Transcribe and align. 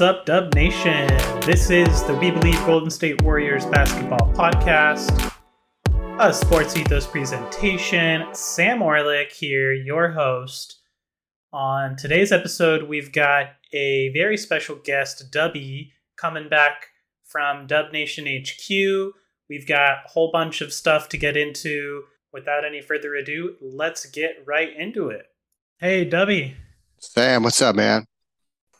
What's 0.00 0.16
up, 0.16 0.24
Dub 0.24 0.54
Nation? 0.54 1.08
This 1.42 1.68
is 1.68 2.02
the 2.04 2.14
We 2.14 2.30
Believe 2.30 2.58
Golden 2.64 2.88
State 2.88 3.20
Warriors 3.20 3.66
basketball 3.66 4.32
podcast, 4.32 5.30
a 6.18 6.32
sports 6.32 6.74
ethos 6.74 7.06
presentation. 7.06 8.24
Sam 8.32 8.78
Orlik 8.78 9.30
here, 9.30 9.74
your 9.74 10.12
host. 10.12 10.78
On 11.52 11.96
today's 11.96 12.32
episode, 12.32 12.84
we've 12.84 13.12
got 13.12 13.48
a 13.74 14.08
very 14.14 14.38
special 14.38 14.76
guest, 14.76 15.30
Duby, 15.30 15.90
coming 16.16 16.48
back 16.48 16.86
from 17.26 17.66
Dub 17.66 17.92
Nation 17.92 18.24
HQ. 18.24 18.70
We've 19.50 19.66
got 19.66 20.06
a 20.06 20.08
whole 20.08 20.30
bunch 20.32 20.62
of 20.62 20.72
stuff 20.72 21.10
to 21.10 21.18
get 21.18 21.36
into. 21.36 22.04
Without 22.32 22.64
any 22.64 22.80
further 22.80 23.16
ado, 23.16 23.56
let's 23.60 24.06
get 24.06 24.42
right 24.46 24.74
into 24.74 25.10
it. 25.10 25.26
Hey, 25.78 26.08
Duby. 26.08 26.54
Sam, 26.98 27.42
what's 27.42 27.60
up, 27.60 27.76
man? 27.76 28.06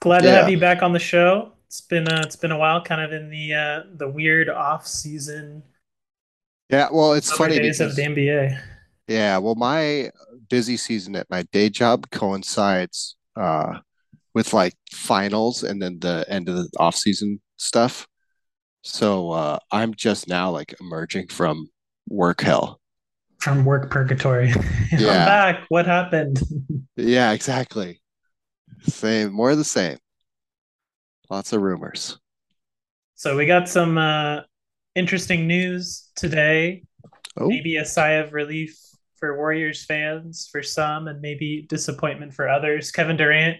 Glad 0.00 0.24
yeah. 0.24 0.30
to 0.30 0.36
have 0.38 0.50
you 0.50 0.58
back 0.58 0.82
on 0.82 0.92
the 0.92 0.98
show. 0.98 1.52
It's 1.66 1.82
been 1.82 2.08
uh, 2.08 2.22
it's 2.24 2.36
been 2.36 2.50
a 2.50 2.58
while, 2.58 2.82
kind 2.82 3.00
of 3.00 3.12
in 3.12 3.30
the 3.30 3.54
uh, 3.54 3.82
the 3.94 4.08
weird 4.08 4.48
off 4.48 4.86
season. 4.86 5.62
Yeah, 6.70 6.88
well, 6.92 7.12
it's 7.12 7.30
funny 7.30 7.58
days 7.58 7.78
because, 7.78 7.92
of 7.92 7.96
the 7.96 8.02
NBA. 8.02 8.60
Yeah, 9.08 9.38
well, 9.38 9.56
my 9.56 10.10
busy 10.48 10.76
season 10.76 11.16
at 11.16 11.28
my 11.30 11.42
day 11.52 11.68
job 11.68 12.10
coincides 12.10 13.16
uh, 13.36 13.78
with 14.34 14.52
like 14.52 14.74
finals 14.92 15.62
and 15.62 15.82
then 15.82 15.98
the 16.00 16.24
end 16.28 16.48
of 16.48 16.56
the 16.56 16.68
off 16.78 16.96
season 16.96 17.40
stuff. 17.56 18.06
So 18.82 19.30
uh, 19.30 19.58
I'm 19.70 19.94
just 19.94 20.28
now 20.28 20.50
like 20.50 20.74
emerging 20.80 21.28
from 21.28 21.68
work 22.08 22.40
hell. 22.40 22.80
From 23.38 23.64
work 23.64 23.90
purgatory. 23.90 24.48
yeah. 24.92 25.08
I'm 25.08 25.26
back. 25.26 25.64
What 25.68 25.86
happened? 25.86 26.40
yeah, 26.96 27.32
exactly. 27.32 28.00
Same, 28.82 29.32
more 29.32 29.50
of 29.50 29.58
the 29.58 29.64
same. 29.64 29.98
Lots 31.28 31.52
of 31.52 31.62
rumors. 31.62 32.18
So 33.14 33.36
we 33.36 33.46
got 33.46 33.68
some 33.68 33.98
uh, 33.98 34.40
interesting 34.94 35.46
news 35.46 36.08
today. 36.16 36.84
Oh. 37.36 37.48
Maybe 37.48 37.76
a 37.76 37.84
sigh 37.84 38.12
of 38.12 38.32
relief 38.32 38.78
for 39.16 39.36
Warriors 39.36 39.84
fans 39.84 40.48
for 40.50 40.62
some, 40.62 41.06
and 41.06 41.20
maybe 41.20 41.66
disappointment 41.68 42.34
for 42.34 42.48
others. 42.48 42.90
Kevin 42.90 43.16
Durant 43.16 43.58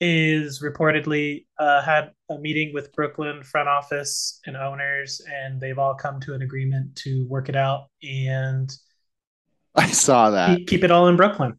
is 0.00 0.62
reportedly 0.62 1.46
uh, 1.58 1.82
had 1.82 2.12
a 2.30 2.38
meeting 2.38 2.72
with 2.72 2.92
Brooklyn 2.92 3.42
front 3.42 3.68
office 3.68 4.40
and 4.46 4.56
owners, 4.56 5.20
and 5.30 5.60
they've 5.60 5.78
all 5.78 5.94
come 5.94 6.20
to 6.20 6.34
an 6.34 6.42
agreement 6.42 6.96
to 6.96 7.26
work 7.26 7.48
it 7.48 7.56
out 7.56 7.88
and. 8.02 8.72
I 9.74 9.88
saw 9.88 10.30
that. 10.30 10.68
Keep, 10.68 10.84
it 10.84 10.92
all 10.92 11.08
in 11.08 11.16
Brooklyn. 11.16 11.58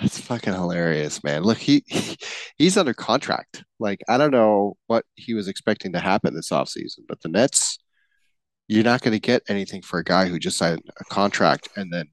That's 0.00 0.18
fucking 0.18 0.52
hilarious, 0.52 1.22
man. 1.22 1.44
Look, 1.44 1.58
he, 1.58 1.84
he, 1.86 2.16
he's 2.58 2.76
under 2.76 2.94
contract. 2.94 3.64
Like, 3.78 4.00
I 4.08 4.18
don't 4.18 4.30
know 4.30 4.76
what 4.86 5.04
he 5.14 5.34
was 5.34 5.48
expecting 5.48 5.92
to 5.92 6.00
happen 6.00 6.34
this 6.34 6.50
offseason, 6.50 7.00
but 7.08 7.20
the 7.22 7.28
Nets, 7.28 7.78
you're 8.68 8.84
not 8.84 9.02
going 9.02 9.12
to 9.12 9.20
get 9.20 9.42
anything 9.48 9.82
for 9.82 9.98
a 9.98 10.04
guy 10.04 10.26
who 10.26 10.38
just 10.38 10.58
signed 10.58 10.82
a 11.00 11.04
contract 11.04 11.68
and 11.76 11.92
then 11.92 12.06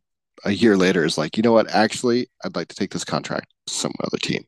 a 0.46 0.52
year 0.52 0.78
later 0.78 1.06
is 1.06 1.18
like, 1.18 1.38
you 1.38 1.44
know 1.44 1.52
what? 1.52 1.70
Actually, 1.70 2.30
I'd 2.44 2.56
like 2.56 2.68
to 2.70 2.76
take 2.76 2.92
this 2.92 3.04
contract 3.04 3.54
to 3.68 3.74
some 3.74 3.92
other 4.04 4.18
team. 4.18 4.44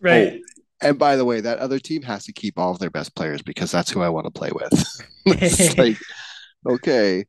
Right. 0.00 0.34
Oh, 0.34 0.54
and 0.80 0.98
by 0.98 1.16
the 1.16 1.24
way, 1.24 1.40
that 1.40 1.58
other 1.58 1.78
team 1.78 2.02
has 2.02 2.24
to 2.24 2.32
keep 2.32 2.58
all 2.58 2.72
of 2.72 2.78
their 2.78 2.90
best 2.90 3.14
players 3.14 3.42
because 3.42 3.70
that's 3.70 3.90
who 3.90 4.02
I 4.02 4.08
want 4.08 4.26
to 4.26 4.30
play 4.30 4.50
with. 4.52 4.98
like, 5.78 5.98
okay. 6.66 7.24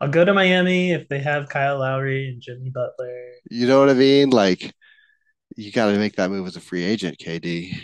I'll 0.00 0.08
go 0.08 0.24
to 0.24 0.34
Miami 0.34 0.92
if 0.92 1.08
they 1.08 1.20
have 1.20 1.48
Kyle 1.48 1.78
Lowry 1.78 2.28
and 2.28 2.40
Jimmy 2.40 2.70
Butler. 2.70 3.32
You 3.50 3.66
know 3.66 3.80
what 3.80 3.90
I 3.90 3.94
mean? 3.94 4.30
Like, 4.30 4.72
you 5.56 5.72
got 5.72 5.90
to 5.90 5.98
make 5.98 6.16
that 6.16 6.30
move 6.30 6.46
as 6.46 6.56
a 6.56 6.60
free 6.60 6.84
agent, 6.84 7.18
KD. 7.18 7.76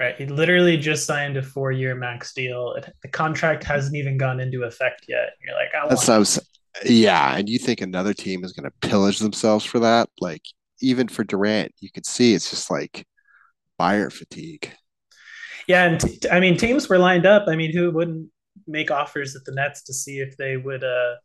Right. 0.00 0.16
He 0.16 0.24
literally 0.24 0.78
just 0.78 1.06
signed 1.06 1.36
a 1.36 1.42
four 1.42 1.72
year 1.72 1.94
max 1.94 2.32
deal. 2.32 2.72
It, 2.72 2.90
the 3.02 3.08
contract 3.08 3.64
hasn't 3.64 3.94
even 3.94 4.16
gone 4.16 4.40
into 4.40 4.62
effect 4.62 5.04
yet. 5.08 5.34
You're 5.44 5.54
like, 5.54 5.68
I 5.74 5.86
That's 5.88 6.08
what 6.08 6.14
I 6.14 6.18
was, 6.18 6.40
yeah. 6.86 7.36
And 7.36 7.50
you 7.50 7.58
think 7.58 7.82
another 7.82 8.14
team 8.14 8.42
is 8.42 8.52
going 8.54 8.64
to 8.64 8.88
pillage 8.88 9.18
themselves 9.18 9.62
for 9.62 9.78
that? 9.80 10.08
Like, 10.18 10.42
even 10.80 11.06
for 11.06 11.22
Durant, 11.22 11.72
you 11.80 11.90
could 11.92 12.06
see 12.06 12.32
it's 12.32 12.48
just 12.48 12.70
like 12.70 13.06
buyer 13.76 14.08
fatigue. 14.08 14.72
Yeah. 15.66 15.84
And 15.84 16.00
t- 16.00 16.30
I 16.30 16.40
mean, 16.40 16.56
teams 16.56 16.88
were 16.88 16.98
lined 16.98 17.26
up. 17.26 17.44
I 17.46 17.54
mean, 17.54 17.76
who 17.76 17.90
wouldn't 17.90 18.30
make 18.66 18.90
offers 18.90 19.36
at 19.36 19.44
the 19.44 19.52
Nets 19.52 19.82
to 19.82 19.92
see 19.92 20.20
if 20.20 20.34
they 20.38 20.56
would, 20.56 20.82
uh, 20.82 21.16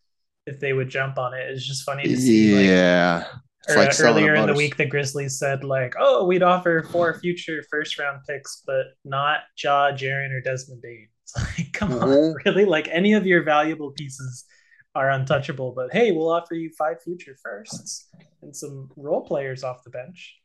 if 0.45 0.59
they 0.59 0.73
would 0.73 0.89
jump 0.89 1.17
on 1.17 1.33
it? 1.33 1.49
It's 1.49 1.65
just 1.65 1.85
funny 1.85 2.03
to 2.03 2.17
see. 2.17 2.67
Yeah. 2.67 3.19
Like, 3.19 3.41
or, 3.69 3.75
like 3.75 3.99
earlier 3.99 4.35
in 4.35 4.47
the 4.47 4.53
week, 4.53 4.77
the 4.77 4.85
Grizzlies 4.85 5.39
said 5.39 5.63
like, 5.63 5.95
"Oh, 5.99 6.25
we'd 6.25 6.43
offer 6.43 6.83
four 6.91 7.19
future 7.19 7.63
first 7.69 7.97
round 7.97 8.21
picks, 8.27 8.63
but 8.65 8.87
not 9.03 9.39
Ja, 9.61 9.91
Jaren, 9.91 10.31
or 10.31 10.41
Desmond 10.41 10.81
Bane." 10.81 11.07
It's 11.23 11.35
like, 11.57 11.73
come 11.73 11.91
mm-hmm. 11.91 12.03
on, 12.03 12.35
really? 12.45 12.65
Like 12.65 12.87
any 12.89 13.13
of 13.13 13.25
your 13.25 13.43
valuable 13.43 13.91
pieces 13.91 14.45
are 14.93 15.09
untouchable, 15.09 15.73
but 15.75 15.91
hey, 15.91 16.11
we'll 16.11 16.31
offer 16.31 16.55
you 16.55 16.71
five 16.77 17.01
future 17.03 17.35
firsts 17.41 18.09
and 18.41 18.55
some 18.55 18.89
role 18.95 19.21
players 19.21 19.63
off 19.63 19.83
the 19.83 19.89
bench. 19.89 20.35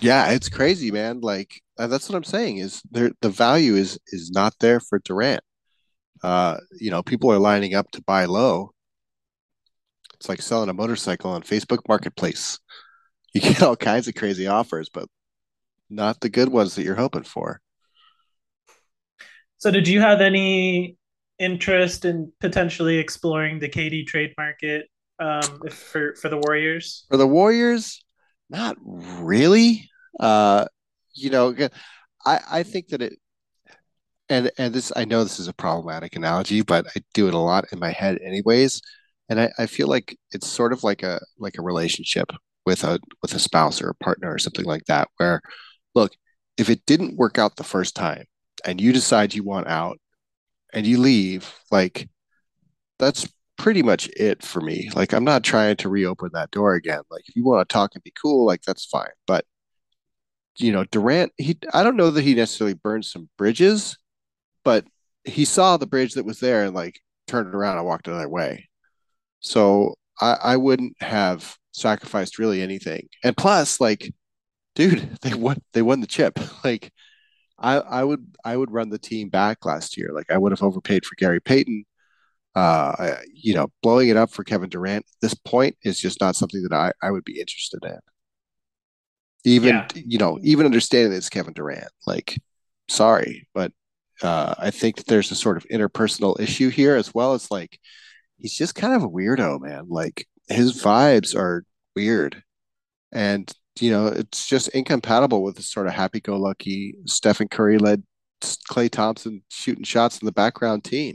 Yeah, 0.00 0.30
it's 0.30 0.48
crazy, 0.48 0.90
man. 0.90 1.20
Like 1.20 1.60
uh, 1.78 1.88
that's 1.88 2.08
what 2.08 2.16
I'm 2.16 2.24
saying 2.24 2.58
is 2.58 2.82
there 2.90 3.10
the 3.20 3.30
value 3.30 3.74
is 3.74 3.98
is 4.08 4.30
not 4.30 4.54
there 4.60 4.80
for 4.80 5.00
Durant. 5.00 5.42
Uh, 6.22 6.58
you 6.80 6.90
know, 6.90 7.02
people 7.02 7.32
are 7.32 7.38
lining 7.38 7.74
up 7.74 7.90
to 7.92 8.02
buy 8.02 8.24
low 8.24 8.72
it's 10.18 10.28
like 10.28 10.42
selling 10.42 10.68
a 10.68 10.74
motorcycle 10.74 11.30
on 11.30 11.42
Facebook 11.42 11.80
Marketplace. 11.88 12.58
You 13.34 13.42
get 13.42 13.62
all 13.62 13.76
kinds 13.76 14.08
of 14.08 14.14
crazy 14.14 14.46
offers, 14.46 14.88
but 14.88 15.06
not 15.90 16.20
the 16.20 16.30
good 16.30 16.48
ones 16.48 16.74
that 16.74 16.82
you're 16.82 16.94
hoping 16.94 17.24
for. 17.24 17.60
So, 19.58 19.70
did 19.70 19.86
you 19.86 20.00
have 20.00 20.22
any 20.22 20.96
interest 21.38 22.06
in 22.06 22.32
potentially 22.40 22.96
exploring 22.96 23.58
the 23.58 23.68
KD 23.68 24.06
trade 24.06 24.32
market 24.38 24.86
um, 25.20 25.42
for 25.70 26.14
for 26.14 26.30
the 26.30 26.38
Warriors? 26.38 27.04
For 27.10 27.18
the 27.18 27.26
Warriors, 27.26 28.02
not 28.48 28.76
really. 28.82 29.90
Uh, 30.18 30.64
you 31.12 31.28
know, 31.28 31.54
I 32.24 32.40
I 32.50 32.62
think 32.62 32.88
that 32.88 33.02
it, 33.02 33.18
and 34.30 34.50
and 34.56 34.74
this 34.74 34.90
I 34.96 35.04
know 35.04 35.22
this 35.22 35.38
is 35.38 35.48
a 35.48 35.54
problematic 35.54 36.16
analogy, 36.16 36.62
but 36.62 36.86
I 36.96 37.02
do 37.12 37.28
it 37.28 37.34
a 37.34 37.38
lot 37.38 37.66
in 37.72 37.78
my 37.78 37.90
head, 37.90 38.18
anyways 38.24 38.80
and 39.28 39.40
I, 39.40 39.50
I 39.58 39.66
feel 39.66 39.88
like 39.88 40.16
it's 40.32 40.48
sort 40.48 40.72
of 40.72 40.84
like 40.84 41.02
a 41.02 41.20
like 41.38 41.58
a 41.58 41.62
relationship 41.62 42.32
with 42.66 42.84
a 42.84 43.00
with 43.22 43.34
a 43.34 43.38
spouse 43.38 43.80
or 43.82 43.90
a 43.90 43.94
partner 43.94 44.32
or 44.32 44.38
something 44.38 44.64
like 44.64 44.84
that 44.86 45.08
where 45.16 45.40
look 45.94 46.12
if 46.56 46.70
it 46.70 46.84
didn't 46.86 47.16
work 47.16 47.38
out 47.38 47.56
the 47.56 47.64
first 47.64 47.94
time 47.94 48.24
and 48.64 48.80
you 48.80 48.92
decide 48.92 49.34
you 49.34 49.44
want 49.44 49.68
out 49.68 49.98
and 50.72 50.86
you 50.86 50.98
leave 50.98 51.54
like 51.70 52.08
that's 52.98 53.28
pretty 53.56 53.82
much 53.82 54.08
it 54.16 54.42
for 54.44 54.60
me. 54.60 54.90
Like 54.94 55.12
i'm 55.12 55.24
not 55.24 55.44
trying 55.44 55.76
to 55.76 55.88
reopen 55.88 56.30
that 56.34 56.50
door 56.50 56.74
again. 56.74 57.02
Like 57.10 57.24
if 57.28 57.36
you 57.36 57.44
want 57.44 57.68
to 57.68 57.72
talk 57.72 57.92
and 57.94 58.04
be 58.04 58.12
cool 58.20 58.46
like 58.46 58.62
that's 58.62 58.86
fine. 58.86 59.08
But 59.26 59.44
you 60.58 60.72
know 60.72 60.84
durant 60.84 61.32
he 61.38 61.56
i 61.72 61.82
don't 61.82 61.96
know 61.96 62.10
that 62.10 62.22
he 62.22 62.34
necessarily 62.34 62.74
burned 62.74 63.04
some 63.04 63.28
bridges 63.38 63.96
but 64.64 64.84
he 65.24 65.44
saw 65.44 65.76
the 65.76 65.86
bridge 65.86 66.14
that 66.14 66.24
was 66.24 66.40
there 66.40 66.64
and 66.64 66.74
like 66.74 67.00
turned 67.26 67.54
around 67.54 67.78
and 67.78 67.86
walked 67.86 68.08
another 68.08 68.28
way 68.28 68.67
so 69.40 69.94
I, 70.20 70.36
I 70.42 70.56
wouldn't 70.56 71.00
have 71.00 71.56
sacrificed 71.72 72.38
really 72.38 72.62
anything. 72.62 73.08
And 73.24 73.36
plus, 73.36 73.80
like, 73.80 74.12
dude, 74.74 75.18
they 75.22 75.34
won 75.34 75.62
they 75.72 75.82
won 75.82 76.00
the 76.00 76.06
chip. 76.06 76.38
Like 76.64 76.92
I 77.58 77.76
I 77.76 78.04
would 78.04 78.26
I 78.44 78.56
would 78.56 78.70
run 78.70 78.90
the 78.90 78.98
team 78.98 79.28
back 79.28 79.64
last 79.64 79.96
year. 79.96 80.10
Like 80.12 80.30
I 80.30 80.38
would 80.38 80.52
have 80.52 80.62
overpaid 80.62 81.04
for 81.04 81.14
Gary 81.16 81.40
Payton. 81.40 81.84
Uh, 82.54 83.16
you 83.32 83.54
know, 83.54 83.68
blowing 83.82 84.08
it 84.08 84.16
up 84.16 84.30
for 84.30 84.42
Kevin 84.42 84.68
Durant 84.68 85.04
at 85.06 85.20
this 85.20 85.34
point 85.34 85.76
is 85.84 86.00
just 86.00 86.20
not 86.20 86.34
something 86.34 86.62
that 86.62 86.72
I, 86.72 86.92
I 87.00 87.12
would 87.12 87.24
be 87.24 87.38
interested 87.38 87.84
in. 87.84 87.98
Even 89.44 89.76
yeah. 89.76 89.86
you 89.94 90.18
know, 90.18 90.38
even 90.42 90.66
understanding 90.66 91.12
it's 91.12 91.28
Kevin 91.28 91.52
Durant, 91.52 91.90
like, 92.06 92.36
sorry, 92.88 93.46
but 93.54 93.72
uh, 94.22 94.54
I 94.58 94.70
think 94.70 94.96
that 94.96 95.06
there's 95.06 95.30
a 95.30 95.36
sort 95.36 95.56
of 95.56 95.66
interpersonal 95.66 96.40
issue 96.40 96.68
here 96.70 96.96
as 96.96 97.14
well 97.14 97.34
as 97.34 97.50
like 97.50 97.78
he's 98.38 98.54
just 98.54 98.74
kind 98.74 98.94
of 98.94 99.02
a 99.02 99.08
weirdo, 99.08 99.60
man. 99.60 99.86
Like 99.88 100.26
his 100.48 100.82
vibes 100.82 101.36
are 101.36 101.64
weird. 101.94 102.42
And, 103.12 103.50
you 103.80 103.90
know, 103.90 104.06
it's 104.08 104.48
just 104.48 104.68
incompatible 104.68 105.42
with 105.42 105.56
the 105.56 105.62
sort 105.62 105.86
of 105.86 105.94
happy 105.94 106.20
go 106.20 106.36
lucky 106.36 106.94
Stephen 107.06 107.48
Curry 107.48 107.78
led 107.78 108.02
Klay 108.40 108.90
Thompson 108.90 109.42
shooting 109.48 109.84
shots 109.84 110.20
in 110.20 110.26
the 110.26 110.32
background 110.32 110.84
team. 110.84 111.14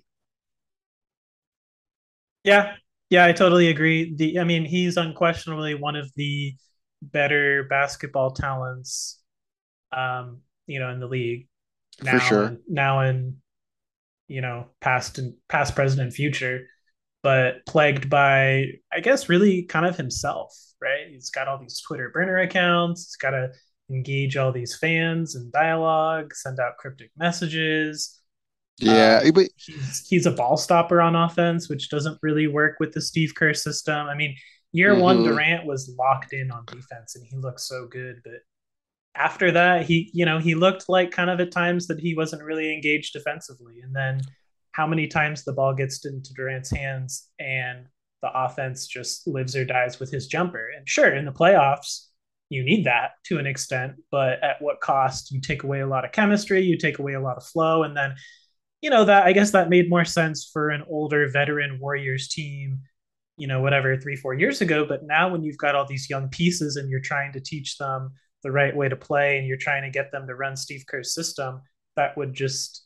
Yeah. 2.43 2.75
Yeah, 3.09 3.25
I 3.25 3.31
totally 3.31 3.69
agree. 3.69 4.13
The 4.15 4.39
I 4.39 4.43
mean, 4.43 4.65
he's 4.65 4.97
unquestionably 4.97 5.75
one 5.75 5.95
of 5.95 6.11
the 6.15 6.55
better 7.01 7.63
basketball 7.63 8.31
talents 8.31 9.19
um, 9.95 10.39
you 10.65 10.79
know, 10.79 10.89
in 10.89 10.99
the 10.99 11.07
league. 11.07 11.47
Now, 12.01 12.13
For 12.13 12.19
sure. 12.19 12.57
Now 12.67 13.01
in 13.01 13.37
you 14.27 14.41
know, 14.41 14.67
past 14.81 15.19
and 15.19 15.35
past, 15.49 15.75
present, 15.75 16.01
and 16.01 16.13
future 16.13 16.67
but 17.23 17.65
plagued 17.67 18.09
by, 18.09 18.67
I 18.93 18.99
guess, 19.01 19.29
really 19.29 19.63
kind 19.63 19.85
of 19.85 19.97
himself, 19.97 20.55
right? 20.81 21.07
He's 21.09 21.29
got 21.31 21.47
all 21.47 21.59
these 21.59 21.81
Twitter 21.81 22.09
burner 22.09 22.39
accounts. 22.39 23.07
He's 23.07 23.17
got 23.17 23.31
to 23.31 23.51
engage 23.89 24.37
all 24.37 24.51
these 24.51 24.77
fans 24.77 25.35
and 25.35 25.51
dialogue, 25.51 26.35
send 26.35 26.59
out 26.59 26.77
cryptic 26.77 27.11
messages. 27.17 28.19
Yeah, 28.79 29.21
Um, 29.25 29.33
but 29.33 29.47
he's 29.55 30.05
he's 30.07 30.25
a 30.25 30.31
ball 30.31 30.57
stopper 30.57 31.01
on 31.01 31.15
offense, 31.15 31.69
which 31.69 31.89
doesn't 31.89 32.19
really 32.21 32.47
work 32.47 32.77
with 32.79 32.93
the 32.93 33.01
Steve 33.01 33.33
Kerr 33.35 33.53
system. 33.53 34.07
I 34.07 34.15
mean, 34.15 34.35
year 34.71 34.95
one 34.95 35.21
mhm. 35.21 35.23
Durant 35.23 35.65
was 35.65 35.93
locked 35.97 36.33
in 36.33 36.51
on 36.51 36.67
defense 36.71 37.15
and 37.15 37.25
he 37.25 37.37
looked 37.37 37.61
so 37.61 37.87
good, 37.87 38.21
but 38.23 38.41
after 39.15 39.51
that, 39.51 39.85
he 39.85 40.09
you 40.13 40.25
know 40.25 40.39
he 40.39 40.55
looked 40.55 40.89
like 40.89 41.11
kind 41.11 41.29
of 41.29 41.39
at 41.39 41.51
times 41.51 41.87
that 41.87 41.99
he 41.99 42.15
wasn't 42.15 42.43
really 42.43 42.73
engaged 42.73 43.13
defensively. 43.13 43.81
And 43.81 43.95
then 43.95 44.21
how 44.73 44.85
many 44.85 45.07
times 45.07 45.43
the 45.43 45.53
ball 45.53 45.73
gets 45.73 46.05
into 46.05 46.33
Durant's 46.33 46.71
hands 46.71 47.29
and 47.39 47.85
the 48.21 48.31
offense 48.33 48.87
just 48.87 49.27
lives 49.27 49.55
or 49.55 49.65
dies 49.65 49.99
with 49.99 50.11
his 50.11 50.27
jumper. 50.27 50.69
And 50.75 50.87
sure, 50.87 51.13
in 51.13 51.25
the 51.25 51.31
playoffs, 51.31 52.07
you 52.49 52.63
need 52.63 52.85
that 52.85 53.11
to 53.25 53.37
an 53.37 53.45
extent, 53.47 53.93
but 54.11 54.43
at 54.43 54.61
what 54.61 54.79
cost? 54.79 55.31
You 55.31 55.41
take 55.41 55.63
away 55.63 55.81
a 55.81 55.87
lot 55.87 56.05
of 56.05 56.11
chemistry, 56.11 56.61
you 56.61 56.77
take 56.77 56.99
away 56.99 57.13
a 57.13 57.21
lot 57.21 57.37
of 57.37 57.45
flow, 57.45 57.83
and 57.83 57.95
then 57.95 58.15
you 58.81 58.89
know 58.89 59.05
that 59.05 59.25
I 59.25 59.33
guess 59.33 59.51
that 59.51 59.69
made 59.69 59.89
more 59.89 60.05
sense 60.05 60.49
for 60.51 60.69
an 60.69 60.83
older 60.89 61.29
veteran 61.29 61.79
Warriors 61.79 62.27
team, 62.27 62.81
you 63.37 63.47
know, 63.47 63.61
whatever 63.61 63.97
three 63.97 64.15
four 64.15 64.33
years 64.33 64.61
ago. 64.61 64.85
But 64.85 65.03
now 65.03 65.29
when 65.29 65.43
you've 65.43 65.57
got 65.57 65.75
all 65.75 65.87
these 65.87 66.09
young 66.09 66.29
pieces 66.29 66.75
and 66.75 66.89
you're 66.89 66.99
trying 66.99 67.33
to 67.33 67.39
teach 67.39 67.77
them 67.77 68.11
the 68.43 68.51
right 68.51 68.75
way 68.75 68.89
to 68.89 68.95
play 68.95 69.37
and 69.37 69.47
you're 69.47 69.57
trying 69.57 69.83
to 69.83 69.89
get 69.89 70.11
them 70.11 70.27
to 70.27 70.35
run 70.35 70.55
Steve 70.55 70.85
Kerr's 70.87 71.13
system, 71.13 71.61
that 71.95 72.15
would 72.17 72.33
just 72.33 72.82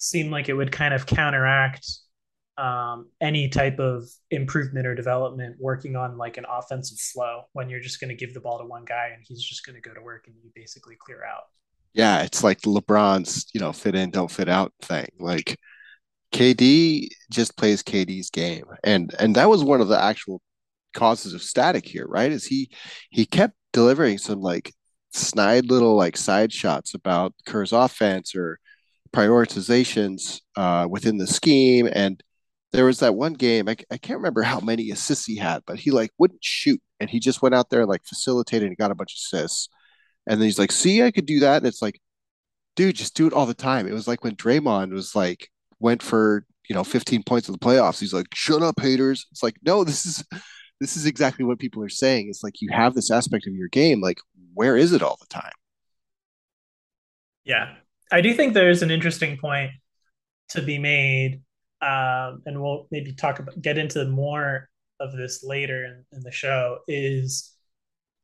seem 0.00 0.30
like 0.32 0.48
it 0.48 0.54
would 0.54 0.72
kind 0.72 0.92
of 0.94 1.06
counteract 1.06 1.86
um, 2.58 3.08
any 3.20 3.48
type 3.48 3.78
of 3.78 4.04
improvement 4.30 4.86
or 4.86 4.94
development 4.94 5.56
working 5.60 5.96
on 5.96 6.18
like 6.18 6.36
an 6.36 6.44
offensive 6.50 6.98
flow 6.98 7.44
when 7.52 7.70
you're 7.70 7.80
just 7.80 8.00
going 8.00 8.10
to 8.10 8.14
give 8.16 8.34
the 8.34 8.40
ball 8.40 8.58
to 8.58 8.64
one 8.64 8.84
guy 8.84 9.12
and 9.14 9.22
he's 9.26 9.42
just 9.42 9.64
going 9.64 9.76
to 9.76 9.80
go 9.80 9.94
to 9.94 10.02
work 10.02 10.24
and 10.26 10.36
you 10.42 10.50
basically 10.54 10.96
clear 10.98 11.24
out. 11.24 11.44
yeah, 11.94 12.22
it's 12.22 12.44
like 12.44 12.60
LeBron's, 12.62 13.46
you 13.54 13.60
know, 13.60 13.72
fit 13.72 13.94
in, 13.94 14.10
don't 14.10 14.30
fit 14.30 14.48
out 14.48 14.72
thing. 14.82 15.08
Like 15.18 15.58
KD 16.32 17.08
just 17.30 17.56
plays 17.56 17.82
KD's 17.82 18.30
game, 18.30 18.64
and 18.84 19.14
and 19.18 19.34
that 19.36 19.48
was 19.48 19.64
one 19.64 19.80
of 19.80 19.88
the 19.88 20.00
actual 20.00 20.40
causes 20.94 21.34
of 21.34 21.42
static 21.42 21.86
here, 21.86 22.06
right? 22.06 22.30
Is 22.32 22.44
he 22.46 22.70
he 23.10 23.26
kept 23.26 23.54
delivering 23.72 24.18
some 24.18 24.40
like 24.40 24.72
snide 25.12 25.66
little 25.70 25.96
like 25.96 26.16
side 26.16 26.52
shots 26.52 26.94
about 26.94 27.34
Kerr's 27.46 27.72
offense 27.72 28.34
or 28.36 28.59
prioritizations 29.14 30.40
uh, 30.56 30.86
within 30.90 31.18
the 31.18 31.26
scheme, 31.26 31.88
and 31.92 32.22
there 32.72 32.84
was 32.84 33.00
that 33.00 33.14
one 33.16 33.34
game 33.34 33.68
I, 33.68 33.76
I 33.90 33.98
can't 33.98 34.18
remember 34.18 34.42
how 34.42 34.60
many 34.60 34.90
assists 34.90 35.26
he 35.26 35.36
had, 35.36 35.62
but 35.66 35.78
he 35.78 35.90
like 35.90 36.10
wouldn't 36.18 36.44
shoot, 36.44 36.80
and 37.00 37.10
he 37.10 37.20
just 37.20 37.42
went 37.42 37.54
out 37.54 37.70
there 37.70 37.80
and 37.80 37.88
like 37.88 38.04
facilitated 38.04 38.68
and 38.68 38.76
got 38.78 38.90
a 38.90 38.94
bunch 38.94 39.12
of 39.14 39.18
assists, 39.18 39.68
and 40.26 40.40
then 40.40 40.46
he's 40.46 40.58
like, 40.58 40.72
"See, 40.72 41.02
I 41.02 41.10
could 41.10 41.26
do 41.26 41.40
that," 41.40 41.58
and 41.58 41.66
it's 41.66 41.82
like 41.82 42.00
dude, 42.76 42.96
just 42.96 43.14
do 43.14 43.26
it 43.26 43.32
all 43.32 43.46
the 43.46 43.54
time. 43.54 43.86
It 43.86 43.92
was 43.92 44.08
like 44.08 44.24
when 44.24 44.36
Draymond 44.36 44.92
was 44.92 45.14
like 45.14 45.50
went 45.80 46.02
for 46.02 46.46
you 46.68 46.74
know 46.74 46.84
15 46.84 47.22
points 47.24 47.48
in 47.48 47.52
the 47.52 47.58
playoffs. 47.58 48.00
He's 48.00 48.14
like, 48.14 48.28
shut 48.34 48.62
up, 48.62 48.80
haters. 48.80 49.26
It's 49.32 49.42
like, 49.42 49.56
no, 49.62 49.84
this 49.84 50.06
is 50.06 50.24
this 50.80 50.96
is 50.96 51.06
exactly 51.06 51.44
what 51.44 51.58
people 51.58 51.82
are 51.84 51.88
saying. 51.90 52.28
It's 52.28 52.42
like 52.42 52.60
you 52.60 52.70
have 52.72 52.94
this 52.94 53.10
aspect 53.10 53.46
of 53.46 53.54
your 53.54 53.68
game. 53.68 54.00
Like, 54.00 54.18
where 54.54 54.76
is 54.76 54.92
it 54.92 55.02
all 55.02 55.18
the 55.20 55.26
time? 55.26 55.52
Yeah. 57.44 57.74
I 58.10 58.20
do 58.20 58.34
think 58.34 58.54
there's 58.54 58.82
an 58.82 58.90
interesting 58.90 59.36
point 59.38 59.70
to 60.50 60.62
be 60.62 60.78
made. 60.78 61.42
Um, 61.82 62.42
and 62.44 62.60
we'll 62.60 62.86
maybe 62.90 63.14
talk 63.14 63.38
about 63.38 63.60
get 63.62 63.78
into 63.78 64.04
more 64.04 64.68
of 65.00 65.12
this 65.16 65.42
later 65.42 65.86
in, 65.86 66.04
in 66.12 66.22
the 66.22 66.30
show 66.30 66.78
is 66.86 67.54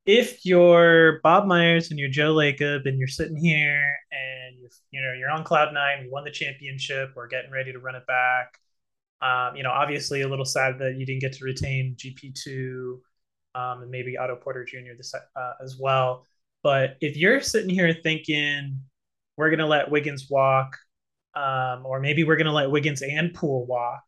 if 0.05 0.45
you're 0.45 1.21
Bob 1.23 1.47
Myers 1.47 1.91
and 1.91 1.99
you're 1.99 2.11
Joe 2.11 2.35
Lacob 2.35 2.87
and 2.87 2.99
you're 2.99 3.09
sitting 3.09 3.37
here 3.37 3.83
and 4.13 4.59
you're 4.61 4.71
you 4.91 5.01
know 5.01 5.15
you're 5.19 5.31
on 5.31 5.43
cloud 5.43 5.73
nine, 5.73 6.05
you 6.05 6.11
won 6.11 6.25
the 6.25 6.31
championship, 6.31 7.13
we're 7.17 7.29
getting 7.29 7.51
ready 7.51 7.73
to 7.73 7.79
run 7.79 7.95
it 7.95 8.07
back. 8.07 8.59
Um, 9.23 9.57
you 9.57 9.63
know, 9.63 9.71
obviously 9.71 10.21
a 10.21 10.29
little 10.29 10.45
sad 10.45 10.79
that 10.81 10.97
you 10.97 11.07
didn't 11.07 11.23
get 11.23 11.33
to 11.35 11.45
retain 11.45 11.97
GP 11.97 12.35
two 12.35 13.01
um, 13.55 13.83
and 13.83 13.91
maybe 13.91 14.19
Otto 14.19 14.37
Porter 14.37 14.65
Jr. 14.65 14.95
This 14.97 15.15
uh, 15.15 15.53
as 15.63 15.79
well. 15.79 16.27
But 16.63 16.99
if 17.01 17.17
you're 17.17 17.41
sitting 17.41 17.71
here 17.71 17.97
thinking 18.03 18.81
we're 19.37 19.51
gonna 19.51 19.67
let 19.67 19.91
Wiggins 19.91 20.27
walk, 20.31 20.77
um, 21.35 21.85
or 21.85 22.01
maybe 22.01 22.25
we're 22.25 22.37
gonna 22.37 22.53
let 22.53 22.71
Wiggins 22.71 23.03
and 23.03 23.35
Poole 23.35 23.67
walk 23.67 24.03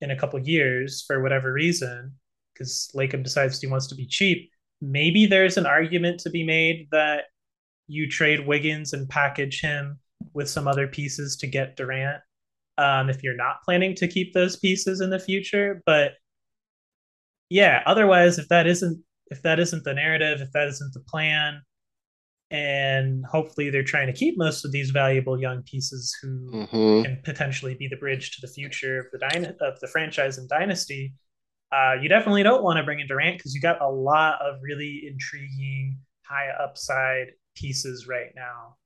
in 0.00 0.10
a 0.10 0.18
couple 0.18 0.38
years 0.40 1.04
for 1.06 1.22
whatever 1.22 1.52
reason, 1.52 2.12
because 2.52 2.90
Lacob 2.94 3.22
decides 3.22 3.60
he 3.60 3.66
wants 3.66 3.86
to 3.88 3.94
be 3.94 4.06
cheap 4.06 4.50
maybe 4.82 5.24
there's 5.26 5.56
an 5.56 5.64
argument 5.64 6.20
to 6.20 6.28
be 6.28 6.44
made 6.44 6.88
that 6.90 7.24
you 7.86 8.10
trade 8.10 8.46
Wiggins 8.46 8.92
and 8.92 9.08
package 9.08 9.60
him 9.60 9.98
with 10.34 10.50
some 10.50 10.66
other 10.66 10.88
pieces 10.88 11.36
to 11.36 11.46
get 11.46 11.76
Durant 11.76 12.20
um, 12.78 13.08
if 13.08 13.22
you're 13.22 13.36
not 13.36 13.62
planning 13.64 13.94
to 13.96 14.08
keep 14.08 14.34
those 14.34 14.56
pieces 14.56 15.00
in 15.00 15.08
the 15.08 15.18
future. 15.18 15.80
But 15.86 16.12
yeah, 17.48 17.82
otherwise, 17.86 18.38
if 18.38 18.48
that 18.48 18.66
isn't 18.66 19.02
if 19.28 19.40
that 19.42 19.60
isn't 19.60 19.84
the 19.84 19.94
narrative, 19.94 20.40
if 20.40 20.50
that 20.52 20.68
isn't 20.68 20.92
the 20.92 21.00
plan, 21.00 21.62
and 22.52 23.24
hopefully 23.26 23.70
they're 23.70 23.84
trying 23.84 24.08
to 24.08 24.14
keep 24.14 24.38
most 24.38 24.64
of 24.64 24.72
these 24.72 24.90
valuable 24.90 25.40
young 25.40 25.62
pieces 25.64 26.16
who 26.22 26.54
Mm-hmm. 26.54 27.02
can 27.04 27.20
potentially 27.24 27.74
be 27.74 27.88
the 27.88 27.96
bridge 27.96 28.32
to 28.36 28.46
the 28.46 28.52
future 28.52 29.00
of 29.00 29.06
the 29.12 29.18
dyna- 29.18 29.56
of 29.62 29.80
the 29.80 29.88
franchise 29.88 30.38
and 30.38 30.48
dynasty 30.48 31.14
uh, 31.72 31.94
you 32.00 32.08
definitely 32.08 32.42
don't 32.42 32.62
want 32.62 32.76
to 32.76 32.84
bring 32.84 33.00
in 33.00 33.06
Durant 33.06 33.38
because 33.38 33.54
you 33.54 33.60
got 33.60 33.80
a 33.80 33.88
lot 33.88 34.40
of 34.42 34.56
really 34.62 35.04
intriguing, 35.10 35.98
high 36.22 36.50
upside 36.50 37.28
pieces 37.56 38.06
right 38.08 38.30
now. 38.36 38.76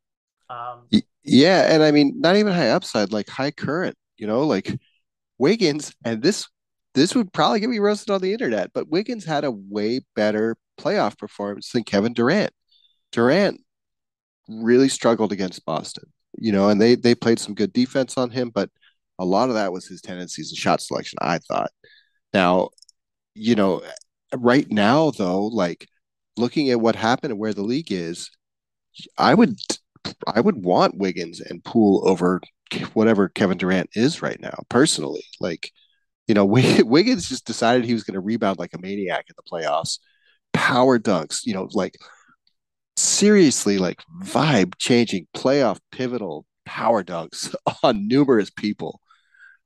Um, 0.49 0.89
Yeah, 1.25 1.73
and 1.73 1.83
I 1.83 1.91
mean, 1.91 2.21
not 2.21 2.37
even 2.37 2.53
high 2.53 2.71
upside, 2.71 3.13
like 3.13 3.29
high 3.29 3.51
current. 3.51 3.97
You 4.17 4.27
know, 4.27 4.47
like 4.47 4.79
Wiggins, 5.39 5.95
and 6.05 6.23
this 6.23 6.49
this 6.95 7.15
would 7.15 7.33
probably 7.33 7.61
get 7.61 7.71
me 7.71 7.79
roasted 7.81 8.11
on 8.11 8.23
the 8.23 8.33
internet, 8.33 8.73
but 8.75 8.89
Wiggins 8.91 9.25
had 9.25 9.45
a 9.45 9.51
way 9.53 10.01
better 10.17 10.57
playoff 10.81 11.19
performance 11.19 11.73
than 11.73 11.85
Kevin 11.85 12.15
Durant. 12.15 12.53
Durant 13.13 13.61
really 14.49 14.89
struggled 14.89 15.33
against 15.33 15.65
Boston, 15.65 16.13
you 16.39 16.53
know, 16.53 16.69
and 16.69 16.81
they 16.81 16.95
they 16.95 17.15
played 17.15 17.39
some 17.39 17.55
good 17.55 17.73
defense 17.73 18.17
on 18.17 18.31
him, 18.31 18.51
but 18.51 18.71
a 19.19 19.25
lot 19.25 19.49
of 19.49 19.55
that 19.57 19.73
was 19.73 19.87
his 19.87 20.01
tendencies 20.01 20.51
and 20.51 20.59
shot 20.59 20.81
selection, 20.81 21.19
I 21.23 21.39
thought. 21.39 21.71
Now, 22.35 22.71
you 23.35 23.55
know, 23.55 23.83
right 24.35 24.71
now 24.71 25.11
though, 25.11 25.47
like 25.47 25.89
looking 26.37 26.71
at 26.71 26.81
what 26.81 26.97
happened 26.97 27.33
and 27.33 27.41
where 27.41 27.55
the 27.55 27.63
league 27.63 27.93
is, 27.93 28.31
I 29.19 29.35
would 29.35 29.59
I 30.27 30.41
would 30.41 30.65
want 30.65 30.99
Wiggins 30.99 31.41
and 31.41 31.65
Poole 31.65 32.09
over 32.09 32.41
whatever 32.95 33.29
Kevin 33.29 33.59
Durant 33.59 33.91
is 33.95 34.23
right 34.23 34.41
now, 34.41 34.65
personally. 34.69 35.25
Like, 35.41 35.71
you 36.27 36.35
know, 36.35 36.45
Wiggins 36.85 37.29
just 37.29 37.47
decided 37.47 37.85
he 37.85 37.95
was 37.95 38.05
going 38.05 38.15
to 38.15 38.21
rebound 38.21 38.59
like 38.59 38.75
a 38.75 38.79
maniac 38.79 39.27
in 39.29 39.35
the 39.37 39.43
playoffs. 39.51 39.99
Power 40.53 40.99
dunks, 40.99 41.41
you 41.45 41.55
know, 41.55 41.69
like 41.73 41.97
seriously, 42.97 43.79
like 43.79 44.03
vibe 44.23 44.75
changing, 44.79 45.27
playoff 45.37 45.79
pivotal 45.93 46.47
power 46.65 47.03
dunks 47.05 47.55
on 47.83 48.09
numerous 48.09 48.51
people. 48.51 49.01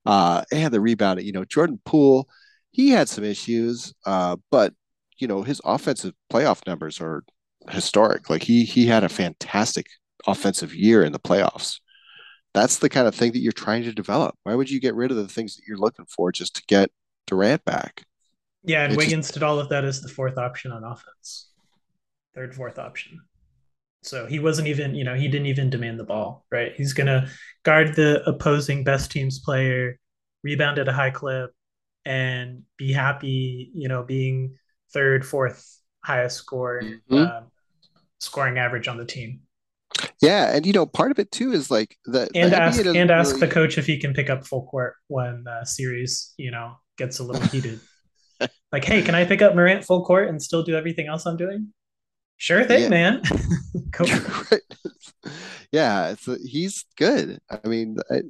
Uh, 0.07 0.45
and 0.53 0.73
the 0.73 0.81
rebounding, 0.81 1.27
you 1.27 1.33
know, 1.33 1.45
Jordan 1.45 1.81
Poole, 1.85 2.29
he 2.73 2.91
had 2.91 3.09
some 3.09 3.25
issues, 3.25 3.95
uh, 4.07 4.37
but 4.51 4.75
you 5.19 5.29
know, 5.29 5.43
his 5.43 5.61
offensive 5.65 6.15
playoff 6.33 6.67
numbers 6.67 7.01
are 7.01 7.25
historic. 7.71 8.31
Like 8.31 8.43
he 8.43 8.65
he 8.65 8.87
had 8.87 9.05
a 9.05 9.09
fantastic 9.09 9.87
offensive 10.27 10.75
year 10.75 11.03
in 11.05 11.13
the 11.13 11.19
playoffs. 11.21 11.81
That's 12.55 12.79
the 12.79 12.89
kind 12.91 13.09
of 13.09 13.15
thing 13.15 13.33
that 13.33 13.41
you're 13.41 13.53
trying 13.53 13.85
to 13.85 13.93
develop. 13.93 14.37
Why 14.45 14.55
would 14.55 14.71
you 14.71 14.81
get 14.81 14.95
rid 14.95 15.11
of 15.11 15.17
the 15.19 15.29
things 15.29 15.57
that 15.57 15.65
you're 15.69 15.79
looking 15.79 16.07
for 16.07 16.33
just 16.33 16.57
to 16.57 16.63
get 16.69 16.91
Durant 17.27 17.65
back? 17.65 18.05
yeah, 18.65 18.85
and 18.85 18.93
It 18.93 18.99
just 18.99 19.17
Wiggins 19.17 19.31
did 19.31 19.43
all 19.43 19.59
of 19.59 19.69
that 19.71 19.85
as 19.85 20.01
the 20.01 20.09
fourth 20.09 20.37
option 20.39 20.73
on 20.73 20.85
offense, 20.85 21.49
third, 22.41 22.55
fourth 22.55 22.79
option. 22.79 23.21
So 24.03 24.25
he 24.25 24.39
wasn't 24.39 24.69
even, 24.69 24.95
you 24.95 25.05
know, 25.05 25.15
he 25.15 25.29
didn't 25.29 25.47
even 25.47 25.69
demand 25.69 26.01
the 26.01 26.05
ball, 26.05 26.47
right? 26.51 26.73
He's 26.75 26.95
going 26.95 27.07
to 27.07 27.29
guard 27.65 27.97
the 27.97 28.23
opposing 28.27 28.83
best 28.83 29.11
team's 29.11 29.39
player, 29.39 29.99
rebound 30.43 30.79
at 30.79 30.89
a 30.89 30.93
high 30.93 31.11
clip, 31.11 31.51
and 32.07 32.63
be 32.79 32.93
happy, 32.93 33.71
you 33.75 33.89
know, 33.89 34.03
being 34.03 34.57
third, 34.95 35.27
fourth 35.27 35.79
highest 36.03 36.39
score, 36.39 36.81
Mhm. 37.11 37.27
uh, 37.27 37.43
scoring 38.21 38.57
average 38.57 38.89
on 38.89 38.97
the 38.97 39.05
team. 39.05 39.43
yeah, 40.23 40.55
and 40.55 40.65
you 40.65 40.73
know, 40.73 40.87
part 40.87 41.11
of 41.11 41.19
it 41.19 41.31
too 41.31 41.53
is 41.53 41.71
like 41.71 41.97
the 42.07 42.29
the 42.33 42.39
and 42.39 42.53
NBA 42.53 42.59
ask 42.59 42.85
and 42.87 43.11
ask 43.11 43.39
the 43.39 43.49
coach 43.49 43.77
if 43.77 43.87
he 43.87 43.99
can 43.99 44.15
pick 44.15 44.31
up 44.31 44.47
full 44.47 44.67
court 44.67 44.95
when 45.09 45.45
the 45.45 45.65
series 45.65 46.33
you 46.39 46.51
know 46.51 46.77
gets 46.97 47.19
a 47.19 47.25
little 47.25 47.43
heated 47.49 47.81
like 48.73 48.85
hey 48.85 49.03
can 49.03 49.15
i 49.15 49.25
pick 49.25 49.43
up 49.43 49.55
morant 49.55 49.85
full 49.85 50.05
court 50.05 50.29
and 50.29 50.41
still 50.43 50.63
do 50.63 50.75
everything 50.77 51.07
else 51.07 51.27
i'm 51.27 51.37
doing 51.37 51.73
sure 52.41 52.65
thing 52.65 52.83
yeah. 52.83 52.89
man 52.89 53.23
yeah, 55.73 56.11
it's 56.11 56.29
he's 56.45 56.85
good. 56.97 57.39
I 57.51 57.67
mean, 57.67 57.97
I, 58.11 58.23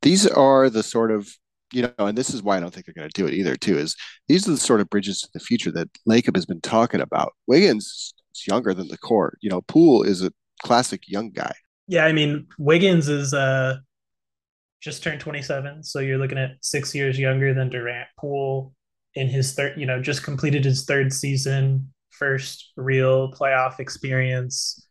these 0.00 0.26
are 0.26 0.70
the 0.70 0.82
sort 0.82 1.10
of 1.10 1.28
you 1.72 1.82
know, 1.82 2.06
and 2.06 2.18
this 2.18 2.34
is 2.34 2.42
why 2.42 2.56
I 2.56 2.60
don't 2.60 2.72
think 2.72 2.84
they're 2.84 2.94
going 2.94 3.08
to 3.08 3.20
do 3.20 3.26
it 3.26 3.34
either. 3.34 3.56
Too 3.56 3.78
is 3.78 3.96
these 4.28 4.46
are 4.46 4.52
the 4.52 4.58
sort 4.58 4.80
of 4.80 4.90
bridges 4.90 5.22
to 5.22 5.28
the 5.32 5.40
future 5.40 5.72
that 5.72 5.88
Lacob 6.08 6.36
has 6.36 6.44
been 6.44 6.60
talking 6.60 7.00
about. 7.00 7.32
Wiggins 7.46 8.14
is 8.34 8.46
younger 8.46 8.74
than 8.74 8.88
the 8.88 8.98
core. 8.98 9.38
You 9.40 9.50
know, 9.50 9.62
Poole 9.62 10.02
is 10.02 10.22
a 10.22 10.32
classic 10.62 11.08
young 11.08 11.30
guy. 11.30 11.52
Yeah, 11.88 12.04
I 12.04 12.12
mean 12.12 12.46
Wiggins 12.58 13.08
is 13.08 13.34
uh 13.34 13.76
just 14.82 15.02
turned 15.02 15.20
27, 15.20 15.84
so 15.84 16.00
you're 16.00 16.18
looking 16.18 16.38
at 16.38 16.56
six 16.60 16.94
years 16.94 17.18
younger 17.18 17.54
than 17.54 17.70
Durant. 17.70 18.08
Poole 18.18 18.74
in 19.14 19.28
his 19.28 19.54
third, 19.54 19.78
you 19.78 19.86
know, 19.86 20.02
just 20.02 20.24
completed 20.24 20.64
his 20.64 20.84
third 20.84 21.12
season, 21.12 21.91
first 22.12 22.72
real 22.76 23.32
playoff 23.32 23.80
experience. 23.80 24.86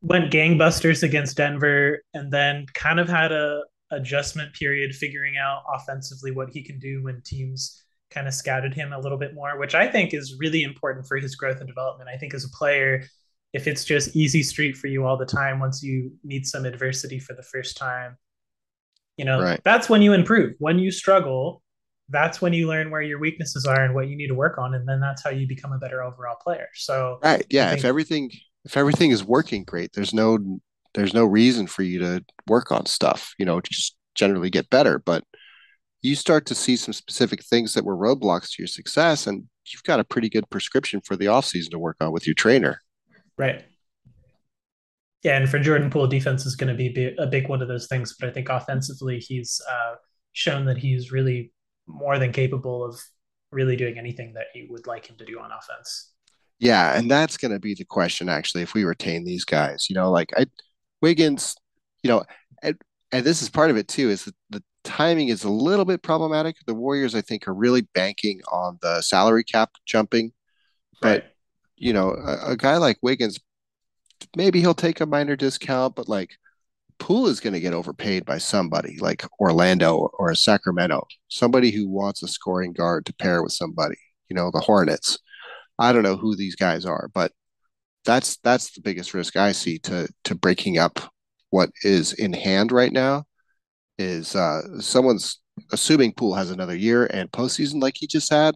Went 0.00 0.32
gangbusters 0.32 1.02
against 1.02 1.36
Denver, 1.36 2.02
and 2.14 2.32
then 2.32 2.66
kind 2.74 2.98
of 2.98 3.08
had 3.08 3.32
a 3.32 3.62
adjustment 3.90 4.52
period 4.54 4.94
figuring 4.94 5.36
out 5.36 5.62
offensively 5.72 6.32
what 6.32 6.50
he 6.50 6.62
can 6.62 6.78
do 6.78 7.02
when 7.04 7.22
teams 7.24 7.84
kind 8.10 8.26
of 8.26 8.34
scouted 8.34 8.74
him 8.74 8.92
a 8.92 8.98
little 8.98 9.18
bit 9.18 9.34
more, 9.34 9.58
which 9.58 9.74
I 9.74 9.86
think 9.86 10.14
is 10.14 10.36
really 10.38 10.62
important 10.62 11.06
for 11.06 11.18
his 11.18 11.36
growth 11.36 11.58
and 11.58 11.68
development. 11.68 12.08
I 12.12 12.16
think 12.16 12.34
as 12.34 12.44
a 12.44 12.48
player, 12.56 13.04
if 13.52 13.66
it's 13.66 13.84
just 13.84 14.16
easy 14.16 14.42
street 14.42 14.76
for 14.76 14.86
you 14.86 15.04
all 15.04 15.16
the 15.16 15.26
time, 15.26 15.58
once 15.58 15.82
you 15.82 16.12
meet 16.24 16.46
some 16.46 16.64
adversity 16.64 17.18
for 17.18 17.34
the 17.34 17.42
first 17.42 17.76
time, 17.76 18.16
you 19.16 19.24
know, 19.24 19.40
right. 19.40 19.60
that's 19.64 19.88
when 19.88 20.02
you 20.02 20.12
improve. 20.12 20.54
When 20.58 20.78
you 20.78 20.90
struggle, 20.90 21.62
that's 22.08 22.40
when 22.40 22.52
you 22.52 22.68
learn 22.68 22.90
where 22.90 23.02
your 23.02 23.18
weaknesses 23.18 23.66
are 23.66 23.84
and 23.84 23.94
what 23.94 24.08
you 24.08 24.16
need 24.16 24.28
to 24.28 24.34
work 24.34 24.58
on, 24.58 24.74
and 24.74 24.88
then 24.88 25.00
that's 25.00 25.22
how 25.22 25.30
you 25.30 25.46
become 25.46 25.72
a 25.72 25.78
better 25.78 26.02
overall 26.02 26.36
player. 26.36 26.68
So, 26.74 27.18
right, 27.22 27.44
yeah. 27.50 27.70
Think, 27.70 27.80
if 27.80 27.84
everything 27.84 28.30
if 28.64 28.76
everything 28.76 29.10
is 29.10 29.24
working 29.24 29.64
great, 29.64 29.92
there's 29.92 30.14
no 30.14 30.60
there's 30.94 31.14
no 31.14 31.24
reason 31.24 31.66
for 31.66 31.82
you 31.82 31.98
to 32.00 32.24
work 32.46 32.70
on 32.70 32.86
stuff. 32.86 33.34
You 33.38 33.46
know, 33.46 33.60
just 33.60 33.96
generally 34.14 34.50
get 34.50 34.70
better, 34.70 34.98
but 34.98 35.24
you 36.06 36.14
start 36.14 36.46
to 36.46 36.54
see 36.54 36.76
some 36.76 36.94
specific 36.94 37.42
things 37.44 37.74
that 37.74 37.84
were 37.84 37.96
roadblocks 37.96 38.50
to 38.50 38.62
your 38.62 38.68
success 38.68 39.26
and 39.26 39.44
you've 39.72 39.82
got 39.82 40.00
a 40.00 40.04
pretty 40.04 40.28
good 40.28 40.48
prescription 40.50 41.00
for 41.00 41.16
the 41.16 41.26
offseason 41.26 41.70
to 41.70 41.78
work 41.78 41.96
on 42.00 42.12
with 42.12 42.26
your 42.26 42.34
trainer 42.34 42.80
right 43.36 43.64
yeah 45.22 45.36
and 45.36 45.48
for 45.48 45.58
jordan 45.58 45.90
poole 45.90 46.06
defense 46.06 46.46
is 46.46 46.54
going 46.54 46.68
to 46.68 46.74
be 46.74 47.14
a 47.18 47.26
big 47.26 47.48
one 47.48 47.60
of 47.60 47.68
those 47.68 47.88
things 47.88 48.14
but 48.18 48.28
i 48.28 48.32
think 48.32 48.48
offensively 48.48 49.18
he's 49.18 49.60
uh, 49.70 49.94
shown 50.32 50.64
that 50.64 50.78
he's 50.78 51.10
really 51.10 51.52
more 51.86 52.18
than 52.18 52.32
capable 52.32 52.84
of 52.84 53.00
really 53.52 53.76
doing 53.76 53.98
anything 53.98 54.34
that 54.34 54.46
you 54.54 54.66
would 54.70 54.86
like 54.86 55.06
him 55.06 55.16
to 55.16 55.24
do 55.24 55.38
on 55.38 55.50
offense 55.52 56.12
yeah 56.58 56.96
and 56.96 57.10
that's 57.10 57.36
going 57.36 57.52
to 57.52 57.60
be 57.60 57.74
the 57.74 57.84
question 57.84 58.28
actually 58.28 58.62
if 58.62 58.74
we 58.74 58.84
retain 58.84 59.24
these 59.24 59.44
guys 59.44 59.86
you 59.88 59.94
know 59.94 60.10
like 60.10 60.30
i 60.36 60.44
wiggins 61.00 61.54
you 62.02 62.10
know 62.10 62.24
and, 62.62 62.76
and 63.12 63.24
this 63.24 63.42
is 63.42 63.48
part 63.48 63.70
of 63.70 63.76
it 63.76 63.88
too 63.88 64.10
is 64.10 64.24
that 64.24 64.34
the 64.50 64.62
timing 64.86 65.28
is 65.28 65.44
a 65.44 65.50
little 65.50 65.84
bit 65.84 66.02
problematic. 66.02 66.56
The 66.66 66.74
Warriors, 66.74 67.14
I 67.14 67.20
think, 67.20 67.46
are 67.46 67.54
really 67.54 67.82
banking 67.92 68.40
on 68.50 68.78
the 68.80 69.02
salary 69.02 69.44
cap 69.44 69.70
jumping. 69.84 70.32
But, 71.02 71.08
right. 71.08 71.24
you 71.76 71.92
know, 71.92 72.12
a, 72.12 72.52
a, 72.52 72.56
guy 72.56 72.78
like 72.78 72.96
Wiggins, 73.02 73.38
maybe 74.34 74.60
he'll 74.60 74.74
take 74.74 75.00
a 75.00 75.06
minor 75.06 75.36
discount, 75.36 75.94
but 75.94 76.08
like 76.08 76.30
Poole 76.98 77.28
is 77.28 77.40
going 77.40 77.52
to 77.52 77.60
get 77.60 77.74
overpaid 77.74 78.24
by 78.24 78.38
somebody 78.38 78.98
like 79.00 79.24
Orlando 79.38 80.10
or 80.18 80.34
Sacramento, 80.34 81.06
somebody 81.28 81.70
who 81.70 81.88
wants 81.88 82.22
a 82.22 82.28
scoring 82.28 82.72
guard 82.72 83.06
to 83.06 83.14
pair 83.14 83.42
with 83.42 83.52
somebody, 83.52 83.96
you 84.28 84.36
know, 84.36 84.50
the 84.52 84.60
Hornets. 84.60 85.18
I 85.78 85.92
don't 85.92 86.02
know 86.02 86.16
who 86.16 86.36
these 86.36 86.56
guys 86.56 86.86
are, 86.86 87.10
but 87.12 87.32
that's 88.04 88.36
that's 88.38 88.72
the 88.72 88.80
biggest 88.80 89.14
risk 89.14 89.36
I 89.36 89.52
see 89.52 89.78
to 89.80 90.08
to 90.24 90.34
breaking 90.34 90.78
up 90.78 91.00
what 91.50 91.70
is 91.82 92.12
in 92.12 92.32
hand 92.32 92.72
right 92.72 92.92
now 92.92 93.24
is 93.98 94.34
uh, 94.34 94.80
someone's 94.80 95.40
assuming 95.72 96.12
Poole 96.12 96.34
has 96.34 96.50
another 96.50 96.76
year 96.76 97.06
and 97.06 97.30
postseason 97.30 97.80
like 97.80 97.94
he 97.96 98.06
just 98.06 98.30
had, 98.30 98.54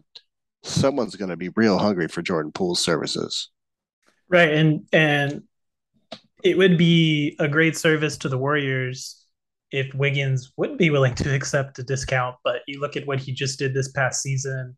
someone's 0.63 1.15
going 1.15 1.29
to 1.29 1.37
be 1.37 1.49
real 1.55 1.77
hungry 1.77 2.07
for 2.07 2.21
Jordan 2.21 2.51
Poole's 2.51 2.83
services. 2.83 3.49
Right, 4.29 4.49
and 4.49 4.87
and 4.93 5.43
it 6.43 6.57
would 6.57 6.77
be 6.77 7.35
a 7.39 7.47
great 7.47 7.77
service 7.77 8.17
to 8.17 8.29
the 8.29 8.37
Warriors 8.37 9.25
if 9.71 9.93
Wiggins 9.93 10.51
would 10.57 10.77
be 10.77 10.89
willing 10.89 11.15
to 11.15 11.33
accept 11.35 11.79
a 11.79 11.83
discount. 11.83 12.35
But 12.43 12.61
you 12.67 12.79
look 12.79 12.95
at 12.95 13.07
what 13.07 13.19
he 13.19 13.31
just 13.31 13.59
did 13.59 13.73
this 13.73 13.91
past 13.91 14.21
season, 14.21 14.77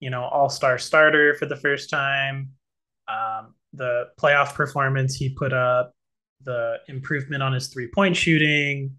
you 0.00 0.10
know, 0.10 0.24
All 0.24 0.48
Star 0.48 0.78
starter 0.78 1.34
for 1.34 1.46
the 1.46 1.56
first 1.56 1.90
time, 1.90 2.50
um, 3.08 3.54
the 3.72 4.06
playoff 4.20 4.54
performance 4.54 5.14
he 5.14 5.30
put 5.30 5.52
up, 5.52 5.92
the 6.44 6.76
improvement 6.88 7.42
on 7.42 7.52
his 7.52 7.68
three 7.68 7.88
point 7.88 8.16
shooting, 8.16 8.96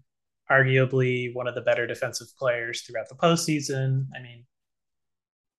arguably 0.50 1.34
one 1.34 1.46
of 1.46 1.54
the 1.54 1.60
better 1.60 1.86
defensive 1.86 2.28
players 2.38 2.82
throughout 2.82 3.08
the 3.08 3.14
postseason. 3.14 4.06
I 4.14 4.22
mean, 4.22 4.44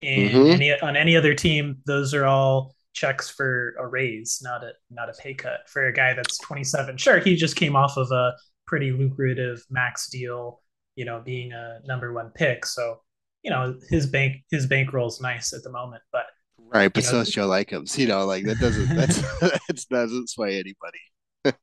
in 0.01 0.29
mm-hmm. 0.29 0.51
any 0.51 0.79
on 0.81 0.95
any 0.95 1.15
other 1.15 1.33
team, 1.33 1.77
those 1.85 2.13
are 2.13 2.25
all 2.25 2.75
checks 2.93 3.29
for 3.29 3.73
a 3.79 3.87
raise, 3.87 4.39
not 4.43 4.63
a 4.63 4.71
not 4.89 5.09
a 5.09 5.13
pay 5.13 5.33
cut 5.33 5.61
for 5.67 5.85
a 5.85 5.93
guy 5.93 6.13
that's 6.13 6.37
27. 6.39 6.97
Sure, 6.97 7.19
he 7.19 7.35
just 7.35 7.55
came 7.55 7.75
off 7.75 7.97
of 7.97 8.11
a 8.11 8.33
pretty 8.67 8.91
lucrative 8.91 9.63
max 9.69 10.09
deal, 10.09 10.61
you 10.95 11.05
know, 11.05 11.21
being 11.23 11.51
a 11.51 11.79
number 11.85 12.13
one 12.13 12.31
pick. 12.35 12.65
So, 12.65 13.01
you 13.43 13.51
know, 13.51 13.75
his 13.89 14.07
bank 14.07 14.37
his 14.49 14.67
bankroll's 14.67 15.21
nice 15.21 15.53
at 15.53 15.63
the 15.63 15.71
moment, 15.71 16.03
but 16.11 16.25
right. 16.57 16.91
But 16.91 17.03
so 17.03 17.23
Joe 17.23 17.47
Likums, 17.47 17.97
you 17.97 18.07
know, 18.07 18.25
like 18.25 18.45
that 18.45 18.59
doesn't 18.59 18.89
that's 18.95 19.17
that 19.19 19.87
doesn't 19.89 20.29
sway 20.29 20.59
anybody. 20.59 21.55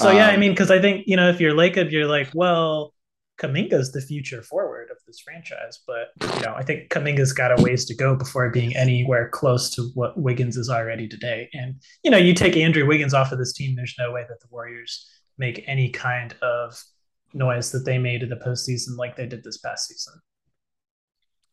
So 0.00 0.10
yeah, 0.10 0.28
I 0.28 0.34
um, 0.34 0.40
mean, 0.40 0.52
because 0.52 0.70
I 0.70 0.80
think 0.80 1.04
you 1.06 1.16
know, 1.16 1.28
if 1.28 1.40
you're 1.40 1.52
Lacob, 1.52 1.90
you're 1.90 2.06
like, 2.06 2.30
well, 2.34 2.94
Kuminga's 3.40 3.92
the 3.92 4.00
future 4.00 4.42
forward 4.42 4.88
this 5.10 5.20
franchise, 5.20 5.80
but 5.86 6.08
you 6.36 6.46
know, 6.46 6.54
I 6.56 6.62
think 6.62 6.88
Kuminga's 6.88 7.32
got 7.32 7.58
a 7.58 7.62
ways 7.62 7.84
to 7.86 7.94
go 7.94 8.14
before 8.14 8.48
being 8.50 8.76
anywhere 8.76 9.28
close 9.28 9.70
to 9.74 9.90
what 9.94 10.18
Wiggins 10.18 10.56
is 10.56 10.70
already 10.70 11.08
today. 11.08 11.48
And 11.52 11.74
you 12.04 12.10
know, 12.10 12.16
you 12.16 12.32
take 12.32 12.56
Andrew 12.56 12.86
Wiggins 12.86 13.14
off 13.14 13.32
of 13.32 13.38
this 13.38 13.52
team, 13.52 13.74
there's 13.74 13.94
no 13.98 14.12
way 14.12 14.24
that 14.28 14.40
the 14.40 14.46
Warriors 14.50 15.08
make 15.36 15.64
any 15.66 15.90
kind 15.90 16.34
of 16.42 16.80
noise 17.34 17.72
that 17.72 17.80
they 17.80 17.98
made 17.98 18.22
in 18.22 18.28
the 18.28 18.36
postseason 18.36 18.96
like 18.96 19.16
they 19.16 19.26
did 19.26 19.42
this 19.42 19.58
past 19.58 19.88
season. 19.88 20.14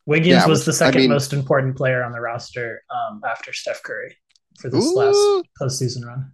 Wiggins 0.05 0.27
yeah, 0.27 0.47
was 0.47 0.65
the 0.65 0.73
second 0.73 0.99
I 0.99 1.01
mean, 1.03 1.09
most 1.09 1.33
important 1.33 1.75
player 1.75 2.03
on 2.03 2.11
the 2.11 2.21
roster 2.21 2.81
um, 2.89 3.21
after 3.27 3.51
Steph 3.51 3.83
Curry 3.83 4.15
for 4.59 4.69
this 4.69 4.85
ooh, 4.85 4.95
last 4.95 5.47
postseason 5.61 6.05
run. 6.05 6.31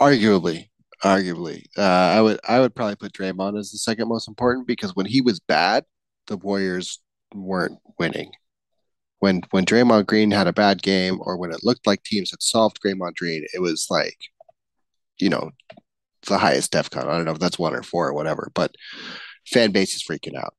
Arguably, 0.00 0.70
arguably, 1.04 1.64
uh, 1.76 1.82
I 1.82 2.20
would 2.20 2.40
I 2.48 2.60
would 2.60 2.74
probably 2.74 2.96
put 2.96 3.12
Draymond 3.12 3.58
as 3.58 3.70
the 3.70 3.78
second 3.78 4.08
most 4.08 4.26
important 4.26 4.66
because 4.66 4.96
when 4.96 5.06
he 5.06 5.20
was 5.20 5.38
bad, 5.40 5.84
the 6.26 6.36
Warriors 6.36 6.98
weren't 7.34 7.78
winning. 7.98 8.32
When 9.20 9.42
when 9.50 9.64
Draymond 9.64 10.06
Green 10.06 10.30
had 10.30 10.46
a 10.46 10.52
bad 10.52 10.82
game, 10.82 11.18
or 11.20 11.36
when 11.36 11.52
it 11.52 11.64
looked 11.64 11.86
like 11.86 12.02
teams 12.02 12.30
had 12.30 12.42
solved 12.42 12.80
Draymond 12.82 13.16
Green, 13.16 13.44
it 13.54 13.60
was 13.60 13.86
like, 13.90 14.18
you 15.18 15.28
know, 15.28 15.50
the 16.26 16.38
highest 16.38 16.72
DefCon. 16.72 17.06
I 17.06 17.16
don't 17.16 17.24
know 17.26 17.32
if 17.32 17.38
that's 17.38 17.58
one 17.58 17.74
or 17.74 17.82
four 17.82 18.08
or 18.08 18.14
whatever, 18.14 18.50
but 18.54 18.74
fan 19.46 19.72
base 19.72 19.94
is 19.94 20.02
freaking 20.02 20.36
out. 20.36 20.54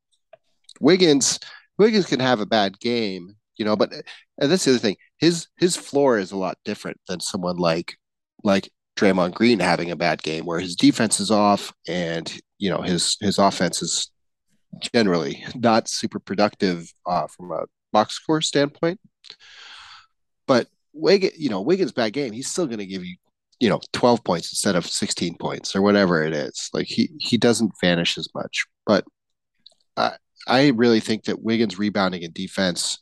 Wiggins 0.79 1.39
Wiggins 1.77 2.05
can 2.05 2.19
have 2.19 2.39
a 2.39 2.45
bad 2.45 2.79
game, 2.79 3.35
you 3.57 3.65
know, 3.65 3.75
but 3.75 3.91
and 4.39 4.51
that's 4.51 4.65
the 4.65 4.71
other 4.71 4.79
thing. 4.79 4.97
His 5.17 5.47
his 5.57 5.75
floor 5.75 6.17
is 6.19 6.31
a 6.31 6.37
lot 6.37 6.57
different 6.65 6.99
than 7.07 7.19
someone 7.19 7.57
like 7.57 7.97
like 8.43 8.69
Draymond 8.95 9.33
Green 9.33 9.59
having 9.59 9.91
a 9.91 9.95
bad 9.95 10.23
game 10.23 10.45
where 10.45 10.59
his 10.59 10.75
defense 10.75 11.19
is 11.19 11.31
off 11.31 11.73
and 11.87 12.33
you 12.57 12.69
know 12.69 12.81
his 12.81 13.17
his 13.19 13.37
offense 13.37 13.81
is 13.81 14.09
generally 14.93 15.43
not 15.55 15.87
super 15.87 16.19
productive 16.19 16.91
uh, 17.05 17.27
from 17.27 17.51
a 17.51 17.65
box 17.91 18.13
score 18.15 18.41
standpoint. 18.41 18.99
But 20.47 20.67
Wiggins, 20.93 21.37
you 21.37 21.49
know, 21.49 21.61
Wiggins' 21.61 21.91
bad 21.91 22.13
game, 22.13 22.33
he's 22.33 22.49
still 22.49 22.67
going 22.67 22.79
to 22.79 22.85
give 22.85 23.03
you, 23.03 23.15
you 23.59 23.69
know, 23.69 23.79
12 23.93 24.23
points 24.23 24.51
instead 24.51 24.75
of 24.75 24.85
16 24.85 25.37
points 25.37 25.75
or 25.75 25.81
whatever 25.81 26.23
it 26.23 26.33
is. 26.33 26.69
Like 26.73 26.87
he 26.87 27.09
he 27.19 27.37
doesn't 27.37 27.73
vanish 27.81 28.17
as 28.17 28.27
much. 28.35 28.65
But 28.85 29.05
I 29.97 30.13
I 30.47 30.67
really 30.69 30.99
think 30.99 31.25
that 31.25 31.41
Wiggins' 31.41 31.79
rebounding 31.79 32.23
and 32.23 32.33
defense, 32.33 32.99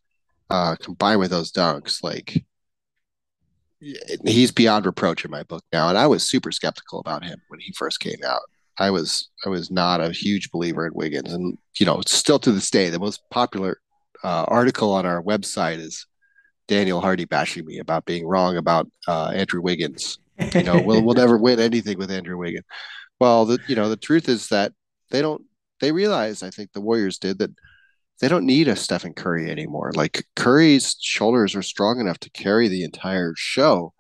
uh, 0.50 0.76
combined 0.82 1.20
with 1.20 1.32
those 1.32 1.52
dunks, 1.52 2.04
like 2.04 2.46
he's 4.26 4.52
beyond 4.52 4.86
reproach 4.86 5.26
in 5.26 5.32
my 5.32 5.44
book 5.44 5.64
now 5.72 5.90
and 5.90 5.98
i 5.98 6.08
was 6.08 6.28
super 6.28 6.52
skeptical 6.52 7.00
about 7.00 7.24
him 7.24 7.42
when 7.48 7.60
he 7.60 7.74
first 7.74 8.00
came 8.00 8.20
out. 8.26 8.42
I 8.80 8.90
was 8.90 9.30
i 9.46 9.50
was 9.50 9.70
not 9.70 10.02
a 10.02 10.12
huge 10.12 10.52
believer 10.52 10.88
in 10.88 10.94
wiggins 10.94 11.32
and 11.32 11.58
you 11.80 11.86
know 11.86 12.02
still 12.08 12.40
to 12.40 12.52
this 12.52 12.72
day 12.72 12.90
the 12.90 13.00
most 13.00 13.22
popular 13.30 13.80
uh, 14.24 14.46
article 14.48 14.92
on 14.94 15.06
our 15.06 15.22
website 15.22 15.78
is 15.78 16.08
daniel 16.68 17.02
hardy 17.02 17.26
bashing 17.26 17.66
me 17.66 17.78
about 17.80 18.06
being 18.06 18.26
wrong 18.26 18.58
about 18.58 18.90
uh, 19.08 19.32
andrew 19.36 19.62
wiggins. 19.62 20.18
You 20.56 20.64
know 20.64 20.82
we'll, 20.82 21.04
we'll 21.04 21.16
never 21.16 21.38
win 21.38 21.60
anything 21.60 21.98
with 22.00 22.10
andrew 22.10 22.38
wiggins. 22.38 22.66
Well 23.20 23.46
the 23.46 23.60
you 23.68 23.76
know 23.76 23.90
the 23.90 23.98
truth 23.98 24.28
is 24.28 24.48
that 24.48 24.72
they 25.12 25.22
don't 25.22 25.44
they 25.80 25.92
realize 25.92 26.42
i 26.42 26.50
think 26.50 26.72
the 26.72 26.82
warriors 26.82 27.20
did 27.20 27.38
that 27.40 27.52
they 28.22 28.28
don't 28.28 28.46
need 28.46 28.68
a 28.68 28.76
Stephen 28.76 29.14
Curry 29.14 29.50
anymore. 29.50 29.92
Like 29.96 30.26
Curry's 30.36 30.96
shoulders 31.00 31.56
are 31.56 31.62
strong 31.62 32.00
enough 32.00 32.20
to 32.20 32.30
carry 32.30 32.68
the 32.68 32.84
entire 32.84 33.34
show. 33.36 33.94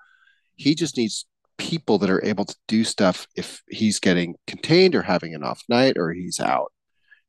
He 0.56 0.76
just 0.76 0.98
needs 0.98 1.26
people 1.58 1.98
that 2.00 2.10
are 2.10 2.24
able 2.24 2.46
to 2.46 2.56
do 2.68 2.84
stuff 2.84 3.28
if 3.36 3.62
he's 3.68 4.00
getting 4.00 4.36
contained 4.48 4.96
or 4.96 5.02
having 5.02 5.34
an 5.34 5.44
off 5.44 5.64
night 5.70 5.98
or 5.98 6.12
he's 6.12 6.40
out. 6.40 6.72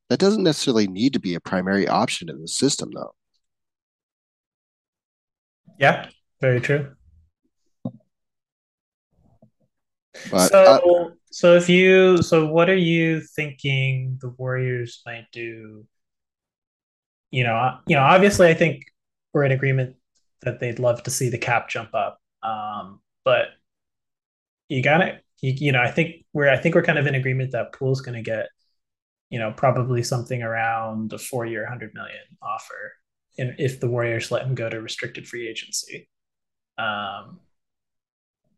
That 0.08 0.18
doesn't 0.18 0.42
necessarily 0.42 0.86
need 0.86 1.14
to 1.14 1.20
be 1.20 1.34
a 1.34 1.40
primary 1.40 1.88
option 1.88 2.28
in 2.28 2.40
the 2.40 2.48
system, 2.48 2.90
though. 2.94 3.14
Yeah, 5.78 6.08
Very 6.40 6.60
true. 6.60 6.94
But 10.30 10.48
So, 10.48 10.62
uh, 10.62 11.10
so 11.32 11.56
if 11.56 11.68
you, 11.68 12.22
so 12.22 12.46
what 12.46 12.70
are 12.70 12.76
you 12.76 13.20
thinking 13.20 14.18
the 14.20 14.28
Warriors 14.30 15.02
might 15.04 15.26
do? 15.32 15.84
You 17.34 17.42
know, 17.42 17.78
you 17.88 17.96
know, 17.96 18.02
obviously, 18.02 18.46
I 18.46 18.54
think 18.54 18.84
we're 19.32 19.42
in 19.42 19.50
agreement 19.50 19.96
that 20.42 20.60
they'd 20.60 20.78
love 20.78 21.02
to 21.02 21.10
see 21.10 21.30
the 21.30 21.38
cap 21.38 21.68
jump 21.68 21.92
up. 21.92 22.20
Um, 22.44 23.00
but 23.24 23.46
you 24.68 24.84
got 24.84 25.00
it. 25.00 25.20
You, 25.40 25.52
you 25.56 25.72
know, 25.72 25.82
I 25.82 25.90
think 25.90 26.26
we're, 26.32 26.48
I 26.48 26.56
think 26.58 26.76
we're 26.76 26.84
kind 26.84 26.96
of 26.96 27.08
in 27.08 27.16
agreement 27.16 27.50
that 27.50 27.72
Poole's 27.72 28.02
going 28.02 28.14
to 28.14 28.22
get, 28.22 28.50
you 29.30 29.40
know, 29.40 29.50
probably 29.50 30.04
something 30.04 30.44
around 30.44 31.12
a 31.12 31.18
four-year, 31.18 31.62
100 31.62 31.92
million 31.92 32.22
offer, 32.40 32.92
in, 33.36 33.56
if 33.58 33.80
the 33.80 33.90
Warriors 33.90 34.30
let 34.30 34.46
him 34.46 34.54
go 34.54 34.70
to 34.70 34.80
restricted 34.80 35.26
free 35.26 35.48
agency. 35.48 36.08
Um, 36.78 37.40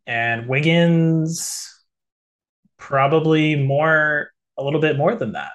and 0.06 0.48
Wiggins 0.48 1.66
probably 2.76 3.56
more 3.56 4.32
a 4.58 4.62
little 4.62 4.82
bit 4.82 4.98
more 4.98 5.14
than 5.14 5.32
that 5.32 5.52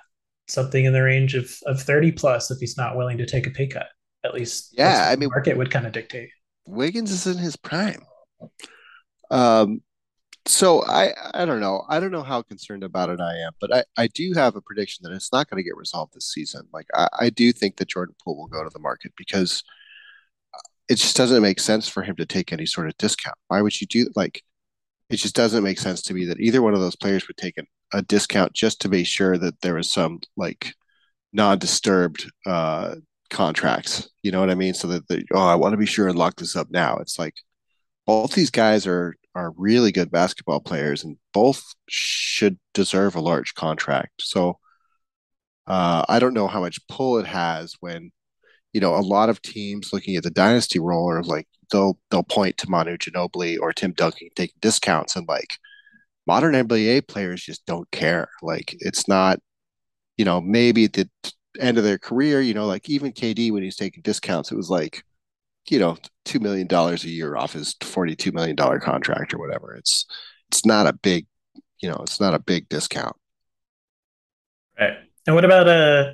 something 0.51 0.85
in 0.85 0.93
the 0.93 1.01
range 1.01 1.35
of, 1.35 1.51
of 1.65 1.81
30 1.81 2.11
plus 2.11 2.51
if 2.51 2.59
he's 2.59 2.77
not 2.77 2.95
willing 2.95 3.17
to 3.17 3.25
take 3.25 3.47
a 3.47 3.51
pay 3.51 3.67
cut 3.67 3.87
at 4.23 4.33
least 4.33 4.75
yeah, 4.77 5.07
I 5.09 5.15
mean, 5.15 5.29
market 5.29 5.57
would 5.57 5.71
kind 5.71 5.87
of 5.87 5.93
dictate 5.93 6.29
Wiggins 6.65 7.11
is 7.11 7.27
in 7.27 7.37
his 7.37 7.55
prime. 7.55 8.05
Um, 9.29 9.81
so 10.45 10.83
I 10.85 11.13
I 11.33 11.45
don't 11.45 11.59
know. 11.59 11.83
I 11.87 11.99
don't 11.99 12.11
know 12.11 12.23
how 12.23 12.41
concerned 12.41 12.83
about 12.83 13.09
it 13.09 13.19
I 13.19 13.37
am, 13.37 13.53
but 13.59 13.73
I, 13.73 13.83
I 13.97 14.07
do 14.07 14.33
have 14.33 14.55
a 14.55 14.61
prediction 14.61 15.03
that 15.03 15.13
it's 15.13 15.31
not 15.31 15.49
going 15.49 15.57
to 15.57 15.67
get 15.67 15.77
resolved 15.77 16.13
this 16.13 16.31
season. 16.31 16.67
Like 16.73 16.87
I, 16.93 17.07
I 17.19 17.29
do 17.29 17.51
think 17.51 17.77
that 17.77 17.89
Jordan 17.89 18.15
Poole 18.23 18.37
will 18.37 18.47
go 18.47 18.63
to 18.63 18.69
the 18.71 18.79
market 18.79 19.13
because 19.17 19.63
it 20.89 20.95
just 20.95 21.15
doesn't 21.15 21.41
make 21.41 21.59
sense 21.59 21.87
for 21.87 22.03
him 22.03 22.15
to 22.17 22.25
take 22.25 22.51
any 22.51 22.65
sort 22.65 22.87
of 22.87 22.97
discount. 22.97 23.37
Why 23.47 23.61
would 23.61 23.79
you 23.79 23.87
do 23.87 24.09
like 24.15 24.43
it 25.11 25.17
just 25.17 25.35
doesn't 25.35 25.63
make 25.63 25.79
sense 25.79 26.01
to 26.03 26.13
me 26.13 26.25
that 26.25 26.39
either 26.39 26.61
one 26.61 26.73
of 26.73 26.79
those 26.79 26.95
players 26.95 27.27
would 27.27 27.37
take 27.37 27.55
a 27.93 28.01
discount 28.03 28.53
just 28.53 28.81
to 28.81 28.89
be 28.89 29.03
sure 29.03 29.37
that 29.37 29.59
there 29.61 29.75
was 29.75 29.91
some 29.91 30.19
like 30.37 30.73
non-disturbed 31.33 32.31
uh 32.45 32.95
contracts. 33.29 34.09
You 34.21 34.31
know 34.31 34.39
what 34.39 34.51
I 34.51 34.55
mean? 34.55 34.73
So 34.73 34.87
that 34.87 35.25
oh, 35.33 35.47
I 35.47 35.55
want 35.55 35.73
to 35.73 35.77
be 35.77 35.85
sure 35.85 36.07
and 36.07 36.17
lock 36.17 36.35
this 36.35 36.55
up 36.55 36.69
now. 36.69 36.97
It's 36.97 37.17
like 37.17 37.35
both 38.05 38.33
these 38.33 38.51
guys 38.51 38.85
are 38.85 39.15
are 39.33 39.53
really 39.57 39.91
good 39.91 40.11
basketball 40.11 40.59
players 40.59 41.03
and 41.03 41.17
both 41.33 41.63
should 41.87 42.59
deserve 42.73 43.15
a 43.15 43.21
large 43.21 43.53
contract. 43.55 44.21
So 44.21 44.59
uh, 45.67 46.03
I 46.09 46.19
don't 46.19 46.33
know 46.33 46.47
how 46.47 46.59
much 46.59 46.85
pull 46.87 47.17
it 47.17 47.25
has 47.25 47.75
when 47.79 48.11
you 48.73 48.81
know 48.81 48.95
a 48.95 49.01
lot 49.01 49.29
of 49.29 49.41
teams 49.41 49.91
looking 49.93 50.15
at 50.15 50.23
the 50.23 50.29
dynasty 50.29 50.79
role 50.79 51.09
are 51.09 51.23
like 51.23 51.47
they'll 51.71 51.97
they'll 52.09 52.23
point 52.23 52.57
to 52.57 52.69
Manu 52.69 52.97
Ginobili 52.97 53.57
or 53.59 53.73
Tim 53.73 53.93
Duncan 53.93 54.29
taking 54.35 54.57
discounts 54.61 55.15
and 55.15 55.27
like 55.27 55.57
modern 56.27 56.53
NBA 56.53 57.07
players 57.07 57.43
just 57.43 57.65
don't 57.65 57.89
care. 57.91 58.29
Like 58.41 58.75
it's 58.79 59.07
not 59.07 59.39
you 60.17 60.25
know 60.25 60.41
maybe 60.41 60.85
at 60.85 60.93
the 60.93 61.09
end 61.59 61.77
of 61.77 61.83
their 61.83 61.97
career, 61.97 62.41
you 62.41 62.53
know 62.53 62.65
like 62.65 62.89
even 62.89 63.11
KD 63.11 63.51
when 63.51 63.63
he's 63.63 63.77
taking 63.77 64.01
discounts, 64.03 64.51
it 64.51 64.57
was 64.57 64.69
like 64.69 65.03
you 65.69 65.79
know 65.79 65.97
two 66.25 66.39
million 66.39 66.67
dollars 66.67 67.03
a 67.03 67.09
year 67.09 67.35
off 67.35 67.53
his 67.53 67.75
forty 67.81 68.15
two 68.15 68.31
million 68.31 68.55
dollar 68.55 68.79
contract 68.79 69.33
or 69.33 69.39
whatever. 69.39 69.75
It's 69.75 70.05
it's 70.49 70.65
not 70.65 70.87
a 70.87 70.93
big 70.93 71.25
you 71.81 71.89
know 71.89 71.97
it's 72.01 72.19
not 72.19 72.33
a 72.33 72.39
big 72.39 72.69
discount. 72.69 73.15
right 74.79 74.97
and 75.27 75.35
what 75.35 75.45
about 75.45 75.67
uh 75.67 76.11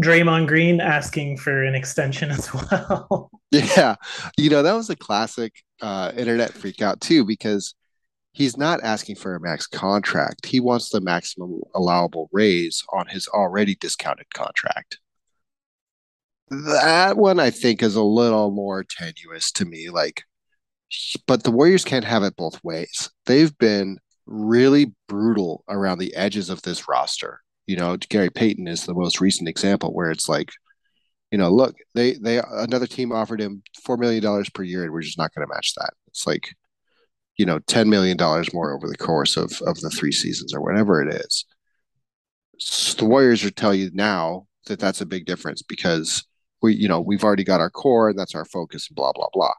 Draymond 0.00 0.46
Green 0.46 0.80
asking 0.80 1.36
for 1.36 1.62
an 1.62 1.74
extension 1.74 2.30
as 2.30 2.52
well 2.70 3.30
Yeah, 3.50 3.96
you 4.38 4.48
know 4.48 4.62
that 4.62 4.72
was 4.72 4.88
a 4.88 4.96
classic 4.96 5.52
uh, 5.80 6.12
internet 6.16 6.52
freak 6.52 6.80
out 6.80 7.00
too 7.00 7.24
because 7.24 7.74
he's 8.32 8.56
not 8.56 8.82
asking 8.82 9.16
for 9.16 9.34
a 9.34 9.40
max 9.40 9.66
contract. 9.66 10.46
He 10.46 10.58
wants 10.58 10.88
the 10.88 11.00
maximum 11.00 11.60
allowable 11.74 12.30
raise 12.32 12.82
on 12.92 13.08
his 13.08 13.28
already 13.28 13.74
discounted 13.74 14.32
contract. 14.32 14.98
That 16.48 17.16
one 17.16 17.38
I 17.40 17.50
think 17.50 17.82
is 17.82 17.94
a 17.94 18.02
little 18.02 18.50
more 18.50 18.84
tenuous 18.84 19.52
to 19.52 19.64
me. 19.66 19.90
Like 19.90 20.24
but 21.26 21.42
the 21.42 21.50
Warriors 21.50 21.84
can't 21.84 22.04
have 22.04 22.22
it 22.22 22.36
both 22.36 22.62
ways. 22.64 23.10
They've 23.26 23.56
been 23.58 23.98
really 24.26 24.94
brutal 25.08 25.64
around 25.68 25.98
the 25.98 26.14
edges 26.14 26.50
of 26.50 26.62
this 26.62 26.88
roster. 26.88 27.40
You 27.66 27.76
know, 27.76 27.96
Gary 27.96 28.30
Payton 28.30 28.68
is 28.68 28.84
the 28.84 28.94
most 28.94 29.20
recent 29.20 29.48
example 29.48 29.92
where 29.92 30.10
it's 30.10 30.28
like, 30.28 30.50
you 31.30 31.38
know, 31.38 31.50
look, 31.50 31.76
they 31.94 32.14
they 32.14 32.40
another 32.50 32.86
team 32.86 33.12
offered 33.12 33.40
him 33.40 33.62
four 33.84 33.96
million 33.96 34.22
dollars 34.22 34.50
per 34.50 34.62
year, 34.62 34.84
and 34.84 34.92
we're 34.92 35.02
just 35.02 35.18
not 35.18 35.34
going 35.34 35.46
to 35.46 35.52
match 35.54 35.74
that. 35.76 35.92
It's 36.08 36.26
like, 36.26 36.54
you 37.36 37.46
know, 37.46 37.58
ten 37.60 37.88
million 37.88 38.16
dollars 38.16 38.52
more 38.52 38.74
over 38.74 38.88
the 38.88 38.96
course 38.96 39.36
of 39.36 39.60
of 39.62 39.80
the 39.80 39.90
three 39.90 40.12
seasons 40.12 40.54
or 40.54 40.60
whatever 40.60 41.02
it 41.02 41.14
is. 41.14 41.44
So 42.58 42.96
the 42.98 43.06
Warriors 43.06 43.44
are 43.44 43.50
tell 43.50 43.74
you 43.74 43.90
now 43.92 44.46
that 44.66 44.78
that's 44.78 45.00
a 45.00 45.06
big 45.06 45.26
difference 45.26 45.62
because 45.62 46.24
we, 46.62 46.74
you 46.74 46.88
know, 46.88 47.00
we've 47.00 47.24
already 47.24 47.44
got 47.44 47.60
our 47.60 47.70
core 47.70 48.10
and 48.10 48.18
that's 48.18 48.34
our 48.34 48.44
focus. 48.44 48.88
And 48.88 48.96
blah 48.96 49.12
blah 49.12 49.28
blah 49.32 49.52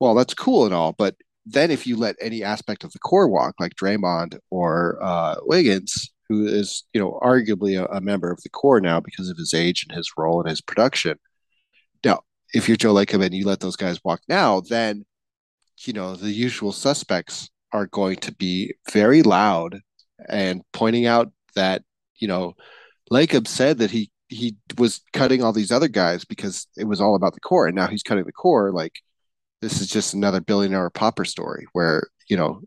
well, 0.00 0.14
that's 0.14 0.34
cool 0.34 0.64
and 0.64 0.74
all, 0.74 0.92
but 0.92 1.16
then 1.46 1.70
if 1.70 1.86
you 1.86 1.96
let 1.96 2.16
any 2.20 2.42
aspect 2.44 2.84
of 2.84 2.92
the 2.92 2.98
core 2.98 3.28
walk, 3.28 3.54
like 3.58 3.74
Draymond 3.74 4.38
or 4.50 4.98
uh, 5.02 5.36
Wiggins, 5.42 6.10
who 6.28 6.46
is 6.46 6.84
you 6.92 7.00
know 7.00 7.18
arguably 7.22 7.80
a, 7.80 7.86
a, 7.86 8.00
member 8.00 8.30
of 8.30 8.42
the 8.42 8.48
core 8.48 8.80
now 8.80 9.00
because 9.00 9.28
of 9.28 9.36
his 9.36 9.54
age 9.54 9.84
and 9.86 9.96
his 9.96 10.12
role 10.16 10.40
and 10.40 10.48
his 10.48 10.60
production. 10.60 11.18
Now, 12.04 12.20
if 12.54 12.68
you're 12.68 12.76
Joe 12.76 12.94
Lacob 12.94 13.24
and 13.24 13.34
you 13.34 13.46
let 13.46 13.60
those 13.60 13.76
guys 13.76 14.00
walk 14.04 14.20
now, 14.28 14.60
then 14.60 15.04
you 15.80 15.92
know 15.92 16.16
the 16.16 16.30
usual 16.30 16.72
suspects 16.72 17.50
are 17.72 17.86
going 17.86 18.16
to 18.16 18.34
be 18.34 18.74
very 18.90 19.22
loud 19.22 19.80
and 20.28 20.62
pointing 20.72 21.06
out 21.06 21.30
that 21.54 21.82
you 22.16 22.28
know 22.28 22.54
Lacob 23.10 23.46
said 23.46 23.78
that 23.78 23.90
he 23.90 24.10
he 24.28 24.56
was 24.76 25.00
cutting 25.12 25.42
all 25.42 25.52
these 25.52 25.72
other 25.72 25.88
guys 25.88 26.24
because 26.24 26.66
it 26.76 26.84
was 26.84 27.00
all 27.00 27.14
about 27.14 27.34
the 27.34 27.40
core, 27.40 27.66
and 27.66 27.76
now 27.76 27.86
he's 27.86 28.02
cutting 28.02 28.24
the 28.24 28.32
core 28.32 28.72
like 28.72 29.00
this 29.60 29.80
is 29.80 29.88
just 29.88 30.14
another 30.14 30.40
billionaire 30.40 30.90
popper 30.90 31.24
story 31.24 31.66
where 31.72 32.08
you 32.28 32.36
know 32.36 32.60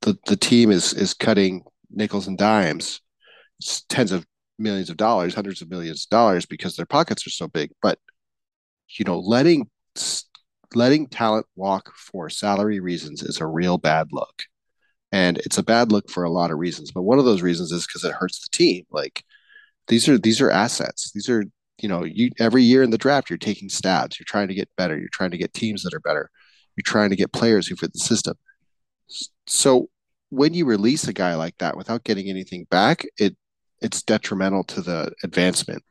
the 0.00 0.16
the 0.26 0.36
team 0.36 0.70
is 0.70 0.92
is 0.94 1.14
cutting 1.14 1.62
nickels 1.96 2.26
and 2.26 2.38
dimes, 2.38 3.00
tens 3.88 4.12
of 4.12 4.26
millions 4.58 4.90
of 4.90 4.96
dollars, 4.96 5.34
hundreds 5.34 5.62
of 5.62 5.70
millions 5.70 6.04
of 6.04 6.10
dollars 6.10 6.46
because 6.46 6.76
their 6.76 6.86
pockets 6.86 7.26
are 7.26 7.30
so 7.30 7.48
big. 7.48 7.70
But 7.82 7.98
you 8.98 9.04
know, 9.04 9.18
letting 9.18 9.68
letting 10.74 11.06
talent 11.06 11.46
walk 11.56 11.92
for 11.96 12.28
salary 12.28 12.80
reasons 12.80 13.22
is 13.22 13.40
a 13.40 13.46
real 13.46 13.78
bad 13.78 14.08
look. 14.12 14.44
And 15.12 15.38
it's 15.38 15.58
a 15.58 15.62
bad 15.62 15.92
look 15.92 16.10
for 16.10 16.24
a 16.24 16.30
lot 16.30 16.50
of 16.50 16.58
reasons. 16.58 16.90
But 16.90 17.02
one 17.02 17.18
of 17.20 17.24
those 17.24 17.42
reasons 17.42 17.70
is 17.70 17.86
because 17.86 18.04
it 18.04 18.14
hurts 18.14 18.40
the 18.40 18.56
team. 18.56 18.84
Like 18.90 19.24
these 19.88 20.08
are 20.08 20.18
these 20.18 20.40
are 20.40 20.50
assets. 20.50 21.12
These 21.12 21.28
are 21.28 21.44
you 21.80 21.88
know, 21.88 22.04
you 22.04 22.30
every 22.38 22.62
year 22.62 22.82
in 22.82 22.90
the 22.90 22.98
draft, 22.98 23.30
you're 23.30 23.38
taking 23.38 23.68
stabs. 23.68 24.18
You're 24.18 24.26
trying 24.28 24.48
to 24.48 24.54
get 24.54 24.68
better. 24.76 24.98
You're 24.98 25.08
trying 25.12 25.32
to 25.32 25.38
get 25.38 25.54
teams 25.54 25.82
that 25.82 25.94
are 25.94 26.00
better. 26.00 26.30
You're 26.76 26.82
trying 26.84 27.10
to 27.10 27.16
get 27.16 27.32
players 27.32 27.66
who 27.66 27.76
fit 27.76 27.92
the 27.92 27.98
system. 27.98 28.36
So 29.46 29.88
when 30.34 30.54
you 30.54 30.64
release 30.64 31.06
a 31.08 31.12
guy 31.12 31.34
like 31.34 31.56
that 31.58 31.76
without 31.76 32.04
getting 32.04 32.28
anything 32.28 32.66
back, 32.70 33.04
it 33.18 33.36
it's 33.80 34.02
detrimental 34.02 34.64
to 34.64 34.80
the 34.82 35.12
advancement. 35.22 35.82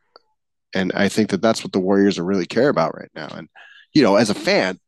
And 0.75 0.91
I 0.93 1.09
think 1.09 1.29
that 1.29 1.41
that's 1.41 1.63
what 1.63 1.73
the 1.73 1.79
Warriors 1.79 2.17
are 2.17 2.25
really 2.25 2.47
care 2.47 2.69
about 2.69 2.97
right 2.97 3.11
now. 3.15 3.27
And 3.27 3.49
you 3.93 4.03
know, 4.03 4.15
as 4.15 4.29
a 4.29 4.35
fan, 4.35 4.79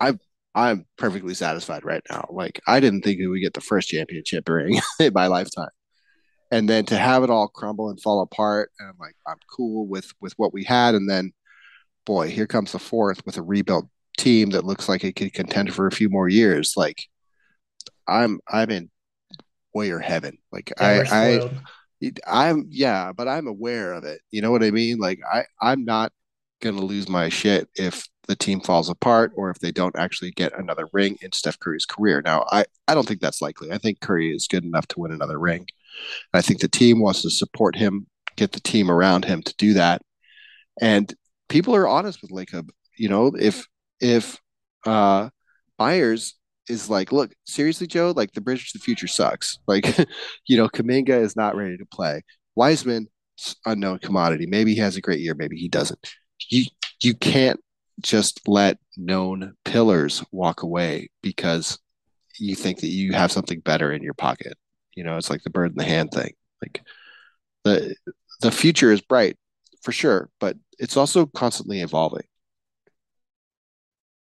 I'm 0.00 0.20
I'm 0.54 0.86
perfectly 0.96 1.34
satisfied 1.34 1.84
right 1.84 2.02
now. 2.10 2.26
Like 2.30 2.60
I 2.66 2.80
didn't 2.80 3.02
think 3.02 3.18
we 3.18 3.26
would 3.28 3.40
get 3.42 3.54
the 3.54 3.60
first 3.60 3.88
championship 3.88 4.48
ring 4.48 4.80
in 5.00 5.12
my 5.12 5.26
lifetime 5.26 5.70
and 6.50 6.68
then 6.68 6.84
to 6.86 6.96
have 6.96 7.22
it 7.22 7.30
all 7.30 7.48
crumble 7.48 7.90
and 7.90 8.00
fall 8.00 8.20
apart 8.22 8.70
and 8.78 8.88
i'm 8.88 8.96
like 8.98 9.16
i'm 9.26 9.38
cool 9.50 9.86
with 9.86 10.12
with 10.20 10.32
what 10.36 10.52
we 10.52 10.64
had 10.64 10.94
and 10.94 11.08
then 11.08 11.32
boy 12.04 12.28
here 12.28 12.46
comes 12.46 12.72
the 12.72 12.78
fourth 12.78 13.24
with 13.26 13.36
a 13.36 13.42
rebuilt 13.42 13.88
team 14.16 14.50
that 14.50 14.64
looks 14.64 14.88
like 14.88 15.04
it 15.04 15.16
could 15.16 15.32
contend 15.32 15.74
for 15.74 15.86
a 15.86 15.92
few 15.92 16.08
more 16.08 16.28
years 16.28 16.74
like 16.76 17.04
i'm 18.08 18.40
i'm 18.48 18.70
in 18.70 18.90
warrior 19.74 19.98
heaven 19.98 20.38
like 20.52 20.72
yeah, 20.80 21.04
i 21.10 21.40
i 22.02 22.12
i'm 22.26 22.66
yeah 22.70 23.12
but 23.12 23.28
i'm 23.28 23.46
aware 23.46 23.92
of 23.92 24.04
it 24.04 24.20
you 24.30 24.40
know 24.40 24.50
what 24.50 24.62
i 24.62 24.70
mean 24.70 24.98
like 24.98 25.20
i 25.30 25.44
i'm 25.60 25.84
not 25.84 26.12
gonna 26.60 26.80
lose 26.80 27.08
my 27.08 27.28
shit 27.28 27.68
if 27.74 28.06
the 28.26 28.36
team 28.36 28.60
falls 28.60 28.88
apart 28.88 29.32
or 29.36 29.50
if 29.50 29.58
they 29.58 29.70
don't 29.70 29.96
actually 29.96 30.30
get 30.32 30.58
another 30.58 30.88
ring 30.92 31.16
in 31.20 31.32
Steph 31.32 31.58
Curry's 31.58 31.86
career. 31.86 32.22
Now, 32.22 32.44
I, 32.50 32.64
I 32.88 32.94
don't 32.94 33.06
think 33.06 33.20
that's 33.20 33.40
likely. 33.40 33.70
I 33.70 33.78
think 33.78 34.00
Curry 34.00 34.34
is 34.34 34.48
good 34.48 34.64
enough 34.64 34.86
to 34.88 35.00
win 35.00 35.12
another 35.12 35.38
ring. 35.38 35.66
I 36.34 36.42
think 36.42 36.60
the 36.60 36.68
team 36.68 37.00
wants 37.00 37.22
to 37.22 37.30
support 37.30 37.76
him, 37.76 38.06
get 38.36 38.52
the 38.52 38.60
team 38.60 38.90
around 38.90 39.24
him 39.24 39.42
to 39.42 39.54
do 39.56 39.74
that. 39.74 40.02
And 40.80 41.12
people 41.48 41.74
are 41.74 41.88
honest 41.88 42.20
with 42.20 42.30
Lacob. 42.30 42.70
You 42.96 43.08
know, 43.08 43.32
if 43.38 43.66
if 44.00 44.38
uh 44.84 45.30
Myers 45.78 46.34
is 46.68 46.90
like, 46.90 47.12
look, 47.12 47.32
seriously, 47.44 47.86
Joe, 47.86 48.12
like 48.14 48.32
the 48.32 48.40
bridge 48.40 48.72
to 48.72 48.78
the 48.78 48.82
future 48.82 49.06
sucks. 49.06 49.58
Like, 49.66 49.98
you 50.46 50.56
know, 50.56 50.68
Kuminga 50.68 51.20
is 51.20 51.36
not 51.36 51.56
ready 51.56 51.76
to 51.76 51.86
play. 51.86 52.22
Wiseman, 52.54 53.08
unknown 53.64 53.98
commodity. 53.98 54.46
Maybe 54.46 54.74
he 54.74 54.80
has 54.80 54.96
a 54.96 55.00
great 55.00 55.20
year, 55.20 55.34
maybe 55.34 55.56
he 55.56 55.68
doesn't. 55.68 55.98
You 56.48 56.64
you 57.02 57.14
can't 57.14 57.60
just 58.00 58.46
let 58.48 58.78
known 58.96 59.54
pillars 59.64 60.24
walk 60.32 60.62
away 60.62 61.08
because 61.22 61.78
you 62.38 62.54
think 62.54 62.80
that 62.80 62.88
you 62.88 63.12
have 63.12 63.32
something 63.32 63.60
better 63.60 63.92
in 63.92 64.02
your 64.02 64.14
pocket. 64.14 64.54
You 64.94 65.04
know, 65.04 65.16
it's 65.16 65.30
like 65.30 65.42
the 65.42 65.50
bird 65.50 65.70
in 65.70 65.76
the 65.76 65.84
hand 65.84 66.10
thing. 66.10 66.32
Like 66.62 66.82
the 67.64 67.94
the 68.40 68.50
future 68.50 68.92
is 68.92 69.00
bright 69.00 69.36
for 69.82 69.92
sure, 69.92 70.30
but 70.40 70.56
it's 70.78 70.96
also 70.96 71.26
constantly 71.26 71.80
evolving. 71.80 72.24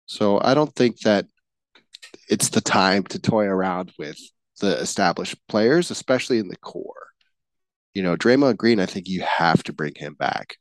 So 0.06 0.40
I 0.42 0.54
don't 0.54 0.74
think 0.76 1.00
that 1.02 1.26
it's 2.30 2.50
the 2.50 2.62
time 2.62 3.04
to 3.06 3.20
toy 3.20 3.46
around 3.46 3.92
with 3.98 4.18
the 4.62 4.78
established 4.80 5.36
players, 5.48 5.92
especially 5.92 6.40
in 6.40 6.48
the 6.48 6.58
core. 6.58 7.08
You 7.94 8.04
know, 8.04 8.16
Draymond 8.16 8.58
Green, 8.58 8.80
I 8.80 8.86
think 8.86 9.08
you 9.08 9.22
have 9.22 9.64
to 9.64 9.74
bring 9.74 9.94
him 9.96 10.16
back. 10.16 10.58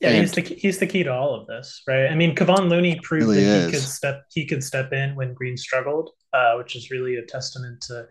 Yeah, 0.00 0.10
and 0.10 0.18
he's 0.18 0.32
the 0.32 0.40
he's 0.40 0.78
the 0.78 0.86
key 0.86 1.02
to 1.02 1.12
all 1.12 1.34
of 1.34 1.46
this, 1.46 1.82
right? 1.86 2.06
I 2.06 2.14
mean, 2.14 2.34
Kevon 2.34 2.70
Looney 2.70 2.98
proved 3.02 3.26
really 3.26 3.44
that 3.44 3.56
is. 3.56 3.66
he 3.66 3.72
could 3.72 3.82
step 3.82 4.22
he 4.32 4.46
could 4.46 4.64
step 4.64 4.92
in 4.94 5.14
when 5.14 5.34
Green 5.34 5.58
struggled, 5.58 6.10
uh, 6.32 6.54
which 6.54 6.74
is 6.74 6.90
really 6.90 7.16
a 7.16 7.26
testament 7.26 7.82
to 7.82 8.06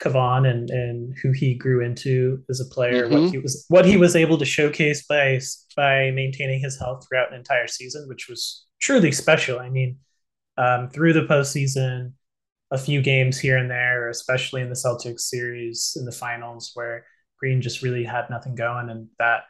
Kevon 0.00 0.48
and 0.48 0.70
and 0.70 1.14
who 1.22 1.30
he 1.30 1.54
grew 1.54 1.84
into 1.84 2.42
as 2.50 2.60
a 2.60 2.64
player, 2.64 3.04
mm-hmm. 3.04 3.22
what 3.22 3.30
he 3.30 3.38
was 3.38 3.64
what 3.68 3.84
he 3.84 3.96
was 3.96 4.16
able 4.16 4.38
to 4.38 4.44
showcase 4.44 5.06
by 5.06 5.40
by 5.76 6.10
maintaining 6.10 6.60
his 6.60 6.76
health 6.78 7.06
throughout 7.06 7.32
an 7.32 7.38
entire 7.38 7.68
season, 7.68 8.08
which 8.08 8.28
was 8.28 8.66
truly 8.80 9.12
special. 9.12 9.60
I 9.60 9.70
mean, 9.70 9.98
um, 10.58 10.90
through 10.90 11.14
the 11.14 11.22
postseason, 11.22 12.12
a 12.70 12.76
few 12.76 13.00
games 13.00 13.38
here 13.38 13.56
and 13.56 13.70
there, 13.70 14.10
especially 14.10 14.60
in 14.60 14.68
the 14.68 14.74
Celtics 14.74 15.20
series 15.20 15.96
in 15.98 16.04
the 16.04 16.12
finals, 16.12 16.72
where 16.74 17.06
Green 17.38 17.62
just 17.62 17.82
really 17.82 18.04
had 18.04 18.28
nothing 18.28 18.54
going, 18.54 18.90
and 18.90 19.08
that 19.18 19.44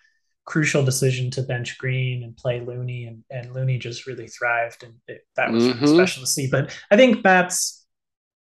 crucial 0.45 0.85
decision 0.85 1.31
to 1.33 1.43
bench 1.43 1.77
Green 1.79 2.23
and 2.23 2.37
play 2.37 2.61
Looney, 2.61 3.07
and, 3.07 3.25
and 3.31 3.55
Looney 3.55 3.79
just 3.79 4.07
really 4.07 4.29
thrived, 4.29 4.85
and 4.85 4.95
it, 5.09 5.23
that 5.37 5.51
was 5.51 5.65
mm-hmm. 5.65 5.87
special 5.87 6.23
to 6.23 6.27
see. 6.29 6.49
But 6.49 6.79
I 6.91 6.97
think 6.97 7.23
that's 7.23 7.87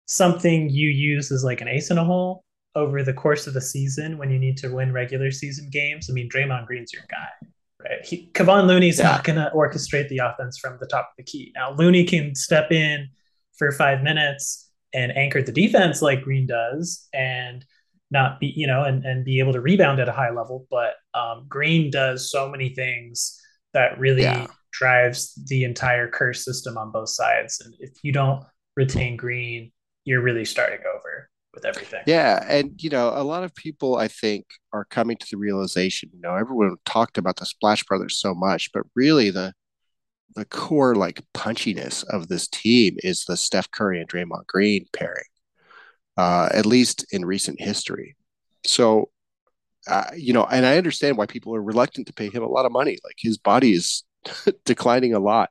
something 0.07 0.69
you 0.69 0.89
use 0.89 1.33
as 1.33 1.45
like 1.45 1.61
an 1.61 1.69
ace 1.69 1.91
in 1.91 1.99
a 1.99 2.05
hole 2.05 2.45
over 2.75 3.03
the 3.03 3.15
course 3.15 3.47
of 3.47 3.55
the 3.55 3.61
season 3.61 4.19
when 4.19 4.31
you 4.31 4.39
need 4.39 4.57
to 4.59 4.69
win 4.69 4.93
regular 4.93 5.31
season 5.31 5.69
games. 5.71 6.09
I 6.11 6.13
mean, 6.13 6.29
Draymond 6.29 6.67
Green's 6.67 6.93
your 6.93 7.05
guy, 7.11 7.49
right? 7.89 8.05
He, 8.05 8.31
Kevon 8.33 8.67
Looney's 8.67 8.99
yeah. 8.99 9.11
not 9.13 9.25
going 9.25 9.37
to 9.37 9.51
orchestrate 9.55 10.09
the 10.09 10.19
offense 10.19 10.59
from 10.59 10.79
the 10.81 10.87
top 10.87 11.11
of 11.11 11.17
the 11.17 11.25
key. 11.25 11.53
Now, 11.55 11.73
Looney 11.73 12.05
can 12.05 12.35
step 12.35 12.71
in 12.73 13.09
for 13.59 13.73
five 13.73 14.03
minutes 14.03 14.71
and 14.93 15.17
anchor 15.17 15.43
the 15.43 15.53
defense 15.53 16.03
like 16.03 16.23
Green 16.23 16.47
does, 16.47 17.09
and 17.13 17.65
not 18.11 18.41
be 18.41 18.53
you 18.57 18.67
know 18.67 18.83
and, 18.85 19.05
and 19.05 19.25
be 19.25 19.39
able 19.39 19.53
to 19.53 19.61
rebound 19.61 20.01
at 20.01 20.09
a 20.09 20.13
high 20.13 20.31
level 20.31 20.67
but 20.71 20.95
um, 21.15 21.45
green 21.49 21.91
does 21.91 22.31
so 22.31 22.49
many 22.49 22.69
things 22.69 23.41
that 23.73 23.99
really 23.99 24.23
yeah. 24.23 24.47
drives 24.73 25.35
the 25.49 25.65
entire 25.65 26.09
Kerr's 26.09 26.45
system 26.45 26.79
on 26.79 26.93
both 26.93 27.09
sides 27.09 27.61
and 27.65 27.75
if 27.81 27.93
you 28.03 28.13
don't 28.13 28.45
retain 28.77 29.17
green 29.17 29.73
you're 30.05 30.23
really 30.23 30.45
starting 30.45 30.81
over 30.97 31.29
with 31.57 31.65
everything 31.65 32.01
yeah 32.07 32.45
and 32.49 32.81
you 32.83 32.89
know 32.89 33.13
a 33.15 33.25
lot 33.25 33.43
of 33.43 33.53
people 33.55 33.97
i 33.97 34.07
think 34.07 34.45
are 34.73 34.85
coming 34.85 35.17
to 35.17 35.27
the 35.31 35.37
realization 35.37 36.09
you 36.13 36.21
know 36.21 36.37
everyone 36.37 36.77
talked 36.85 37.19
about 37.19 37.37
the 37.37 37.47
splash 37.47 37.83
brothers 37.85 38.19
so 38.19 38.35
much 38.35 38.71
but 38.73 38.85
really 38.95 39.31
the 39.31 39.53
the 40.37 40.45
core 40.45 40.95
like 40.95 41.25
punchiness 41.35 42.05
of 42.11 42.29
this 42.29 42.47
team 42.47 42.95
is 42.99 43.25
the 43.25 43.37
steph 43.37 43.71
curry 43.71 43.99
and 43.99 44.09
draymond 44.09 44.47
green 44.47 44.85
pairing 44.93 45.25
uh, 46.17 46.49
at 46.53 46.67
least 46.67 47.07
in 47.13 47.25
recent 47.25 47.61
history. 47.61 48.17
So, 48.65 49.11
uh, 49.89 50.11
you 50.17 50.33
know, 50.33 50.45
and 50.45 50.67
I 50.67 50.77
understand 50.79 51.17
why 51.17 51.27
people 51.27 51.55
are 51.55 51.63
reluctant 51.63 52.07
to 52.07 52.13
pay 52.13 52.29
him 52.29 52.43
a 52.43 52.49
lot 52.49 52.67
of 52.67 52.73
money. 52.73 52.99
Like 53.05 53.17
his 53.19 53.39
body 53.39 53.73
is 53.73 54.05
declining 54.65 55.15
a 55.15 55.21
lot. 55.21 55.51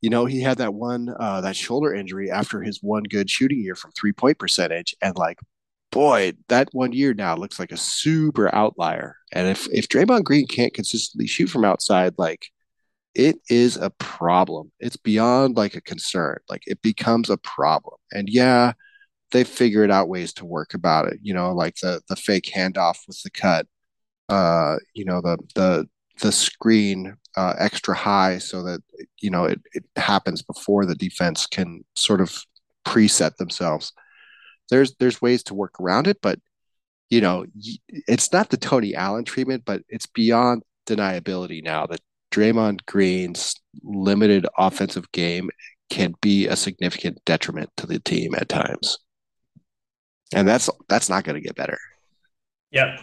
You 0.00 0.10
know, 0.10 0.24
he 0.26 0.40
had 0.40 0.58
that 0.58 0.74
one 0.74 1.14
uh, 1.18 1.40
that 1.42 1.56
shoulder 1.56 1.94
injury 1.94 2.30
after 2.30 2.62
his 2.62 2.82
one 2.82 3.04
good 3.04 3.28
shooting 3.30 3.60
year 3.60 3.74
from 3.74 3.92
three 3.92 4.12
point 4.12 4.38
percentage, 4.38 4.94
and 5.02 5.16
like, 5.16 5.38
boy, 5.92 6.32
that 6.48 6.68
one 6.72 6.92
year 6.92 7.14
now 7.14 7.36
looks 7.36 7.58
like 7.58 7.72
a 7.72 7.76
super 7.76 8.54
outlier. 8.54 9.16
And 9.32 9.48
if 9.48 9.68
if 9.72 9.88
Draymond 9.88 10.24
Green 10.24 10.46
can't 10.46 10.74
consistently 10.74 11.26
shoot 11.26 11.48
from 11.48 11.64
outside, 11.64 12.14
like 12.18 12.46
it 13.14 13.36
is 13.48 13.76
a 13.76 13.90
problem. 13.90 14.72
It's 14.80 14.96
beyond 14.96 15.56
like 15.56 15.74
a 15.74 15.80
concern. 15.80 16.38
Like 16.48 16.62
it 16.66 16.80
becomes 16.82 17.30
a 17.30 17.36
problem. 17.38 17.96
And 18.12 18.28
yeah, 18.28 18.72
they 19.32 19.44
figured 19.44 19.90
out 19.90 20.08
ways 20.08 20.32
to 20.34 20.44
work 20.46 20.74
about 20.74 21.08
it. 21.08 21.18
You 21.22 21.34
know, 21.34 21.52
like 21.52 21.76
the 21.76 22.02
the 22.08 22.16
fake 22.16 22.50
handoff 22.54 22.98
with 23.06 23.22
the 23.22 23.30
cut. 23.30 23.66
Uh, 24.28 24.76
you 24.94 25.04
know, 25.04 25.20
the 25.20 25.38
the 25.54 25.88
the 26.20 26.32
screen 26.32 27.16
uh, 27.36 27.54
extra 27.58 27.94
high 27.94 28.38
so 28.38 28.62
that 28.62 28.82
you 29.20 29.30
know 29.30 29.44
it, 29.44 29.60
it 29.72 29.84
happens 29.96 30.42
before 30.42 30.84
the 30.84 30.94
defense 30.94 31.46
can 31.46 31.84
sort 31.94 32.20
of 32.20 32.36
preset 32.84 33.36
themselves. 33.36 33.92
There's 34.70 34.94
there's 34.96 35.22
ways 35.22 35.42
to 35.44 35.54
work 35.54 35.80
around 35.80 36.06
it, 36.06 36.18
but 36.22 36.38
you 37.08 37.20
know 37.20 37.46
it's 37.88 38.32
not 38.32 38.50
the 38.50 38.56
Tony 38.56 38.94
Allen 38.94 39.24
treatment, 39.24 39.64
but 39.64 39.82
it's 39.88 40.06
beyond 40.06 40.62
deniability 40.86 41.62
now 41.62 41.86
that 41.86 42.00
Draymond 42.32 42.84
Green's 42.86 43.54
limited 43.82 44.46
offensive 44.58 45.10
game 45.12 45.50
can 45.90 46.14
be 46.20 46.46
a 46.46 46.56
significant 46.56 47.18
detriment 47.24 47.70
to 47.76 47.86
the 47.86 47.98
team 47.98 48.34
at 48.36 48.48
times 48.48 48.98
and 50.34 50.46
that's 50.46 50.70
that's 50.88 51.08
not 51.08 51.24
going 51.24 51.34
to 51.34 51.46
get 51.46 51.56
better. 51.56 51.78
Yep. 52.70 53.00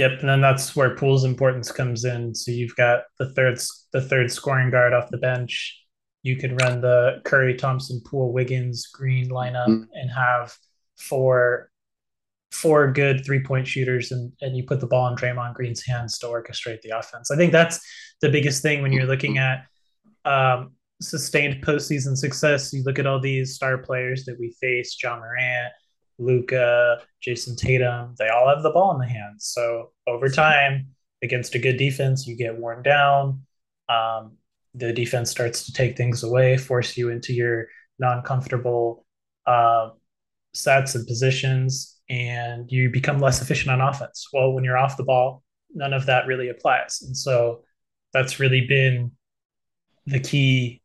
Yep, 0.00 0.20
and 0.20 0.30
then 0.30 0.40
that's 0.40 0.74
where 0.74 0.96
Poole's 0.96 1.24
importance 1.24 1.70
comes 1.70 2.06
in. 2.06 2.34
So 2.34 2.50
you've 2.50 2.74
got 2.74 3.02
the 3.18 3.34
third 3.34 3.60
the 3.92 4.00
third 4.00 4.32
scoring 4.32 4.70
guard 4.70 4.94
off 4.94 5.10
the 5.10 5.18
bench. 5.18 5.78
You 6.22 6.36
can 6.36 6.56
run 6.56 6.80
the 6.80 7.20
Curry, 7.26 7.54
Thompson, 7.54 8.00
Poole, 8.06 8.32
Wiggins, 8.32 8.86
Green 8.86 9.28
lineup 9.28 9.68
mm-hmm. 9.68 9.92
and 9.92 10.10
have 10.10 10.56
four 10.96 11.70
four 12.50 12.90
good 12.90 13.26
three 13.26 13.42
point 13.42 13.66
shooters, 13.66 14.10
and 14.10 14.32
and 14.40 14.56
you 14.56 14.64
put 14.64 14.80
the 14.80 14.86
ball 14.86 15.06
in 15.08 15.16
Draymond 15.16 15.52
Green's 15.52 15.84
hands 15.84 16.18
to 16.20 16.28
orchestrate 16.28 16.80
the 16.80 16.98
offense. 16.98 17.30
I 17.30 17.36
think 17.36 17.52
that's 17.52 17.78
the 18.22 18.30
biggest 18.30 18.62
thing 18.62 18.80
when 18.80 18.92
you're 18.92 19.04
looking 19.04 19.36
at 19.36 19.66
um, 20.24 20.72
sustained 21.02 21.62
postseason 21.62 22.16
success. 22.16 22.72
You 22.72 22.84
look 22.84 22.98
at 22.98 23.06
all 23.06 23.20
these 23.20 23.54
star 23.54 23.76
players 23.76 24.24
that 24.24 24.40
we 24.40 24.56
face: 24.62 24.96
Ja 25.02 25.18
Morant, 25.18 25.74
Luka, 26.20 27.00
Jayson 27.26 27.56
Tatum, 27.56 28.14
they 28.18 28.28
all 28.28 28.48
have 28.48 28.62
the 28.62 28.70
ball 28.70 28.92
in 28.92 29.00
the 29.00 29.08
hands. 29.08 29.46
So 29.46 29.92
over 30.06 30.28
time, 30.28 30.88
against 31.22 31.54
a 31.54 31.58
good 31.58 31.76
defense, 31.76 32.26
you 32.26 32.36
get 32.36 32.56
worn 32.56 32.82
down. 32.82 33.42
Um, 33.88 34.36
the 34.74 34.92
defense 34.92 35.30
starts 35.30 35.66
to 35.66 35.72
take 35.72 35.96
things 35.96 36.22
away, 36.22 36.56
force 36.56 36.96
you 36.96 37.10
into 37.10 37.32
your 37.32 37.66
non-comfortable 37.98 39.04
uh, 39.46 39.90
sets 40.54 40.94
and 40.94 41.06
positions, 41.06 42.00
and 42.08 42.70
you 42.70 42.90
become 42.90 43.18
less 43.18 43.42
efficient 43.42 43.70
on 43.70 43.80
offense. 43.80 44.28
Well, 44.32 44.52
when 44.52 44.64
you're 44.64 44.78
off 44.78 44.96
the 44.96 45.04
ball, 45.04 45.42
none 45.74 45.92
of 45.92 46.06
that 46.06 46.26
really 46.26 46.48
applies, 46.48 47.02
and 47.02 47.16
so 47.16 47.64
that's 48.12 48.40
really 48.40 48.66
been 48.66 49.12
the 50.06 50.20
key 50.20 50.79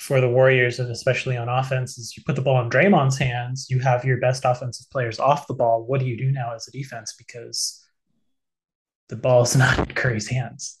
for 0.00 0.18
the 0.18 0.28
Warriors, 0.28 0.78
and 0.80 0.90
especially 0.90 1.36
on 1.36 1.50
offense, 1.50 1.98
is 1.98 2.16
you 2.16 2.22
put 2.24 2.34
the 2.34 2.40
ball 2.40 2.62
in 2.62 2.70
Draymond's 2.70 3.18
hands, 3.18 3.66
you 3.68 3.80
have 3.80 4.02
your 4.02 4.16
best 4.16 4.46
offensive 4.46 4.88
players 4.90 5.20
off 5.20 5.46
the 5.46 5.52
ball. 5.52 5.84
What 5.84 6.00
do 6.00 6.06
you 6.06 6.16
do 6.16 6.32
now 6.32 6.54
as 6.54 6.66
a 6.66 6.70
defense? 6.70 7.14
Because 7.18 7.84
the 9.10 9.16
ball 9.16 9.42
is 9.42 9.54
not 9.58 9.78
in 9.78 9.84
Curry's 9.94 10.26
hands. 10.26 10.78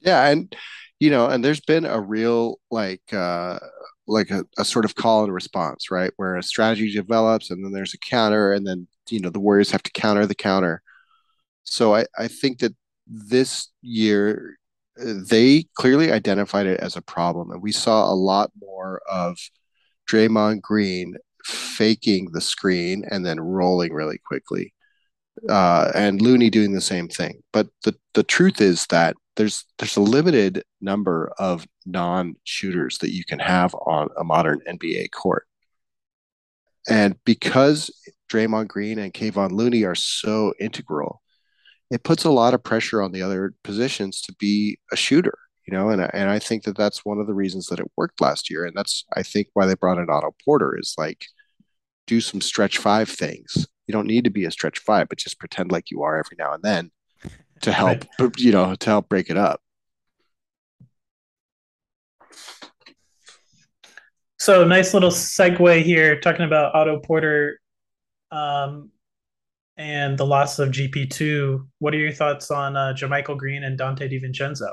Yeah, 0.00 0.26
and 0.26 0.54
you 0.98 1.10
know, 1.10 1.28
and 1.28 1.44
there's 1.44 1.60
been 1.60 1.84
a 1.84 2.00
real 2.00 2.58
like 2.72 3.02
uh 3.12 3.60
like 4.08 4.30
a, 4.30 4.44
a 4.58 4.64
sort 4.64 4.84
of 4.84 4.96
call 4.96 5.22
and 5.22 5.32
response, 5.32 5.92
right? 5.92 6.10
Where 6.16 6.34
a 6.34 6.42
strategy 6.42 6.92
develops 6.92 7.52
and 7.52 7.64
then 7.64 7.70
there's 7.70 7.94
a 7.94 7.98
counter, 7.98 8.52
and 8.52 8.66
then 8.66 8.88
you 9.10 9.20
know 9.20 9.30
the 9.30 9.38
Warriors 9.38 9.70
have 9.70 9.84
to 9.84 9.92
counter 9.92 10.26
the 10.26 10.34
counter. 10.34 10.82
So 11.62 11.94
I, 11.94 12.06
I 12.18 12.26
think 12.26 12.58
that 12.58 12.74
this 13.06 13.68
year 13.80 14.58
they 14.96 15.64
clearly 15.74 16.12
identified 16.12 16.66
it 16.66 16.80
as 16.80 16.96
a 16.96 17.02
problem. 17.02 17.50
And 17.50 17.62
we 17.62 17.72
saw 17.72 18.10
a 18.10 18.14
lot 18.14 18.50
more 18.60 19.00
of 19.10 19.38
Draymond 20.10 20.60
Green 20.60 21.16
faking 21.44 22.30
the 22.32 22.40
screen 22.40 23.04
and 23.10 23.24
then 23.24 23.40
rolling 23.40 23.92
really 23.92 24.18
quickly. 24.18 24.72
Uh, 25.48 25.90
and 25.94 26.20
Looney 26.20 26.50
doing 26.50 26.72
the 26.72 26.80
same 26.80 27.08
thing. 27.08 27.42
But 27.52 27.68
the, 27.84 27.94
the 28.14 28.22
truth 28.22 28.60
is 28.60 28.86
that 28.88 29.16
there's 29.36 29.64
there's 29.78 29.96
a 29.96 30.02
limited 30.02 30.62
number 30.82 31.32
of 31.38 31.66
non-shooters 31.86 32.98
that 32.98 33.14
you 33.14 33.24
can 33.24 33.38
have 33.38 33.74
on 33.86 34.08
a 34.18 34.24
modern 34.24 34.60
NBA 34.68 35.10
court. 35.10 35.46
And 36.88 37.16
because 37.24 37.90
Draymond 38.30 38.68
Green 38.68 38.98
and 38.98 39.14
Kevon 39.14 39.52
Looney 39.52 39.84
are 39.84 39.94
so 39.94 40.52
integral, 40.60 41.21
it 41.92 42.04
puts 42.04 42.24
a 42.24 42.30
lot 42.30 42.54
of 42.54 42.64
pressure 42.64 43.02
on 43.02 43.12
the 43.12 43.20
other 43.20 43.52
positions 43.62 44.22
to 44.22 44.34
be 44.38 44.78
a 44.90 44.96
shooter, 44.96 45.36
you 45.66 45.76
know, 45.76 45.90
and 45.90 46.00
and 46.14 46.30
I 46.30 46.38
think 46.38 46.64
that 46.64 46.76
that's 46.76 47.04
one 47.04 47.18
of 47.18 47.26
the 47.26 47.34
reasons 47.34 47.66
that 47.66 47.80
it 47.80 47.90
worked 47.98 48.18
last 48.22 48.48
year, 48.48 48.64
and 48.64 48.74
that's 48.74 49.04
I 49.14 49.22
think 49.22 49.48
why 49.52 49.66
they 49.66 49.74
brought 49.74 49.98
in 49.98 50.08
Otto 50.08 50.34
Porter 50.42 50.74
is 50.78 50.94
like 50.96 51.26
do 52.06 52.22
some 52.22 52.40
stretch 52.40 52.78
five 52.78 53.10
things. 53.10 53.66
You 53.86 53.92
don't 53.92 54.06
need 54.06 54.24
to 54.24 54.30
be 54.30 54.46
a 54.46 54.50
stretch 54.50 54.78
five, 54.78 55.10
but 55.10 55.18
just 55.18 55.38
pretend 55.38 55.70
like 55.70 55.90
you 55.90 56.02
are 56.02 56.16
every 56.16 56.36
now 56.38 56.54
and 56.54 56.62
then 56.62 56.90
to 57.60 57.72
help, 57.72 58.06
you 58.38 58.52
know, 58.52 58.74
to 58.74 58.86
help 58.90 59.10
break 59.10 59.28
it 59.28 59.36
up. 59.36 59.60
So 64.38 64.64
nice 64.64 64.94
little 64.94 65.10
segue 65.10 65.82
here, 65.82 66.18
talking 66.18 66.46
about 66.46 66.74
Otto 66.74 67.00
Porter. 67.00 67.60
Um, 68.30 68.91
and 69.76 70.18
the 70.18 70.26
loss 70.26 70.58
of 70.58 70.70
GP 70.70 71.10
two. 71.10 71.66
What 71.78 71.94
are 71.94 71.98
your 71.98 72.12
thoughts 72.12 72.50
on 72.50 72.76
uh, 72.76 72.94
JaMychal 72.96 73.36
Green 73.36 73.64
and 73.64 73.78
Donte 73.78 74.00
DiVincenzo? 74.00 74.72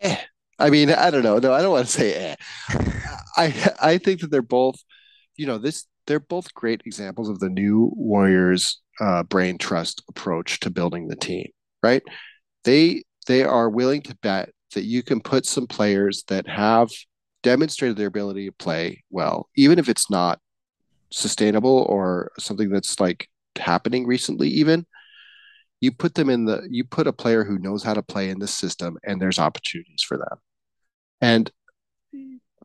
Eh. 0.00 0.16
I 0.58 0.70
mean, 0.70 0.90
I 0.90 1.10
don't 1.10 1.22
know. 1.22 1.38
No, 1.38 1.52
I 1.52 1.62
don't 1.62 1.72
want 1.72 1.86
to 1.86 1.92
say 1.92 2.14
eh. 2.14 2.36
I 3.36 3.72
I 3.80 3.98
think 3.98 4.20
that 4.20 4.30
they're 4.30 4.42
both, 4.42 4.76
you 5.36 5.46
know, 5.46 5.58
this 5.58 5.86
they're 6.06 6.20
both 6.20 6.52
great 6.54 6.82
examples 6.84 7.28
of 7.28 7.38
the 7.38 7.48
new 7.48 7.92
Warriors 7.94 8.80
uh, 9.00 9.22
brain 9.22 9.58
trust 9.58 10.02
approach 10.08 10.60
to 10.60 10.70
building 10.70 11.08
the 11.08 11.16
team. 11.16 11.48
Right? 11.82 12.02
They 12.64 13.02
they 13.26 13.42
are 13.42 13.70
willing 13.70 14.02
to 14.02 14.16
bet 14.22 14.50
that 14.74 14.84
you 14.84 15.02
can 15.02 15.20
put 15.20 15.46
some 15.46 15.66
players 15.66 16.24
that 16.28 16.48
have 16.48 16.90
demonstrated 17.42 17.96
their 17.96 18.06
ability 18.06 18.46
to 18.46 18.52
play 18.52 19.02
well, 19.10 19.48
even 19.56 19.78
if 19.78 19.88
it's 19.88 20.10
not 20.10 20.40
sustainable 21.12 21.86
or 21.88 22.32
something 22.38 22.70
that's 22.70 22.98
like 23.00 23.28
happening 23.56 24.06
recently, 24.06 24.48
even 24.48 24.86
you 25.80 25.92
put 25.92 26.14
them 26.14 26.30
in 26.30 26.44
the 26.44 26.66
you 26.70 26.84
put 26.84 27.06
a 27.06 27.12
player 27.12 27.44
who 27.44 27.58
knows 27.58 27.82
how 27.82 27.94
to 27.94 28.02
play 28.02 28.30
in 28.30 28.38
this 28.38 28.54
system 28.54 28.98
and 29.04 29.20
there's 29.20 29.38
opportunities 29.38 30.02
for 30.02 30.16
them. 30.16 30.38
And 31.20 31.50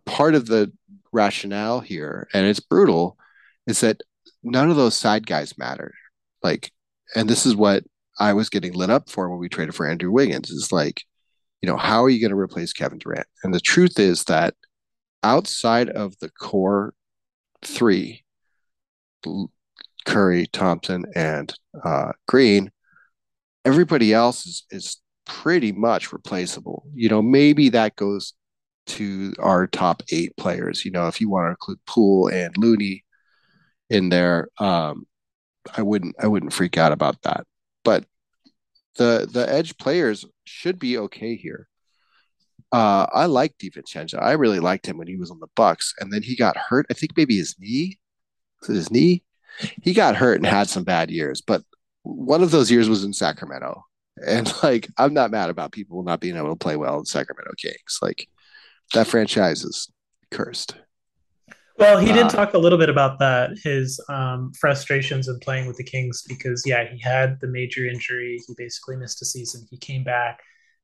part 0.06 0.36
of 0.36 0.46
the 0.48 0.72
rationale 1.12 1.80
here 1.80 2.28
and 2.34 2.46
it's 2.46 2.60
brutal 2.60 3.18
is 3.66 3.82
that 3.82 4.02
none 4.44 4.70
of 4.70 4.76
those 4.78 4.96
side 4.96 5.26
guys 5.26 5.58
matter. 5.58 5.94
Like 6.44 6.72
and 7.16 7.30
this 7.30 7.46
is 7.46 7.56
what 7.56 7.84
i 8.20 8.34
was 8.34 8.50
getting 8.50 8.74
lit 8.74 8.90
up 8.90 9.10
for 9.10 9.30
when 9.30 9.40
we 9.40 9.50
traded 9.50 9.74
for 9.74 9.88
andrew 9.88 10.12
wiggins 10.12 10.50
is 10.50 10.72
like 10.72 11.04
you 11.62 11.68
know 11.68 11.78
how 11.78 12.04
are 12.04 12.10
you 12.10 12.20
going 12.20 12.32
to 12.32 12.38
replace 12.38 12.74
kevin 12.74 13.00
durant? 13.00 13.28
And 13.44 13.54
the 13.54 13.60
truth 13.60 14.00
is 14.00 14.26
that 14.26 14.54
outside 15.24 15.90
of 15.90 16.18
the 16.20 16.30
core 16.30 16.94
three 17.64 18.24
curry 20.06 20.48
thompson 20.48 21.06
and 21.16 21.54
uh, 21.84 22.12
green 22.28 22.72
everybody 23.68 24.14
else 24.14 24.46
is 24.46 24.66
is 24.72 25.02
pretty 25.26 25.72
much 25.72 26.14
replaceable. 26.14 26.86
You 26.96 27.10
know, 27.10 27.22
maybe 27.22 27.70
that 27.70 27.96
goes 27.96 28.34
to 28.88 29.34
our 29.40 29.68
top 29.68 30.02
eight 30.12 30.36
players. 30.38 30.86
You 30.86 30.92
know, 30.92 31.08
if 31.08 31.20
you 31.20 31.30
want 31.30 31.48
to 31.48 31.50
include 31.52 31.86
Poole 31.86 32.30
and 32.30 32.56
Looney 32.58 33.04
in 33.90 34.10
there, 34.10 34.48
um, 34.60 35.06
I 35.76 35.82
wouldn't 35.82 36.16
I 36.20 36.28
wouldn't 36.28 36.54
freak 36.54 36.78
out 36.78 36.94
about 36.94 37.22
that. 37.24 37.46
But 37.84 38.06
the 38.96 39.28
the 39.32 39.52
edge 39.52 39.78
players 39.78 40.26
should 40.46 40.80
be 40.80 40.98
okay 40.98 41.36
here. 41.36 41.68
Uh, 42.72 43.08
I 43.14 43.26
like 43.28 43.58
DiVincenzo. 43.58 44.22
I 44.22 44.34
really 44.34 44.60
liked 44.60 44.88
him 44.88 44.98
when 44.98 45.08
he 45.08 45.16
was 45.16 45.32
on 45.32 45.40
the 45.40 45.48
Bucks, 45.56 45.94
and 46.00 46.12
then 46.12 46.24
he 46.24 46.36
got 46.36 46.58
hurt. 46.58 46.86
I 46.90 46.94
think 46.94 47.14
maybe 47.16 47.38
his 47.38 47.56
knee. 47.60 48.00
Is 48.64 48.70
it 48.70 48.74
his 48.74 48.92
knee? 48.92 49.24
He 49.82 49.94
got 49.94 50.16
hurt 50.16 50.38
and 50.38 50.46
had 50.46 50.70
some 50.70 50.84
bad 50.84 51.10
years, 51.10 51.42
but 51.42 51.64
one 52.04 52.44
of 52.44 52.52
those 52.52 52.70
years 52.70 52.90
was 52.90 53.04
in 53.04 53.14
Sacramento. 53.14 53.84
And 54.26 54.52
like, 54.64 54.88
I'm 54.98 55.14
not 55.14 55.32
mad 55.32 55.50
about 55.50 55.72
people 55.72 56.04
not 56.04 56.20
being 56.20 56.38
able 56.38 56.50
to 56.50 56.56
play 56.56 56.76
well 56.76 57.00
in 57.00 57.06
Sacramento 57.06 57.52
Kings. 57.58 58.00
Like, 58.02 58.28
that 58.94 59.08
franchise 59.08 59.64
is 59.64 59.92
cursed. 60.32 60.76
Well, 61.78 62.00
he 62.00 62.12
did 62.12 62.26
uh, 62.26 62.30
talk 62.30 62.54
a 62.56 62.58
little 62.58 62.80
bit 62.80 62.90
about 62.90 63.20
that, 63.20 63.52
his 63.64 64.04
um, 64.10 64.52
frustrations 64.60 65.28
in 65.28 65.38
playing 65.40 65.68
with 65.68 65.78
the 65.78 65.84
Kings, 65.84 66.24
because, 66.28 66.64
yeah, 66.66 66.88
he 66.92 67.00
had 67.00 67.40
the 67.40 67.48
major 67.48 67.86
injury. 67.86 68.42
He 68.48 68.54
basically 68.58 68.96
missed 68.96 69.22
a 69.22 69.26
season. 69.26 69.68
He 69.70 69.78
came 69.78 70.04
back, 70.04 70.40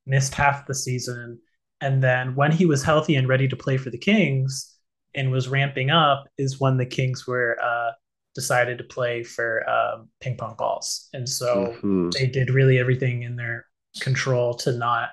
missed 0.05 0.35
half 0.35 0.67
the 0.67 0.75
season. 0.75 1.39
And 1.81 2.03
then 2.03 2.35
when 2.35 2.51
he 2.51 2.65
was 2.65 2.83
healthy 2.83 3.15
and 3.15 3.27
ready 3.27 3.47
to 3.47 3.55
play 3.55 3.77
for 3.77 3.89
the 3.89 3.97
Kings 3.97 4.72
and 5.15 5.31
was 5.31 5.47
ramping 5.47 5.89
up, 5.89 6.25
is 6.37 6.59
when 6.59 6.77
the 6.77 6.85
Kings 6.85 7.27
were 7.27 7.57
uh, 7.61 7.91
decided 8.35 8.77
to 8.77 8.83
play 8.83 9.23
for 9.23 9.67
um, 9.69 10.09
ping 10.19 10.37
pong 10.37 10.55
balls. 10.57 11.09
And 11.13 11.27
so 11.27 11.75
mm-hmm. 11.77 12.09
they 12.11 12.27
did 12.27 12.49
really 12.49 12.79
everything 12.79 13.23
in 13.23 13.35
their 13.35 13.65
control 13.99 14.53
to 14.55 14.71
not 14.71 15.09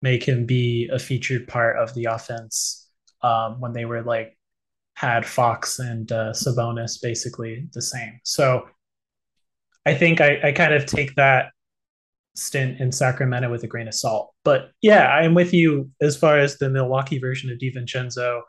make 0.00 0.24
him 0.24 0.46
be 0.46 0.88
a 0.92 0.98
featured 0.98 1.46
part 1.48 1.76
of 1.76 1.94
the 1.94 2.04
offense 2.06 2.88
um, 3.22 3.60
when 3.60 3.72
they 3.72 3.84
were 3.84 4.02
like 4.02 4.36
had 4.94 5.24
Fox 5.24 5.78
and 5.78 6.10
uh, 6.12 6.32
Sabonis 6.32 7.00
basically 7.00 7.68
the 7.72 7.82
same. 7.82 8.20
So 8.24 8.68
I 9.86 9.94
think 9.94 10.20
I, 10.20 10.38
I 10.44 10.52
kind 10.52 10.74
of 10.74 10.86
take 10.86 11.14
that 11.16 11.50
stint 12.34 12.80
in 12.80 12.92
Sacramento 12.92 13.50
with 13.50 13.62
a 13.64 13.66
grain 13.66 13.88
of 13.88 13.94
salt. 13.94 14.32
But 14.44 14.70
yeah, 14.80 15.08
I'm 15.08 15.34
with 15.34 15.52
you 15.52 15.90
as 16.00 16.16
far 16.16 16.38
as 16.38 16.58
the 16.58 16.70
Milwaukee 16.70 17.18
version 17.18 17.50
of 17.50 17.58
DiVincenzo. 17.58 18.42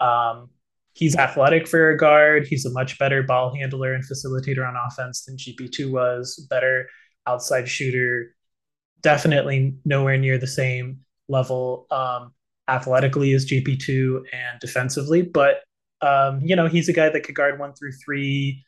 Um, 0.00 0.50
he's 0.92 1.16
athletic 1.16 1.66
for 1.66 1.90
a 1.90 1.96
guard. 1.96 2.46
He's 2.46 2.64
a 2.64 2.70
much 2.70 2.98
better 2.98 3.22
ball 3.22 3.54
handler 3.54 3.94
and 3.94 4.04
facilitator 4.04 4.66
on 4.66 4.76
offense 4.76 5.24
than 5.24 5.36
GP2 5.36 5.90
was, 5.90 6.46
better 6.48 6.88
outside 7.26 7.68
shooter. 7.68 8.34
Definitely 9.02 9.76
nowhere 9.84 10.18
near 10.18 10.38
the 10.38 10.46
same 10.46 11.00
level 11.28 11.86
um, 11.90 12.32
athletically 12.68 13.34
as 13.34 13.46
GP2 13.46 14.24
and 14.32 14.60
defensively, 14.60 15.22
but 15.22 15.60
um, 16.00 16.40
you 16.42 16.54
know, 16.54 16.66
he's 16.66 16.88
a 16.88 16.92
guy 16.92 17.08
that 17.08 17.24
could 17.24 17.34
guard 17.34 17.58
one 17.58 17.72
through 17.74 17.92
three 17.92 18.62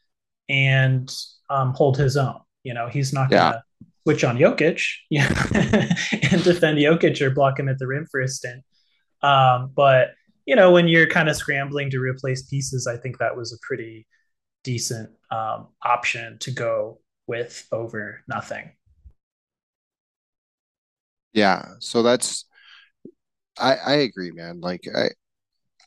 and 0.49 1.12
um, 1.51 1.75
hold 1.75 1.97
his 1.97 2.17
own. 2.17 2.41
You 2.65 2.75
know, 2.75 2.89
he's 2.89 3.12
not 3.12 3.31
gonna 3.31 3.62
yeah. 3.81 3.89
switch 4.05 4.25
on 4.25 4.39
Jokic, 4.39 4.83
yeah, 5.11 5.29
and 5.53 6.43
defend 6.43 6.79
Jokic 6.79 7.21
or 7.21 7.31
block 7.31 7.59
him 7.59 7.69
at 7.69 7.79
the 7.79 7.87
rim 7.87 8.07
for 8.11 8.21
a 8.21 8.29
stint. 8.29 8.65
Um, 9.23 9.71
but 9.75 10.11
you 10.47 10.57
know, 10.57 10.71
when 10.71 10.89
you're 10.89 11.09
kind 11.09 11.29
of 11.29 11.37
scrambling 11.37 11.91
to 11.91 11.99
replace 11.99 12.43
pieces, 12.45 12.87
I 12.87 12.97
think 12.97 13.19
that 13.19 13.37
was 13.37 13.53
a 13.53 13.59
pretty 13.67 14.07
decent 14.65 15.11
um, 15.31 15.69
option 15.85 16.39
to 16.41 16.51
go 16.51 17.01
with 17.27 17.67
over 17.73 18.23
nothing. 18.29 18.73
Yeah, 21.33 21.75
so 21.81 22.03
that's 22.03 22.47
I 23.59 23.75
I 23.77 23.93
agree, 23.97 24.31
man. 24.31 24.61
Like 24.61 24.85
I 24.95 25.11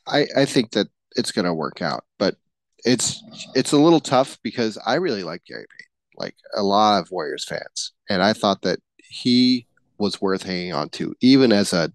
I 0.06 0.26
I 0.42 0.44
think 0.44 0.72
that 0.72 0.88
it's 1.16 1.32
gonna 1.32 1.54
work 1.54 1.82
out, 1.82 2.04
but 2.18 2.36
it's 2.84 3.22
it's 3.54 3.72
a 3.72 3.78
little 3.78 4.00
tough 4.00 4.38
because 4.42 4.78
I 4.86 4.94
really 4.94 5.24
like 5.24 5.44
Gary 5.44 5.66
Payton, 5.70 5.90
like 6.16 6.36
a 6.56 6.62
lot 6.62 7.00
of 7.00 7.10
Warriors 7.10 7.44
fans, 7.44 7.92
and 8.08 8.22
I 8.22 8.32
thought 8.32 8.62
that 8.62 8.80
he 8.98 9.66
was 9.98 10.20
worth 10.20 10.42
hanging 10.44 10.72
on 10.72 10.88
to, 10.90 11.14
even 11.20 11.52
as 11.52 11.72
a 11.72 11.92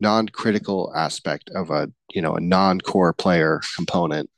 non-critical 0.00 0.92
aspect 0.94 1.50
of 1.54 1.70
a 1.70 1.90
you 2.12 2.20
know 2.20 2.34
a 2.34 2.40
non-core 2.40 3.12
player 3.12 3.60
component 3.76 4.30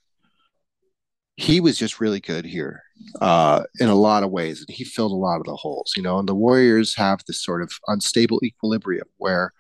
he 1.37 1.61
was 1.61 1.79
just 1.79 2.01
really 2.01 2.19
good 2.19 2.45
here 2.45 2.83
uh, 3.21 3.63
in 3.79 3.89
a 3.89 3.95
lot 3.95 4.25
of 4.25 4.31
ways 4.31 4.65
and 4.67 4.77
he 4.77 4.83
filled 4.83 5.13
a 5.13 5.15
lot 5.15 5.39
of 5.39 5.47
the 5.47 5.55
holes 5.57 5.93
you 5.97 6.03
know 6.03 6.19
and 6.19 6.29
the 6.29 6.35
warriors 6.35 6.97
have 6.97 7.21
this 7.27 7.43
sort 7.43 7.63
of 7.63 7.73
unstable 7.87 8.41
equilibrium 8.43 9.07
where 9.19 9.53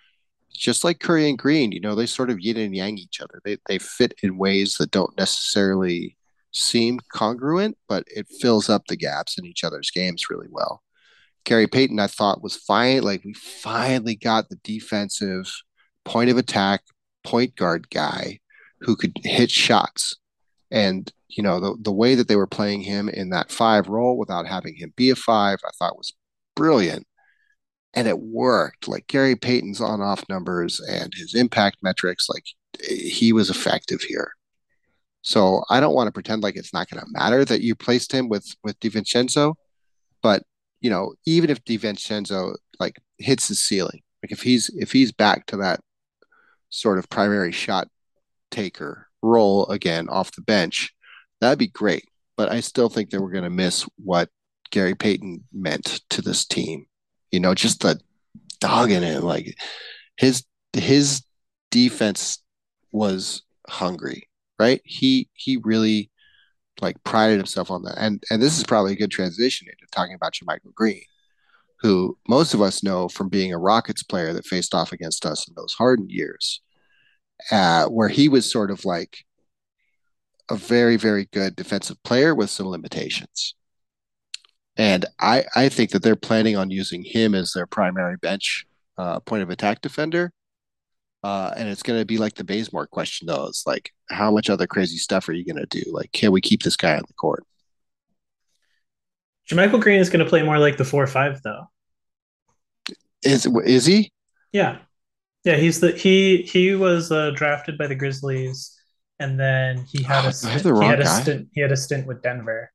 just 0.52 0.82
like 0.82 0.98
curry 0.98 1.28
and 1.28 1.38
green 1.38 1.72
you 1.72 1.80
know 1.80 1.94
they 1.94 2.06
sort 2.06 2.30
of 2.30 2.40
yin 2.40 2.56
and 2.56 2.74
yang 2.74 2.98
each 2.98 3.20
other. 3.20 3.40
They, 3.44 3.58
they 3.68 3.78
fit 3.78 4.14
in 4.22 4.38
ways 4.38 4.76
that 4.76 4.90
don't 4.90 5.16
necessarily 5.16 6.16
seem 6.52 6.98
congruent 7.12 7.76
but 7.88 8.04
it 8.08 8.26
fills 8.40 8.68
up 8.68 8.86
the 8.86 8.96
gaps 8.96 9.38
in 9.38 9.46
each 9.46 9.64
other's 9.64 9.90
games 9.90 10.30
really 10.30 10.48
well. 10.50 10.82
Gary 11.44 11.66
payton 11.66 12.00
i 12.00 12.06
thought 12.06 12.42
was 12.42 12.56
fine 12.56 13.02
like 13.02 13.24
we 13.24 13.32
finally 13.34 14.16
got 14.16 14.48
the 14.48 14.56
defensive 14.64 15.50
point 16.08 16.30
of 16.30 16.38
attack 16.38 16.82
point 17.22 17.54
guard 17.54 17.90
guy 17.90 18.38
who 18.80 18.96
could 18.96 19.12
hit 19.22 19.50
shots. 19.50 20.16
And, 20.70 21.12
you 21.28 21.42
know, 21.42 21.60
the, 21.60 21.76
the 21.80 21.92
way 21.92 22.14
that 22.14 22.28
they 22.28 22.36
were 22.36 22.46
playing 22.46 22.80
him 22.80 23.10
in 23.10 23.28
that 23.30 23.52
five 23.52 23.88
role 23.88 24.16
without 24.16 24.46
having 24.46 24.74
him 24.74 24.94
be 24.96 25.10
a 25.10 25.16
five, 25.16 25.58
I 25.64 25.70
thought 25.78 25.98
was 25.98 26.14
brilliant. 26.56 27.06
And 27.92 28.08
it 28.08 28.18
worked. 28.18 28.88
Like 28.88 29.06
Gary 29.06 29.36
Payton's 29.36 29.82
on 29.82 30.00
off 30.00 30.24
numbers 30.30 30.80
and 30.80 31.12
his 31.14 31.34
impact 31.34 31.78
metrics, 31.82 32.28
like 32.28 32.44
he 32.82 33.32
was 33.34 33.50
effective 33.50 34.00
here. 34.00 34.32
So 35.22 35.62
I 35.68 35.80
don't 35.80 35.94
want 35.94 36.06
to 36.06 36.12
pretend 36.12 36.42
like 36.42 36.56
it's 36.56 36.72
not 36.72 36.88
going 36.88 37.02
to 37.02 37.10
matter 37.10 37.44
that 37.44 37.60
you 37.60 37.74
placed 37.74 38.12
him 38.12 38.30
with 38.30 38.46
with 38.62 38.80
DiVincenzo, 38.80 39.54
but 40.22 40.42
you 40.80 40.88
know, 40.88 41.14
even 41.26 41.50
if 41.50 41.62
DiVincenzo 41.64 42.54
like 42.78 42.96
hits 43.18 43.48
his 43.48 43.60
ceiling, 43.60 44.00
like 44.22 44.32
if 44.32 44.42
he's 44.42 44.70
if 44.70 44.92
he's 44.92 45.12
back 45.12 45.44
to 45.46 45.56
that 45.58 45.80
sort 46.70 46.98
of 46.98 47.08
primary 47.08 47.52
shot 47.52 47.88
taker 48.50 49.08
role 49.22 49.66
again 49.66 50.08
off 50.08 50.32
the 50.32 50.42
bench, 50.42 50.94
that'd 51.40 51.58
be 51.58 51.68
great. 51.68 52.04
But 52.36 52.50
I 52.50 52.60
still 52.60 52.88
think 52.88 53.10
that 53.10 53.20
we're 53.20 53.32
going 53.32 53.44
to 53.44 53.50
miss 53.50 53.86
what 53.96 54.28
Gary 54.70 54.94
Payton 54.94 55.44
meant 55.52 56.00
to 56.10 56.22
this 56.22 56.44
team. 56.44 56.86
You 57.32 57.40
know, 57.40 57.54
just 57.54 57.82
the 57.82 58.00
dog 58.60 58.90
in 58.90 59.02
it. 59.02 59.22
Like 59.22 59.56
his 60.16 60.44
his 60.72 61.22
defense 61.70 62.42
was 62.92 63.42
hungry, 63.68 64.28
right? 64.58 64.80
He 64.84 65.28
he 65.34 65.58
really 65.58 66.10
like 66.80 67.02
prided 67.04 67.38
himself 67.38 67.70
on 67.70 67.82
that. 67.82 67.98
And 67.98 68.22
and 68.30 68.40
this 68.40 68.58
is 68.58 68.64
probably 68.64 68.92
a 68.92 68.96
good 68.96 69.10
transition 69.10 69.68
into 69.68 69.86
talking 69.90 70.14
about 70.14 70.34
JaMychal 70.34 70.74
Green, 70.74 71.02
who 71.80 72.16
most 72.28 72.54
of 72.54 72.62
us 72.62 72.82
know 72.82 73.08
from 73.08 73.28
being 73.28 73.52
a 73.52 73.58
Rockets 73.58 74.02
player 74.02 74.32
that 74.32 74.46
faced 74.46 74.74
off 74.74 74.92
against 74.92 75.24
us 75.24 75.46
in 75.46 75.54
those 75.56 75.74
Harden 75.74 76.08
years 76.08 76.60
uh, 77.50 77.86
where 77.86 78.08
he 78.08 78.28
was 78.28 78.50
sort 78.50 78.70
of 78.70 78.84
like 78.84 79.24
a 80.50 80.56
very, 80.56 80.96
very 80.96 81.26
good 81.32 81.54
defensive 81.56 82.02
player 82.02 82.34
with 82.34 82.50
some 82.50 82.66
limitations. 82.66 83.54
And 84.76 85.04
I, 85.20 85.44
I 85.54 85.68
think 85.68 85.90
that 85.90 86.02
they're 86.02 86.16
planning 86.16 86.56
on 86.56 86.70
using 86.70 87.02
him 87.04 87.34
as 87.34 87.52
their 87.52 87.66
primary 87.66 88.16
bench 88.16 88.64
uh, 88.96 89.20
point 89.20 89.42
of 89.42 89.50
attack 89.50 89.80
defender. 89.80 90.32
Uh, 91.24 91.52
and 91.56 91.68
it's 91.68 91.82
going 91.82 91.98
to 91.98 92.06
be 92.06 92.16
like 92.16 92.34
the 92.34 92.44
Bazemore 92.44 92.86
question, 92.86 93.26
though. 93.26 93.46
It's 93.46 93.66
like, 93.66 93.90
how 94.08 94.30
much 94.30 94.48
other 94.48 94.68
crazy 94.68 94.96
stuff 94.96 95.28
are 95.28 95.32
you 95.32 95.44
going 95.44 95.56
to 95.56 95.66
do? 95.66 95.90
Like, 95.92 96.12
can 96.12 96.30
we 96.30 96.40
keep 96.40 96.62
this 96.62 96.76
guy 96.76 96.94
on 96.94 97.02
the 97.06 97.14
court? 97.14 97.44
JaMychal 99.48 99.80
Green 99.80 99.98
is 99.98 100.10
going 100.10 100.24
to 100.24 100.28
play 100.28 100.42
more 100.42 100.58
like 100.58 100.76
the 100.76 100.84
four 100.84 101.06
five, 101.06 101.40
though. 101.42 101.64
Is 103.22 103.46
is 103.46 103.86
he? 103.86 104.12
Yeah, 104.52 104.78
yeah. 105.44 105.56
He's 105.56 105.80
the 105.80 105.92
he 105.92 106.42
he 106.42 106.74
was 106.74 107.10
uh, 107.10 107.30
drafted 107.30 107.78
by 107.78 107.86
the 107.86 107.94
Grizzlies, 107.94 108.78
and 109.18 109.38
then 109.38 109.84
he 109.90 110.02
had 110.02 110.24
oh, 110.24 110.28
a 110.28 110.32
stint, 110.32 110.64
he 110.64 110.84
had 110.84 111.00
a 111.00 111.06
stint 111.06 111.48
he 111.52 111.60
had 111.60 111.72
a 111.72 111.76
stint 111.76 112.06
with 112.06 112.22
Denver. 112.22 112.70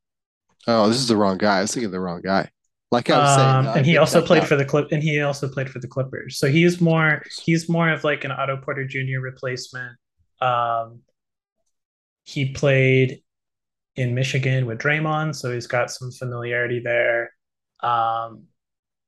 Oh, 0.68 0.88
this 0.88 0.98
is 0.98 1.08
the 1.08 1.18
wrong 1.18 1.38
guy. 1.38 1.60
I 1.60 1.62
was 1.62 1.74
thinking 1.74 1.92
the 1.92 2.00
wrong 2.00 2.22
guy. 2.22 2.50
Like 2.92 3.10
I 3.10 3.18
was 3.18 3.38
um, 3.40 3.66
saying, 3.66 3.78
and 3.78 3.86
he 3.88 3.98
also 3.98 4.22
played 4.22 4.44
out. 4.44 4.48
for 4.48 4.56
the 4.56 4.66
clip, 4.66 4.92
and 4.92 5.02
he 5.02 5.20
also 5.22 5.50
played 5.50 5.68
for 5.68 5.80
the 5.80 5.88
Clippers. 5.88 6.38
So 6.38 6.48
he's 6.48 6.80
more 6.80 7.24
he's 7.44 7.68
more 7.68 7.90
of 7.90 8.04
like 8.04 8.24
an 8.24 8.32
Otto 8.32 8.58
Porter 8.58 8.86
Jr. 8.86 9.20
replacement. 9.20 9.98
Um, 10.42 11.02
he 12.24 12.52
played 12.52 13.23
in 13.96 14.16
Michigan 14.16 14.66
with 14.66 14.80
Draymond, 14.80 15.36
so 15.36 15.54
he's 15.54 15.68
got 15.68 15.92
some 15.92 16.12
familiarity 16.12 16.80
there. 16.80 17.32
Um, 17.82 18.46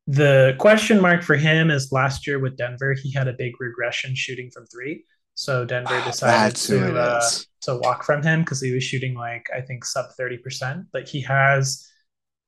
the 0.07 0.55
question 0.59 1.01
mark 1.01 1.23
for 1.23 1.35
him 1.35 1.71
is 1.71 1.91
last 1.91 2.27
year 2.27 2.39
with 2.39 2.57
Denver, 2.57 2.93
he 2.93 3.11
had 3.11 3.27
a 3.27 3.33
big 3.33 3.59
regression 3.59 4.13
shooting 4.13 4.51
from 4.51 4.67
three. 4.67 5.03
So 5.33 5.65
Denver 5.65 6.01
decided 6.05 6.55
to 6.55 6.97
uh, 6.97 7.29
to 7.61 7.75
walk 7.77 8.03
from 8.03 8.21
him 8.23 8.41
because 8.41 8.61
he 8.61 8.71
was 8.71 8.83
shooting 8.83 9.15
like 9.15 9.49
I 9.53 9.61
think 9.61 9.83
sub 9.83 10.11
thirty 10.11 10.37
percent. 10.37 10.85
But 10.93 11.09
he 11.09 11.21
has 11.21 11.85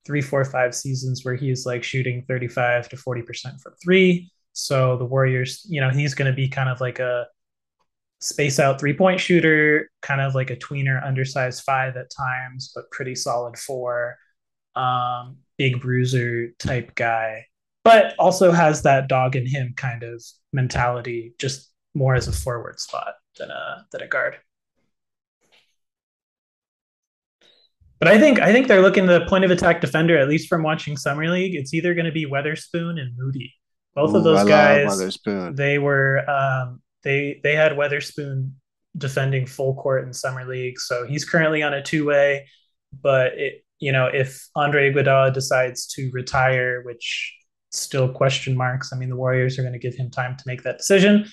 three, 0.06 0.21
four, 0.21 0.45
five 0.45 0.73
seasons 0.73 1.26
where 1.26 1.36
he's 1.36 1.65
like 1.65 1.84
shooting 1.84 2.23
thirty 2.28 2.47
five 2.47 2.88
to 2.89 2.97
forty 2.97 3.23
percent 3.23 3.60
from 3.60 3.73
three. 3.84 4.32
So 4.54 4.97
the 4.97 5.06
Warriors, 5.06 5.65
you 5.67 5.82
know, 5.82 5.89
he's 5.89 6.13
going 6.15 6.32
to 6.32 6.36
be 6.36 6.47
kind 6.47 6.69
of 6.69 6.80
like 6.80 7.00
a 7.00 7.28
space 8.20 8.60
out 8.60 8.80
three 8.80 8.94
point 8.94 9.20
shooter, 9.20 9.90
kind 10.02 10.22
of 10.22 10.36
like 10.36 10.50
a 10.50 10.56
tweener, 10.56 11.06
undersized 11.06 11.64
five 11.64 11.96
at 11.98 12.10
times, 12.10 12.72
but 12.74 12.90
pretty 12.92 13.16
solid 13.16 13.58
four. 13.58 14.18
Um, 14.76 15.38
big 15.58 15.82
bruiser 15.82 16.50
type 16.60 16.94
guy, 16.96 17.46
but 17.84 18.14
also 18.20 18.52
has 18.52 18.84
that 18.84 19.08
dog 19.10 19.36
in 19.36 19.48
him 19.48 19.74
kind 19.76 20.04
of 20.04 20.24
mentality, 20.54 21.34
just 21.40 21.72
more 21.96 22.14
as 22.14 22.28
a 22.28 22.32
forward 22.32 22.80
spot 22.80 23.16
than 23.40 23.50
a 23.50 23.86
than 23.92 24.02
a 24.02 24.08
guard. 24.08 24.38
But 28.00 28.08
I 28.08 28.20
think 28.20 28.40
I 28.40 28.52
think 28.52 28.68
they're 28.68 28.82
looking 28.82 29.08
the 29.08 29.26
point 29.26 29.46
of 29.46 29.52
attack 29.52 29.82
defender, 29.82 30.18
at 30.18 30.30
least 30.30 30.48
from 30.48 30.62
watching 30.62 30.96
Summer 30.96 31.28
League. 31.30 31.56
It's 31.56 31.74
either 31.74 31.96
going 31.96 32.06
to 32.06 32.12
be 32.12 32.28
Weatherspoon 32.28 33.00
and 33.00 33.18
Moody. 33.18 33.54
Both 33.96 34.14
Ooh, 34.14 34.18
of 34.18 34.24
those 34.24 34.46
I 34.46 34.48
guys, 34.48 35.18
they 35.56 35.80
were 35.80 36.30
um, 36.30 36.82
they 37.04 37.40
they 37.44 37.56
had 37.56 37.74
Weatherspoon 37.74 38.52
defending 38.98 39.46
full 39.46 39.76
court 39.76 40.06
in 40.06 40.14
Summer 40.14 40.46
League, 40.46 40.80
so 40.80 41.06
he's 41.06 41.26
currently 41.26 41.64
on 41.64 41.74
a 41.74 41.84
two 41.84 42.06
way. 42.06 42.48
But 43.02 43.34
it, 43.38 43.64
you 43.80 43.92
know, 43.92 44.08
if 44.08 44.48
Andre 44.56 44.92
Iguodala 44.92 45.34
decides 45.34 45.88
to 45.94 46.10
retire, 46.14 46.82
which 46.84 47.36
still 47.72 48.12
question 48.12 48.56
marks. 48.56 48.92
I 48.92 48.98
mean, 48.98 49.10
the 49.10 49.16
Warriors 49.16 49.60
are 49.60 49.62
going 49.62 49.74
to 49.74 49.80
give 49.80 49.94
him 49.94 50.10
time 50.10 50.36
to 50.36 50.44
make 50.48 50.64
that 50.64 50.78
decision 50.78 51.30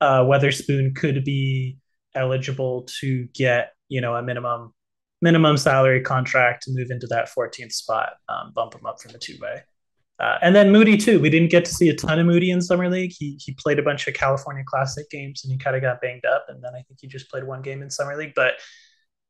uh, 0.00 0.20
Weatherspoon 0.20 0.94
could 0.94 1.24
be 1.24 1.78
eligible 2.14 2.86
to 3.00 3.26
get 3.34 3.72
you 3.88 4.00
know 4.00 4.14
a 4.14 4.22
minimum 4.22 4.72
minimum 5.20 5.56
salary 5.56 6.00
contract 6.00 6.64
to 6.64 6.70
move 6.72 6.90
into 6.90 7.06
that 7.06 7.28
14th 7.28 7.72
spot, 7.72 8.10
um, 8.28 8.52
bump 8.54 8.74
him 8.74 8.84
up 8.84 9.00
from 9.00 9.12
the 9.12 9.18
two 9.18 9.36
way. 9.40 9.62
Uh, 10.20 10.38
and 10.42 10.54
then 10.54 10.70
Moody 10.70 10.96
too. 10.96 11.18
We 11.20 11.28
didn't 11.28 11.50
get 11.50 11.64
to 11.64 11.72
see 11.72 11.88
a 11.88 11.94
ton 11.94 12.20
of 12.20 12.26
Moody 12.26 12.50
in 12.50 12.62
summer 12.62 12.88
league. 12.88 13.12
He 13.16 13.36
he 13.40 13.52
played 13.52 13.78
a 13.78 13.82
bunch 13.82 14.06
of 14.06 14.14
California 14.14 14.62
Classic 14.66 15.08
games 15.10 15.44
and 15.44 15.52
he 15.52 15.58
kind 15.58 15.74
of 15.74 15.82
got 15.82 16.00
banged 16.00 16.24
up. 16.24 16.46
And 16.48 16.62
then 16.62 16.72
I 16.74 16.82
think 16.82 17.00
he 17.00 17.08
just 17.08 17.28
played 17.28 17.44
one 17.44 17.62
game 17.62 17.82
in 17.82 17.90
summer 17.90 18.16
league. 18.16 18.32
But 18.36 18.54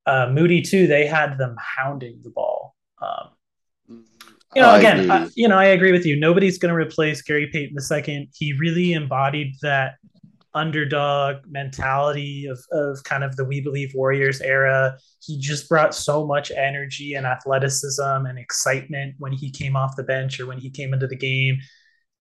uh, 0.07 0.31
Moody 0.31 0.61
too. 0.61 0.87
They 0.87 1.07
had 1.07 1.39
them 1.39 1.57
hounding 1.59 2.21
the 2.23 2.31
ball. 2.31 2.75
Um, 3.01 3.31
you 4.55 4.63
know, 4.63 4.75
again, 4.75 5.11
I, 5.11 5.29
you 5.35 5.49
know, 5.49 5.59
I 5.59 5.67
agree 5.67 5.91
with 5.91 6.07
you. 6.07 6.17
Nobody's 6.17 6.59
going 6.59 6.73
to 6.73 6.81
replace 6.81 7.23
Gary 7.23 7.49
Payton 7.53 7.77
II. 7.91 8.31
He 8.35 8.53
really 8.53 8.93
embodied 8.93 9.55
that 9.63 9.95
underdog 10.55 11.37
mentality 11.49 12.47
of, 12.47 12.59
of 12.71 13.03
kind 13.05 13.25
of 13.25 13.37
the 13.37 13.45
We 13.45 13.61
Believe 13.61 13.93
Warriors 13.95 14.41
era. 14.41 14.97
He 15.21 15.39
just 15.39 15.69
brought 15.69 15.95
so 15.95 16.27
much 16.27 16.51
energy 16.51 17.15
and 17.15 17.27
athleticism 17.27 18.03
and 18.03 18.39
excitement 18.39 19.17
when 19.19 19.33
he 19.33 19.51
came 19.51 19.77
off 19.77 19.97
the 19.97 20.03
bench 20.03 20.39
or 20.39 20.47
when 20.47 20.59
he 20.59 20.71
came 20.71 20.95
into 20.95 21.07
the 21.07 21.17
game. 21.17 21.59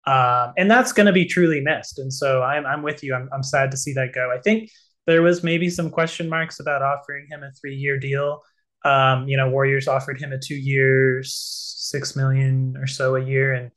Um, 0.05 0.53
and 0.57 0.69
that's 0.69 0.91
going 0.91 1.05
to 1.05 1.13
be 1.13 1.25
truly 1.25 1.61
missed. 1.61 1.99
And 1.99 2.11
so 2.11 2.41
I'm, 2.41 2.65
I'm 2.65 2.81
with 2.81 3.03
you. 3.03 3.13
I'm, 3.13 3.29
I'm 3.31 3.43
sad 3.43 3.71
to 3.71 3.77
see 3.77 3.93
that 3.93 4.13
go. 4.13 4.31
I 4.35 4.41
think 4.41 4.69
there 5.05 5.21
was 5.21 5.43
maybe 5.43 5.69
some 5.69 5.89
question 5.89 6.29
marks 6.29 6.59
about 6.59 6.81
offering 6.81 7.27
him 7.29 7.43
a 7.43 7.51
three 7.51 7.75
year 7.75 7.97
deal. 7.97 8.41
Um, 8.85 9.27
you 9.27 9.37
know, 9.37 9.49
Warriors 9.49 9.87
offered 9.87 10.19
him 10.19 10.33
a 10.33 10.39
two 10.39 10.55
years, 10.55 11.33
six 11.77 12.15
million 12.15 12.75
or 12.77 12.87
so 12.87 13.15
a 13.15 13.23
year, 13.23 13.53
and 13.53 13.71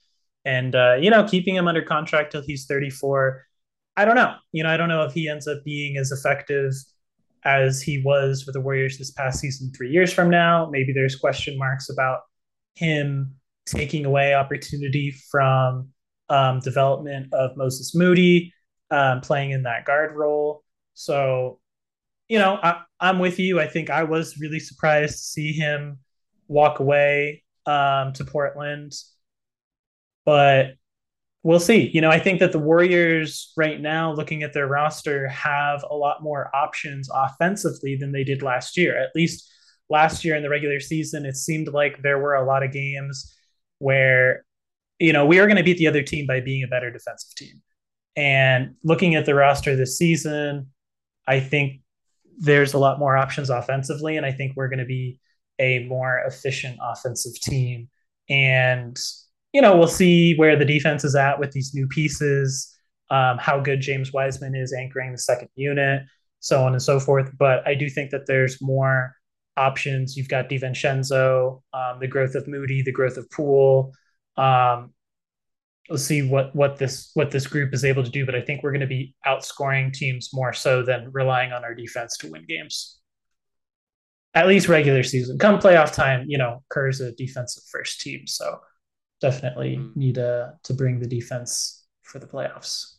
and 0.44 0.74
uh, 0.74 0.94
you 0.94 1.10
know, 1.10 1.24
keeping 1.24 1.54
him 1.54 1.68
under 1.68 1.82
contract 1.82 2.32
till 2.32 2.42
he's 2.42 2.66
34 2.66 3.45
I 3.96 4.04
don't 4.04 4.16
know. 4.16 4.34
You 4.52 4.62
know, 4.62 4.70
I 4.70 4.76
don't 4.76 4.88
know 4.88 5.04
if 5.04 5.12
he 5.12 5.28
ends 5.28 5.46
up 5.46 5.64
being 5.64 5.96
as 5.96 6.12
effective 6.12 6.72
as 7.44 7.80
he 7.80 8.02
was 8.02 8.42
for 8.42 8.52
the 8.52 8.60
Warriors 8.60 8.98
this 8.98 9.12
past 9.12 9.40
season 9.40 9.72
three 9.76 9.90
years 9.90 10.12
from 10.12 10.28
now. 10.28 10.68
Maybe 10.70 10.92
there's 10.92 11.16
question 11.16 11.56
marks 11.56 11.88
about 11.88 12.20
him 12.74 13.36
taking 13.66 14.04
away 14.04 14.34
opportunity 14.34 15.12
from 15.30 15.88
um, 16.28 16.60
development 16.60 17.32
of 17.32 17.56
Moses 17.56 17.94
Moody 17.94 18.52
um, 18.90 19.20
playing 19.20 19.52
in 19.52 19.62
that 19.62 19.84
guard 19.84 20.14
role. 20.14 20.62
So, 20.94 21.60
you 22.28 22.38
know, 22.38 22.58
I, 22.62 22.82
am 23.00 23.18
with 23.18 23.38
you. 23.38 23.60
I 23.60 23.66
think 23.66 23.90
I 23.90 24.02
was 24.02 24.38
really 24.38 24.60
surprised 24.60 25.12
to 25.12 25.18
see 25.18 25.52
him 25.52 25.98
walk 26.48 26.80
away 26.80 27.44
um, 27.64 28.12
to 28.14 28.24
Portland. 28.24 28.92
But 30.24 30.74
we'll 31.46 31.60
see. 31.60 31.88
You 31.94 32.00
know, 32.00 32.10
I 32.10 32.18
think 32.18 32.40
that 32.40 32.50
the 32.50 32.58
Warriors 32.58 33.52
right 33.56 33.80
now, 33.80 34.12
looking 34.12 34.42
at 34.42 34.52
their 34.52 34.66
roster, 34.66 35.28
have 35.28 35.84
a 35.88 35.94
lot 35.94 36.20
more 36.20 36.50
options 36.52 37.08
offensively 37.14 37.94
than 37.94 38.10
they 38.10 38.24
did 38.24 38.42
last 38.42 38.76
year. 38.76 39.00
At 39.00 39.10
least 39.14 39.48
last 39.88 40.24
year 40.24 40.34
in 40.34 40.42
the 40.42 40.50
regular 40.50 40.80
season, 40.80 41.24
it 41.24 41.36
seemed 41.36 41.68
like 41.68 42.02
there 42.02 42.18
were 42.18 42.34
a 42.34 42.44
lot 42.44 42.64
of 42.64 42.72
games 42.72 43.32
where, 43.78 44.44
you 44.98 45.12
know, 45.12 45.24
we 45.24 45.38
are 45.38 45.46
going 45.46 45.56
to 45.56 45.62
beat 45.62 45.78
the 45.78 45.86
other 45.86 46.02
team 46.02 46.26
by 46.26 46.40
being 46.40 46.64
a 46.64 46.68
better 46.68 46.90
defensive 46.90 47.32
team. 47.36 47.62
And 48.16 48.74
looking 48.82 49.14
at 49.14 49.24
the 49.24 49.36
roster 49.36 49.76
this 49.76 49.96
season, 49.96 50.72
I 51.28 51.38
think 51.38 51.80
there's 52.38 52.74
a 52.74 52.78
lot 52.78 52.98
more 52.98 53.16
options 53.16 53.50
offensively. 53.50 54.16
And 54.16 54.26
I 54.26 54.32
think 54.32 54.54
we're 54.56 54.68
going 54.68 54.80
to 54.80 54.84
be 54.84 55.20
a 55.60 55.84
more 55.84 56.24
efficient 56.26 56.80
offensive 56.82 57.38
team. 57.40 57.88
And 58.28 58.98
you 59.56 59.62
know, 59.62 59.74
we'll 59.74 59.88
see 59.88 60.34
where 60.36 60.54
the 60.54 60.66
defense 60.66 61.02
is 61.02 61.14
at 61.14 61.40
with 61.40 61.50
these 61.50 61.72
new 61.72 61.86
pieces, 61.86 62.76
um, 63.10 63.38
how 63.38 63.58
good 63.58 63.80
James 63.80 64.12
Wiseman 64.12 64.54
is 64.54 64.74
anchoring 64.74 65.12
the 65.12 65.18
second 65.18 65.48
unit, 65.54 66.02
so 66.40 66.62
on 66.62 66.72
and 66.72 66.82
so 66.82 67.00
forth. 67.00 67.30
But 67.38 67.66
I 67.66 67.74
do 67.74 67.88
think 67.88 68.10
that 68.10 68.26
there's 68.26 68.60
more 68.60 69.14
options. 69.56 70.14
You've 70.14 70.28
got 70.28 70.50
DiVincenzo, 70.50 71.62
um, 71.72 72.00
the 72.00 72.06
growth 72.06 72.34
of 72.34 72.46
Moody, 72.46 72.82
the 72.82 72.92
growth 72.92 73.16
of 73.16 73.30
Poole. 73.30 73.94
Um, 74.36 74.92
let's 75.88 76.02
see 76.02 76.20
what 76.20 76.54
what 76.54 76.76
this 76.76 77.12
what 77.14 77.30
this 77.30 77.46
group 77.46 77.72
is 77.72 77.82
able 77.82 78.04
to 78.04 78.10
do. 78.10 78.26
But 78.26 78.34
I 78.34 78.42
think 78.42 78.62
we're 78.62 78.72
going 78.72 78.80
to 78.82 78.86
be 78.86 79.14
outscoring 79.26 79.90
teams 79.90 80.34
more 80.34 80.52
so 80.52 80.82
than 80.82 81.08
relying 81.12 81.52
on 81.52 81.64
our 81.64 81.74
defense 81.74 82.18
to 82.18 82.30
win 82.30 82.44
games. 82.46 82.98
At 84.34 84.48
least 84.48 84.68
regular 84.68 85.02
season. 85.02 85.38
Come 85.38 85.58
playoff 85.58 85.94
time, 85.94 86.26
you 86.28 86.36
know, 86.36 86.62
Kerr's 86.68 87.00
a 87.00 87.12
defensive 87.12 87.62
first 87.72 88.02
team, 88.02 88.26
so 88.26 88.58
definitely 89.20 89.76
mm-hmm. 89.76 89.98
need 89.98 90.18
uh, 90.18 90.52
to 90.64 90.74
bring 90.74 90.98
the 90.98 91.06
defense 91.06 91.86
for 92.02 92.18
the 92.18 92.26
playoffs. 92.26 92.96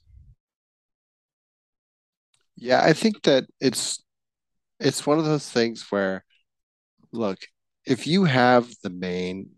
Yeah, 2.55 2.81
I 2.83 2.93
think 2.93 3.23
that 3.23 3.45
it's 3.61 4.03
it's 4.79 5.05
one 5.05 5.19
of 5.19 5.25
those 5.25 5.49
things 5.49 5.85
where 5.89 6.23
look, 7.11 7.39
if 7.85 8.07
you 8.07 8.25
have 8.25 8.69
the 8.83 8.89
main 8.89 9.49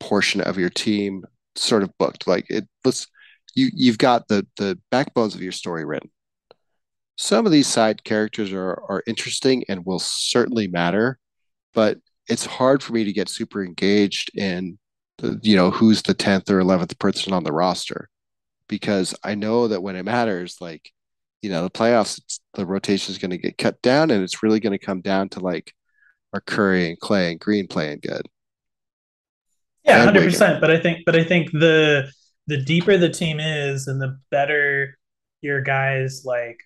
portion 0.00 0.40
of 0.40 0.58
your 0.58 0.70
team 0.70 1.24
sort 1.54 1.82
of 1.82 1.96
booked, 1.98 2.26
like 2.26 2.46
it 2.48 2.66
let's 2.84 3.06
you 3.54 3.68
you've 3.74 3.98
got 3.98 4.28
the 4.28 4.46
the 4.56 4.78
backbones 4.90 5.34
of 5.34 5.42
your 5.42 5.52
story 5.52 5.84
written. 5.84 6.10
Some 7.16 7.44
of 7.44 7.52
these 7.52 7.66
side 7.66 8.02
characters 8.04 8.52
are 8.52 8.82
are 8.88 9.02
interesting 9.06 9.64
and 9.68 9.84
will 9.84 9.98
certainly 9.98 10.68
matter, 10.68 11.18
but 11.74 11.98
it's 12.28 12.46
hard 12.46 12.82
for 12.82 12.94
me 12.94 13.04
to 13.04 13.12
get 13.12 13.28
super 13.28 13.62
engaged 13.62 14.30
in 14.36 14.78
you 15.42 15.56
know, 15.56 15.70
who's 15.70 16.02
the 16.02 16.14
10th 16.14 16.50
or 16.50 16.60
11th 16.60 16.98
person 16.98 17.32
on 17.32 17.44
the 17.44 17.52
roster 17.52 18.08
because 18.68 19.14
I 19.22 19.34
know 19.34 19.68
that 19.68 19.82
when 19.82 19.96
it 19.96 20.04
matters, 20.04 20.56
like 20.60 20.90
you 21.42 21.50
know, 21.50 21.64
the 21.64 21.70
playoffs, 21.70 22.40
the 22.54 22.64
rotation 22.64 23.12
is 23.12 23.18
going 23.18 23.32
to 23.32 23.38
get 23.38 23.58
cut 23.58 23.82
down, 23.82 24.10
and 24.10 24.22
it's 24.22 24.42
really 24.42 24.60
going 24.60 24.78
to 24.78 24.84
come 24.84 25.00
down 25.00 25.28
to 25.30 25.40
like 25.40 25.74
are 26.32 26.40
Curry 26.40 26.88
and 26.88 26.98
Klay 26.98 27.30
and 27.30 27.40
Green 27.40 27.66
playing 27.66 27.98
good. 28.00 28.22
Yeah, 29.84 30.04
hundred 30.04 30.24
percent. 30.24 30.60
But 30.60 30.70
I 30.70 30.80
think, 30.80 31.00
but 31.04 31.16
I 31.16 31.24
think 31.24 31.50
the 31.50 32.10
the 32.46 32.62
deeper 32.62 32.96
the 32.96 33.10
team 33.10 33.40
is, 33.40 33.88
and 33.88 34.00
the 34.00 34.18
better 34.30 34.96
your 35.40 35.60
guys 35.60 36.22
like 36.24 36.60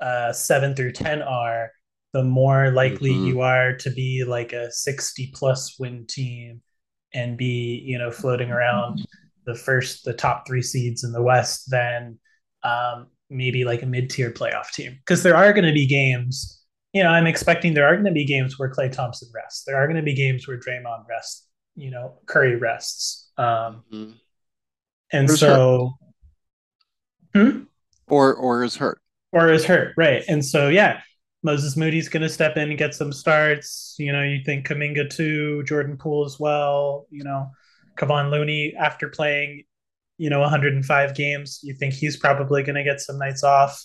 uh, 0.00 0.32
seven 0.32 0.76
through 0.76 0.92
ten 0.92 1.22
are, 1.22 1.72
the 2.12 2.22
more 2.22 2.70
likely 2.70 3.10
mm-hmm. 3.10 3.26
you 3.26 3.40
are 3.40 3.76
to 3.78 3.90
be 3.90 4.24
like 4.24 4.52
a 4.52 4.70
sixty 4.70 5.32
plus 5.34 5.78
win 5.78 6.06
team 6.06 6.62
and 7.14 7.36
be 7.36 7.82
you 7.84 7.98
know 7.98 8.10
floating 8.10 8.50
around 8.50 9.06
the 9.44 9.54
first 9.54 10.04
the 10.04 10.12
top 10.12 10.46
three 10.46 10.62
seeds 10.62 11.04
in 11.04 11.12
the 11.12 11.22
West 11.22 11.70
than 11.70 12.18
um, 12.62 13.08
maybe 13.28 13.64
like 13.64 13.82
a 13.82 13.86
mid 13.86 14.10
tier 14.10 14.30
playoff 14.30 14.70
team 14.72 14.96
because 14.98 15.22
there 15.22 15.36
are 15.36 15.52
going 15.52 15.66
to 15.66 15.72
be 15.72 15.86
games. 15.86 16.60
You 16.92 17.02
know, 17.02 17.08
I'm 17.08 17.26
expecting 17.26 17.72
there 17.72 17.86
are 17.86 17.94
going 17.94 18.04
to 18.04 18.12
be 18.12 18.26
games 18.26 18.58
where 18.58 18.70
Klay 18.70 18.92
Thompson 18.92 19.28
rests. 19.34 19.64
There 19.64 19.76
are 19.76 19.86
going 19.86 19.96
to 19.96 20.02
be 20.02 20.14
games 20.14 20.46
where 20.46 20.58
Draymond 20.58 21.08
rests. 21.08 21.48
You 21.74 21.90
know, 21.90 22.18
Curry 22.26 22.56
rests. 22.56 23.30
Um, 23.38 23.82
mm-hmm. 23.90 24.12
And 25.10 25.30
so, 25.30 25.92
hmm? 27.34 27.62
or 28.06 28.34
or 28.34 28.62
is 28.62 28.76
hurt, 28.76 29.00
or 29.32 29.50
is 29.50 29.64
hurt, 29.64 29.94
right? 29.96 30.22
And 30.28 30.44
so, 30.44 30.68
yeah, 30.68 31.00
Moses 31.42 31.76
Moody's 31.76 32.08
going 32.08 32.22
to 32.22 32.28
step 32.28 32.56
in 32.56 32.70
and 32.70 32.78
get 32.78 32.94
some 32.94 33.12
starts. 33.12 33.96
You 33.98 34.12
know, 34.12 34.22
you 34.22 34.42
think 34.44 34.66
Kuminga 34.66 35.10
too, 35.10 35.62
Jordan 35.64 35.96
Poole 35.96 36.24
as 36.24 36.38
well. 36.38 37.06
You 37.10 37.24
know, 37.24 37.50
Kevon 37.98 38.30
Looney 38.30 38.74
after 38.78 39.08
playing, 39.08 39.64
you 40.18 40.30
know, 40.30 40.40
105 40.40 41.14
games, 41.14 41.60
you 41.62 41.74
think 41.74 41.94
he's 41.94 42.16
probably 42.16 42.62
going 42.62 42.76
to 42.76 42.84
get 42.84 43.00
some 43.00 43.18
nights 43.18 43.42
off. 43.42 43.84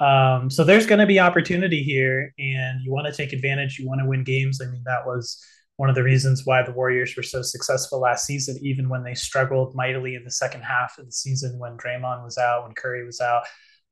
Um, 0.00 0.48
so 0.48 0.62
there's 0.62 0.86
going 0.86 1.00
to 1.00 1.06
be 1.06 1.18
opportunity 1.18 1.82
here, 1.82 2.32
and 2.38 2.80
you 2.82 2.92
want 2.92 3.08
to 3.08 3.12
take 3.12 3.32
advantage. 3.32 3.78
You 3.78 3.88
want 3.88 4.00
to 4.00 4.06
win 4.08 4.22
games. 4.22 4.60
I 4.62 4.70
mean, 4.70 4.82
that 4.86 5.04
was 5.04 5.44
one 5.76 5.88
of 5.88 5.96
the 5.96 6.04
reasons 6.04 6.42
why 6.44 6.62
the 6.62 6.72
Warriors 6.72 7.16
were 7.16 7.22
so 7.22 7.42
successful 7.42 8.00
last 8.00 8.26
season, 8.26 8.58
even 8.62 8.88
when 8.88 9.02
they 9.02 9.14
struggled 9.14 9.74
mightily 9.74 10.14
in 10.14 10.24
the 10.24 10.30
second 10.30 10.62
half 10.62 10.98
of 10.98 11.06
the 11.06 11.12
season 11.12 11.58
when 11.58 11.76
Draymond 11.76 12.24
was 12.24 12.38
out, 12.38 12.64
when 12.64 12.74
Curry 12.74 13.04
was 13.04 13.20
out, 13.20 13.44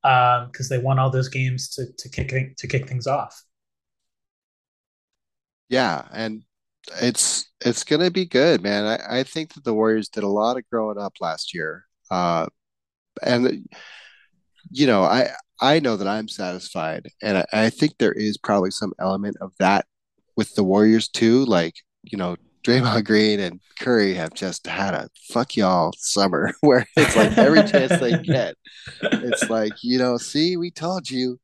because 0.06 0.70
um, 0.70 0.76
they 0.76 0.78
won 0.78 0.98
all 1.00 1.10
those 1.10 1.28
games 1.28 1.68
to 1.70 1.86
to 1.98 2.08
kick 2.08 2.56
to 2.56 2.66
kick 2.68 2.88
things 2.88 3.06
off. 3.06 3.42
Yeah, 5.68 6.06
and 6.12 6.42
it's 7.02 7.50
it's 7.64 7.82
gonna 7.82 8.10
be 8.10 8.24
good, 8.24 8.62
man. 8.62 8.84
I, 8.84 9.20
I 9.20 9.22
think 9.24 9.54
that 9.54 9.64
the 9.64 9.74
Warriors 9.74 10.08
did 10.08 10.22
a 10.22 10.28
lot 10.28 10.56
of 10.56 10.68
growing 10.70 10.98
up 10.98 11.14
last 11.20 11.54
year, 11.54 11.86
uh, 12.10 12.46
and 13.22 13.68
you 14.70 14.86
know, 14.86 15.02
I 15.02 15.30
I 15.60 15.80
know 15.80 15.96
that 15.96 16.06
I'm 16.06 16.28
satisfied, 16.28 17.08
and 17.20 17.38
I, 17.38 17.46
I 17.52 17.70
think 17.70 17.94
there 17.98 18.12
is 18.12 18.38
probably 18.38 18.70
some 18.70 18.92
element 19.00 19.36
of 19.40 19.52
that 19.58 19.86
with 20.36 20.54
the 20.54 20.64
Warriors 20.64 21.08
too. 21.08 21.44
Like 21.46 21.74
you 22.04 22.16
know, 22.16 22.36
Draymond 22.66 23.04
Green 23.04 23.38
and 23.38 23.60
Curry 23.78 24.14
have 24.14 24.34
just 24.34 24.66
had 24.66 24.92
a 24.92 25.08
fuck 25.30 25.56
y'all 25.56 25.92
summer 25.96 26.52
where 26.62 26.84
it's 26.96 27.14
like 27.14 27.38
every 27.38 27.62
chance 27.62 28.00
they 28.00 28.18
get, 28.22 28.56
it's 29.02 29.48
like 29.48 29.84
you 29.84 29.98
know, 29.98 30.16
see, 30.16 30.56
we 30.56 30.72
told 30.72 31.08
you, 31.08 31.38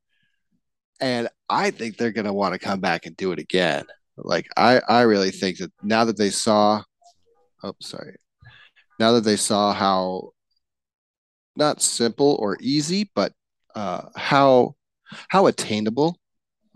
and 1.01 1.29
I 1.49 1.71
think 1.71 1.97
they're 1.97 2.11
gonna 2.11 2.33
want 2.33 2.55
to 2.55 2.59
come 2.59 2.81
back 2.81 3.07
and 3.07 3.17
do 3.17 3.31
it 3.31 3.39
again. 3.39 3.85
Like 4.17 4.49
I, 4.57 4.81
I 4.89 5.03
really 5.03 5.31
think 5.31 5.59
that 5.59 5.71
now 5.81 6.05
that 6.07 6.17
they 6.17 6.31
saw, 6.31 6.83
oh 7.63 7.75
sorry, 7.81 8.17
now 8.99 9.13
that 9.13 9.23
they 9.23 9.37
saw 9.37 9.73
how 9.73 10.31
not 11.55 11.83
simple 11.83 12.37
or 12.41 12.57
easy, 12.61 13.09
but 13.15 13.33
uh, 13.77 14.09
how 14.17 14.75
how 15.29 15.47
attainable 15.47 16.19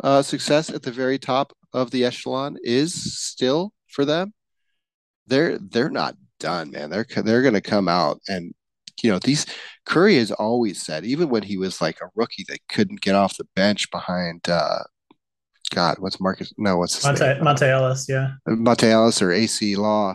uh, 0.04 0.22
success 0.22 0.70
at 0.70 0.84
the 0.84 0.92
very 0.92 1.18
top 1.18 1.52
of 1.72 1.90
the 1.90 2.04
echelon 2.04 2.56
is 2.62 2.94
still 2.94 3.72
for 3.88 4.04
them. 4.04 4.32
They're 5.26 5.58
they're 5.58 5.90
not 5.90 6.16
done, 6.38 6.70
man. 6.70 6.90
They're 6.90 7.06
they're 7.22 7.42
going 7.42 7.54
to 7.54 7.60
come 7.60 7.88
out 7.88 8.20
and 8.28 8.54
you 9.02 9.10
know 9.10 9.18
these 9.18 9.46
Curry 9.84 10.16
has 10.16 10.30
always 10.32 10.82
said, 10.82 11.04
even 11.04 11.28
when 11.28 11.42
he 11.42 11.56
was 11.56 11.80
like 11.80 12.00
a 12.00 12.08
rookie 12.14 12.44
that 12.48 12.66
couldn't 12.68 13.00
get 13.00 13.14
off 13.14 13.36
the 13.36 13.46
bench 13.54 13.90
behind 13.90 14.48
uh, 14.48 14.82
God, 15.70 15.98
what's 15.98 16.20
Marcus? 16.20 16.52
No, 16.56 16.78
what's 16.78 17.04
Monte, 17.04 17.24
name? 17.24 17.42
Monta 17.42 17.62
Ellis? 17.62 18.06
Yeah, 18.08 18.32
Monta 18.48 18.84
Ellis 18.84 19.20
or 19.20 19.32
Acie 19.32 19.76
Law. 19.76 20.14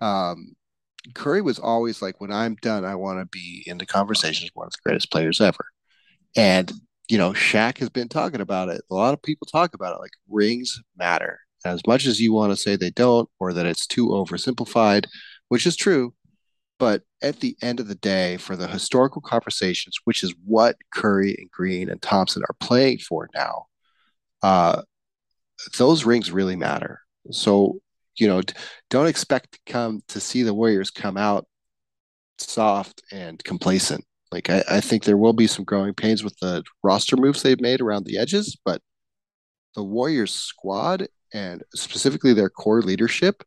Um, 0.00 0.54
Curry 1.14 1.40
was 1.40 1.58
always 1.58 2.02
like, 2.02 2.20
when 2.20 2.32
I'm 2.32 2.56
done, 2.56 2.84
I 2.84 2.94
want 2.94 3.20
to 3.20 3.26
be 3.26 3.62
in 3.66 3.78
the 3.78 3.86
conversations 3.86 4.50
one 4.54 4.66
of 4.66 4.72
the 4.72 4.78
greatest 4.84 5.10
players 5.10 5.40
ever. 5.40 5.64
And 6.36 6.72
you 7.08 7.18
know, 7.18 7.32
Shaq 7.32 7.78
has 7.78 7.88
been 7.88 8.08
talking 8.08 8.40
about 8.40 8.68
it. 8.68 8.82
A 8.90 8.94
lot 8.94 9.14
of 9.14 9.22
people 9.22 9.46
talk 9.46 9.74
about 9.74 9.94
it. 9.94 10.00
Like 10.00 10.12
rings 10.28 10.80
matter 10.96 11.38
as 11.66 11.82
much 11.86 12.06
as 12.06 12.20
you 12.20 12.32
want 12.32 12.52
to 12.52 12.56
say 12.56 12.76
they 12.76 12.90
don't, 12.90 13.28
or 13.38 13.52
that 13.52 13.66
it's 13.66 13.86
too 13.86 14.08
oversimplified, 14.08 15.06
which 15.48 15.66
is 15.66 15.76
true. 15.76 16.14
But 16.78 17.02
at 17.22 17.40
the 17.40 17.56
end 17.62 17.80
of 17.80 17.88
the 17.88 17.94
day, 17.94 18.36
for 18.36 18.54
the 18.54 18.68
historical 18.68 19.22
conversations, 19.22 19.96
which 20.04 20.22
is 20.22 20.34
what 20.44 20.76
Curry 20.92 21.34
and 21.38 21.50
Green 21.50 21.88
and 21.88 22.00
Thompson 22.02 22.42
are 22.42 22.56
playing 22.60 22.98
for 22.98 23.28
now, 23.34 23.66
uh, 24.42 24.82
those 25.78 26.04
rings 26.04 26.30
really 26.30 26.56
matter. 26.56 27.00
So, 27.30 27.80
you 28.16 28.28
know, 28.28 28.42
don't 28.90 29.06
expect 29.06 29.52
to 29.52 29.72
come 29.72 30.02
to 30.08 30.20
see 30.20 30.42
the 30.42 30.54
Warriors 30.54 30.90
come 30.90 31.16
out 31.16 31.46
soft 32.38 33.02
and 33.10 33.42
complacent. 33.42 34.04
Like 34.32 34.50
I, 34.50 34.62
I 34.68 34.80
think 34.80 35.04
there 35.04 35.16
will 35.16 35.32
be 35.32 35.46
some 35.46 35.64
growing 35.64 35.94
pains 35.94 36.22
with 36.22 36.36
the 36.40 36.62
roster 36.82 37.16
moves 37.16 37.42
they've 37.42 37.60
made 37.60 37.80
around 37.80 38.04
the 38.04 38.18
edges, 38.18 38.56
but 38.64 38.82
the 39.74 39.84
Warriors 39.84 40.34
squad 40.34 41.08
and 41.36 41.62
specifically 41.74 42.32
their 42.32 42.48
core 42.48 42.80
leadership, 42.80 43.44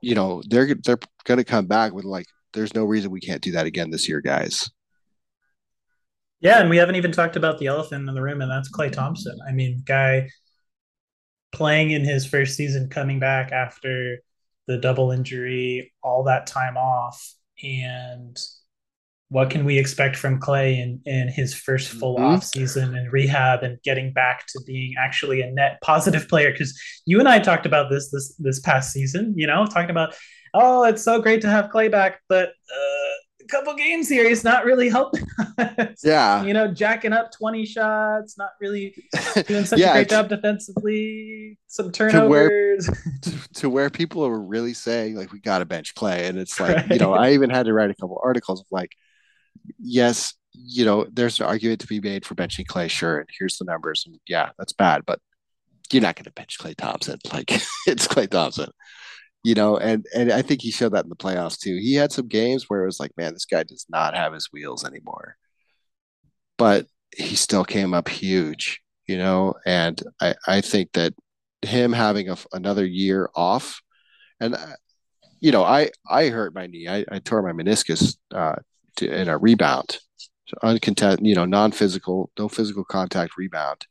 you 0.00 0.16
know, 0.16 0.42
they're 0.48 0.74
they're 0.74 0.98
gonna 1.24 1.44
come 1.44 1.66
back 1.66 1.92
with 1.92 2.04
like, 2.04 2.26
there's 2.52 2.74
no 2.74 2.84
reason 2.84 3.10
we 3.10 3.20
can't 3.20 3.40
do 3.40 3.52
that 3.52 3.66
again 3.66 3.90
this 3.90 4.08
year, 4.08 4.20
guys. 4.20 4.68
Yeah, 6.40 6.60
and 6.60 6.68
we 6.68 6.76
haven't 6.76 6.96
even 6.96 7.12
talked 7.12 7.36
about 7.36 7.58
the 7.60 7.68
elephant 7.68 8.08
in 8.08 8.14
the 8.14 8.20
room, 8.20 8.42
and 8.42 8.50
that's 8.50 8.70
Klay 8.70 8.90
Thompson. 8.90 9.38
I 9.48 9.52
mean, 9.52 9.84
guy 9.86 10.28
playing 11.52 11.92
in 11.92 12.04
his 12.04 12.26
first 12.26 12.56
season, 12.56 12.88
coming 12.88 13.20
back 13.20 13.52
after 13.52 14.18
the 14.66 14.78
double 14.78 15.12
injury, 15.12 15.92
all 16.02 16.24
that 16.24 16.48
time 16.48 16.76
off, 16.76 17.34
and 17.62 18.36
what 19.32 19.48
can 19.48 19.64
we 19.64 19.78
expect 19.78 20.14
from 20.14 20.38
Klay 20.38 20.78
in, 20.78 21.00
in 21.06 21.26
his 21.28 21.54
first 21.54 21.88
full 21.88 22.16
mm-hmm. 22.16 22.24
off 22.24 22.44
season 22.44 22.94
and 22.94 23.10
rehab 23.10 23.62
and 23.62 23.80
getting 23.82 24.12
back 24.12 24.46
to 24.48 24.60
being 24.66 24.94
actually 25.02 25.40
a 25.40 25.50
net 25.50 25.78
positive 25.80 26.28
player? 26.28 26.52
Because 26.52 26.78
you 27.06 27.18
and 27.18 27.26
I 27.26 27.38
talked 27.38 27.64
about 27.64 27.88
this 27.88 28.10
this 28.10 28.34
this 28.38 28.60
past 28.60 28.92
season, 28.92 29.32
you 29.34 29.46
know, 29.46 29.64
talking 29.64 29.88
about, 29.88 30.14
oh, 30.52 30.84
it's 30.84 31.02
so 31.02 31.20
great 31.22 31.40
to 31.40 31.48
have 31.48 31.70
Klay 31.70 31.90
back, 31.90 32.20
but 32.28 32.50
uh, 32.50 33.12
a 33.40 33.48
couple 33.48 33.74
games 33.74 34.06
here, 34.06 34.28
he's 34.28 34.44
not 34.44 34.66
really 34.66 34.90
helping 34.90 35.26
us. 35.38 35.78
Yeah. 36.04 36.42
You 36.42 36.52
know, 36.52 36.68
jacking 36.68 37.12
up 37.12 37.32
20 37.32 37.64
shots, 37.64 38.36
not 38.36 38.50
really 38.60 38.94
doing 39.46 39.64
such 39.64 39.78
yeah, 39.78 39.90
a 39.90 39.94
great 39.94 40.10
job 40.10 40.28
defensively, 40.28 41.58
some 41.68 41.90
turnovers. 41.90 42.86
To 42.86 42.92
where, 42.92 43.10
to, 43.22 43.52
to 43.54 43.70
where, 43.70 43.88
people 43.88 44.26
are 44.26 44.38
really 44.38 44.74
saying, 44.74 45.14
like, 45.14 45.32
we 45.32 45.40
got 45.40 45.60
to 45.60 45.64
bench 45.64 45.94
Klay, 45.94 46.28
And 46.28 46.38
it's 46.38 46.60
like, 46.60 46.76
right. 46.76 46.90
you 46.90 46.98
know, 46.98 47.14
I 47.14 47.32
even 47.32 47.50
had 47.50 47.66
to 47.66 47.72
write 47.72 47.90
a 47.90 47.94
couple 47.94 48.20
articles 48.22 48.60
of 48.60 48.66
like, 48.70 48.90
yes, 49.78 50.34
you 50.52 50.84
know, 50.84 51.06
there's 51.12 51.40
an 51.40 51.46
argument 51.46 51.80
to 51.80 51.86
be 51.86 52.00
made 52.00 52.24
for 52.24 52.34
benching 52.34 52.66
Klay, 52.66 52.90
sure. 52.90 53.18
And 53.18 53.28
here's 53.38 53.58
the 53.58 53.64
numbers. 53.64 54.04
And 54.06 54.18
yeah, 54.28 54.50
that's 54.58 54.72
bad, 54.72 55.02
but 55.06 55.20
you're 55.90 56.02
not 56.02 56.16
going 56.16 56.24
to 56.24 56.32
bench 56.32 56.58
Klay 56.58 56.76
Thompson. 56.76 57.18
Like, 57.32 57.50
it's 57.86 58.06
Klay 58.06 58.28
Thompson 58.28 58.70
you 59.44 59.54
know, 59.54 59.76
and 59.76 60.06
and 60.14 60.32
I 60.32 60.42
think 60.42 60.62
he 60.62 60.70
showed 60.70 60.92
that 60.92 61.04
in 61.04 61.10
the 61.10 61.16
playoffs 61.16 61.58
too. 61.58 61.76
He 61.76 61.94
had 61.94 62.12
some 62.12 62.28
games 62.28 62.68
where 62.68 62.82
it 62.82 62.86
was 62.86 63.00
like, 63.00 63.12
man, 63.16 63.32
this 63.32 63.44
guy 63.44 63.64
does 63.64 63.86
not 63.88 64.14
have 64.14 64.32
his 64.32 64.48
wheels 64.52 64.84
anymore. 64.84 65.36
But 66.58 66.86
he 67.16 67.34
still 67.36 67.64
came 67.64 67.94
up 67.94 68.08
huge, 68.08 68.82
you 69.06 69.18
know, 69.18 69.54
and 69.66 70.00
I 70.20 70.34
I 70.46 70.60
think 70.60 70.92
that 70.92 71.14
him 71.62 71.92
having 71.92 72.28
a, 72.30 72.36
another 72.52 72.86
year 72.86 73.30
off, 73.34 73.80
and 74.40 74.54
uh, 74.54 74.76
you 75.40 75.50
know, 75.52 75.64
I 75.64 75.90
I 76.08 76.28
hurt 76.28 76.54
my 76.54 76.66
knee. 76.68 76.88
I, 76.88 77.04
I 77.10 77.18
tore 77.18 77.42
my 77.42 77.52
meniscus 77.52 78.16
uh, 78.32 78.56
to, 78.96 79.10
in 79.10 79.28
a 79.28 79.38
rebound, 79.38 79.98
so 80.46 80.56
uncontested, 80.62 81.26
you 81.26 81.34
know, 81.34 81.44
non-physical, 81.44 82.30
no 82.38 82.48
physical 82.48 82.84
contact 82.84 83.36
rebound, 83.36 83.86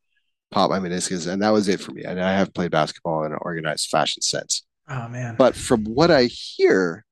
pop 0.52 0.70
my 0.70 0.80
meniscus, 0.80 1.32
and 1.32 1.42
that 1.42 1.50
was 1.50 1.68
it 1.68 1.80
for 1.80 1.92
me. 1.92 2.04
And 2.04 2.20
I 2.22 2.34
haven't 2.34 2.56
played 2.56 2.72
basketball 2.72 3.24
in 3.24 3.32
an 3.32 3.40
organized 3.42 3.90
fashion 3.90 4.22
since. 4.22 4.64
Oh 4.90 5.08
man. 5.08 5.36
But 5.38 5.56
from 5.56 5.86
what 5.86 6.12
I 6.12 6.26
hear, 6.26 7.06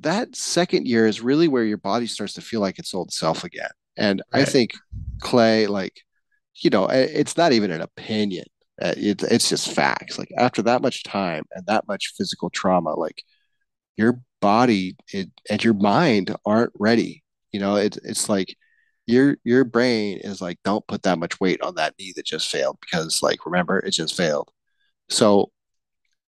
that 0.00 0.34
second 0.34 0.86
year 0.86 1.06
is 1.06 1.20
really 1.20 1.48
where 1.48 1.64
your 1.64 1.78
body 1.78 2.06
starts 2.06 2.32
to 2.34 2.40
feel 2.40 2.60
like 2.60 2.78
its 2.78 2.92
old 2.92 3.12
self 3.12 3.44
again. 3.44 3.70
And 3.96 4.22
right. 4.32 4.42
I 4.42 4.44
think 4.44 4.72
Klay, 5.20 5.68
like, 5.68 6.02
you 6.56 6.70
know, 6.70 6.86
it's 6.86 7.36
not 7.36 7.52
even 7.52 7.70
an 7.70 7.82
opinion. 7.82 8.46
Uh, 8.80 8.94
it, 8.96 9.22
it's 9.22 9.48
just 9.48 9.70
facts. 9.70 10.18
Like 10.18 10.30
after 10.36 10.62
that 10.62 10.82
much 10.82 11.04
time 11.04 11.44
and 11.52 11.64
that 11.66 11.86
much 11.86 12.14
physical 12.16 12.50
trauma, 12.50 12.98
like 12.98 13.22
your 13.96 14.20
body 14.42 14.96
it, 15.14 15.30
and 15.48 15.64
your 15.64 15.74
mind 15.74 16.36
aren't 16.44 16.72
ready. 16.78 17.24
You 17.52 17.60
know, 17.60 17.76
it, 17.76 17.96
it's 18.04 18.28
like 18.28 18.56
your 19.06 19.38
your 19.44 19.64
brain 19.64 20.18
is 20.22 20.42
like, 20.42 20.58
don't 20.64 20.86
put 20.86 21.04
that 21.04 21.18
much 21.18 21.40
weight 21.40 21.62
on 21.62 21.76
that 21.76 21.94
knee 21.98 22.12
that 22.16 22.26
just 22.26 22.50
failed 22.50 22.78
because 22.80 23.22
like 23.22 23.46
remember 23.46 23.78
it 23.78 23.92
just 23.92 24.16
failed. 24.16 24.50
So 25.08 25.50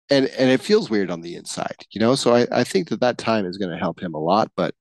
and 0.09 0.27
and 0.27 0.49
it 0.49 0.61
feels 0.61 0.89
weird 0.89 1.11
on 1.11 1.21
the 1.21 1.35
inside, 1.35 1.77
you 1.91 1.99
know. 1.99 2.15
So 2.15 2.35
I 2.35 2.47
I 2.51 2.63
think 2.63 2.89
that 2.89 3.01
that 3.01 3.17
time 3.17 3.45
is 3.45 3.57
going 3.57 3.71
to 3.71 3.77
help 3.77 4.01
him 4.01 4.13
a 4.13 4.19
lot. 4.19 4.51
But 4.55 4.75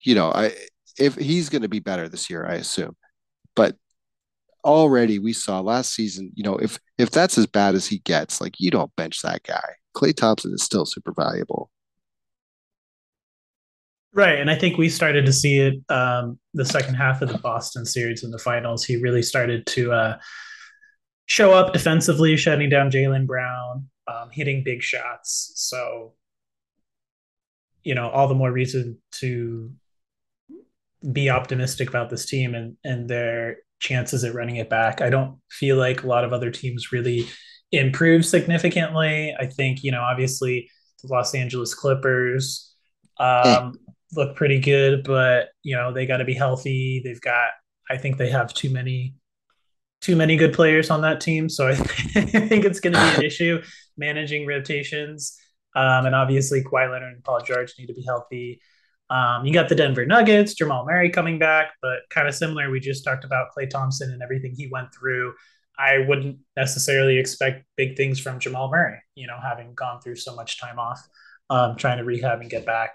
you 0.00 0.14
know, 0.14 0.32
I 0.32 0.52
if 0.98 1.16
he's 1.16 1.48
going 1.48 1.62
to 1.62 1.68
be 1.68 1.80
better 1.80 2.08
this 2.08 2.30
year, 2.30 2.46
I 2.46 2.54
assume. 2.54 2.96
But 3.56 3.76
already 4.64 5.18
we 5.18 5.32
saw 5.32 5.60
last 5.60 5.94
season, 5.94 6.32
you 6.34 6.44
know, 6.44 6.56
if 6.56 6.78
if 6.98 7.10
that's 7.10 7.38
as 7.38 7.46
bad 7.46 7.74
as 7.74 7.86
he 7.86 7.98
gets, 8.00 8.40
like 8.40 8.54
you 8.58 8.70
don't 8.70 8.94
bench 8.96 9.22
that 9.22 9.42
guy. 9.44 9.74
Klay 9.96 10.14
Thompson 10.14 10.52
is 10.54 10.62
still 10.62 10.86
super 10.86 11.12
valuable. 11.12 11.70
Right, 14.14 14.38
and 14.38 14.50
I 14.50 14.54
think 14.56 14.76
we 14.76 14.90
started 14.90 15.24
to 15.24 15.32
see 15.32 15.58
it 15.58 15.74
um, 15.88 16.38
the 16.52 16.66
second 16.66 16.94
half 16.96 17.22
of 17.22 17.30
the 17.30 17.38
Boston 17.38 17.86
series 17.86 18.22
in 18.22 18.30
the 18.30 18.38
finals. 18.38 18.84
He 18.84 18.96
really 18.96 19.22
started 19.22 19.64
to 19.68 19.92
uh, 19.92 20.18
show 21.26 21.54
up 21.54 21.72
defensively, 21.72 22.36
shutting 22.36 22.68
down 22.68 22.90
Jaylen 22.90 23.26
Brown, 23.26 23.88
um, 24.06 24.28
hitting 24.30 24.62
big 24.64 24.82
shots. 24.82 25.52
So, 25.54 26.12
you 27.82 27.94
know, 27.94 28.10
all 28.10 28.28
the 28.28 28.34
more 28.34 28.52
reason 28.52 28.98
to 29.12 29.72
be 31.10 31.30
optimistic 31.30 31.88
about 31.88 32.10
this 32.10 32.26
team 32.26 32.54
and 32.54 32.76
and 32.84 33.08
their 33.08 33.56
chances 33.80 34.24
at 34.24 34.34
running 34.34 34.56
it 34.56 34.68
back. 34.68 35.00
I 35.00 35.08
don't 35.10 35.38
feel 35.50 35.76
like 35.76 36.02
a 36.02 36.06
lot 36.06 36.24
of 36.24 36.34
other 36.34 36.50
teams 36.50 36.92
really 36.92 37.26
improved 37.72 38.26
significantly. 38.26 39.34
I 39.40 39.46
think, 39.46 39.82
you 39.82 39.90
know, 39.90 40.02
obviously 40.02 40.70
the 41.02 41.08
Los 41.08 41.34
Angeles 41.34 41.74
Clippers 41.74 42.74
um, 43.18 43.74
look 44.14 44.36
pretty 44.36 44.60
good, 44.60 45.04
but 45.04 45.48
you 45.62 45.76
know, 45.76 45.92
they 45.92 46.06
got 46.06 46.18
to 46.18 46.24
be 46.24 46.34
healthy. 46.34 47.00
They've 47.04 47.20
got 47.20 47.50
I 47.90 47.96
think 47.96 48.16
they 48.16 48.30
have 48.30 48.52
too 48.54 48.70
many 48.70 49.14
too 50.00 50.16
many 50.16 50.36
good 50.36 50.52
players 50.52 50.90
on 50.90 51.02
that 51.02 51.20
team, 51.20 51.48
so 51.48 51.68
I 51.68 51.74
think 51.76 52.64
it's 52.64 52.80
going 52.80 52.94
to 52.94 53.00
be 53.00 53.16
an 53.16 53.22
issue 53.24 53.62
managing 53.96 54.46
rotations. 54.46 55.38
Um, 55.74 56.06
and 56.06 56.14
obviously, 56.14 56.62
Kawhi 56.62 56.90
Leonard 56.90 57.14
and 57.14 57.24
Paul 57.24 57.40
George 57.40 57.74
need 57.78 57.86
to 57.86 57.94
be 57.94 58.04
healthy. 58.04 58.60
Um, 59.08 59.44
you 59.44 59.52
got 59.52 59.68
the 59.68 59.74
Denver 59.74 60.06
Nuggets, 60.06 60.54
Jamal 60.54 60.84
Murray 60.86 61.10
coming 61.10 61.38
back, 61.38 61.72
but 61.82 62.00
kind 62.10 62.26
of 62.28 62.34
similar. 62.34 62.70
We 62.70 62.80
just 62.80 63.04
talked 63.04 63.24
about 63.24 63.48
Klay 63.56 63.68
Thompson 63.68 64.10
and 64.10 64.22
everything 64.22 64.54
he 64.56 64.68
went 64.72 64.88
through. 64.92 65.34
I 65.78 65.98
wouldn't 66.06 66.38
necessarily 66.56 67.18
expect 67.18 67.64
big 67.76 67.96
things 67.96 68.18
from 68.18 68.38
Jamal 68.38 68.70
Murray, 68.70 68.98
you 69.14 69.26
know, 69.26 69.38
having 69.42 69.74
gone 69.74 70.00
through 70.00 70.16
so 70.16 70.34
much 70.34 70.60
time 70.60 70.78
off, 70.78 71.00
um, 71.50 71.76
trying 71.76 71.98
to 71.98 72.04
rehab 72.04 72.40
and 72.40 72.50
get 72.50 72.66
back. 72.66 72.94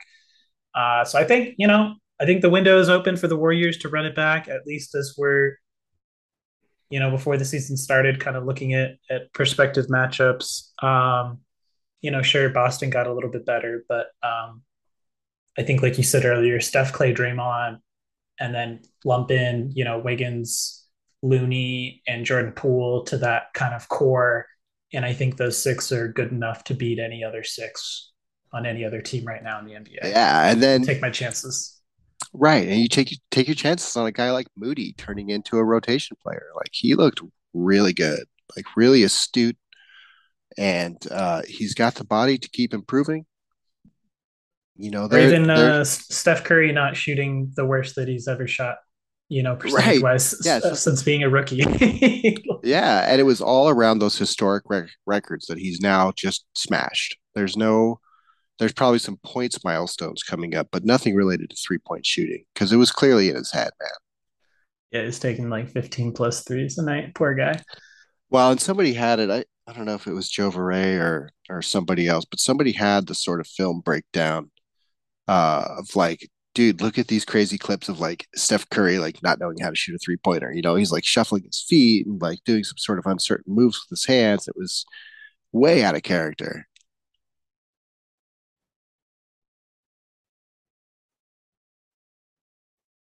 Uh, 0.77 1.03
so 1.03 1.17
I 1.17 1.23
think, 1.23 1.55
you 1.57 1.65
know, 1.65 1.95
I 2.19 2.25
think 2.25 2.41
the 2.41 2.51
window 2.51 2.79
is 2.79 2.87
open 2.87 3.17
for 3.17 3.27
the 3.27 3.35
Warriors 3.35 3.77
to 3.79 3.89
run 3.89 4.05
it 4.05 4.15
back, 4.15 4.47
at 4.47 4.67
least 4.67 4.93
as 4.93 5.15
we're, 5.17 5.55
you 6.91 6.99
know, 6.99 7.09
before 7.09 7.35
the 7.35 7.45
season 7.45 7.77
started, 7.77 8.19
kind 8.19 8.37
of 8.37 8.45
looking 8.45 8.75
at 8.75 8.97
at 9.09 9.33
prospective 9.33 9.87
matchups. 9.87 10.71
Um, 10.83 11.39
you 12.01 12.11
know, 12.11 12.21
sure, 12.21 12.49
Boston 12.49 12.91
got 12.91 13.07
a 13.07 13.13
little 13.13 13.31
bit 13.31 13.43
better, 13.43 13.83
but 13.89 14.07
um, 14.21 14.61
I 15.57 15.63
think, 15.63 15.81
like 15.81 15.97
you 15.97 16.03
said 16.03 16.25
earlier, 16.25 16.59
Steph, 16.59 16.93
Klay, 16.93 17.15
Draymond, 17.15 17.79
and 18.39 18.53
then 18.53 18.81
lump 19.03 19.31
in, 19.31 19.71
you 19.73 19.83
know, 19.83 19.97
Wiggins, 19.97 20.85
Looney, 21.23 22.03
and 22.07 22.23
Jordan 22.23 22.51
Poole 22.51 23.03
to 23.05 23.17
that 23.17 23.53
kind 23.55 23.73
of 23.73 23.89
core. 23.89 24.45
And 24.93 25.03
I 25.03 25.13
think 25.13 25.37
those 25.37 25.61
six 25.61 25.91
are 25.91 26.07
good 26.07 26.31
enough 26.31 26.63
to 26.65 26.75
beat 26.75 26.99
any 26.99 27.23
other 27.23 27.43
six 27.43 28.11
on 28.57 28.65
any 28.65 28.83
other 28.83 29.01
team 29.01 29.23
right 29.25 29.43
now 29.43 29.59
in 29.59 29.65
the 29.65 29.73
NBA. 29.73 30.03
Yeah, 30.03 30.49
and 30.49 30.61
then 30.61 30.83
take 30.83 31.01
my 31.01 31.09
chances. 31.09 31.79
Right, 32.33 32.67
and 32.67 32.79
you 32.79 32.87
take 32.87 33.17
take 33.31 33.47
your 33.47 33.55
chances 33.55 33.95
on 33.95 34.07
a 34.07 34.11
guy 34.11 34.31
like 34.31 34.47
Moody 34.57 34.93
turning 34.93 35.29
into 35.29 35.57
a 35.57 35.63
rotation 35.63 36.17
player. 36.21 36.47
Like 36.55 36.71
he 36.71 36.95
looked 36.95 37.21
really 37.53 37.93
good, 37.93 38.25
like 38.55 38.65
really 38.75 39.03
astute, 39.03 39.57
and 40.57 40.97
uh, 41.11 41.43
he's 41.47 41.73
got 41.73 41.95
the 41.95 42.03
body 42.03 42.37
to 42.37 42.49
keep 42.49 42.73
improving. 42.73 43.25
You 44.75 44.91
know, 44.91 45.07
or 45.09 45.19
even 45.19 45.49
uh, 45.49 45.83
Steph 45.83 46.43
Curry 46.43 46.71
not 46.71 46.95
shooting 46.95 47.51
the 47.55 47.65
worst 47.65 47.95
that 47.95 48.07
he's 48.07 48.27
ever 48.27 48.47
shot. 48.47 48.77
You 49.29 49.43
know, 49.43 49.55
percentage 49.55 50.01
wise, 50.01 50.35
right. 50.45 50.63
yeah, 50.63 50.73
since 50.73 51.03
being 51.03 51.23
a 51.23 51.29
rookie. 51.29 51.57
yeah, 52.63 53.05
and 53.09 53.19
it 53.19 53.25
was 53.25 53.41
all 53.41 53.69
around 53.69 53.99
those 53.99 54.17
historic 54.17 54.63
rec- 54.69 54.89
records 55.05 55.47
that 55.47 55.57
he's 55.57 55.81
now 55.81 56.13
just 56.15 56.45
smashed. 56.53 57.17
There's 57.35 57.57
no, 57.57 57.99
there's 58.59 58.73
probably 58.73 58.99
some 58.99 59.17
points 59.23 59.63
milestones 59.63 60.23
coming 60.23 60.55
up, 60.55 60.67
but 60.71 60.85
nothing 60.85 61.15
related 61.15 61.49
to 61.49 61.55
three 61.55 61.77
point 61.77 62.05
shooting 62.05 62.43
because 62.53 62.71
it 62.71 62.77
was 62.77 62.91
clearly 62.91 63.29
in 63.29 63.35
his 63.35 63.51
head, 63.51 63.71
man. 63.79 63.89
Yeah, 64.91 65.03
he's 65.03 65.19
taking 65.19 65.49
like 65.49 65.69
15 65.69 66.13
plus 66.13 66.43
threes 66.43 66.77
a 66.77 66.83
night. 66.83 67.13
Poor 67.13 67.35
guy. 67.35 67.61
Well, 68.29 68.51
and 68.51 68.59
somebody 68.59 68.93
had 68.93 69.19
it. 69.19 69.29
I, 69.29 69.43
I 69.67 69.73
don't 69.73 69.85
know 69.85 69.95
if 69.95 70.07
it 70.07 70.13
was 70.13 70.29
Joe 70.29 70.49
Viray 70.49 70.99
or 70.99 71.31
or 71.49 71.61
somebody 71.61 72.07
else, 72.07 72.25
but 72.25 72.39
somebody 72.39 72.71
had 72.71 73.07
the 73.07 73.15
sort 73.15 73.39
of 73.39 73.47
film 73.47 73.81
breakdown 73.81 74.51
uh, 75.27 75.65
of 75.79 75.95
like, 75.95 76.29
dude, 76.55 76.81
look 76.81 76.97
at 76.97 77.07
these 77.07 77.25
crazy 77.25 77.57
clips 77.57 77.89
of 77.89 77.99
like 77.99 78.25
Steph 78.35 78.69
Curry 78.69 78.97
like 78.97 79.21
not 79.23 79.39
knowing 79.39 79.57
how 79.59 79.69
to 79.69 79.75
shoot 79.75 79.95
a 79.95 79.99
three 79.99 80.17
pointer. 80.17 80.51
You 80.53 80.61
know, 80.61 80.75
he's 80.75 80.91
like 80.91 81.05
shuffling 81.05 81.43
his 81.43 81.63
feet 81.67 82.07
and 82.07 82.21
like 82.21 82.39
doing 82.45 82.63
some 82.63 82.77
sort 82.77 82.99
of 82.99 83.05
uncertain 83.05 83.53
moves 83.53 83.79
with 83.83 83.99
his 83.99 84.05
hands. 84.05 84.47
It 84.47 84.55
was 84.57 84.85
way 85.51 85.83
out 85.83 85.95
of 85.95 86.03
character. 86.03 86.67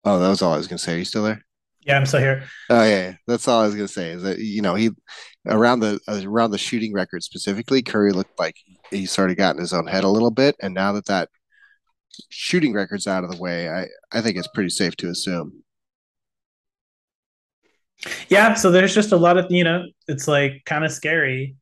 Oh, 0.04 0.18
that 0.18 0.28
was 0.28 0.42
all 0.42 0.54
I 0.54 0.56
was 0.56 0.68
gonna 0.68 0.78
say. 0.78 0.94
Are 0.94 0.98
you 0.98 1.04
still 1.04 1.24
there? 1.24 1.44
Yeah, 1.82 1.96
I'm 1.96 2.06
still 2.06 2.20
here. 2.20 2.44
Oh 2.68 2.84
yeah, 2.84 3.14
that's 3.26 3.48
all 3.48 3.62
I 3.62 3.66
was 3.66 3.74
gonna 3.74 3.88
say. 3.88 4.10
Is 4.10 4.22
that 4.22 4.38
you 4.38 4.62
know 4.62 4.74
he 4.74 4.90
around 5.46 5.80
the 5.80 6.00
around 6.08 6.50
the 6.50 6.58
shooting 6.58 6.92
record 6.92 7.22
specifically, 7.22 7.82
Curry 7.82 8.12
looked 8.12 8.38
like 8.38 8.56
he 8.90 9.06
started 9.06 9.36
getting 9.36 9.60
his 9.60 9.72
own 9.72 9.86
head 9.86 10.04
a 10.04 10.08
little 10.08 10.30
bit, 10.30 10.56
and 10.60 10.74
now 10.74 10.92
that 10.92 11.06
that 11.06 11.28
shooting 12.28 12.72
records 12.72 13.06
out 13.06 13.24
of 13.24 13.30
the 13.30 13.36
way, 13.36 13.68
I, 13.68 13.86
I 14.12 14.20
think 14.20 14.36
it's 14.36 14.48
pretty 14.48 14.70
safe 14.70 14.96
to 14.96 15.08
assume. 15.10 15.62
Yeah, 18.28 18.54
so 18.54 18.70
there's 18.70 18.94
just 18.94 19.12
a 19.12 19.16
lot 19.16 19.36
of, 19.36 19.46
you 19.50 19.62
know, 19.62 19.84
it's 20.08 20.26
like 20.26 20.62
kind 20.64 20.84
of 20.84 20.92
scary. 20.92 21.56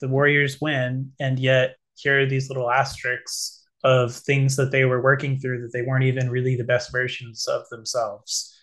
The 0.00 0.08
Warriors 0.08 0.60
win, 0.60 1.12
and 1.20 1.38
yet 1.38 1.76
here 1.94 2.22
are 2.22 2.26
these 2.26 2.48
little 2.48 2.70
asterisks 2.70 3.61
of 3.84 4.14
things 4.14 4.56
that 4.56 4.70
they 4.70 4.84
were 4.84 5.02
working 5.02 5.38
through 5.38 5.62
that 5.62 5.72
they 5.72 5.82
weren't 5.82 6.04
even 6.04 6.30
really 6.30 6.56
the 6.56 6.64
best 6.64 6.92
versions 6.92 7.46
of 7.48 7.68
themselves. 7.70 8.56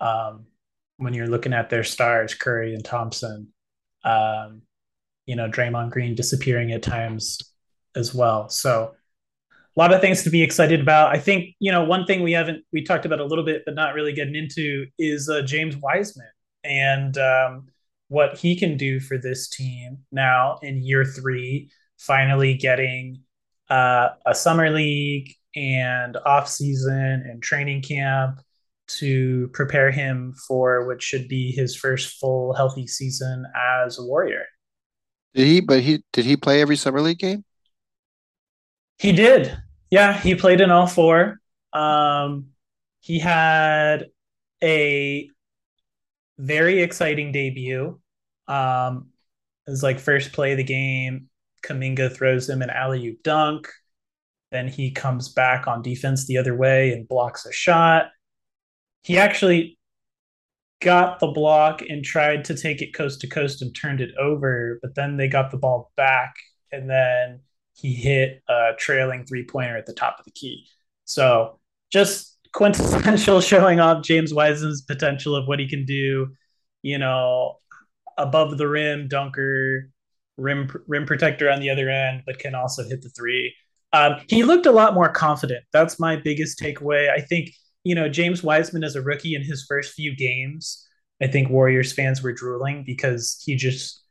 Um, 0.00 0.46
when 0.96 1.14
you're 1.14 1.28
looking 1.28 1.52
at 1.52 1.70
their 1.70 1.84
stars, 1.84 2.34
Curry 2.34 2.74
and 2.74 2.84
Thompson, 2.84 3.52
um, 4.04 4.62
you 5.26 5.36
know, 5.36 5.48
Draymond 5.48 5.90
Green 5.90 6.14
disappearing 6.14 6.72
at 6.72 6.82
times 6.82 7.40
as 7.96 8.14
well. 8.14 8.48
So 8.48 8.94
a 9.76 9.80
lot 9.80 9.92
of 9.92 10.00
things 10.00 10.22
to 10.22 10.30
be 10.30 10.42
excited 10.42 10.80
about. 10.80 11.14
I 11.14 11.18
think 11.18 11.54
you 11.58 11.72
know 11.72 11.84
one 11.84 12.06
thing 12.06 12.22
we 12.22 12.32
haven't 12.32 12.64
we 12.72 12.82
talked 12.82 13.06
about 13.06 13.20
a 13.20 13.24
little 13.24 13.44
bit, 13.44 13.62
but 13.64 13.74
not 13.74 13.94
really 13.94 14.12
getting 14.12 14.34
into 14.34 14.86
is 14.98 15.28
uh, 15.28 15.42
James 15.42 15.76
Wiseman 15.76 16.28
and 16.62 17.18
um, 17.18 17.66
what 18.08 18.36
he 18.38 18.56
can 18.56 18.76
do 18.76 19.00
for 19.00 19.18
this 19.18 19.48
team 19.48 19.98
now 20.12 20.58
in 20.62 20.82
year 20.82 21.04
three. 21.04 21.70
Finally 21.98 22.54
getting 22.54 23.20
uh, 23.70 24.10
a 24.26 24.34
summer 24.34 24.70
league 24.70 25.34
and 25.56 26.16
off 26.26 26.48
season 26.48 27.24
and 27.28 27.42
training 27.42 27.82
camp 27.82 28.40
to 28.86 29.48
prepare 29.52 29.90
him 29.90 30.34
for 30.46 30.86
what 30.86 31.02
should 31.02 31.28
be 31.28 31.50
his 31.52 31.74
first 31.74 32.18
full 32.18 32.52
healthy 32.52 32.86
season 32.86 33.46
as 33.54 33.98
a 33.98 34.04
Warrior. 34.04 34.44
Did 35.34 35.46
he? 35.46 35.60
But 35.60 35.80
he 35.80 36.04
did 36.12 36.24
he 36.24 36.36
play 36.36 36.60
every 36.60 36.76
summer 36.76 37.00
league 37.00 37.18
game? 37.18 37.44
He 38.98 39.12
did. 39.12 39.56
Yeah, 39.90 40.12
he 40.18 40.34
played 40.34 40.60
in 40.60 40.70
all 40.70 40.86
four. 40.86 41.40
Um, 41.72 42.48
he 43.00 43.18
had 43.18 44.06
a 44.62 45.28
very 46.38 46.82
exciting 46.82 47.32
debut. 47.32 48.00
Um, 48.46 49.08
it 49.66 49.70
was 49.70 49.82
like 49.82 49.98
first 49.98 50.32
play 50.32 50.52
of 50.52 50.58
the 50.58 50.64
game. 50.64 51.28
Kuminga 51.64 52.14
throws 52.14 52.48
him 52.48 52.62
an 52.62 52.70
alley 52.70 53.06
oop 53.06 53.22
dunk. 53.22 53.68
Then 54.50 54.68
he 54.68 54.90
comes 54.92 55.30
back 55.30 55.66
on 55.66 55.82
defense 55.82 56.26
the 56.26 56.38
other 56.38 56.54
way 56.54 56.92
and 56.92 57.08
blocks 57.08 57.46
a 57.46 57.52
shot. 57.52 58.06
He 59.02 59.18
actually 59.18 59.78
got 60.80 61.18
the 61.18 61.26
block 61.28 61.82
and 61.82 62.04
tried 62.04 62.44
to 62.44 62.56
take 62.56 62.82
it 62.82 62.94
coast 62.94 63.20
to 63.22 63.26
coast 63.26 63.62
and 63.62 63.74
turned 63.74 64.00
it 64.00 64.14
over, 64.18 64.78
but 64.82 64.94
then 64.94 65.16
they 65.16 65.28
got 65.28 65.50
the 65.50 65.56
ball 65.56 65.90
back 65.96 66.34
and 66.70 66.88
then 66.88 67.40
he 67.74 67.94
hit 67.94 68.42
a 68.48 68.72
trailing 68.78 69.24
three 69.24 69.44
pointer 69.44 69.76
at 69.76 69.86
the 69.86 69.92
top 69.92 70.18
of 70.18 70.24
the 70.24 70.30
key. 70.30 70.66
So 71.04 71.58
just 71.90 72.38
quintessential 72.52 73.40
showing 73.40 73.80
off 73.80 74.04
James 74.04 74.32
Wiseman's 74.32 74.82
potential 74.82 75.34
of 75.34 75.48
what 75.48 75.58
he 75.58 75.68
can 75.68 75.84
do, 75.84 76.28
you 76.82 76.98
know, 76.98 77.56
above 78.16 78.56
the 78.58 78.68
rim 78.68 79.08
dunker, 79.08 79.90
rim 80.36 80.70
rim 80.86 81.06
protector 81.06 81.50
on 81.50 81.60
the 81.60 81.70
other 81.70 81.88
end, 81.88 82.22
but 82.26 82.38
can 82.38 82.54
also 82.54 82.84
hit 82.84 83.02
the 83.02 83.10
three. 83.10 83.54
Um, 83.92 84.16
he 84.28 84.42
looked 84.42 84.66
a 84.66 84.72
lot 84.72 84.94
more 84.94 85.08
confident. 85.08 85.64
That's 85.72 86.00
my 86.00 86.16
biggest 86.16 86.58
takeaway. 86.58 87.10
I 87.10 87.20
think 87.20 87.50
you 87.84 87.94
know, 87.94 88.08
James 88.08 88.42
Wiseman 88.42 88.82
as 88.82 88.96
a 88.96 89.02
rookie 89.02 89.34
in 89.34 89.42
his 89.42 89.66
first 89.68 89.92
few 89.92 90.16
games, 90.16 90.86
I 91.22 91.26
think 91.26 91.50
Warriors 91.50 91.92
fans 91.92 92.22
were 92.22 92.32
drooling 92.32 92.82
because 92.84 93.40
he 93.44 93.56
just 93.56 94.02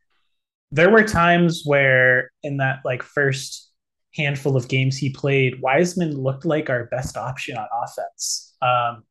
there 0.71 0.89
were 0.89 1.03
times 1.03 1.63
where 1.65 2.31
in 2.41 2.57
that 2.57 2.79
like 2.85 3.03
first 3.03 3.71
handful 4.15 4.55
of 4.55 4.67
games 4.67 4.97
he 4.97 5.11
played, 5.11 5.61
Wiseman 5.61 6.17
looked 6.17 6.45
like 6.45 6.69
our 6.69 6.85
best 6.85 7.17
option 7.17 7.57
on 7.57 7.67
offense. 7.83 8.55
Um, 8.61 9.03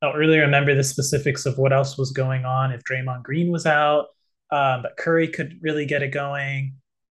I 0.00 0.06
don't 0.06 0.16
really 0.16 0.38
remember 0.38 0.74
the 0.74 0.84
specifics 0.84 1.46
of 1.46 1.58
what 1.58 1.72
else 1.72 1.98
was 1.98 2.10
going 2.10 2.44
on 2.44 2.72
if 2.72 2.82
Draymond 2.82 3.22
Green 3.22 3.50
was 3.50 3.66
out, 3.66 4.06
um, 4.54 4.82
but 4.82 4.96
Curry 4.96 5.26
could 5.26 5.58
really 5.62 5.84
get 5.84 6.02
it 6.02 6.12
going. 6.12 6.74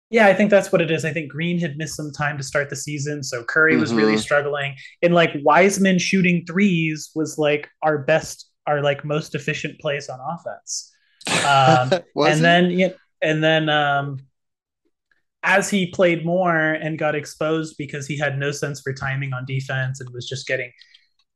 Yeah, 0.09 0.25
I 0.27 0.33
think 0.33 0.49
that's 0.49 0.71
what 0.71 0.81
it 0.81 0.89
is. 0.89 1.05
I 1.05 1.11
think 1.11 1.29
Green 1.29 1.59
had 1.59 1.77
missed 1.77 1.95
some 1.95 2.11
time 2.11 2.37
to 2.37 2.43
start 2.43 2.69
the 2.69 2.75
season, 2.75 3.23
so 3.23 3.43
Curry 3.43 3.77
was 3.77 3.89
mm-hmm. 3.89 3.99
really 3.99 4.17
struggling. 4.17 4.75
And 5.03 5.13
like 5.13 5.31
Wiseman 5.43 5.99
shooting 5.99 6.45
threes 6.47 7.11
was 7.13 7.37
like 7.37 7.69
our 7.83 7.99
best, 7.99 8.49
our 8.65 8.81
like 8.81 9.05
most 9.05 9.35
efficient 9.35 9.79
place 9.79 10.09
on 10.09 10.19
offense. 10.19 10.91
Um, 11.45 12.01
and 12.27 12.39
it? 12.39 12.41
then 12.41 12.71
yeah, 12.71 12.89
and 13.21 13.43
then 13.43 13.69
um, 13.69 14.17
as 15.43 15.69
he 15.69 15.91
played 15.91 16.25
more 16.25 16.57
and 16.57 16.97
got 16.97 17.13
exposed 17.13 17.75
because 17.77 18.07
he 18.07 18.17
had 18.17 18.39
no 18.39 18.51
sense 18.51 18.81
for 18.81 18.93
timing 18.93 19.33
on 19.33 19.45
defense 19.45 19.99
and 19.99 20.09
was 20.13 20.27
just 20.27 20.47
getting 20.47 20.71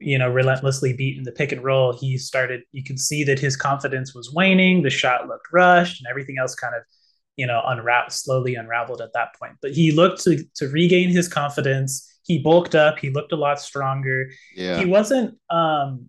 you 0.01 0.17
know 0.17 0.29
relentlessly 0.29 0.93
beaten 0.93 1.23
the 1.23 1.31
pick 1.31 1.51
and 1.51 1.63
roll 1.63 1.95
he 1.95 2.17
started 2.17 2.61
you 2.71 2.83
could 2.83 2.99
see 2.99 3.23
that 3.23 3.37
his 3.37 3.55
confidence 3.55 4.15
was 4.15 4.33
waning 4.33 4.81
the 4.81 4.89
shot 4.89 5.27
looked 5.27 5.47
rushed 5.53 6.01
and 6.01 6.09
everything 6.09 6.37
else 6.39 6.55
kind 6.55 6.75
of 6.75 6.81
you 7.37 7.47
know, 7.47 7.61
unraveled, 7.65 8.11
slowly 8.11 8.55
unraveled 8.55 9.01
at 9.01 9.13
that 9.13 9.29
point. 9.39 9.53
But 9.61 9.71
he 9.71 9.91
looked 9.91 10.21
to 10.23 10.43
to 10.55 10.67
regain 10.67 11.09
his 11.09 11.27
confidence. 11.27 12.07
He 12.23 12.39
bulked 12.39 12.75
up. 12.75 12.99
He 12.99 13.09
looked 13.09 13.31
a 13.31 13.35
lot 13.35 13.59
stronger. 13.59 14.29
Yeah. 14.55 14.77
He 14.77 14.85
wasn't, 14.85 15.37
um, 15.49 16.07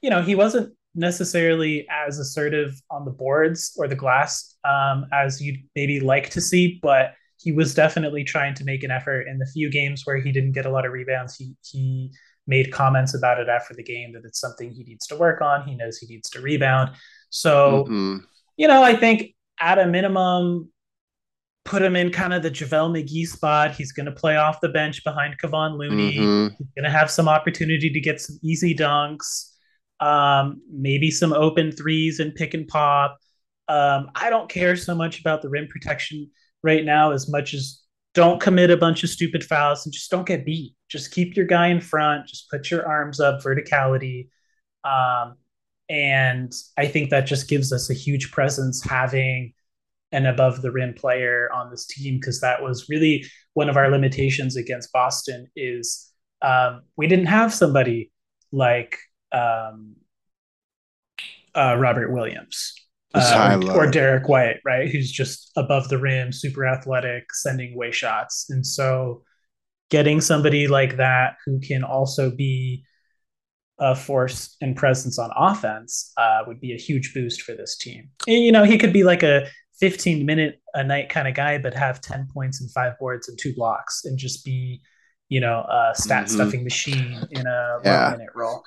you 0.00 0.10
know, 0.10 0.22
he 0.22 0.34
wasn't 0.34 0.72
necessarily 0.94 1.86
as 1.90 2.18
assertive 2.18 2.80
on 2.90 3.04
the 3.04 3.10
boards 3.10 3.74
or 3.76 3.86
the 3.86 3.94
glass 3.94 4.56
um, 4.64 5.04
as 5.12 5.42
you'd 5.42 5.60
maybe 5.74 6.00
like 6.00 6.30
to 6.30 6.40
see, 6.40 6.78
but 6.82 7.12
he 7.38 7.52
was 7.52 7.74
definitely 7.74 8.24
trying 8.24 8.54
to 8.54 8.64
make 8.64 8.82
an 8.82 8.90
effort. 8.90 9.28
In 9.28 9.36
the 9.38 9.46
few 9.46 9.70
games 9.70 10.02
where 10.06 10.16
he 10.16 10.32
didn't 10.32 10.52
get 10.52 10.64
a 10.64 10.70
lot 10.70 10.86
of 10.86 10.92
rebounds, 10.92 11.36
he 11.36 11.54
he 11.70 12.10
made 12.46 12.72
comments 12.72 13.14
about 13.14 13.40
it 13.40 13.48
after 13.48 13.74
the 13.74 13.82
game 13.82 14.12
that 14.12 14.22
it's 14.24 14.40
something 14.40 14.70
he 14.70 14.84
needs 14.84 15.06
to 15.08 15.16
work 15.16 15.40
on. 15.40 15.66
He 15.66 15.74
knows 15.74 15.98
he 15.98 16.06
needs 16.06 16.30
to 16.30 16.40
rebound. 16.40 16.90
So, 17.30 17.84
mm-hmm. 17.84 18.18
you 18.56 18.68
know, 18.68 18.82
I 18.82 18.94
think 18.96 19.34
at 19.60 19.78
a 19.78 19.86
minimum, 19.86 20.70
put 21.64 21.82
him 21.82 21.96
in 21.96 22.10
kind 22.10 22.32
of 22.32 22.42
the 22.42 22.50
JaVale 22.50 23.02
McGee 23.02 23.26
spot. 23.26 23.74
He's 23.74 23.92
going 23.92 24.06
to 24.06 24.12
play 24.12 24.36
off 24.36 24.60
the 24.60 24.68
bench 24.68 25.02
behind 25.04 25.36
Kevon 25.38 25.76
Looney. 25.76 26.16
Mm-hmm. 26.16 26.54
He's 26.56 26.68
going 26.76 26.84
to 26.84 26.90
have 26.90 27.10
some 27.10 27.28
opportunity 27.28 27.90
to 27.90 28.00
get 28.00 28.20
some 28.20 28.38
easy 28.42 28.74
dunks, 28.74 29.50
um, 30.00 30.62
maybe 30.72 31.10
some 31.10 31.32
open 31.32 31.72
threes 31.72 32.20
and 32.20 32.34
pick 32.34 32.54
and 32.54 32.68
pop. 32.68 33.18
Um, 33.68 34.10
I 34.14 34.30
don't 34.30 34.48
care 34.48 34.76
so 34.76 34.94
much 34.94 35.20
about 35.20 35.42
the 35.42 35.48
rim 35.48 35.66
protection 35.68 36.30
right 36.62 36.84
now 36.84 37.10
as 37.10 37.28
much 37.28 37.52
as 37.52 37.80
don't 38.16 38.40
commit 38.40 38.70
a 38.70 38.78
bunch 38.78 39.04
of 39.04 39.10
stupid 39.10 39.44
fouls 39.44 39.84
and 39.84 39.92
just 39.92 40.10
don't 40.10 40.26
get 40.26 40.46
beat. 40.46 40.74
Just 40.88 41.12
keep 41.12 41.36
your 41.36 41.44
guy 41.44 41.66
in 41.66 41.82
front. 41.82 42.26
Just 42.26 42.50
put 42.50 42.70
your 42.70 42.88
arms 42.88 43.20
up, 43.20 43.42
verticality. 43.42 44.30
Um, 44.84 45.36
and 45.90 46.50
I 46.78 46.86
think 46.86 47.10
that 47.10 47.26
just 47.26 47.46
gives 47.46 47.74
us 47.74 47.90
a 47.90 47.94
huge 47.94 48.32
presence 48.32 48.82
having 48.82 49.52
an 50.12 50.24
above 50.24 50.62
the 50.62 50.70
rim 50.70 50.94
player 50.94 51.50
on 51.52 51.70
this 51.70 51.86
team 51.86 52.14
because 52.18 52.40
that 52.40 52.62
was 52.62 52.88
really 52.88 53.26
one 53.52 53.68
of 53.68 53.76
our 53.76 53.90
limitations 53.90 54.56
against 54.56 54.92
Boston 54.94 55.48
is 55.54 56.10
um, 56.40 56.84
we 56.96 57.06
didn't 57.06 57.26
have 57.26 57.52
somebody 57.52 58.10
like 58.50 58.96
um, 59.30 59.94
uh, 61.54 61.76
Robert 61.78 62.10
Williams 62.10 62.74
uh, 63.16 63.60
or, 63.66 63.84
or, 63.84 63.90
Derrick 63.90 64.28
White, 64.28 64.56
right? 64.64 64.88
Who's 64.88 65.10
just 65.10 65.50
above 65.56 65.88
the 65.88 65.98
rim, 65.98 66.32
super 66.32 66.66
athletic, 66.66 67.32
sending 67.32 67.76
way 67.76 67.90
shots. 67.90 68.46
And 68.50 68.66
so 68.66 69.22
getting 69.90 70.20
somebody 70.20 70.68
like 70.68 70.96
that 70.96 71.36
who 71.44 71.60
can 71.60 71.84
also 71.84 72.30
be 72.30 72.84
a 73.78 73.94
force 73.94 74.56
and 74.60 74.74
presence 74.74 75.18
on 75.18 75.30
offense 75.36 76.12
uh, 76.16 76.42
would 76.46 76.60
be 76.60 76.72
a 76.72 76.78
huge 76.78 77.12
boost 77.14 77.42
for 77.42 77.54
this 77.54 77.76
team. 77.76 78.08
And, 78.26 78.42
you 78.42 78.52
know, 78.52 78.64
he 78.64 78.78
could 78.78 78.92
be 78.92 79.04
like 79.04 79.22
a 79.22 79.48
15 79.80 80.24
minute 80.24 80.60
a 80.74 80.82
night 80.82 81.08
kind 81.08 81.28
of 81.28 81.34
guy, 81.34 81.58
but 81.58 81.74
have 81.74 82.00
10 82.00 82.28
points 82.32 82.60
and 82.60 82.70
five 82.72 82.98
boards 82.98 83.28
and 83.28 83.38
two 83.38 83.54
blocks 83.54 84.04
and 84.04 84.18
just 84.18 84.44
be, 84.44 84.80
you 85.28 85.40
know, 85.40 85.66
a 85.68 85.92
stat 85.94 86.24
mm-hmm. 86.24 86.34
stuffing 86.34 86.64
machine 86.64 87.26
in 87.30 87.46
a 87.46 87.78
yeah. 87.84 88.10
minute 88.16 88.30
role. 88.34 88.62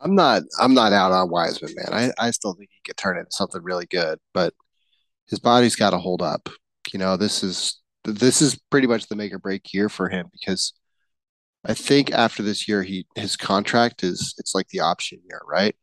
I'm 0.00 0.14
not 0.14 0.42
I'm 0.60 0.74
not 0.74 0.92
out 0.92 1.12
on 1.12 1.30
Wiseman, 1.30 1.74
man. 1.76 2.12
I, 2.18 2.26
I 2.26 2.30
still 2.30 2.54
think 2.54 2.70
he 2.72 2.80
could 2.84 2.96
turn 2.96 3.18
into 3.18 3.32
something 3.32 3.62
really 3.62 3.86
good, 3.86 4.18
but 4.32 4.54
his 5.26 5.38
body's 5.38 5.76
got 5.76 5.90
to 5.90 5.98
hold 5.98 6.22
up. 6.22 6.48
You 6.92 6.98
know, 6.98 7.16
this 7.16 7.42
is 7.42 7.80
this 8.04 8.40
is 8.42 8.58
pretty 8.70 8.86
much 8.86 9.08
the 9.08 9.16
make 9.16 9.32
or 9.32 9.38
break 9.38 9.72
year 9.74 9.88
for 9.88 10.08
him 10.08 10.26
because 10.32 10.72
I 11.64 11.74
think 11.74 12.12
after 12.12 12.42
this 12.42 12.68
year, 12.68 12.82
he 12.82 13.06
his 13.16 13.36
contract 13.36 14.04
is 14.04 14.34
it's 14.38 14.54
like 14.54 14.68
the 14.68 14.80
option 14.80 15.20
year, 15.28 15.40
right? 15.46 15.76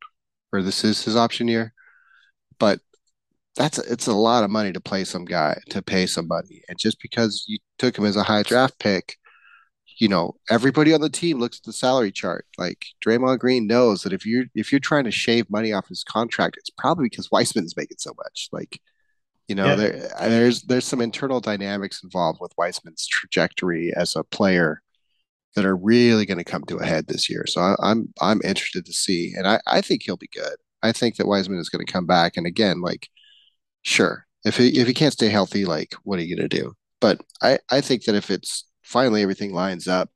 Or 0.54 0.62
this 0.62 0.84
is 0.84 1.04
his 1.04 1.16
option 1.16 1.48
year, 1.48 1.74
but 2.60 2.80
that's 3.56 3.78
it's 3.80 4.08
a 4.08 4.14
lot 4.14 4.44
of 4.44 4.50
money 4.52 4.72
to 4.74 4.82
play 4.82 5.04
some 5.04 5.26
guy 5.26 5.60
to 5.70 5.82
pay 5.82 6.06
somebody, 6.08 6.64
and 6.70 6.78
just 6.80 7.02
because 7.02 7.46
you 7.48 7.60
took 7.78 7.98
him 7.98 8.06
as 8.06 8.16
a 8.16 8.24
high 8.24 8.44
draft 8.44 8.80
pick, 8.80 9.18
you 9.98 10.08
know 10.08 10.36
everybody 10.50 10.94
on 10.94 11.02
the 11.02 11.10
team 11.10 11.40
looks 11.40 11.60
at 11.60 11.64
the 11.64 11.74
salary 11.74 12.12
chart. 12.12 12.46
Like 12.58 12.86
Draymond 13.06 13.40
Green 13.40 13.68
knows 13.68 14.04
that 14.04 14.14
if 14.14 14.26
you're 14.26 14.46
if 14.56 14.72
you're 14.72 14.80
trying 14.80 15.06
to 15.06 15.12
shave 15.12 15.50
money 15.50 15.74
off 15.74 15.88
his 15.88 16.04
contract, 16.04 16.58
it's 16.58 16.70
probably 16.70 17.06
because 17.10 17.32
Wiseman's 17.32 17.78
making 17.78 17.98
so 18.00 18.14
much. 18.18 18.50
Like 18.52 18.80
you 19.48 19.56
know, 19.56 19.68
yeah. 19.68 19.76
there 19.76 20.12
uh, 20.18 20.30
there's 20.30 20.64
there's 20.64 20.86
some 20.86 21.02
internal 21.02 21.40
dynamics 21.40 22.04
involved 22.04 22.40
with 22.42 22.54
Wiseman's 22.58 23.08
trajectory 23.08 23.94
as 23.96 24.16
a 24.16 24.24
player 24.24 24.82
that 25.56 25.66
are 25.66 25.76
really 25.76 26.26
going 26.26 26.38
to 26.38 26.44
come 26.44 26.64
to 26.66 26.78
a 26.78 26.86
head 26.86 27.08
this 27.08 27.30
year. 27.30 27.46
So 27.48 27.62
I, 27.62 27.72
am 27.72 27.78
I'm, 27.82 28.14
I'm 28.22 28.42
interested 28.44 28.86
to 28.86 28.94
see, 28.94 29.34
and 29.38 29.48
I 29.48 29.60
I 29.68 29.82
think 29.82 30.04
he'll 30.04 30.18
be 30.18 30.30
good. 30.34 30.56
I 30.84 30.92
think 30.92 31.16
that 31.16 31.28
Wiseman 31.28 31.60
is 31.60 31.70
going 31.70 31.86
to 31.86 31.92
come 31.92 32.06
back, 32.06 32.38
and 32.38 32.46
again, 32.46 32.82
like, 32.82 33.10
sure, 33.84 34.26
if 34.44 34.58
he 34.58 34.80
if 34.80 34.88
he 34.88 34.94
can't 34.94 35.14
stay 35.14 35.30
healthy, 35.30 35.66
like, 35.66 35.96
what 36.04 36.20
are 36.20 36.24
you 36.24 36.36
going 36.36 36.50
to 36.50 36.58
do? 36.62 36.74
But 37.00 37.22
I 37.42 37.60
I 37.70 37.82
think 37.82 38.06
that 38.06 38.16
if 38.16 38.32
it's 38.32 38.66
finally 38.86 39.22
everything 39.22 39.54
lines 39.54 39.88
up, 39.88 40.10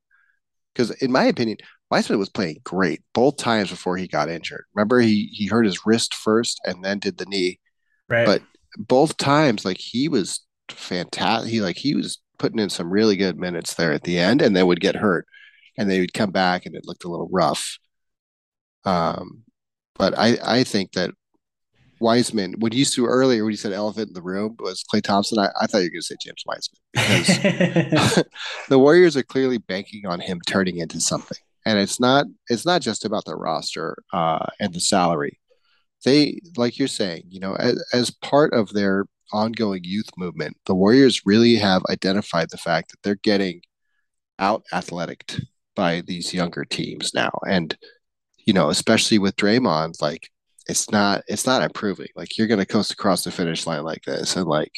because 0.74 0.92
in 1.02 1.12
my 1.12 1.26
opinion, 1.26 1.58
Wiseman 1.92 2.20
was 2.20 2.30
playing 2.30 2.62
great 2.64 3.02
both 3.14 3.38
times 3.38 3.70
before 3.70 3.98
he 3.98 4.08
got 4.08 4.30
injured. 4.30 4.66
Remember, 4.76 5.00
he 5.00 5.30
he 5.34 5.48
hurt 5.48 5.66
his 5.66 5.86
wrist 5.86 6.14
first 6.14 6.62
and 6.66 6.84
then 6.84 7.00
did 7.00 7.18
the 7.18 7.26
knee. 7.26 7.60
Right. 8.08 8.26
But 8.26 8.42
both 8.78 9.18
times, 9.18 9.66
like 9.66 9.80
he 9.80 10.08
was 10.08 10.46
fantastic. 10.70 11.52
He 11.52 11.62
like 11.62 11.78
he 11.78 11.96
was 11.96 12.20
putting 12.38 12.60
in 12.60 12.70
some 12.70 12.92
really 12.92 13.18
good 13.18 13.38
minutes 13.38 13.74
there 13.74 13.92
at 13.92 14.04
the 14.04 14.20
end, 14.20 14.42
and 14.42 14.56
then 14.56 14.68
would 14.68 14.80
get 14.80 14.96
hurt, 14.96 15.26
and 15.78 15.90
they 15.90 16.00
would 16.00 16.14
come 16.14 16.32
back, 16.32 16.66
and 16.66 16.76
it 16.76 16.86
looked 16.86 17.04
a 17.04 17.10
little 17.10 17.30
rough. 17.32 17.80
Um, 18.86 19.44
but 19.96 20.18
I 20.18 20.38
I 20.44 20.64
think 20.64 20.94
that 20.94 21.12
Wiseman, 22.00 22.56
when 22.60 22.72
you 22.72 22.86
to 22.86 23.06
earlier 23.06 23.44
when 23.44 23.52
you 23.52 23.58
said 23.58 23.74
elephant 23.74 24.10
in 24.10 24.14
the 24.14 24.22
room 24.22 24.56
was 24.60 24.84
Klay 24.84 25.02
Thompson, 25.02 25.40
I, 25.40 25.50
I 25.60 25.68
thought 25.68 25.80
you 25.80 25.86
were 25.86 25.90
going 25.90 26.02
to 26.02 26.04
say 26.04 26.16
James 26.22 26.44
Wiseman 26.46 26.80
because 26.94 28.24
the 28.70 28.80
Warriors 28.80 29.18
are 29.18 29.24
clearly 29.24 29.58
banking 29.58 30.06
on 30.06 30.20
him 30.20 30.40
turning 30.48 30.78
into 30.78 31.00
something, 31.00 31.38
and 31.66 31.80
it's 31.80 32.00
not 32.00 32.26
it's 32.48 32.66
not 32.66 32.82
just 32.82 33.06
about 33.06 33.26
the 33.26 33.36
roster 33.36 33.98
uh, 34.14 34.46
and 34.60 34.74
the 34.74 34.80
salary. 34.80 35.40
They, 36.06 36.40
like 36.56 36.80
you're 36.80 36.88
saying, 36.88 37.24
you 37.28 37.42
know, 37.42 37.56
as, 37.56 37.84
as 37.94 38.10
part 38.10 38.54
of 38.54 38.72
their 38.72 39.06
ongoing 39.34 39.84
youth 39.84 40.10
movement, 40.18 40.58
the 40.66 40.76
Warriors 40.76 41.26
really 41.26 41.56
have 41.56 41.84
identified 41.90 42.50
the 42.50 42.58
fact 42.58 42.92
that 42.92 42.98
they're 43.04 43.16
getting 43.16 43.62
out 44.40 44.64
athletic 44.72 45.36
by 45.76 46.02
these 46.02 46.34
younger 46.34 46.66
teams 46.66 47.14
now. 47.14 47.32
And, 47.48 47.78
you 48.46 48.54
know, 48.54 48.70
especially 48.70 49.20
with 49.20 49.36
Draymond, 49.36 50.02
like 50.02 50.30
it's 50.70 50.92
not 50.92 51.24
it's 51.28 51.46
not 51.46 51.64
improving. 51.64 52.08
Like 52.16 52.38
you're 52.38 52.48
gonna 52.48 52.66
coast 52.66 52.92
across 52.92 53.24
the 53.24 53.32
finish 53.32 53.66
line 53.66 53.84
like 53.84 54.04
this 54.04 54.36
and 54.36 54.46
like 54.46 54.74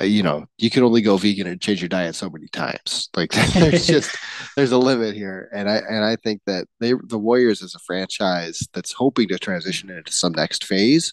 uh, 0.00 0.04
you 0.04 0.24
know, 0.24 0.44
you 0.58 0.70
can 0.70 0.82
only 0.82 1.00
go 1.00 1.16
vegan 1.16 1.46
and 1.46 1.60
change 1.60 1.80
your 1.80 1.88
diet 1.88 2.16
so 2.16 2.28
many 2.28 2.48
times. 2.48 3.08
Like 3.16 3.30
there's 3.30 3.86
just 3.94 4.16
there's 4.56 4.72
a 4.72 4.78
limit 4.78 5.14
here, 5.14 5.48
and 5.54 5.70
I 5.70 5.76
and 5.76 6.04
I 6.04 6.16
think 6.16 6.42
that 6.46 6.66
they 6.80 6.94
the 7.04 7.18
Warriors 7.18 7.62
as 7.62 7.74
a 7.74 7.78
franchise 7.80 8.66
that's 8.72 8.92
hoping 8.92 9.28
to 9.28 9.38
transition 9.38 9.90
into 9.90 10.12
some 10.12 10.32
next 10.32 10.64
phase, 10.64 11.12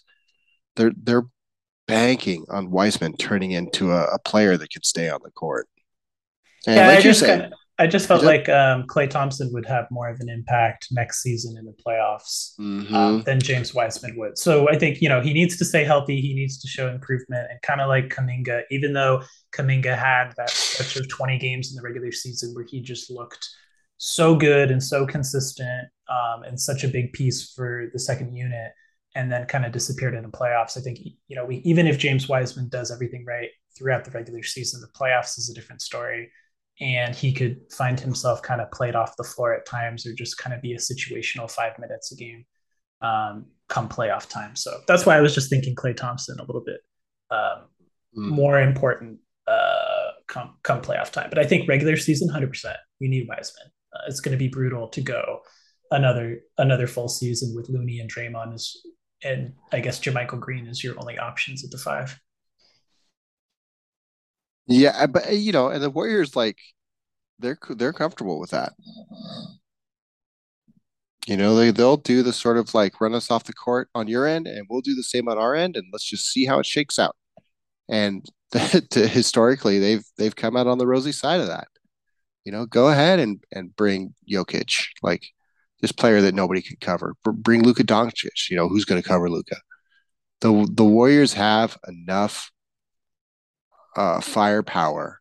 they're 0.76 0.92
they're 1.00 1.26
banking 1.86 2.44
on 2.48 2.70
Wiseman 2.70 3.16
turning 3.16 3.52
into 3.52 3.92
a, 3.92 4.04
a 4.06 4.18
player 4.18 4.56
that 4.56 4.72
could 4.72 4.84
stay 4.84 5.08
on 5.08 5.20
the 5.22 5.30
court. 5.30 5.68
And 6.66 6.76
yeah, 6.76 6.88
like 6.88 7.14
saying, 7.14 7.40
kinda, 7.40 7.56
I 7.78 7.86
just 7.86 8.06
felt 8.06 8.22
like 8.22 8.48
um, 8.48 8.84
Klay 8.84 9.08
Thompson 9.08 9.50
would 9.52 9.66
have 9.66 9.86
more 9.90 10.08
of 10.08 10.20
an 10.20 10.28
impact 10.28 10.88
next 10.90 11.22
season 11.22 11.56
in 11.56 11.64
the 11.64 11.72
playoffs 11.72 12.52
mm-hmm. 12.60 12.94
um, 12.94 13.22
than 13.22 13.40
James 13.40 13.74
Wiseman 13.74 14.14
would. 14.18 14.36
So 14.36 14.68
I 14.68 14.78
think 14.78 15.00
you 15.00 15.08
know 15.08 15.20
he 15.20 15.32
needs 15.32 15.56
to 15.58 15.64
stay 15.64 15.84
healthy. 15.84 16.20
He 16.20 16.34
needs 16.34 16.58
to 16.60 16.68
show 16.68 16.88
improvement, 16.88 17.48
and 17.50 17.60
kind 17.62 17.80
of 17.80 17.88
like 17.88 18.08
Kuminga, 18.08 18.62
even 18.70 18.92
though 18.92 19.22
Kuminga 19.52 19.96
had 19.96 20.32
that 20.36 20.50
stretch 20.50 20.96
of 20.96 21.08
twenty 21.08 21.38
games 21.38 21.70
in 21.70 21.76
the 21.76 21.82
regular 21.82 22.12
season 22.12 22.54
where 22.54 22.66
he 22.68 22.80
just 22.80 23.10
looked 23.10 23.48
so 23.96 24.34
good 24.34 24.70
and 24.70 24.82
so 24.82 25.06
consistent 25.06 25.88
um, 26.08 26.42
and 26.42 26.60
such 26.60 26.84
a 26.84 26.88
big 26.88 27.12
piece 27.12 27.52
for 27.52 27.88
the 27.92 27.98
second 27.98 28.34
unit 28.34 28.72
and 29.14 29.30
then 29.30 29.46
kind 29.46 29.64
of 29.64 29.72
disappeared 29.72 30.14
in 30.14 30.22
the 30.22 30.28
playoffs. 30.28 30.76
I 30.76 30.80
think 30.80 30.98
you 31.26 31.36
know 31.36 31.46
we 31.46 31.56
even 31.64 31.86
if 31.86 31.98
James 31.98 32.28
Wiseman 32.28 32.68
does 32.68 32.90
everything 32.90 33.24
right 33.26 33.48
throughout 33.76 34.04
the 34.04 34.10
regular 34.10 34.42
season, 34.42 34.80
the 34.80 34.98
playoffs 34.98 35.38
is 35.38 35.48
a 35.50 35.54
different 35.54 35.82
story, 35.82 36.30
and 36.82 37.14
he 37.14 37.32
could 37.32 37.60
find 37.70 37.98
himself 37.98 38.42
kind 38.42 38.60
of 38.60 38.70
played 38.72 38.96
off 38.96 39.16
the 39.16 39.24
floor 39.24 39.54
at 39.54 39.64
times 39.64 40.04
or 40.04 40.12
just 40.12 40.36
kind 40.36 40.52
of 40.52 40.60
be 40.60 40.72
a 40.72 40.78
situational 40.78 41.48
five 41.48 41.78
minutes 41.78 42.10
a 42.10 42.16
game 42.16 42.44
um, 43.00 43.46
come 43.68 43.88
playoff 43.88 44.28
time. 44.28 44.56
So 44.56 44.80
that's 44.88 45.06
why 45.06 45.16
I 45.16 45.20
was 45.20 45.32
just 45.32 45.48
thinking 45.48 45.76
Klay 45.76 45.96
Thompson 45.96 46.40
a 46.40 46.44
little 46.44 46.64
bit 46.64 46.80
um, 47.30 47.68
mm. 48.18 48.30
more 48.30 48.60
important 48.60 49.20
uh, 49.46 50.10
come 50.26 50.56
come 50.64 50.82
playoff 50.82 51.12
time. 51.12 51.28
But 51.30 51.38
I 51.38 51.44
think 51.44 51.68
regular 51.68 51.96
season, 51.96 52.28
hundred 52.28 52.50
percent, 52.50 52.78
we 53.00 53.08
need 53.08 53.28
Wiseman. 53.28 53.70
Uh, 53.94 54.02
it's 54.08 54.20
going 54.20 54.36
to 54.36 54.38
be 54.38 54.48
brutal 54.48 54.88
to 54.88 55.00
go 55.00 55.40
another 55.92 56.40
another 56.58 56.88
full 56.88 57.08
season 57.08 57.54
with 57.54 57.68
Looney 57.68 58.00
and 58.00 58.12
Draymond 58.12 58.54
as 58.54 58.76
and 59.24 59.52
I 59.72 59.78
guess 59.78 60.00
JaMychal 60.00 60.40
Green 60.40 60.66
is 60.66 60.82
your 60.82 60.98
only 60.98 61.16
options 61.16 61.64
at 61.64 61.70
the 61.70 61.78
five. 61.78 62.18
Yeah, 64.66 64.90
uh, 64.98 65.06
but 65.06 65.26
uh, 65.28 65.30
you 65.30 65.52
know, 65.52 65.68
and 65.68 65.82
the 65.82 65.90
Warriors 65.90 66.36
like 66.36 66.58
they're 67.38 67.58
they're 67.70 67.92
comfortable 67.92 68.40
with 68.40 68.50
that. 68.50 68.72
You 71.26 71.36
know, 71.36 71.54
they 71.54 71.70
they'll 71.70 71.96
do 71.96 72.22
the 72.22 72.32
sort 72.32 72.56
of 72.58 72.74
like 72.74 73.00
run 73.00 73.14
us 73.14 73.30
off 73.30 73.44
the 73.44 73.52
court 73.52 73.88
on 73.94 74.08
your 74.08 74.26
end, 74.26 74.46
and 74.48 74.66
we'll 74.68 74.80
do 74.80 74.94
the 74.94 75.02
same 75.04 75.28
on 75.28 75.38
our 75.38 75.54
end, 75.54 75.76
and 75.76 75.86
let's 75.92 76.04
just 76.04 76.26
see 76.30 76.46
how 76.46 76.58
it 76.58 76.66
shakes 76.66 76.98
out. 76.98 77.16
And 77.88 78.26
to, 78.90 79.08
historically, 79.08 79.78
they've 79.78 80.04
they've 80.18 80.36
come 80.36 80.56
out 80.56 80.66
on 80.66 80.78
the 80.78 80.86
rosy 80.86 81.12
side 81.12 81.40
of 81.40 81.48
that. 81.48 81.68
You 82.44 82.52
know, 82.52 82.66
go 82.66 82.88
ahead 82.88 83.20
and 83.20 83.42
and 83.52 83.74
bring 83.76 84.14
Jokic. 84.30 84.86
Like 85.02 85.24
this 85.80 85.92
player 85.92 86.20
that 86.22 86.34
nobody 86.34 86.62
can 86.62 86.76
cover. 86.80 87.14
Bring 87.24 87.62
Luka 87.64 87.84
Doncic. 87.84 88.50
You 88.50 88.56
know 88.56 88.68
who's 88.68 88.84
going 88.86 89.02
to 89.02 89.08
cover 89.08 89.30
Luka. 89.30 89.56
The 90.40 90.68
the 90.72 90.84
Warriors 90.84 91.34
have 91.34 91.78
enough 91.88 92.50
uh, 93.96 94.20
firepower 94.20 95.20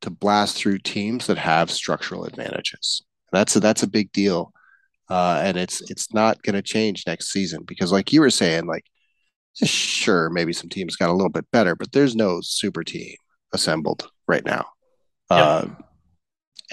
to 0.00 0.10
blast 0.10 0.56
through 0.56 0.78
teams 0.78 1.26
that 1.26 1.38
have 1.38 1.70
structural 1.70 2.24
advantages. 2.24 3.02
That's 3.32 3.56
a, 3.56 3.60
that's 3.60 3.82
a 3.82 3.88
big 3.88 4.12
deal, 4.12 4.52
uh, 5.10 5.40
and 5.44 5.56
it's 5.56 5.82
it's 5.90 6.14
not 6.14 6.42
going 6.42 6.54
to 6.54 6.62
change 6.62 7.04
next 7.06 7.32
season 7.32 7.64
because, 7.66 7.92
like 7.92 8.12
you 8.12 8.20
were 8.20 8.30
saying, 8.30 8.66
like 8.66 8.84
sure 9.54 10.30
maybe 10.30 10.52
some 10.52 10.68
teams 10.68 10.96
got 10.96 11.10
a 11.10 11.12
little 11.12 11.30
bit 11.30 11.50
better, 11.50 11.74
but 11.74 11.92
there's 11.92 12.16
no 12.16 12.40
super 12.42 12.84
team 12.84 13.16
assembled 13.52 14.10
right 14.26 14.44
now. 14.44 14.64
Yep. 15.30 15.40
Uh, 15.40 15.66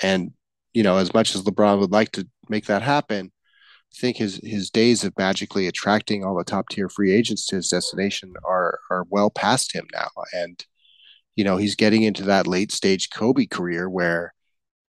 and 0.03 0.31
you 0.73 0.83
know, 0.83 0.97
as 0.97 1.13
much 1.13 1.35
as 1.35 1.43
LeBron 1.43 1.79
would 1.79 1.91
like 1.91 2.11
to 2.11 2.27
make 2.49 2.65
that 2.65 2.81
happen, 2.81 3.31
I 3.93 3.95
think 3.99 4.17
his 4.17 4.39
his 4.43 4.69
days 4.69 5.03
of 5.03 5.17
magically 5.17 5.67
attracting 5.67 6.23
all 6.23 6.37
the 6.37 6.43
top 6.43 6.69
tier 6.69 6.89
free 6.89 7.11
agents 7.11 7.45
to 7.47 7.55
his 7.57 7.69
destination 7.69 8.33
are 8.43 8.79
are 8.91 9.05
well 9.09 9.29
past 9.29 9.73
him 9.73 9.87
now. 9.93 10.09
And 10.33 10.63
you 11.35 11.43
know, 11.43 11.57
he's 11.57 11.75
getting 11.75 12.03
into 12.03 12.23
that 12.23 12.47
late 12.47 12.71
stage 12.71 13.09
Kobe 13.09 13.45
career 13.45 13.89
where, 13.89 14.33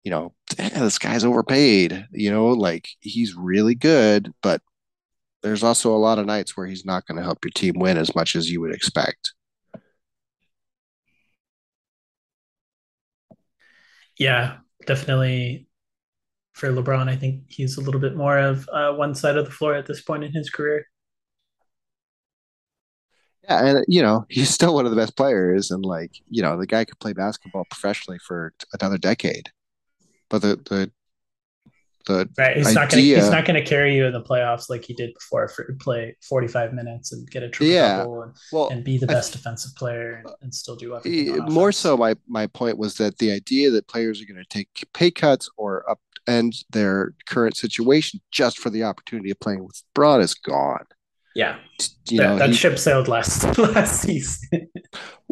you 0.03 0.11
know, 0.11 0.33
this 0.57 0.99
guy's 0.99 1.25
overpaid. 1.25 2.07
You 2.11 2.31
know, 2.31 2.47
like 2.47 2.89
he's 3.01 3.35
really 3.35 3.75
good, 3.75 4.33
but 4.41 4.61
there's 5.41 5.63
also 5.63 5.95
a 5.95 5.97
lot 5.97 6.19
of 6.19 6.25
nights 6.25 6.55
where 6.57 6.67
he's 6.67 6.85
not 6.85 7.05
going 7.05 7.17
to 7.17 7.23
help 7.23 7.43
your 7.43 7.51
team 7.51 7.75
win 7.77 7.97
as 7.97 8.13
much 8.15 8.35
as 8.35 8.49
you 8.49 8.61
would 8.61 8.73
expect. 8.73 9.33
Yeah, 14.17 14.57
definitely 14.85 15.67
for 16.53 16.69
LeBron, 16.69 17.07
I 17.07 17.15
think 17.15 17.43
he's 17.47 17.77
a 17.77 17.81
little 17.81 18.01
bit 18.01 18.17
more 18.17 18.37
of 18.37 18.67
uh, 18.71 18.91
one 18.93 19.15
side 19.15 19.37
of 19.37 19.45
the 19.45 19.51
floor 19.51 19.75
at 19.75 19.85
this 19.85 20.01
point 20.01 20.25
in 20.25 20.33
his 20.33 20.49
career. 20.49 20.85
Yeah, 23.49 23.65
and 23.65 23.85
you 23.87 24.01
know 24.01 24.25
he's 24.29 24.49
still 24.49 24.73
one 24.73 24.85
of 24.85 24.91
the 24.91 24.97
best 24.97 25.17
players, 25.17 25.71
and 25.71 25.85
like 25.85 26.11
you 26.29 26.41
know 26.41 26.57
the 26.57 26.67
guy 26.67 26.85
could 26.85 26.99
play 26.99 27.13
basketball 27.13 27.65
professionally 27.69 28.19
for 28.19 28.53
another 28.79 28.97
decade. 28.97 29.49
But 30.29 30.41
the 30.41 30.55
the 30.69 30.91
the 32.05 32.29
right, 32.37 32.57
he's 32.57 32.67
idea, 32.67 32.79
not 32.79 32.89
gonna 32.89 33.01
he's 33.01 33.29
not 33.29 33.45
gonna 33.45 33.65
carry 33.65 33.95
you 33.95 34.05
in 34.05 34.13
the 34.13 34.21
playoffs 34.21 34.69
like 34.69 34.83
he 34.83 34.93
did 34.93 35.13
before 35.13 35.47
for 35.47 35.75
play 35.79 36.15
forty 36.27 36.47
five 36.47 36.73
minutes 36.73 37.11
and 37.11 37.29
get 37.29 37.43
a 37.43 37.49
triple 37.49 37.73
yeah, 37.73 38.01
and, 38.03 38.33
well, 38.51 38.69
and 38.69 38.83
be 38.83 38.97
the 38.97 39.07
best 39.07 39.33
defensive 39.33 39.75
player 39.75 40.23
and, 40.25 40.33
and, 40.41 40.53
still 40.53 40.75
do 40.75 40.95
everything. 40.95 41.37
More 41.51 41.71
so, 41.71 41.97
my 41.97 42.15
my 42.27 42.47
point 42.47 42.77
was 42.77 42.95
that 42.95 43.17
the 43.17 43.31
idea 43.31 43.69
that 43.71 43.87
players 43.87 44.21
are 44.21 44.25
going 44.25 44.43
to 44.43 44.49
take 44.49 44.87
pay 44.93 45.11
cuts 45.11 45.49
or 45.57 45.89
up 45.89 45.99
end 46.27 46.63
their 46.71 47.13
current 47.27 47.57
situation 47.57 48.21
just 48.31 48.59
for 48.59 48.69
the 48.69 48.83
opportunity 48.83 49.31
of 49.31 49.39
playing 49.39 49.63
with 49.63 49.83
Bron 49.93 50.21
is 50.21 50.33
gone. 50.33 50.85
Yeah, 51.35 51.57
you 52.09 52.17
that, 52.17 52.23
know, 52.23 52.37
that 52.37 52.49
he, 52.49 52.55
ship 52.55 52.79
sailed 52.79 53.07
last 53.07 53.57
last 53.57 54.01
season. 54.01 54.69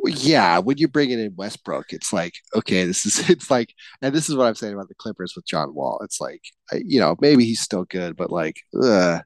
yeah, 0.06 0.60
when 0.60 0.78
you 0.78 0.88
bring 0.88 1.10
it 1.10 1.20
in 1.20 1.36
Westbrook, 1.36 1.92
it's 1.92 2.14
like 2.14 2.36
okay, 2.56 2.86
this 2.86 3.06
is 3.06 3.30
it's 3.30 3.50
like, 3.50 3.74
and 4.02 4.14
this 4.14 4.30
is 4.30 4.36
what 4.36 4.46
I'm 4.46 4.56
saying 4.56 4.74
about 4.74 4.90
the 4.90 4.96
Clippers 4.96 5.34
with 5.36 5.46
John 5.46 5.74
Wall. 5.74 6.00
It's 6.04 6.22
like, 6.22 6.42
you 6.74 7.00
know, 7.00 7.16
maybe 7.20 7.46
he's 7.46 7.62
still 7.62 7.86
good, 7.86 8.16
but 8.16 8.32
like, 8.32 8.58
ugh, 8.82 9.22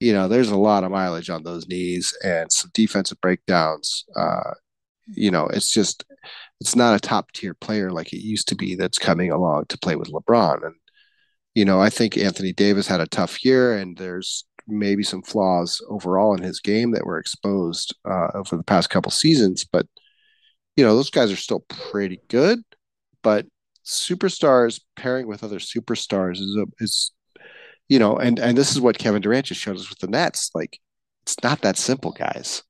you 0.00 0.12
know, 0.12 0.28
there's 0.28 0.50
a 0.50 0.56
lot 0.56 0.84
of 0.84 0.90
mileage 0.90 1.30
on 1.30 1.44
those 1.44 1.68
knees 1.68 2.14
and 2.24 2.50
some 2.52 2.70
defensive 2.74 3.20
breakdowns. 3.20 4.04
Uh, 4.16 4.52
you 5.06 5.30
know, 5.30 5.46
it's 5.46 5.72
just 5.72 6.04
it's 6.60 6.76
not 6.76 6.96
a 6.96 7.00
top 7.00 7.32
tier 7.32 7.54
player 7.54 7.90
like 7.90 8.12
it 8.12 8.22
used 8.22 8.48
to 8.48 8.56
be 8.56 8.74
that's 8.74 8.98
coming 8.98 9.30
along 9.30 9.66
to 9.68 9.78
play 9.78 9.96
with 9.96 10.12
LeBron. 10.12 10.64
And 10.64 10.74
you 11.54 11.64
know, 11.64 11.80
I 11.80 11.90
think 11.90 12.16
Anthony 12.16 12.52
Davis 12.52 12.86
had 12.88 13.00
a 13.00 13.06
tough 13.06 13.44
year, 13.44 13.76
and 13.76 13.96
there's 13.96 14.44
maybe 14.66 15.02
some 15.02 15.22
flaws 15.22 15.80
overall 15.88 16.34
in 16.34 16.42
his 16.42 16.60
game 16.60 16.92
that 16.92 17.06
were 17.06 17.18
exposed 17.18 17.94
uh, 18.04 18.28
over 18.34 18.56
the 18.56 18.64
past 18.64 18.90
couple 18.90 19.10
seasons. 19.10 19.64
But 19.64 19.86
you 20.76 20.84
know, 20.84 20.96
those 20.96 21.10
guys 21.10 21.30
are 21.30 21.36
still 21.36 21.60
pretty 21.68 22.20
good. 22.28 22.60
But 23.22 23.46
superstars 23.84 24.80
pairing 24.96 25.26
with 25.26 25.44
other 25.44 25.58
superstars 25.58 26.38
is 26.38 26.56
a, 26.56 26.66
is 26.78 27.12
you 27.88 27.98
know, 27.98 28.16
and 28.16 28.38
and 28.38 28.56
this 28.56 28.72
is 28.72 28.80
what 28.80 28.98
Kevin 28.98 29.22
Durant 29.22 29.46
just 29.46 29.60
showed 29.60 29.76
us 29.76 29.88
with 29.88 29.98
the 29.98 30.08
Nets. 30.08 30.50
Like, 30.54 30.78
it's 31.22 31.36
not 31.42 31.60
that 31.62 31.76
simple, 31.76 32.12
guys. 32.12 32.62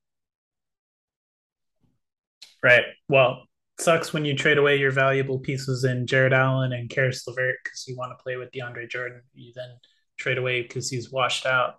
Right. 2.63 2.83
Well, 3.07 3.43
sucks 3.79 4.11
when 4.11 4.25
you 4.25 4.35
trade 4.35 4.57
away 4.57 4.77
your 4.77 4.91
valuable 4.91 5.39
pieces 5.39 5.83
in 5.83 6.07
Jarrett 6.07 6.33
Allen 6.33 6.73
and 6.73 6.89
Caris 6.89 7.27
LeVert 7.27 7.55
because 7.63 7.85
you 7.87 7.95
want 7.95 8.11
to 8.17 8.23
play 8.23 8.37
with 8.37 8.51
DeAndre 8.51 8.89
Jordan. 8.89 9.21
You 9.33 9.53
then 9.55 9.69
trade 10.17 10.37
away 10.37 10.61
because 10.61 10.89
he's 10.89 11.11
washed 11.11 11.45
out. 11.45 11.75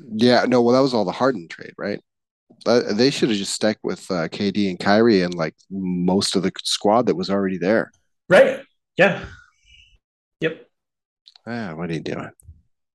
Yeah, 0.00 0.44
no, 0.48 0.62
well, 0.62 0.74
that 0.74 0.82
was 0.82 0.94
all 0.94 1.04
the 1.04 1.12
Harden 1.12 1.48
trade, 1.48 1.74
right? 1.78 2.00
Uh, 2.66 2.92
they 2.92 3.10
should 3.10 3.28
have 3.28 3.38
just 3.38 3.52
stuck 3.52 3.76
with 3.82 4.10
uh, 4.10 4.28
KD 4.28 4.70
and 4.70 4.78
Kyrie 4.78 5.22
and 5.22 5.34
like 5.34 5.54
most 5.70 6.36
of 6.36 6.42
the 6.42 6.52
squad 6.62 7.06
that 7.06 7.16
was 7.16 7.30
already 7.30 7.58
there. 7.58 7.90
Right. 8.28 8.60
Yeah. 8.96 9.24
Yep. 10.40 10.66
Ah, 11.46 11.74
what 11.74 11.90
are 11.90 11.94
you 11.94 12.00
doing? 12.00 12.30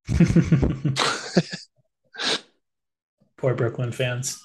Poor 3.38 3.54
Brooklyn 3.54 3.92
fans. 3.92 4.44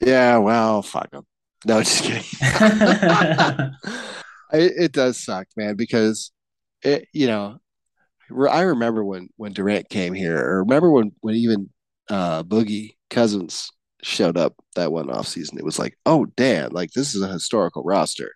Yeah, 0.00 0.38
well, 0.38 0.82
fuck 0.82 1.10
them. 1.10 1.26
No, 1.64 1.80
just 1.82 2.02
kidding. 2.02 2.22
it, 4.52 4.72
it 4.76 4.92
does 4.92 5.22
suck, 5.22 5.46
man, 5.56 5.76
because 5.76 6.32
it, 6.82 7.06
you 7.12 7.26
know, 7.28 7.58
I 8.50 8.62
remember 8.62 9.04
when 9.04 9.28
when 9.36 9.52
Durant 9.52 9.88
came 9.88 10.14
here, 10.14 10.38
or 10.38 10.60
remember 10.60 10.90
when 10.90 11.12
when 11.20 11.34
even 11.34 11.70
uh, 12.10 12.42
Boogie 12.42 12.96
Cousins 13.10 13.70
showed 14.02 14.36
up 14.36 14.54
that 14.76 14.92
one 14.92 15.10
off 15.10 15.28
season. 15.28 15.58
It 15.58 15.64
was 15.64 15.78
like, 15.78 15.96
oh 16.06 16.26
damn, 16.36 16.72
like 16.72 16.92
this 16.92 17.14
is 17.14 17.22
a 17.22 17.28
historical 17.28 17.82
roster. 17.84 18.32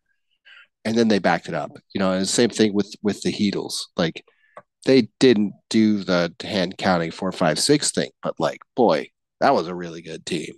And 0.85 0.97
then 0.97 1.09
they 1.09 1.19
backed 1.19 1.49
it 1.49 1.55
up, 1.55 1.73
you 1.95 1.99
know. 1.99 2.13
And 2.13 2.23
the 2.23 2.27
same 2.27 2.51
thing 2.51 2.73
with 2.75 2.95
with 3.03 3.23
the 3.23 3.33
Heatles. 3.33 3.87
Like 3.97 4.25
they 4.85 5.09
didn't 5.21 5.55
do 5.71 6.05
the 6.05 6.35
hand 6.43 6.79
counting 6.79 7.11
four, 7.11 7.33
five, 7.33 7.59
six 7.59 7.91
thing, 7.91 8.11
but 8.23 8.35
like, 8.39 8.61
boy, 8.77 9.11
that 9.41 9.55
was 9.55 9.69
a 9.69 9.75
really 9.75 10.03
good 10.03 10.25
team. 10.27 10.55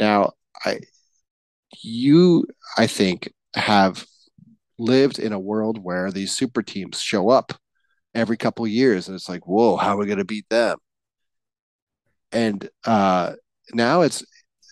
Now, 0.00 0.32
I 0.64 0.80
you, 1.82 2.46
I 2.76 2.86
think, 2.86 3.32
have 3.54 4.06
lived 4.78 5.18
in 5.18 5.32
a 5.32 5.38
world 5.38 5.82
where 5.82 6.10
these 6.12 6.36
super 6.36 6.62
teams 6.62 7.00
show 7.00 7.30
up 7.30 7.52
every 8.18 8.36
couple 8.36 8.66
years, 8.66 9.08
and 9.08 9.14
it's 9.14 9.28
like, 9.28 9.46
whoa, 9.46 9.76
how 9.76 9.94
are 9.94 9.98
we 9.98 10.06
going 10.06 10.18
to 10.18 10.24
beat 10.24 10.48
them? 10.48 10.78
And 12.32 12.68
uh, 12.84 13.34
now 13.72 14.02
it's 14.02 14.24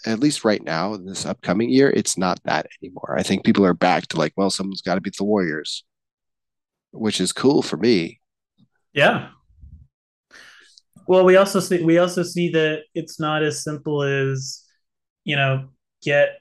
at 0.07 0.21
least 0.21 0.45
right 0.45 0.63
now 0.63 0.95
in 0.95 1.05
this 1.05 1.27
upcoming 1.27 1.69
year, 1.69 1.91
it's 1.91 2.17
not 2.17 2.41
that 2.45 2.67
anymore. 2.81 3.17
I 3.19 3.23
think 3.23 3.45
people 3.45 3.65
are 3.65 3.75
back 3.75 4.07
to 4.09 4.19
like, 4.19 4.33
well, 4.37 4.51
someone's 4.51 4.83
got 4.83 4.95
to 4.95 5.01
beat 5.01 5.17
the 5.17 5.25
Warriors, 5.25 5.85
which 6.93 7.21
is 7.21 7.33
cool 7.33 7.63
for 7.63 7.77
me. 7.77 8.21
Yeah. 8.93 9.31
Well, 11.09 11.25
we 11.25 11.37
also 11.37 11.61
see 11.61 11.83
we 11.83 11.99
also 11.99 12.23
see 12.23 12.51
that 12.51 12.83
it's 12.95 13.21
not 13.21 13.43
as 13.43 13.63
simple 13.63 14.03
as 14.03 14.65
you 15.25 15.37
know 15.37 15.69
get 16.03 16.41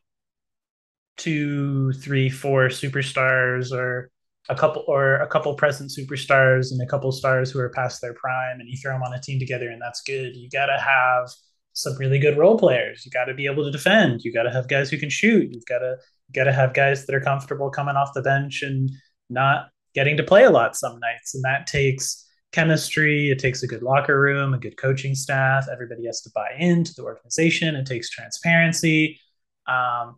two, 1.18 1.94
three, 1.94 2.30
four 2.30 2.70
superstars 2.70 3.72
or 3.72 4.10
a 4.50 4.56
couple 4.56 4.84
or 4.88 5.16
a 5.16 5.28
couple 5.28 5.54
present 5.56 5.92
superstars 5.92 6.72
and 6.72 6.82
a 6.82 6.86
couple 6.86 7.12
stars 7.12 7.52
who 7.52 7.60
are 7.60 7.70
past 7.70 8.02
their 8.02 8.14
prime, 8.14 8.60
and 8.60 8.70
you 8.70 8.78
throw 8.78 8.94
them 8.94 9.04
on 9.04 9.14
a 9.14 9.22
team 9.22 9.40
together, 9.40 9.70
and 9.70 9.82
that's 9.82 10.02
good. 10.02 10.36
You 10.36 10.50
got 10.50 10.68
to 10.68 10.80
have 10.80 11.30
some 11.74 11.98
really 11.98 12.20
good 12.20 12.38
role 12.38 12.58
players. 12.58 13.06
You 13.06 13.12
got 13.12 13.26
to 13.26 13.34
be 13.34 13.48
able 13.48 13.64
to 13.64 13.72
defend. 13.72 14.22
You 14.24 14.32
got 14.32 14.44
to 14.44 14.52
have 14.52 14.68
guys 14.68 14.90
who 14.90 14.98
can 14.98 15.10
shoot. 15.10 15.52
You've 15.52 15.66
got 15.66 15.80
to 15.80 15.98
got 16.34 16.46
to 16.46 16.54
have 16.54 16.74
guys 16.74 17.06
that 17.06 17.16
are 17.16 17.22
comfortable 17.22 17.70
coming 17.70 17.96
off 17.96 18.14
the 18.14 18.22
bench 18.22 18.64
and 18.64 18.90
not 19.30 19.70
getting 19.94 20.18
to 20.18 20.24
play 20.24 20.44
a 20.44 20.50
lot 20.50 20.76
some 20.76 21.00
nights, 21.00 21.36
and 21.36 21.44
that 21.44 21.68
takes 21.68 22.26
chemistry. 22.52 23.30
It 23.30 23.40
takes 23.40 23.64
a 23.64 23.68
good 23.68 23.84
locker 23.84 24.20
room, 24.20 24.54
a 24.54 24.58
good 24.58 24.78
coaching 24.78 25.16
staff. 25.16 25.68
Everybody 25.72 26.06
has 26.06 26.22
to 26.22 26.32
buy 26.34 26.50
into 26.58 26.94
the 26.96 27.04
organization. 27.04 27.76
It 27.76 27.86
takes 27.86 28.10
transparency. 28.10 29.20
Um, 29.68 30.18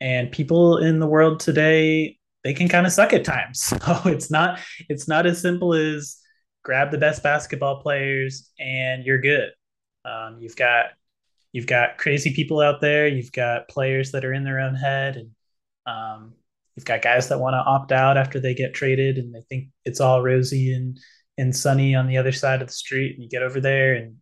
and 0.00 0.30
people 0.30 0.78
in 0.78 0.98
the 0.98 1.06
world 1.06 1.40
today, 1.40 2.18
they 2.44 2.54
can 2.54 2.68
kind 2.68 2.86
of 2.86 2.92
suck 2.92 3.12
at 3.12 3.24
times. 3.24 3.72
So 3.84 4.00
it's 4.04 4.30
not 4.30 4.60
it's 4.88 5.08
not 5.08 5.26
as 5.26 5.40
simple 5.40 5.74
as 5.74 6.18
grab 6.62 6.90
the 6.90 6.98
best 6.98 7.22
basketball 7.22 7.82
players 7.82 8.50
and 8.58 9.04
you're 9.04 9.20
good. 9.20 9.50
Um, 10.04 10.38
you've 10.40 10.56
got 10.56 10.86
you've 11.52 11.66
got 11.66 11.98
crazy 11.98 12.34
people 12.34 12.60
out 12.60 12.80
there. 12.80 13.06
You've 13.08 13.32
got 13.32 13.68
players 13.68 14.12
that 14.12 14.24
are 14.24 14.32
in 14.32 14.44
their 14.44 14.60
own 14.60 14.74
head, 14.74 15.16
and 15.16 15.30
um, 15.86 16.34
you've 16.76 16.84
got 16.84 17.00
guys 17.02 17.28
that 17.28 17.40
want 17.40 17.54
to 17.54 17.58
opt 17.58 17.92
out 17.92 18.18
after 18.18 18.40
they 18.40 18.54
get 18.54 18.74
traded, 18.74 19.16
and 19.16 19.34
they 19.34 19.42
think 19.42 19.68
it's 19.84 20.00
all 20.00 20.22
rosy 20.22 20.74
and 20.74 20.98
and 21.38 21.56
sunny 21.56 21.94
on 21.94 22.06
the 22.06 22.18
other 22.18 22.32
side 22.32 22.60
of 22.60 22.68
the 22.68 22.74
street. 22.74 23.14
And 23.14 23.22
you 23.22 23.28
get 23.30 23.42
over 23.42 23.60
there, 23.60 23.94
and 23.94 24.16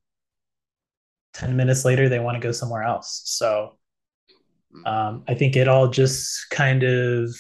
ten 1.35 1.57
minutes 1.57 1.85
later, 1.85 2.09
they 2.09 2.21
want 2.21 2.37
to 2.37 2.47
go 2.47 2.53
somewhere 2.53 2.85
else. 2.85 3.23
So 3.25 3.79
um, 4.87 5.25
I 5.27 5.35
think 5.35 5.57
it 5.57 5.69
all 5.69 5.89
just 5.89 6.49
kind 6.51 6.83
of 6.85 7.35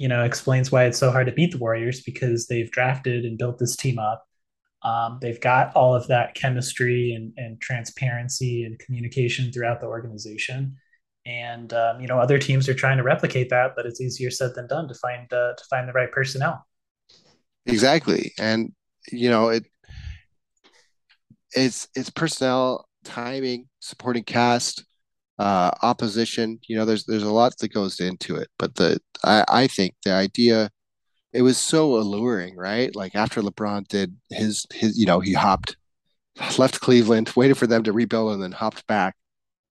you 0.00 0.08
know 0.08 0.24
explains 0.24 0.72
why 0.72 0.84
it's 0.84 0.98
so 0.98 1.10
hard 1.10 1.26
to 1.26 1.32
beat 1.32 1.52
the 1.52 1.58
Warriors 1.58 2.02
because 2.02 2.46
they've 2.46 2.70
drafted 2.70 3.24
and 3.24 3.38
built 3.38 3.58
this 3.58 3.76
team 3.76 3.98
up 3.98 4.26
um, 4.82 5.18
they've 5.20 5.40
got 5.40 5.74
all 5.76 5.94
of 5.94 6.06
that 6.08 6.34
chemistry 6.34 7.12
and, 7.12 7.32
and 7.36 7.60
transparency 7.60 8.64
and 8.64 8.78
communication 8.78 9.52
throughout 9.52 9.80
the 9.80 9.86
organization. 9.86 10.76
And 11.26 11.72
um, 11.74 12.00
you 12.00 12.06
know, 12.06 12.18
other 12.18 12.38
teams 12.38 12.68
are 12.68 12.74
trying 12.74 12.96
to 12.96 13.02
replicate 13.02 13.50
that, 13.50 13.72
but 13.76 13.84
it's 13.84 14.00
easier 14.00 14.30
said 14.30 14.54
than 14.54 14.66
done 14.66 14.88
to 14.88 14.94
find 14.94 15.30
uh, 15.32 15.52
to 15.52 15.64
find 15.68 15.86
the 15.86 15.92
right 15.92 16.10
personnel. 16.10 16.66
Exactly, 17.66 18.32
and 18.38 18.72
you 19.12 19.28
know 19.28 19.50
it. 19.50 19.66
It's 21.52 21.88
it's 21.94 22.08
personnel, 22.08 22.88
timing, 23.04 23.68
supporting 23.80 24.24
cast, 24.24 24.82
uh, 25.40 25.70
opposition. 25.82 26.60
You 26.68 26.76
know, 26.76 26.84
there's 26.84 27.04
there's 27.06 27.22
a 27.24 27.32
lot 27.32 27.56
that 27.58 27.72
goes 27.72 27.98
into 28.00 28.36
it, 28.36 28.48
but 28.58 28.74
the 28.76 29.00
I, 29.24 29.44
I 29.48 29.66
think 29.68 29.94
the 30.04 30.12
idea 30.12 30.70
it 31.32 31.42
was 31.42 31.58
so 31.58 31.96
alluring, 31.96 32.56
right? 32.56 32.94
Like 32.96 33.14
after 33.14 33.40
LeBron 33.42 33.88
did 33.88 34.16
his 34.30 34.66
his, 34.72 34.98
you 34.98 35.06
know, 35.06 35.20
he 35.20 35.32
hopped, 35.34 35.76
left 36.58 36.80
Cleveland, 36.80 37.32
waited 37.36 37.56
for 37.58 37.66
them 37.66 37.82
to 37.84 37.92
rebuild, 37.92 38.34
and 38.34 38.42
then 38.42 38.52
hopped 38.52 38.86
back, 38.86 39.16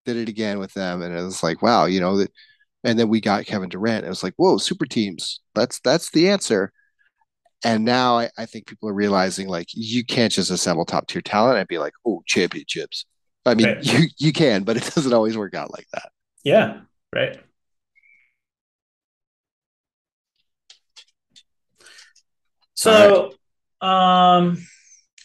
did 0.05 0.17
it 0.17 0.29
again 0.29 0.59
with 0.59 0.73
them, 0.73 1.01
and 1.03 1.15
it 1.17 1.21
was 1.23 1.43
like, 1.43 1.61
wow, 1.61 1.85
you 1.85 1.99
know, 2.01 2.17
that. 2.17 2.31
And 2.85 2.97
then 2.99 3.09
we 3.09 3.21
got 3.21 3.45
Kevin 3.45 3.69
Durant. 3.69 4.05
It 4.05 4.09
was 4.09 4.23
like, 4.23 4.35
whoa, 4.37 4.57
super 4.57 4.85
teams. 4.85 5.41
That's 5.55 5.79
that's 5.81 6.11
the 6.11 6.29
answer. 6.29 6.71
And 7.65 7.85
now 7.85 8.19
I, 8.19 8.29
I 8.37 8.45
think 8.45 8.67
people 8.67 8.89
are 8.89 8.93
realizing 8.93 9.47
like 9.49 9.67
you 9.73 10.05
can't 10.05 10.31
just 10.33 10.51
assemble 10.51 10.85
top 10.85 11.07
tier 11.07 11.21
talent 11.21 11.59
and 11.59 11.67
be 11.67 11.77
like, 11.79 11.93
oh, 12.05 12.23
championships. 12.27 13.05
I 13.45 13.55
mean, 13.55 13.67
right. 13.67 13.83
you 13.83 14.07
you 14.17 14.33
can, 14.33 14.63
but 14.63 14.77
it 14.77 14.83
doesn't 14.95 15.13
always 15.13 15.37
work 15.37 15.55
out 15.55 15.71
like 15.71 15.87
that. 15.93 16.11
Yeah, 16.43 16.81
right. 17.13 17.39
So, 22.75 23.31
right. 23.81 24.37
um, 24.37 24.57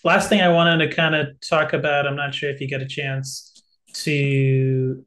last 0.02 0.28
thing 0.28 0.40
I 0.40 0.48
wanted 0.48 0.78
to 0.88 0.94
kind 0.94 1.14
of 1.14 1.28
talk 1.40 1.72
about, 1.72 2.04
I'm 2.04 2.16
not 2.16 2.34
sure 2.34 2.50
if 2.50 2.60
you 2.60 2.66
get 2.66 2.82
a 2.82 2.86
chance 2.86 3.62
to 3.92 5.04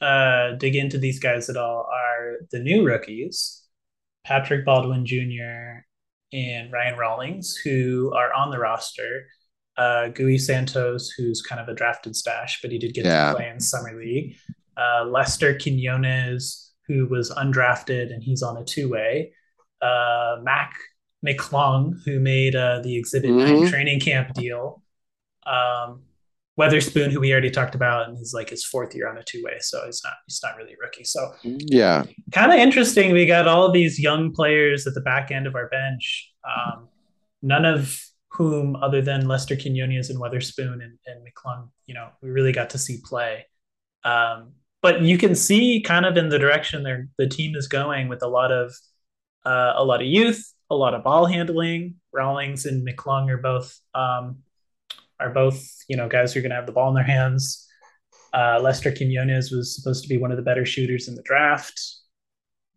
uh, 0.00 0.52
dig 0.52 0.76
into 0.76 0.98
these 0.98 1.18
guys 1.18 1.48
at 1.50 1.56
all, 1.56 1.88
are 1.92 2.36
the 2.52 2.60
new 2.60 2.84
rookies, 2.84 3.64
Patrick 4.24 4.64
Baldwin 4.64 5.06
Jr. 5.06 5.82
and 6.32 6.72
Ryan 6.72 6.98
Rollins, 6.98 7.56
who 7.56 8.12
are 8.14 8.32
on 8.32 8.50
the 8.50 8.58
roster. 8.58 9.26
Uh, 9.76 10.08
Gui 10.08 10.38
Santos, 10.38 11.10
who's 11.10 11.42
kind 11.42 11.60
of 11.60 11.68
a 11.68 11.74
drafted 11.74 12.16
stash, 12.16 12.60
but 12.62 12.72
he 12.72 12.78
did 12.78 12.94
get 12.94 13.04
yeah. 13.04 13.30
to 13.30 13.36
play 13.36 13.48
in 13.48 13.60
summer 13.60 13.98
league. 13.98 14.36
Uh, 14.76 15.04
Lester 15.04 15.58
Quinones, 15.58 16.72
who 16.86 17.06
was 17.06 17.30
undrafted 17.30 18.12
and 18.12 18.22
he's 18.22 18.42
on 18.42 18.56
a 18.56 18.64
two 18.64 18.88
way. 18.88 19.32
Uh, 19.82 20.36
Mac 20.42 20.72
McClung, 21.24 21.94
who 22.04 22.20
made 22.20 22.56
uh, 22.56 22.80
the 22.80 22.96
Exhibit 22.96 23.30
mm-hmm. 23.30 23.62
9 23.62 23.70
training 23.70 24.00
camp 24.00 24.32
deal. 24.34 24.82
Um, 25.44 26.02
Weatherspoon, 26.58 27.10
who 27.10 27.20
we 27.20 27.32
already 27.32 27.50
talked 27.50 27.74
about, 27.74 28.08
and 28.08 28.16
he's 28.16 28.32
like 28.32 28.48
his 28.48 28.64
fourth 28.64 28.94
year 28.94 29.08
on 29.08 29.18
a 29.18 29.22
two 29.22 29.42
way, 29.44 29.58
so 29.60 29.84
he's 29.84 30.00
not 30.02 30.14
he's 30.26 30.40
not 30.42 30.56
really 30.56 30.72
a 30.72 30.76
rookie. 30.80 31.04
So 31.04 31.34
yeah, 31.44 32.04
kind 32.32 32.50
of 32.50 32.58
interesting. 32.58 33.12
We 33.12 33.26
got 33.26 33.46
all 33.46 33.70
these 33.70 34.00
young 34.00 34.32
players 34.32 34.86
at 34.86 34.94
the 34.94 35.02
back 35.02 35.30
end 35.30 35.46
of 35.46 35.54
our 35.54 35.68
bench, 35.68 36.32
um, 36.48 36.88
none 37.42 37.66
of 37.66 38.00
whom, 38.36 38.76
other 38.76 39.00
than 39.00 39.26
Lester 39.26 39.56
Quinones 39.56 40.10
and 40.10 40.20
Weatherspoon 40.20 40.74
and, 40.74 40.98
and 41.06 41.26
McClung, 41.26 41.70
you 41.86 41.94
know, 41.94 42.08
we 42.22 42.30
really 42.30 42.52
got 42.52 42.70
to 42.70 42.78
see 42.78 43.00
play. 43.02 43.46
Um, 44.04 44.52
but 44.82 45.00
you 45.00 45.18
can 45.18 45.34
see 45.34 45.80
kind 45.80 46.04
of 46.04 46.16
in 46.16 46.28
the 46.28 46.38
direction 46.38 47.08
the 47.18 47.26
team 47.26 47.56
is 47.56 47.66
going 47.66 48.08
with 48.08 48.22
a 48.22 48.28
lot 48.28 48.52
of 48.52 48.72
uh, 49.44 49.72
a 49.76 49.84
lot 49.84 50.00
of 50.00 50.06
youth, 50.06 50.52
a 50.70 50.74
lot 50.74 50.94
of 50.94 51.02
ball 51.02 51.26
handling. 51.26 51.96
Rollins 52.12 52.66
and 52.66 52.86
McClung 52.86 53.30
are 53.30 53.38
both 53.38 53.78
um, 53.94 54.38
are 55.18 55.30
both 55.30 55.84
you 55.88 55.96
know 55.96 56.08
guys 56.08 56.32
who 56.32 56.40
are 56.40 56.42
going 56.42 56.50
to 56.50 56.56
have 56.56 56.66
the 56.66 56.72
ball 56.72 56.88
in 56.90 56.94
their 56.94 57.04
hands. 57.04 57.66
Uh, 58.34 58.60
Lester 58.60 58.92
Quinones 58.92 59.50
was 59.50 59.74
supposed 59.74 60.02
to 60.02 60.08
be 60.08 60.18
one 60.18 60.30
of 60.30 60.36
the 60.36 60.42
better 60.42 60.66
shooters 60.66 61.08
in 61.08 61.14
the 61.14 61.22
draft. 61.22 61.80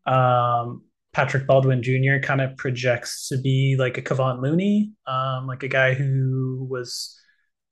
Um, 0.06 0.84
Patrick 1.14 1.48
Baldwin 1.48 1.82
Jr. 1.82 2.20
kind 2.22 2.42
of 2.42 2.56
projects 2.58 3.28
to 3.30 3.38
be 3.38 3.76
like 3.78 3.98
a 3.98 4.02
Kevon 4.02 4.42
Looney, 4.42 4.92
um, 5.08 5.48
like 5.48 5.64
a 5.64 5.68
guy 5.68 5.94
who 5.94 6.68
was 6.70 7.20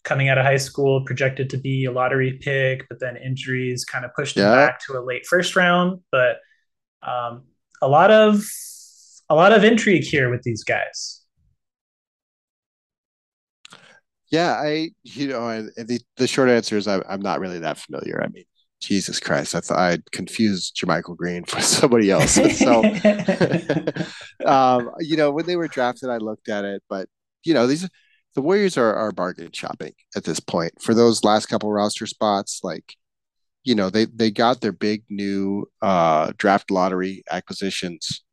coming 0.04 0.30
out 0.30 0.38
of 0.38 0.46
high 0.46 0.58
school, 0.58 1.04
projected 1.06 1.50
to 1.52 1.58
be 1.58 1.86
a 1.86 1.92
lottery 1.92 2.40
pick, 2.42 2.88
but 2.90 3.00
then 3.00 3.18
injuries 3.18 3.86
kind 3.86 4.06
of 4.06 4.12
pushed 4.16 4.38
yeah. 4.38 4.46
him 4.46 4.54
back 4.54 4.80
to 4.88 4.98
a 4.98 5.02
late 5.04 5.26
first 5.26 5.56
round. 5.56 6.00
But 6.12 6.38
um, 7.04 7.44
a 7.82 7.88
lot 7.88 8.10
of 8.10 8.44
a 9.30 9.36
lot 9.36 9.52
of 9.52 9.64
intrigue 9.64 10.04
here 10.04 10.30
with 10.30 10.42
these 10.44 10.64
guys. 10.64 11.22
Yeah, 14.32 14.54
I 14.54 14.92
you 15.04 15.28
know, 15.28 15.48
and 15.48 15.72
the 15.78 16.00
the 16.18 16.28
short 16.28 16.50
answer 16.50 16.76
is 16.76 16.88
I, 16.88 17.02
I'm 17.08 17.22
not 17.22 17.40
really 17.40 17.60
that 17.60 17.78
familiar. 17.78 18.22
I 18.24 18.28
mean, 18.30 18.46
Jesus 18.80 19.20
Christ, 19.20 19.56
I 19.56 19.60
thought 19.62 19.80
I'd 19.80 20.12
confused 20.12 20.78
JaMychal 20.78 21.18
Green 21.18 21.44
for 21.48 21.62
somebody 21.62 22.12
else. 22.12 22.34
so, 22.58 22.84
um, 24.46 24.92
you 25.00 25.18
know, 25.18 25.32
when 25.32 25.46
they 25.46 25.56
were 25.56 25.68
drafted, 25.68 26.10
I 26.10 26.18
looked 26.18 26.50
at 26.50 26.66
it, 26.66 26.84
but 26.90 27.08
you 27.44 27.54
know, 27.54 27.68
these 27.68 27.90
the 28.36 28.42
Warriors 28.42 28.78
are 28.78 28.94
are 28.94 29.12
bargain 29.12 29.52
shopping 29.52 29.94
at 30.16 30.24
this 30.24 30.40
point 30.40 30.74
for 30.82 30.94
those 30.94 31.24
last 31.24 31.48
couple 31.48 31.72
roster 31.72 32.06
spots. 32.06 32.62
Like, 32.64 32.96
you 33.64 33.74
know, 33.74 33.90
they 33.90 34.06
they 34.06 34.32
got 34.32 34.62
their 34.62 34.72
big 34.72 35.04
new 35.10 35.66
uh, 35.82 36.34
draft 36.38 36.70
lottery 36.70 37.24
acquisitions 37.32 38.24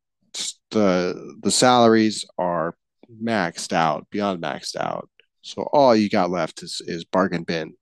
the 0.74 1.36
the 1.42 1.50
salaries 1.50 2.24
are 2.36 2.76
maxed 3.22 3.72
out 3.72 4.06
beyond 4.10 4.42
maxed 4.42 4.76
out. 4.76 5.08
So 5.42 5.62
all 5.72 5.94
you 5.94 6.10
got 6.10 6.30
left 6.30 6.62
is 6.62 6.82
is 6.84 7.04
bargain 7.04 7.44
bin 7.44 7.74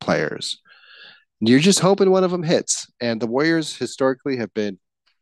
players. 0.00 0.60
You're 1.40 1.60
just 1.60 1.80
hoping 1.80 2.10
one 2.10 2.24
of 2.24 2.30
them 2.30 2.42
hits. 2.42 2.90
And 3.00 3.20
the 3.20 3.26
Warriors 3.26 3.76
historically 3.76 4.36
have 4.38 4.52
been 4.54 4.78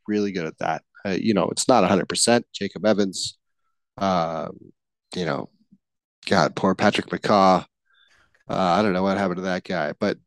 really 0.07 0.31
good 0.31 0.45
at 0.45 0.57
that. 0.59 0.83
Uh, 1.05 1.11
you 1.11 1.33
know, 1.33 1.49
it's 1.49 1.67
not 1.67 1.89
100%. 1.89 2.43
Jacob 2.53 2.85
Evans, 2.85 3.37
um, 3.97 4.57
you 5.15 5.25
know, 5.25 5.49
God, 6.25 6.55
poor 6.55 6.75
Patrick 6.75 7.07
McCaw. 7.07 7.65
Uh, 8.49 8.53
I 8.53 8.81
don't 8.81 8.93
know 8.93 9.03
what 9.03 9.17
happened 9.17 9.37
to 9.37 9.43
that 9.43 9.63
guy, 9.63 9.93
but 9.99 10.17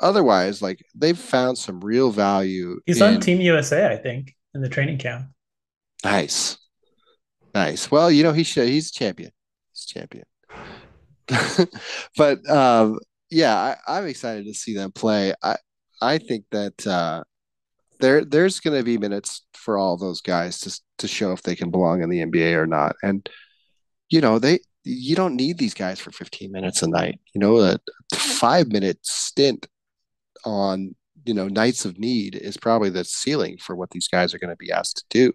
otherwise, 0.00 0.62
like 0.62 0.84
they've 0.94 1.18
found 1.18 1.58
some 1.58 1.80
real 1.80 2.10
value. 2.10 2.80
He's 2.86 3.00
in... 3.00 3.14
on 3.14 3.20
Team 3.20 3.40
USA, 3.40 3.90
I 3.90 3.96
think, 3.96 4.34
in 4.54 4.62
the 4.62 4.68
training 4.68 4.98
camp. 4.98 5.26
Nice, 6.04 6.58
nice. 7.54 7.90
Well, 7.90 8.10
you 8.10 8.22
know 8.22 8.32
he 8.32 8.44
should. 8.44 8.68
He's 8.68 8.90
champion. 8.90 9.32
He's 9.72 9.86
a 9.90 9.98
champion. 9.98 10.24
but 12.16 12.48
um, 12.48 12.98
yeah, 13.30 13.76
I, 13.86 13.98
am 13.98 14.06
excited 14.06 14.46
to 14.46 14.54
see 14.54 14.74
them 14.74 14.92
play. 14.92 15.34
I 15.42 15.56
I 16.00 16.18
think 16.18 16.44
that 16.50 16.86
uh, 16.86 17.24
there 18.00 18.24
there's 18.24 18.60
going 18.60 18.78
to 18.78 18.84
be 18.84 18.98
minutes 18.98 19.44
for 19.54 19.76
all 19.78 19.96
those 19.96 20.20
guys 20.20 20.60
to 20.60 20.80
to 20.98 21.08
show 21.08 21.32
if 21.32 21.42
they 21.42 21.56
can 21.56 21.70
belong 21.70 22.02
in 22.02 22.08
the 22.08 22.24
NBA 22.24 22.54
or 22.54 22.66
not. 22.66 22.96
And 23.02 23.28
you 24.10 24.20
know 24.20 24.38
they 24.38 24.60
you 24.84 25.16
don't 25.16 25.36
need 25.36 25.58
these 25.58 25.74
guys 25.74 26.00
for 26.00 26.10
15 26.12 26.50
minutes 26.52 26.82
a 26.82 26.88
night. 26.88 27.20
You 27.34 27.40
know 27.40 27.58
a 27.58 27.78
five 28.14 28.68
minute 28.68 28.98
stint 29.02 29.66
on 30.44 30.94
you 31.28 31.34
know, 31.34 31.46
nights 31.46 31.84
of 31.84 31.98
need 31.98 32.34
is 32.34 32.56
probably 32.56 32.88
the 32.88 33.04
ceiling 33.04 33.58
for 33.58 33.76
what 33.76 33.90
these 33.90 34.08
guys 34.08 34.32
are 34.32 34.38
going 34.38 34.48
to 34.48 34.56
be 34.56 34.72
asked 34.72 34.96
to 34.96 35.04
do. 35.10 35.32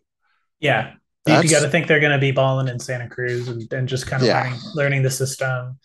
Yeah. 0.59 0.93
That's, 1.23 1.43
you 1.43 1.49
got 1.51 1.61
to 1.61 1.69
think 1.69 1.87
they're 1.87 1.99
going 1.99 2.11
to 2.11 2.17
be 2.17 2.31
balling 2.31 2.67
in 2.67 2.79
Santa 2.79 3.07
Cruz 3.07 3.47
and, 3.47 3.71
and 3.71 3.87
just 3.87 4.07
kind 4.07 4.23
of 4.23 4.27
yeah. 4.27 4.41
learning, 4.41 4.59
learning 4.73 5.03
the 5.03 5.11
system. 5.11 5.79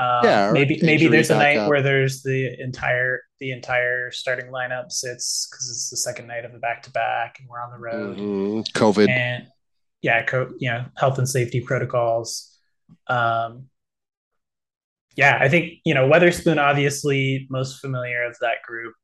Um, 0.00 0.24
yeah, 0.24 0.50
maybe 0.50 0.78
maybe 0.82 1.08
there's 1.08 1.28
a 1.28 1.34
night 1.34 1.58
up. 1.58 1.68
where 1.68 1.82
there's 1.82 2.22
the 2.22 2.58
entire 2.58 3.20
the 3.38 3.50
entire 3.50 4.10
starting 4.10 4.46
lineup 4.46 4.90
sits 4.90 5.46
because 5.50 5.68
it's 5.68 5.90
the 5.90 5.96
second 5.98 6.26
night 6.26 6.46
of 6.46 6.54
a 6.54 6.58
back 6.58 6.82
to 6.84 6.90
back 6.90 7.38
and 7.38 7.48
we're 7.48 7.60
on 7.60 7.70
the 7.70 7.78
road. 7.78 8.16
Mm-hmm. 8.16 8.60
COVID 8.78 9.10
and 9.10 9.46
yeah, 10.00 10.22
co- 10.22 10.54
you 10.58 10.70
know, 10.70 10.86
health 10.96 11.18
and 11.18 11.28
safety 11.28 11.60
protocols. 11.60 12.56
Um, 13.08 13.66
yeah, 15.16 15.36
I 15.38 15.50
think 15.50 15.74
you 15.84 15.92
know 15.92 16.08
Weatherspoon 16.08 16.58
obviously 16.58 17.46
most 17.50 17.80
familiar 17.80 18.24
of 18.24 18.38
that 18.40 18.62
group. 18.66 18.94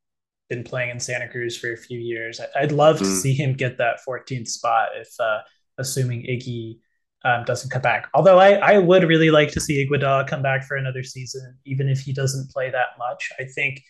Been 0.48 0.64
playing 0.64 0.90
in 0.90 1.00
Santa 1.00 1.28
Cruz 1.28 1.58
for 1.58 1.72
a 1.72 1.76
few 1.76 1.98
years. 1.98 2.40
I'd 2.54 2.72
love 2.72 2.96
mm. 2.96 3.00
to 3.00 3.04
see 3.06 3.34
him 3.34 3.52
get 3.52 3.78
that 3.78 3.98
14th 4.08 4.46
spot 4.46 4.90
if, 4.94 5.08
uh, 5.18 5.40
assuming 5.76 6.22
Iggy 6.22 6.78
um, 7.26 7.44
doesn't 7.44 7.70
come 7.70 7.82
back. 7.82 8.08
Although 8.14 8.38
I, 8.38 8.52
I 8.52 8.78
would 8.78 9.02
really 9.02 9.30
like 9.30 9.50
to 9.52 9.60
see 9.60 9.84
Iguodala 9.84 10.28
come 10.28 10.42
back 10.42 10.64
for 10.64 10.76
another 10.76 11.02
season, 11.02 11.58
even 11.64 11.88
if 11.88 11.98
he 11.98 12.12
doesn't 12.12 12.50
play 12.50 12.70
that 12.70 12.98
much. 12.98 13.30
I 13.40 13.44
think 13.44 13.82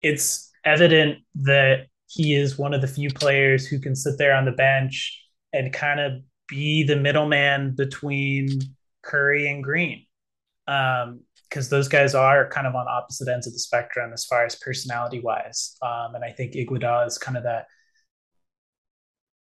it's 0.00 0.50
evident 0.64 1.18
that 1.34 1.88
he 2.06 2.34
is 2.34 2.58
one 2.58 2.72
of 2.72 2.80
the 2.80 2.88
few 2.88 3.10
players 3.10 3.66
who 3.66 3.78
can 3.78 3.94
sit 3.94 4.16
there 4.16 4.34
on 4.34 4.46
the 4.46 4.52
bench 4.52 5.22
and 5.52 5.72
kind 5.74 6.00
of 6.00 6.22
be 6.48 6.82
the 6.82 6.96
middleman 6.96 7.74
between 7.76 8.48
Curry 9.02 9.46
and 9.50 9.62
Green. 9.62 10.06
Um, 10.66 11.20
because 11.48 11.68
those 11.68 11.88
guys 11.88 12.14
are 12.14 12.48
kind 12.48 12.68
of 12.68 12.76
on 12.76 12.86
opposite 12.88 13.26
ends 13.26 13.44
of 13.44 13.52
the 13.52 13.58
spectrum 13.58 14.12
as 14.12 14.24
far 14.24 14.46
as 14.46 14.54
personality 14.54 15.18
wise. 15.18 15.76
Um, 15.82 16.14
and 16.14 16.24
I 16.24 16.30
think 16.30 16.52
Iguodala 16.52 17.08
is 17.08 17.18
kind 17.18 17.36
of 17.36 17.42
that 17.42 17.66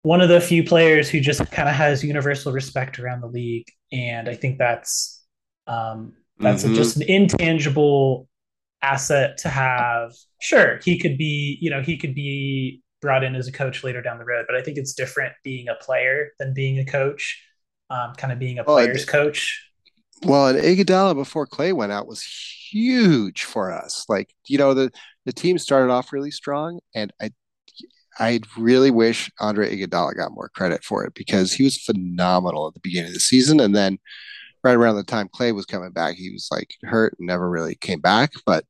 one 0.03 0.21
of 0.21 0.29
the 0.29 0.39
few 0.39 0.63
players 0.63 1.09
who 1.09 1.19
just 1.19 1.39
kind 1.51 1.67
of 1.67 1.75
has 1.75 2.03
universal 2.03 2.51
respect 2.51 2.99
around 2.99 3.21
the 3.21 3.27
league, 3.27 3.67
and 3.91 4.29
I 4.29 4.35
think 4.35 4.57
that's 4.57 5.23
um, 5.67 6.13
that's 6.39 6.63
mm-hmm. 6.63 6.73
a, 6.73 6.75
just 6.75 6.97
an 6.97 7.03
intangible 7.03 8.27
asset 8.81 9.37
to 9.39 9.49
have. 9.49 10.13
Sure, 10.39 10.79
he 10.83 10.99
could 10.99 11.17
be, 11.17 11.57
you 11.61 11.69
know, 11.69 11.81
he 11.81 11.97
could 11.97 12.15
be 12.15 12.81
brought 13.01 13.23
in 13.23 13.35
as 13.35 13.47
a 13.47 13.51
coach 13.51 13.83
later 13.83 14.01
down 14.01 14.17
the 14.17 14.25
road, 14.25 14.45
but 14.47 14.55
I 14.55 14.61
think 14.61 14.77
it's 14.77 14.93
different 14.93 15.33
being 15.43 15.67
a 15.67 15.75
player 15.75 16.29
than 16.39 16.53
being 16.53 16.79
a 16.79 16.85
coach. 16.85 17.43
Um, 17.89 18.15
kind 18.17 18.33
of 18.33 18.39
being 18.39 18.59
a 18.59 18.65
player's 18.65 19.05
coach. 19.05 19.65
Well, 20.23 20.47
and 20.47 20.59
Iguodala 20.59 21.15
before 21.15 21.47
Klay 21.47 21.71
went 21.71 21.93
out 21.93 22.05
was 22.05 22.21
huge 22.21 23.45
for 23.45 23.71
us. 23.71 24.03
Like, 24.09 24.33
you 24.45 24.57
know, 24.57 24.73
the 24.73 24.91
the 25.25 25.31
team 25.31 25.57
started 25.57 25.89
off 25.89 26.11
really 26.11 26.31
strong, 26.31 26.81
and 26.93 27.13
I 27.21 27.31
I 28.19 28.39
really 28.57 28.91
wish 28.91 29.31
Andre 29.39 29.75
Iguodala 29.75 30.15
got 30.15 30.33
more 30.33 30.49
credit 30.49 30.83
for 30.83 31.05
it 31.05 31.13
because 31.13 31.53
he 31.53 31.63
was 31.63 31.77
phenomenal 31.77 32.67
at 32.67 32.73
the 32.73 32.79
beginning 32.81 33.09
of 33.09 33.13
the 33.13 33.19
season, 33.19 33.59
and 33.59 33.75
then 33.75 33.99
right 34.63 34.75
around 34.75 34.95
the 34.95 35.03
time 35.03 35.29
Klay 35.29 35.53
was 35.53 35.65
coming 35.65 35.91
back, 35.91 36.15
he 36.15 36.31
was 36.31 36.47
like 36.51 36.75
hurt 36.83 37.15
and 37.19 37.27
never 37.27 37.49
really 37.49 37.75
came 37.75 38.01
back. 38.01 38.31
But 38.45 38.65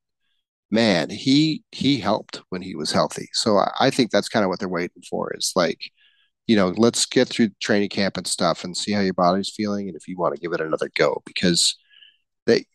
man, 0.72 1.10
he 1.10 1.64
he 1.72 2.00
helped 2.00 2.42
when 2.50 2.62
he 2.62 2.76
was 2.76 2.92
healthy. 2.92 3.30
So 3.34 3.58
I, 3.58 3.72
I 3.80 3.90
think 3.92 4.12
that's 4.12 4.30
kind 4.30 4.44
of 4.46 4.50
what 4.50 4.60
they're 4.60 4.70
waiting 4.70 5.04
for 5.10 5.34
is 5.36 5.54
like, 5.56 5.80
you 6.48 6.56
know, 6.56 6.74
let's 6.78 7.06
get 7.06 7.28
through 7.30 7.50
training 7.62 7.90
camp 7.90 8.18
and 8.18 8.28
stuff 8.28 8.64
and 8.64 8.76
see 8.78 8.92
how 8.94 9.02
your 9.02 9.14
body's 9.14 9.50
feeling 9.56 9.88
and 9.88 9.98
if 9.98 10.08
you 10.08 10.18
want 10.18 10.36
to 10.36 10.42
give 10.42 10.54
it 10.54 10.62
another 10.62 10.90
go 10.96 11.22
because 11.26 11.76
they 12.46 12.66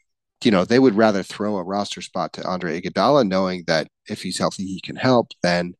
you 0.44 0.50
know, 0.50 0.64
they 0.64 0.78
would 0.80 0.96
rather 0.96 1.22
throw 1.22 1.56
a 1.56 1.62
roster 1.64 2.02
spot 2.02 2.32
to 2.34 2.44
Andre 2.46 2.80
Iguodala 2.80 3.26
knowing 3.28 3.64
that 3.68 3.88
if 4.08 4.22
he's 4.22 4.38
healthy 4.38 4.64
he 4.64 4.80
can 4.80 4.96
help 4.96 5.28
than 5.42 5.74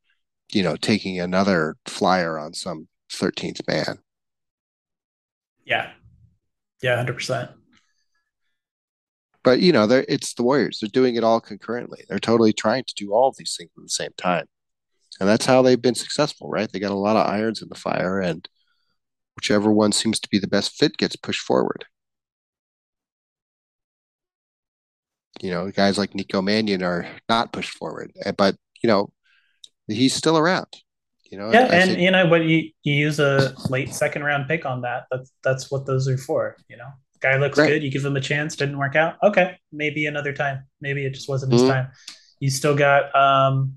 you 0.53 0.63
know, 0.63 0.77
taking 0.77 1.21
another 1.21 1.77
flyer 1.87 2.39
on 2.39 2.55
some 2.55 2.89
13th 3.11 3.67
man. 3.67 3.99
Yeah. 5.65 5.91
Yeah, 6.83 7.05
100%. 7.05 7.51
But, 9.45 9.61
you 9.61 9.73
know, 9.73 9.87
they're, 9.87 10.05
it's 10.09 10.35
the 10.35 10.43
Warriors. 10.43 10.79
They're 10.81 10.89
doing 10.89 11.17
it 11.17 11.25
all 11.25 11.41
concurrently. 11.41 12.05
They're 12.09 12.19
totally 12.19 12.53
trying 12.53 12.85
to 12.85 12.95
do 12.95 13.13
all 13.13 13.29
of 13.29 13.37
these 13.37 13.57
things 13.59 13.71
at 13.77 13.83
the 13.83 13.89
same 13.89 14.13
time. 14.17 14.47
And 15.21 15.29
that's 15.29 15.47
how 15.47 15.63
they've 15.63 15.81
been 15.81 15.95
successful, 15.95 16.49
right? 16.49 16.71
They 16.71 16.79
got 16.79 16.91
a 16.91 16.95
lot 16.95 17.17
of 17.17 17.29
irons 17.29 17.61
in 17.63 17.69
the 17.69 17.75
fire, 17.75 18.21
and 18.21 18.49
whichever 19.37 19.71
one 19.73 19.93
seems 19.93 20.19
to 20.21 20.29
be 20.29 20.39
the 20.39 20.49
best 20.49 20.73
fit 20.77 20.97
gets 20.97 21.17
pushed 21.17 21.43
forward. 21.43 21.85
You 25.41 25.51
know, 25.51 25.71
guys 25.71 25.99
like 25.99 26.15
Nico 26.15 26.41
Mannion 26.41 26.83
are 26.83 27.07
not 27.29 27.53
pushed 27.53 27.77
forward, 27.77 28.13
eh, 28.25 28.33
but 28.33 28.57
you 28.83 28.89
know, 28.89 29.13
he's 29.89 30.15
still 30.15 30.39
around. 30.39 30.67
You 31.31 31.39
know, 31.39 31.51
yeah, 31.51 31.61
I 31.61 31.77
and 31.77 31.91
think... 31.91 32.01
you 32.01 32.11
know, 32.11 32.29
but 32.29 32.45
you 32.45 32.71
you 32.83 32.93
use 32.93 33.19
a 33.19 33.55
late 33.71 33.95
second 33.95 34.23
round 34.23 34.49
pick 34.49 34.67
on 34.67 34.83
that. 34.83 35.05
That's 35.11 35.33
that's 35.43 35.71
what 35.71 35.87
those 35.87 36.07
are 36.07 36.19
for. 36.19 36.59
You 36.69 36.77
know, 36.77 36.89
guy 37.21 37.37
looks 37.39 37.59
right. 37.59 37.69
good. 37.69 37.83
You 37.83 37.91
give 37.91 38.05
him 38.05 38.17
a 38.17 38.21
chance. 38.21 38.55
Didn't 38.55 38.77
work 38.77 38.97
out. 38.97 39.17
Okay, 39.23 39.59
maybe 39.73 40.05
another 40.05 40.35
time. 40.35 40.65
Maybe 40.83 41.07
it 41.07 41.15
just 41.15 41.31
wasn't 41.31 41.53
mm-hmm. 41.53 41.63
his 41.63 41.71
time. 41.71 41.89
You 42.39 42.51
still 42.51 42.77
got 42.77 43.15
um. 43.17 43.77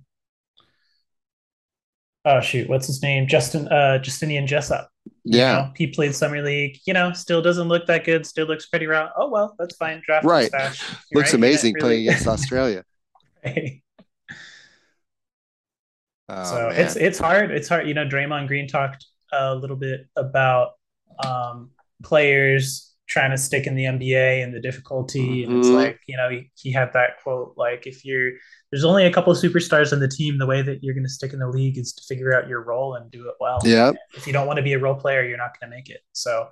Oh 2.25 2.41
shoot, 2.41 2.67
what's 2.67 2.87
his 2.87 3.01
name? 3.01 3.25
Justin 3.27 3.69
uh 3.69 3.99
Justinian 3.99 4.47
Jessup. 4.47 4.89
Yeah, 5.23 5.37
you 5.37 5.61
know, 5.61 5.73
he 5.77 5.87
played 5.87 6.13
summer 6.13 6.41
league. 6.41 6.79
You 6.85 6.93
know, 6.93 7.13
still 7.13 7.41
doesn't 7.41 7.69
look 7.69 7.85
that 7.87 8.03
good. 8.03 8.25
Still 8.25 8.47
looks 8.47 8.65
pretty 8.65 8.87
raw. 8.87 9.11
Oh 9.17 9.29
well, 9.29 9.55
that's 9.57 9.77
fine. 9.77 10.01
Draft 10.05 10.25
right. 10.25 10.51
looks 10.51 10.81
right. 11.13 11.33
amazing 11.33 11.75
really... 11.75 11.81
playing 11.81 12.07
against 12.09 12.27
Australia. 12.27 12.83
right. 13.45 13.81
Oh, 16.28 16.43
so 16.43 16.69
man. 16.69 16.82
it's 16.82 16.95
it's 16.95 17.19
hard. 17.19 17.51
It's 17.51 17.69
hard. 17.69 17.88
You 17.88 17.93
know, 17.93 18.05
Draymond 18.05 18.47
Green 18.47 18.67
talked 18.67 19.05
a 19.32 19.55
little 19.55 19.76
bit 19.76 20.07
about 20.15 20.71
um, 21.23 21.71
players 22.03 22.95
trying 23.07 23.32
to 23.32 23.38
stick 23.38 23.67
in 23.67 23.76
the 23.76 23.84
NBA 23.84 24.43
and 24.43 24.53
the 24.53 24.59
difficulty. 24.59 25.43
And 25.43 25.59
it's 25.59 25.67
mm-hmm. 25.67 25.78
like, 25.78 25.99
you 26.07 26.17
know, 26.17 26.30
he, 26.30 26.49
he 26.55 26.71
had 26.71 26.91
that 26.93 27.21
quote 27.21 27.53
like, 27.55 27.86
if 27.86 28.03
you're, 28.03 28.32
there's 28.71 28.84
only 28.84 29.05
a 29.05 29.13
couple 29.13 29.32
of 29.32 29.38
superstars 29.38 29.93
on 29.93 29.99
the 29.99 30.07
team, 30.07 30.38
the 30.38 30.47
way 30.47 30.61
that 30.61 30.84
you're 30.84 30.95
going 30.95 31.05
to 31.05 31.09
stick 31.09 31.34
in 31.34 31.39
the 31.39 31.47
league 31.47 31.78
is 31.78 31.93
to 31.93 32.03
figure 32.07 32.36
out 32.36 32.47
your 32.47 32.63
role 32.63 32.95
and 32.95 33.11
do 33.11 33.28
it 33.30 33.36
well. 33.39 33.59
Yeah. 33.63 33.91
If 34.15 34.26
you 34.26 34.34
don't 34.34 34.47
want 34.47 34.57
to 34.57 34.63
be 34.63 34.73
a 34.73 34.80
role 34.80 34.95
player, 34.95 35.23
you're 35.23 35.38
not 35.38 35.59
going 35.59 35.69
to 35.69 35.76
make 35.76 35.89
it. 35.89 36.01
So 36.13 36.47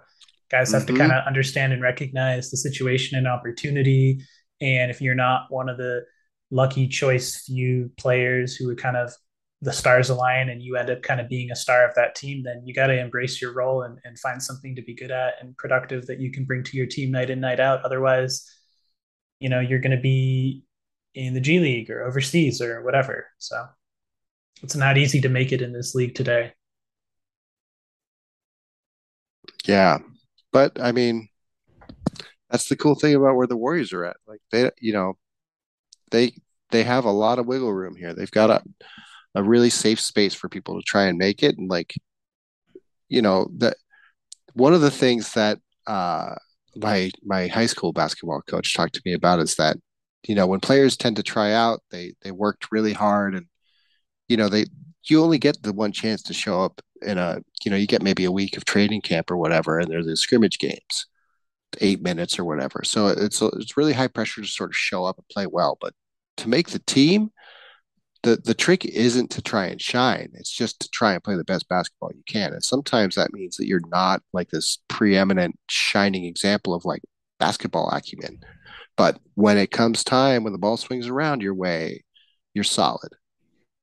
guys 0.51 0.71
have 0.71 0.84
mm-hmm. 0.84 0.93
to 0.93 0.99
kind 0.99 1.11
of 1.11 1.26
understand 1.26 1.74
and 1.74 1.82
recognize 1.82 2.51
the 2.51 2.57
situation 2.57 3.17
and 3.17 3.28
opportunity. 3.28 4.24
And 4.61 4.91
if 4.91 5.01
you're 5.01 5.15
not 5.15 5.47
one 5.49 5.69
of 5.69 5.78
the 5.78 6.03
lucky 6.51 6.88
choice 6.88 7.43
few 7.45 7.89
players 7.97 8.55
who 8.55 8.69
are 8.69 8.76
kind 8.76 8.95
of 8.95 9.11
the 9.64 9.72
stars 9.72 10.09
align 10.09 10.49
and 10.49 10.61
you 10.61 10.76
end 10.76 10.89
up 10.89 11.01
kind 11.03 11.22
of 11.22 11.30
being 11.30 11.49
a 11.49 11.55
star 11.55 11.88
of 11.88 11.95
that 11.95 12.16
team, 12.16 12.43
then 12.43 12.61
you 12.66 12.74
got 12.74 12.88
to 12.88 12.99
embrace 12.99 13.41
your 13.41 13.53
role 13.53 13.84
and, 13.84 13.97
and 14.03 14.20
find 14.20 14.43
something 14.43 14.76
to 14.76 14.82
be 14.82 14.93
good 14.93 15.09
at 15.09 15.36
and 15.39 15.55
productive 15.55 16.05
that 16.05 16.20
you 16.20 16.32
can 16.32 16.43
bring 16.43 16.64
to 16.64 16.76
your 16.76 16.86
team 16.86 17.11
night 17.11 17.30
in, 17.30 17.39
night 17.39 17.61
out. 17.61 17.82
Otherwise, 17.86 18.45
you 19.39 19.47
know, 19.47 19.61
you're 19.61 19.80
going 19.80 19.95
to 19.95 20.01
be 20.01 20.66
in 21.16 21.34
the 21.34 21.39
G 21.39 21.59
League 21.59 21.89
or 21.89 22.03
overseas 22.03 22.61
or 22.61 22.84
whatever. 22.84 23.28
So 23.38 23.66
it's 24.61 24.76
not 24.76 24.97
easy 24.97 25.22
to 25.22 25.30
make 25.30 25.53
it 25.53 25.61
in 25.61 25.72
this 25.72 25.95
league 25.95 26.16
today. 26.16 26.51
Yeah. 29.66 29.99
But 30.51 30.78
I 30.82 30.91
mean, 30.91 31.30
that's 32.49 32.68
the 32.68 32.76
cool 32.76 32.95
thing 32.95 33.16
about 33.16 33.38
where 33.38 33.47
the 33.47 33.55
Warriors 33.55 33.93
are 33.93 34.03
at. 34.03 34.18
Like 34.28 34.41
they, 34.51 34.70
you 34.82 34.91
know, 34.91 35.14
they 36.11 36.34
they 36.72 36.84
have 36.84 37.05
a 37.05 37.11
lot 37.11 37.39
of 37.39 37.47
wiggle 37.47 37.74
room 37.74 37.95
here. 37.95 38.14
They've 38.14 38.30
got 38.30 38.49
a 38.49 38.61
a 39.36 39.43
really 39.43 39.69
safe 39.69 39.99
space 39.99 40.34
for 40.34 40.49
people 40.49 40.79
to 40.79 40.84
try 40.86 41.05
and 41.05 41.17
make 41.17 41.43
it. 41.43 41.57
And 41.57 41.69
like 41.69 41.95
you 43.09 43.21
know 43.21 43.49
that 43.57 43.77
one 44.53 44.73
of 44.73 44.81
the 44.81 44.91
things 44.91 45.34
that 45.34 45.59
uh 45.88 46.36
my 46.75 47.11
my 47.23 47.47
high 47.47 47.65
school 47.65 47.93
basketball 47.93 48.41
coach 48.41 48.73
talked 48.73 48.95
to 48.95 49.01
me 49.05 49.13
about 49.13 49.39
is 49.39 49.55
that 49.55 49.77
you 50.27 50.36
know 50.36 50.47
when 50.47 50.59
players 50.59 50.97
tend 50.97 51.15
to 51.17 51.23
try 51.23 51.53
out 51.53 51.81
they 51.91 52.13
they 52.23 52.31
worked 52.31 52.71
really 52.71 52.93
hard 52.93 53.36
and 53.36 53.45
you 54.27 54.38
know 54.38 54.49
they 54.49 54.65
you 55.05 55.21
only 55.21 55.38
get 55.38 55.61
the 55.61 55.73
one 55.73 55.91
chance 55.91 56.23
to 56.23 56.34
show 56.34 56.61
up 56.61 56.81
in 57.01 57.17
a 57.17 57.39
you 57.63 57.69
know 57.69 57.77
you 57.77 57.86
get 57.86 58.01
maybe 58.01 58.25
a 58.25 58.31
week 58.31 58.57
of 58.57 58.65
training 58.65 59.01
camp 59.01 59.29
or 59.29 59.38
whatever 59.38 59.79
and 59.79 59.91
there's 59.91 60.05
the 60.05 60.15
scrimmage 60.15 60.57
games 60.57 61.05
eight 61.81 62.01
minutes 62.01 62.38
or 62.38 62.45
whatever. 62.45 62.81
So 62.84 63.07
it's 63.07 63.41
it's 63.41 63.77
really 63.77 63.93
high 63.93 64.07
pressure 64.07 64.41
to 64.41 64.47
sort 64.47 64.71
of 64.71 64.75
show 64.75 65.05
up 65.05 65.17
and 65.17 65.27
play 65.29 65.47
well. 65.47 65.77
But 65.79 65.93
to 66.38 66.49
make 66.49 66.69
the 66.69 66.79
team 66.79 67.31
the 68.24 68.38
the 68.43 68.53
trick 68.53 68.86
isn't 68.86 69.30
to 69.30 69.41
try 69.41 69.65
and 69.65 69.82
shine 69.82 70.30
it's 70.34 70.51
just 70.51 70.80
to 70.80 70.89
try 70.89 71.13
and 71.13 71.24
play 71.24 71.36
the 71.36 71.43
best 71.43 71.67
basketball 71.67 72.11
you 72.15 72.24
can 72.26 72.53
and 72.53 72.63
sometimes 72.63 73.15
that 73.15 73.34
means 73.34 73.57
that 73.57 73.67
you're 73.67 73.88
not 73.89 74.21
like 74.32 74.49
this 74.49 74.80
preeminent 74.88 75.57
shining 75.69 76.26
example 76.26 76.74
of 76.74 76.86
like 76.86 77.01
basketball 77.39 77.89
acumen. 77.89 78.39
But 78.95 79.19
when 79.36 79.57
it 79.57 79.71
comes 79.71 80.03
time 80.03 80.43
when 80.43 80.53
the 80.53 80.59
ball 80.59 80.78
swings 80.78 81.07
around 81.07 81.41
your 81.41 81.53
way 81.53 82.03
you're 82.53 82.63
solid. 82.63 83.09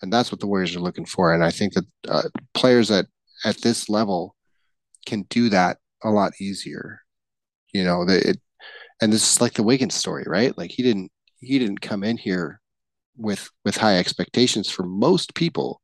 And 0.01 0.13
that's 0.13 0.33
what 0.33 0.41
the 0.41 0.47
warriors 0.47 0.75
are 0.75 0.81
looking 0.81 1.05
for 1.05 1.35
and 1.35 1.45
i 1.45 1.51
think 1.51 1.75
that 1.75 1.85
uh, 2.09 2.29
players 2.55 2.91
at 2.91 3.07
at 3.45 3.61
this 3.61 3.89
level 3.89 4.35
can 5.07 5.23
do 5.29 5.49
that 5.51 5.79
a 6.03 6.11
lot 6.11 6.33
easier. 6.41 7.01
You 7.75 7.85
know 7.85 8.05
it 8.09 8.39
and 9.03 9.13
this 9.13 9.31
is 9.31 9.41
like 9.41 9.55
the 9.55 9.63
wiggins 9.63 9.95
story 9.95 10.25
right? 10.27 10.57
Like 10.57 10.71
he 10.71 10.83
didn't 10.83 11.11
he 11.41 11.59
didn't 11.59 11.83
come 11.83 12.03
in 12.03 12.17
here 12.17 12.61
with 13.21 13.51
with 13.65 13.77
high 13.77 13.99
expectations 13.99 14.71
for 14.71 14.85
most 14.85 15.35
people, 15.35 15.81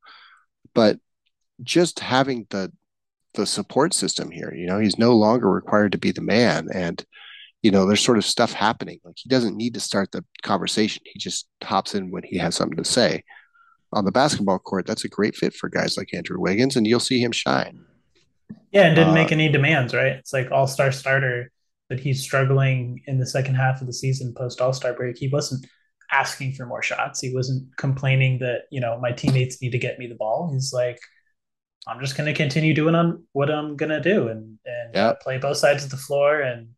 but 0.75 0.99
just 1.63 2.01
having 2.01 2.47
the 2.51 2.73
the 3.35 3.47
support 3.47 3.93
system 3.93 4.31
here, 4.31 4.53
you 4.55 4.67
know, 4.67 4.79
he's 4.79 4.99
no 4.99 5.15
longer 5.15 5.51
required 5.51 5.93
to 5.93 5.99
be 5.99 6.11
the 6.11 6.23
man, 6.23 6.69
and 6.73 7.05
you 7.63 7.71
know, 7.71 7.87
there's 7.87 8.05
sort 8.05 8.19
of 8.19 8.25
stuff 8.25 8.53
happening. 8.53 9.01
Like 9.05 9.17
he 9.19 9.29
doesn't 9.29 9.57
need 9.57 9.75
to 9.75 9.81
start 9.81 10.13
the 10.13 10.25
conversation; 10.43 11.03
he 11.05 11.19
just 11.19 11.49
hops 11.63 11.95
in 11.95 12.11
when 12.11 12.23
he 12.23 12.39
has 12.39 12.55
something 12.55 12.77
to 12.77 12.85
say. 12.85 13.23
On 13.93 14.05
the 14.05 14.13
basketball 14.13 14.59
court, 14.59 14.87
that's 14.87 15.05
a 15.05 15.09
great 15.09 15.37
fit 15.37 15.55
for 15.55 15.69
guys 15.69 15.97
like 15.97 16.13
Andrew 16.13 16.41
Wiggins, 16.41 16.77
and 16.77 16.87
you'll 16.87 17.01
see 17.01 17.21
him 17.21 17.33
shine. 17.33 17.85
Yeah, 18.73 18.87
and 18.87 18.97
didn't 18.97 19.11
uh, 19.11 19.15
make 19.15 19.33
any 19.33 19.49
demands, 19.49 19.95
right? 19.95 20.13
It's 20.13 20.33
like 20.33 20.51
all 20.51 20.67
star 20.67 20.93
starter, 20.93 21.51
but 21.89 22.01
he's 22.01 22.23
struggling 22.23 23.03
in 23.07 23.19
the 23.19 23.27
second 23.27 23.55
half 23.55 23.81
of 23.81 23.87
the 23.87 23.93
season 23.93 24.35
post 24.35 24.61
All 24.61 24.73
Star 24.73 24.93
break. 24.93 25.17
He 25.17 25.29
wasn't 25.29 25.67
asking 26.13 26.55
for 26.55 26.67
more 26.67 26.83
shots. 26.83 27.21
He 27.21 27.35
wasn't 27.35 27.77
complaining 27.77 28.39
that 28.41 28.63
you 28.71 28.81
know 28.81 28.99
my 29.01 29.13
teammates 29.13 29.61
need 29.61 29.71
to 29.71 29.79
get 29.79 29.99
me 29.99 30.07
the 30.07 30.15
ball. 30.15 30.51
He's 30.53 30.73
like, 30.73 30.99
I'm 31.87 32.01
just 32.01 32.17
going 32.17 32.27
to 32.27 32.35
continue 32.35 32.75
doing 32.75 32.95
on 32.95 33.25
what 33.33 33.51
I'm 33.51 33.77
going 33.77 33.91
to 33.91 34.01
do 34.01 34.29
and 34.29 34.59
and 34.65 34.95
yep. 34.95 35.21
play 35.21 35.39
both 35.39 35.57
sides 35.57 35.85
of 35.85 35.91
the 35.91 35.97
floor 35.97 36.41
and 36.41 36.69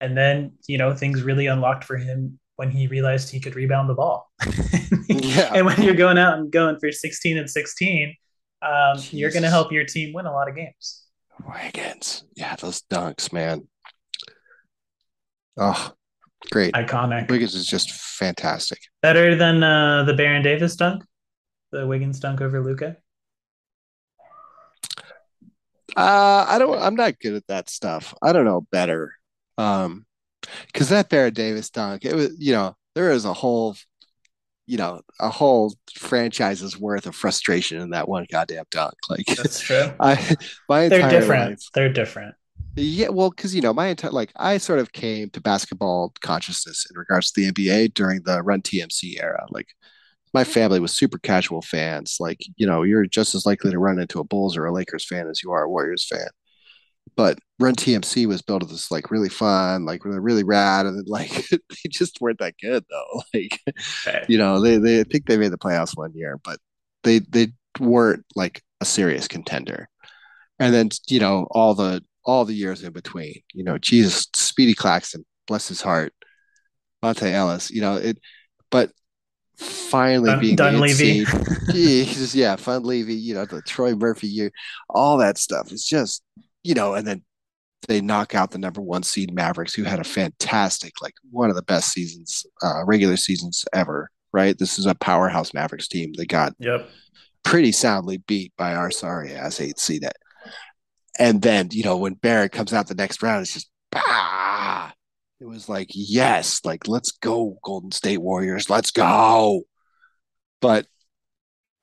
and 0.00 0.16
then 0.16 0.52
you 0.66 0.78
know 0.78 0.94
things 0.94 1.22
really 1.22 1.46
unlocked 1.46 1.84
for 1.84 1.96
him 1.96 2.38
when 2.56 2.70
he 2.70 2.88
realized 2.88 3.30
he 3.30 3.38
could 3.38 3.54
rebound 3.54 3.88
the 3.88 3.94
ball. 3.94 4.28
yeah. 5.08 5.52
And 5.54 5.64
when 5.64 5.80
you're 5.80 5.94
going 5.94 6.18
out 6.18 6.38
and 6.38 6.50
going 6.50 6.76
for 6.80 6.90
16 6.90 7.38
and 7.38 7.48
16, 7.48 8.16
um, 8.62 8.98
you're 9.10 9.30
going 9.30 9.44
to 9.44 9.48
help 9.48 9.70
your 9.70 9.84
team 9.84 10.12
win 10.12 10.26
a 10.26 10.32
lot 10.32 10.48
of 10.48 10.56
games. 10.56 11.04
Wiggins, 11.46 12.24
yeah, 12.34 12.56
those 12.56 12.82
dunks, 12.82 13.32
man. 13.32 13.68
Oh, 15.56 15.92
great, 16.50 16.74
iconic. 16.74 17.30
Wiggins 17.30 17.54
is 17.54 17.66
just 17.66 17.92
fantastic. 17.92 18.80
Better 19.02 19.34
than 19.34 19.62
uh, 19.62 20.04
the 20.04 20.14
Baron 20.14 20.42
Davis 20.42 20.76
dunk, 20.76 21.04
the 21.72 21.86
Wiggins 21.86 22.20
dunk 22.20 22.40
over 22.40 22.60
Luka? 22.60 22.96
Uh, 25.96 26.44
I 26.48 26.58
don't. 26.58 26.80
I'm 26.80 26.94
not 26.94 27.18
good 27.18 27.34
at 27.34 27.46
that 27.48 27.70
stuff. 27.70 28.14
I 28.22 28.32
don't 28.32 28.44
know 28.44 28.66
better. 28.70 29.14
Um, 29.56 30.06
because 30.66 30.88
that 30.90 31.08
Baron 31.08 31.34
Davis 31.34 31.70
dunk, 31.70 32.04
it 32.04 32.14
was 32.14 32.36
you 32.38 32.52
know 32.52 32.76
there 32.94 33.10
is 33.10 33.24
a 33.24 33.32
whole, 33.32 33.76
you 34.66 34.76
know, 34.76 35.00
a 35.20 35.28
whole 35.28 35.74
franchise's 35.96 36.78
worth 36.78 37.06
of 37.06 37.14
frustration 37.14 37.80
in 37.80 37.90
that 37.90 38.08
one 38.08 38.26
goddamn 38.30 38.64
dunk. 38.70 38.94
Like 39.08 39.24
that's 39.26 39.60
true. 39.60 39.92
I 40.00 40.36
my 40.68 40.88
they're 40.88 41.08
different. 41.08 41.50
Life, 41.50 41.60
they're 41.74 41.92
different. 41.92 42.34
Yeah, 42.78 43.08
well, 43.08 43.30
because 43.30 43.54
you 43.54 43.60
know 43.60 43.74
my 43.74 43.88
entire 43.88 44.10
like 44.10 44.32
I 44.36 44.58
sort 44.58 44.78
of 44.78 44.92
came 44.92 45.30
to 45.30 45.40
basketball 45.40 46.12
consciousness 46.20 46.86
in 46.90 46.98
regards 46.98 47.30
to 47.32 47.40
the 47.40 47.52
NBA 47.52 47.94
during 47.94 48.22
the 48.22 48.42
Run 48.42 48.62
TMC 48.62 49.22
era. 49.22 49.46
Like 49.50 49.68
my 50.34 50.42
mm-hmm. 50.42 50.52
family 50.52 50.80
was 50.80 50.96
super 50.96 51.18
casual 51.18 51.62
fans. 51.62 52.16
Like, 52.20 52.40
you 52.56 52.66
know, 52.66 52.82
you're 52.82 53.06
just 53.06 53.34
as 53.34 53.46
likely 53.46 53.70
to 53.70 53.78
run 53.78 53.98
into 53.98 54.20
a 54.20 54.24
Bulls 54.24 54.56
or 54.56 54.66
a 54.66 54.72
Lakers 54.72 55.06
fan 55.06 55.28
as 55.28 55.42
you 55.42 55.52
are 55.52 55.64
a 55.64 55.68
Warriors 55.68 56.06
fan. 56.06 56.28
But 57.16 57.38
Run 57.58 57.74
TMC 57.74 58.26
was 58.26 58.42
built 58.42 58.62
as 58.62 58.70
this 58.70 58.90
like 58.90 59.10
really 59.10 59.30
fun, 59.30 59.84
like 59.84 60.04
really, 60.04 60.20
really 60.20 60.44
rad, 60.44 60.86
and 60.86 60.98
then, 60.98 61.04
like 61.08 61.32
they 61.50 61.88
just 61.88 62.20
weren't 62.20 62.38
that 62.38 62.54
good 62.60 62.84
though. 62.90 63.22
Like, 63.34 63.60
okay. 64.06 64.24
you 64.28 64.38
know, 64.38 64.60
they 64.60 64.78
they 64.78 65.00
I 65.00 65.04
think 65.04 65.26
they 65.26 65.36
made 65.36 65.52
the 65.52 65.58
playoffs 65.58 65.96
one 65.96 66.12
year, 66.14 66.38
but 66.44 66.58
they 67.02 67.20
they 67.20 67.48
weren't 67.80 68.24
like 68.36 68.62
a 68.80 68.84
serious 68.84 69.28
contender. 69.28 69.88
And 70.58 70.74
then 70.74 70.90
you 71.08 71.20
know 71.20 71.46
all 71.50 71.74
the 71.74 72.02
all 72.28 72.44
the 72.44 72.54
years 72.54 72.82
in 72.82 72.92
between, 72.92 73.40
you 73.54 73.64
know, 73.64 73.78
Jesus, 73.78 74.28
Speedy 74.34 74.74
Claxton, 74.74 75.24
bless 75.46 75.66
his 75.66 75.80
heart, 75.80 76.12
Monta 77.02 77.32
Ellis, 77.32 77.70
you 77.70 77.80
know 77.80 77.96
it, 77.96 78.18
but 78.70 78.92
finally 79.56 80.30
Dun, 80.30 80.40
being 80.40 80.56
Dunleavy. 80.56 81.24
Jesus, 81.72 82.34
yeah, 82.34 82.54
Dunleavy, 82.56 83.14
you 83.14 83.32
know, 83.32 83.46
the 83.46 83.62
Troy 83.62 83.94
Murphy 83.94 84.26
year, 84.26 84.52
all 84.90 85.16
that 85.16 85.38
stuff 85.38 85.72
is 85.72 85.86
just, 85.86 86.22
you 86.62 86.74
know, 86.74 86.92
and 86.92 87.06
then 87.06 87.22
they 87.88 88.02
knock 88.02 88.34
out 88.34 88.50
the 88.50 88.58
number 88.58 88.82
one 88.82 89.04
seed 89.04 89.32
Mavericks, 89.32 89.72
who 89.72 89.84
had 89.84 89.98
a 89.98 90.04
fantastic, 90.04 90.92
like 91.00 91.14
one 91.30 91.48
of 91.48 91.56
the 91.56 91.62
best 91.62 91.92
seasons, 91.92 92.44
uh, 92.62 92.84
regular 92.84 93.16
seasons 93.16 93.64
ever. 93.72 94.10
Right, 94.30 94.58
this 94.58 94.78
is 94.78 94.84
a 94.84 94.94
powerhouse 94.94 95.54
Mavericks 95.54 95.88
team. 95.88 96.12
They 96.14 96.26
got 96.26 96.52
yep 96.58 96.90
pretty 97.42 97.72
soundly 97.72 98.18
beat 98.18 98.52
by 98.58 98.74
our 98.74 98.90
sorry 98.90 99.32
ass 99.32 99.58
eight 99.58 99.78
seed 99.78 100.02
that. 100.02 100.16
And 101.18 101.42
then 101.42 101.68
you 101.72 101.82
know 101.84 101.96
when 101.96 102.14
Baron 102.14 102.48
comes 102.48 102.72
out 102.72 102.86
the 102.86 102.94
next 102.94 103.22
round, 103.22 103.42
it's 103.42 103.52
just 103.52 103.70
bah, 103.90 104.92
it 105.40 105.46
was 105.46 105.68
like, 105.68 105.88
yes, 105.92 106.60
like 106.64 106.88
let's 106.88 107.12
go, 107.12 107.58
Golden 107.64 107.92
State 107.92 108.18
Warriors, 108.18 108.70
let's 108.70 108.90
go. 108.90 109.62
But 110.60 110.86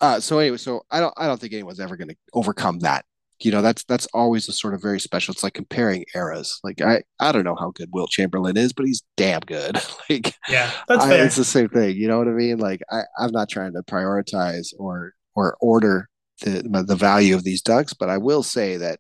uh, 0.02 0.20
so 0.20 0.40
anyway, 0.40 0.58
so 0.58 0.86
I 0.92 1.00
don't 1.00 1.14
I 1.18 1.28
don't 1.28 1.40
think 1.40 1.54
anyone's 1.54 1.80
ever 1.80 1.98
gonna 1.98 2.16
overcome 2.34 2.80
that. 2.80 3.06
You 3.40 3.52
know, 3.52 3.62
that's 3.62 3.84
that's 3.86 4.08
always 4.14 4.48
a 4.48 4.54
sort 4.54 4.74
of 4.74 4.82
very 4.82 5.00
special. 5.00 5.34
It's 5.34 5.44
like 5.44 5.54
comparing 5.54 6.06
eras. 6.14 6.60
Like 6.64 6.82
I 6.82 7.04
I 7.20 7.32
don't 7.32 7.44
know 7.44 7.56
how 7.56 7.72
good 7.72 7.90
Wilt 7.92 8.10
Chamberlain 8.10 8.58
is, 8.58 8.74
but 8.74 8.86
he's 8.86 9.04
damn 9.18 9.42
good. 9.42 9.78
like 10.10 10.34
yeah, 10.50 10.72
that's 10.88 11.06
fair. 11.06 11.26
it's 11.26 11.36
the 11.36 11.46
same 11.46 11.70
thing. 11.70 11.96
You 11.96 12.08
know 12.08 12.18
what 12.18 12.28
I 12.28 12.32
mean? 12.32 12.58
Like 12.58 12.82
I 12.92 13.02
I'm 13.18 13.32
not 13.32 13.50
trying 13.50 13.74
to 13.74 13.84
prioritize 13.84 14.74
or 14.78 15.14
or 15.34 15.58
order 15.60 16.10
the 16.42 16.84
the 16.86 16.96
value 16.96 17.36
of 17.36 17.44
these 17.44 17.62
ducks, 17.62 17.94
but 17.94 18.10
I 18.10 18.18
will 18.18 18.44
say 18.44 18.78
that 18.78 19.00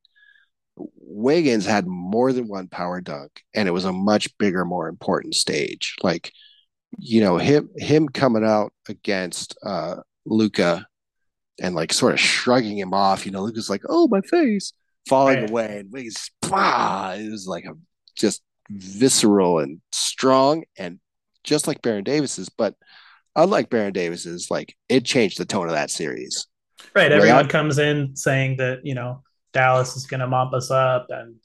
Wiggins 0.77 1.65
had 1.65 1.87
more 1.87 2.33
than 2.33 2.47
one 2.47 2.67
power 2.67 3.01
dunk, 3.01 3.43
and 3.53 3.67
it 3.67 3.71
was 3.71 3.85
a 3.85 3.93
much 3.93 4.37
bigger, 4.37 4.65
more 4.65 4.87
important 4.87 5.35
stage. 5.35 5.95
Like, 6.03 6.31
you 6.97 7.21
know, 7.21 7.37
him 7.37 7.69
him 7.77 8.09
coming 8.09 8.45
out 8.45 8.73
against 8.87 9.57
uh 9.63 9.97
Luka 10.25 10.85
and 11.61 11.75
like 11.75 11.93
sort 11.93 12.13
of 12.13 12.19
shrugging 12.19 12.77
him 12.77 12.93
off. 12.93 13.25
You 13.25 13.31
know, 13.31 13.43
Luka's 13.43 13.69
like, 13.69 13.83
"Oh, 13.87 14.07
my 14.07 14.21
face," 14.21 14.73
falling 15.07 15.41
right. 15.41 15.49
away, 15.49 15.77
and 15.79 15.91
Wiggins, 15.91 16.29
bah, 16.41 17.15
it 17.17 17.29
was 17.29 17.47
like 17.47 17.65
a 17.65 17.73
just 18.15 18.41
visceral 18.69 19.59
and 19.59 19.81
strong, 19.91 20.63
and 20.77 20.99
just 21.43 21.67
like 21.67 21.81
Baron 21.81 22.03
Davis's, 22.03 22.49
but 22.49 22.75
unlike 23.35 23.69
Baron 23.69 23.93
Davis's, 23.93 24.49
like 24.49 24.75
it 24.89 25.05
changed 25.05 25.37
the 25.37 25.45
tone 25.45 25.67
of 25.67 25.73
that 25.73 25.91
series. 25.91 26.47
Right. 26.93 27.11
Everyone 27.11 27.47
comes 27.47 27.77
in 27.77 28.15
saying 28.15 28.57
that 28.57 28.85
you 28.85 28.95
know 28.95 29.23
Dallas 29.55 29.95
is 29.95 30.05
going 30.05 30.19
to 30.19 30.27
mop 30.27 30.53
us 30.53 30.69
up, 30.69 31.07
and 31.09 31.35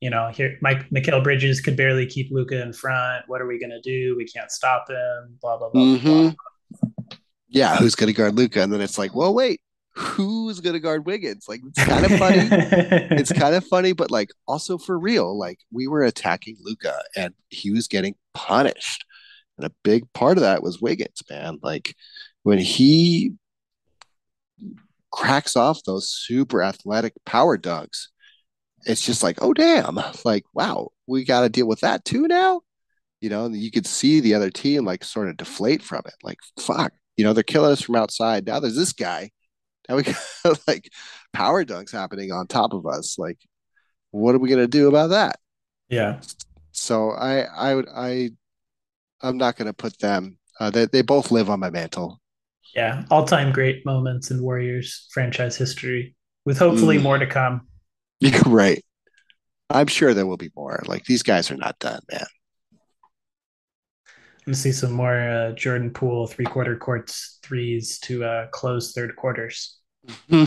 you 0.00 0.10
know, 0.10 0.28
here 0.28 0.56
Mike 0.60 0.88
Mikal 0.90 1.24
Bridges 1.24 1.60
could 1.60 1.76
barely 1.76 2.06
keep 2.06 2.30
Luka 2.30 2.62
in 2.62 2.72
front. 2.72 3.24
What 3.26 3.40
are 3.40 3.46
we 3.46 3.58
going 3.58 3.70
to 3.70 3.80
do? 3.80 4.14
We 4.16 4.26
can't 4.26 4.52
stop 4.52 4.88
him. 4.88 5.38
Blah 5.40 5.58
blah 5.58 5.70
blah. 5.70 5.82
Mm-hmm. 5.82 6.28
blah. 6.28 7.18
Yeah, 7.48 7.76
who's 7.76 7.94
going 7.94 8.08
to 8.08 8.16
guard 8.16 8.36
Luka? 8.36 8.62
And 8.62 8.72
then 8.72 8.80
it's 8.80 8.98
like, 8.98 9.14
well, 9.14 9.32
wait, 9.32 9.60
who's 9.94 10.60
going 10.60 10.74
to 10.74 10.80
guard 10.80 11.06
Wiggins? 11.06 11.46
Like, 11.48 11.60
it's 11.64 11.84
kind 11.84 12.04
of 12.04 12.18
funny. 12.18 12.36
it's 13.16 13.32
kind 13.32 13.54
of 13.54 13.64
funny, 13.66 13.92
but 13.92 14.10
like 14.10 14.30
also 14.46 14.76
for 14.76 14.98
real. 14.98 15.38
Like, 15.38 15.60
we 15.72 15.86
were 15.86 16.02
attacking 16.02 16.56
Luka 16.60 17.00
and 17.16 17.32
he 17.48 17.70
was 17.70 17.88
getting 17.88 18.14
punished, 18.34 19.04
and 19.56 19.66
a 19.66 19.72
big 19.82 20.12
part 20.12 20.36
of 20.36 20.42
that 20.42 20.62
was 20.62 20.82
Wiggins, 20.82 21.22
man. 21.30 21.58
Like 21.62 21.96
when 22.42 22.58
he 22.58 23.34
cracks 25.14 25.54
off 25.54 25.84
those 25.84 26.10
super 26.10 26.60
athletic 26.60 27.14
power 27.24 27.56
dunks, 27.56 28.08
it's 28.84 29.06
just 29.06 29.22
like, 29.22 29.38
oh 29.40 29.54
damn, 29.54 29.98
like 30.24 30.44
wow, 30.52 30.88
we 31.06 31.24
got 31.24 31.42
to 31.42 31.48
deal 31.48 31.68
with 31.68 31.80
that 31.80 32.04
too 32.04 32.26
now. 32.26 32.62
You 33.20 33.30
know, 33.30 33.46
you 33.48 33.70
could 33.70 33.86
see 33.86 34.20
the 34.20 34.34
other 34.34 34.50
team 34.50 34.84
like 34.84 35.04
sort 35.04 35.28
of 35.28 35.36
deflate 35.36 35.82
from 35.82 36.02
it. 36.06 36.14
Like 36.22 36.38
fuck, 36.58 36.92
you 37.16 37.24
know, 37.24 37.32
they're 37.32 37.44
killing 37.44 37.70
us 37.70 37.82
from 37.82 37.94
outside. 37.94 38.44
Now 38.44 38.58
there's 38.58 38.76
this 38.76 38.92
guy. 38.92 39.30
Now 39.88 39.96
we 39.96 40.02
got 40.44 40.58
like 40.66 40.90
power 41.32 41.64
dunks 41.64 41.92
happening 41.92 42.32
on 42.32 42.48
top 42.48 42.74
of 42.74 42.84
us. 42.84 43.16
Like, 43.16 43.38
what 44.10 44.34
are 44.34 44.38
we 44.38 44.50
gonna 44.50 44.66
do 44.66 44.88
about 44.88 45.10
that? 45.10 45.38
Yeah. 45.88 46.20
So 46.72 47.12
I 47.12 47.42
I 47.42 47.74
would 47.76 47.88
I 47.88 48.30
I'm 49.22 49.38
not 49.38 49.56
gonna 49.56 49.72
put 49.72 49.98
them. 50.00 50.38
Uh, 50.58 50.70
they 50.70 50.86
they 50.86 51.02
both 51.02 51.30
live 51.30 51.48
on 51.50 51.60
my 51.60 51.70
mantle 51.70 52.20
yeah, 52.74 53.04
all 53.10 53.24
time 53.24 53.52
great 53.52 53.84
moments 53.86 54.30
in 54.30 54.42
Warriors 54.42 55.06
franchise 55.12 55.56
history, 55.56 56.14
with 56.44 56.58
hopefully 56.58 56.98
mm. 56.98 57.02
more 57.02 57.18
to 57.18 57.26
come. 57.26 57.68
You're 58.20 58.40
right. 58.46 58.84
I'm 59.70 59.86
sure 59.86 60.14
there 60.14 60.26
will 60.26 60.36
be 60.36 60.50
more. 60.56 60.82
Like 60.86 61.04
these 61.04 61.22
guys 61.22 61.50
are 61.50 61.56
not 61.56 61.78
done, 61.78 62.00
man. 62.10 62.26
I'm 64.46 64.52
gonna 64.52 64.56
see 64.56 64.72
some 64.72 64.92
more 64.92 65.18
uh, 65.18 65.52
Jordan 65.52 65.90
Poole 65.90 66.26
three 66.26 66.44
quarter 66.44 66.76
courts 66.76 67.38
threes 67.42 67.98
to 68.00 68.24
uh, 68.24 68.46
close 68.48 68.92
third 68.92 69.16
quarters. 69.16 69.78
yeah, 70.28 70.46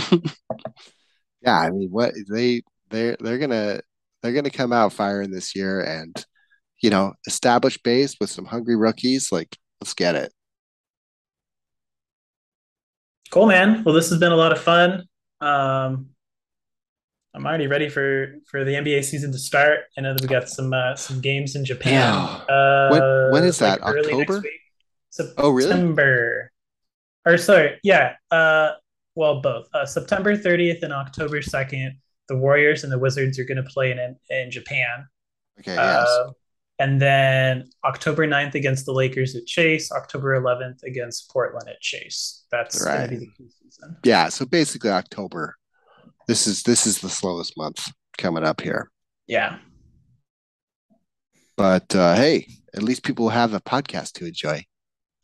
I 1.48 1.72
mean, 1.72 1.90
what 1.90 2.14
they 2.30 2.62
they 2.90 3.16
they're 3.20 3.40
gonna 3.40 3.82
they're 4.22 4.34
gonna 4.34 4.52
come 4.52 4.72
out 4.72 4.94
firing 4.94 5.32
this 5.32 5.56
year, 5.56 5.82
and 5.82 6.16
you 6.82 6.92
know, 6.92 7.14
establish 7.26 7.80
base 7.80 8.16
with 8.20 8.30
some 8.30 8.46
hungry 8.46 8.76
rookies. 8.76 9.32
Like, 9.32 9.58
let's 9.82 9.96
get 9.96 10.14
it. 10.14 10.32
Cool, 13.30 13.48
man. 13.48 13.84
Well, 13.84 13.94
this 13.94 14.10
has 14.10 14.20
been 14.20 14.32
a 14.32 14.36
lot 14.36 14.52
of 14.52 14.62
fun. 14.62 15.08
Um, 15.42 16.10
I'm 17.34 17.46
already 17.46 17.68
ready 17.68 17.90
for 17.90 18.36
for 18.50 18.64
the 18.64 18.72
NBA 18.72 19.04
season 19.04 19.32
to 19.32 19.38
start. 19.38 19.82
I 19.98 20.02
know 20.02 20.14
that 20.14 20.22
we 20.22 20.28
got 20.28 20.50
some 20.50 20.74
uh, 20.74 20.96
some 20.96 21.22
games 21.22 21.56
in 21.56 21.66
Japan. 21.66 21.94
Yeah. 21.94 22.56
Uh, 22.56 22.90
when, 22.90 23.32
when 23.32 23.44
is 23.44 23.60
that? 23.60 23.82
Like 23.82 23.96
October? 23.96 24.44
September. 25.10 25.42
Oh, 25.42 25.52
really? 25.52 25.70
September. 25.70 26.52
or 27.26 27.38
sorry, 27.38 27.80
yeah. 27.84 28.16
Uh, 28.32 28.72
well, 29.16 29.42
both. 29.42 29.68
Uh, 29.74 29.86
September 29.86 30.38
30th 30.38 30.84
and 30.84 30.94
October 30.94 31.42
2nd, 31.42 31.92
the 32.28 32.38
Warriors 32.38 32.84
and 32.84 32.92
the 32.92 33.00
Wizards 33.00 33.40
are 33.40 33.46
going 33.46 33.58
to 33.58 33.64
play 33.64 33.92
in 33.92 34.16
in 34.30 34.52
Japan. 34.52 35.08
Okay, 35.60 35.76
yes. 35.76 36.08
Uh, 36.08 36.32
and 36.80 37.02
then 37.02 37.70
October 37.84 38.28
9th 38.28 38.54
against 38.56 38.86
the 38.86 38.92
Lakers 38.94 39.36
at 39.36 39.46
Chase, 39.46 39.92
October 39.92 40.40
11th 40.40 40.84
against 40.84 41.30
Portland 41.32 41.68
at 41.68 41.80
Chase. 41.82 42.46
That's 42.52 42.84
going 42.84 42.96
Right. 42.98 43.04
to 43.06 43.10
be 43.10 43.18
the 43.18 43.32
key 43.38 43.50
season. 43.62 43.98
Yeah, 44.04 44.30
so 44.30 44.46
basically 44.46 44.92
October. 44.92 45.56
This 46.28 46.46
is 46.46 46.64
this 46.64 46.86
is 46.86 47.00
the 47.00 47.10
slowest 47.10 47.58
month 47.58 47.92
coming 48.18 48.44
up 48.44 48.62
here. 48.62 48.92
Yeah. 49.28 49.60
But 51.56 51.96
uh, 51.96 52.16
hey, 52.16 52.48
at 52.76 52.84
least 52.84 53.04
people 53.04 53.30
have 53.30 53.54
a 53.54 53.62
podcast 53.62 54.14
to 54.14 54.26
enjoy. 54.26 54.64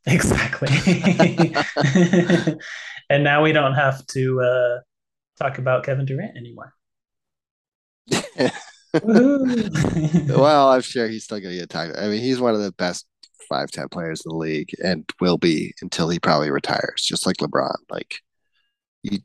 Exactly. 0.06 0.70
and 3.10 3.24
now 3.24 3.44
we 3.44 3.52
don't 3.52 3.76
have 3.76 4.06
to 4.08 4.42
uh, 4.42 4.80
talk 5.38 5.58
about 5.60 5.84
Kevin 5.84 6.06
Durant 6.06 6.36
anymore. 6.38 6.74
Well, 10.30 10.70
I'm 10.70 10.82
sure 10.82 11.08
he's 11.08 11.24
still 11.24 11.40
going 11.40 11.54
to 11.54 11.60
get 11.60 11.70
time. 11.70 11.94
I 11.98 12.08
mean, 12.08 12.22
he's 12.22 12.40
one 12.40 12.54
of 12.54 12.62
the 12.62 12.72
best 12.74 13.08
five 13.50 13.72
ten 13.72 13.90
players 13.90 14.22
in 14.26 14.30
the 14.30 14.36
league, 14.36 14.70
and 14.84 15.10
will 15.20 15.38
be 15.38 15.74
until 15.82 16.10
he 16.10 16.20
probably 16.20 16.52
retires, 16.52 17.04
just 17.04 17.26
like 17.26 17.38
LeBron. 17.38 17.76
Like 17.90 18.16
you, 19.02 19.20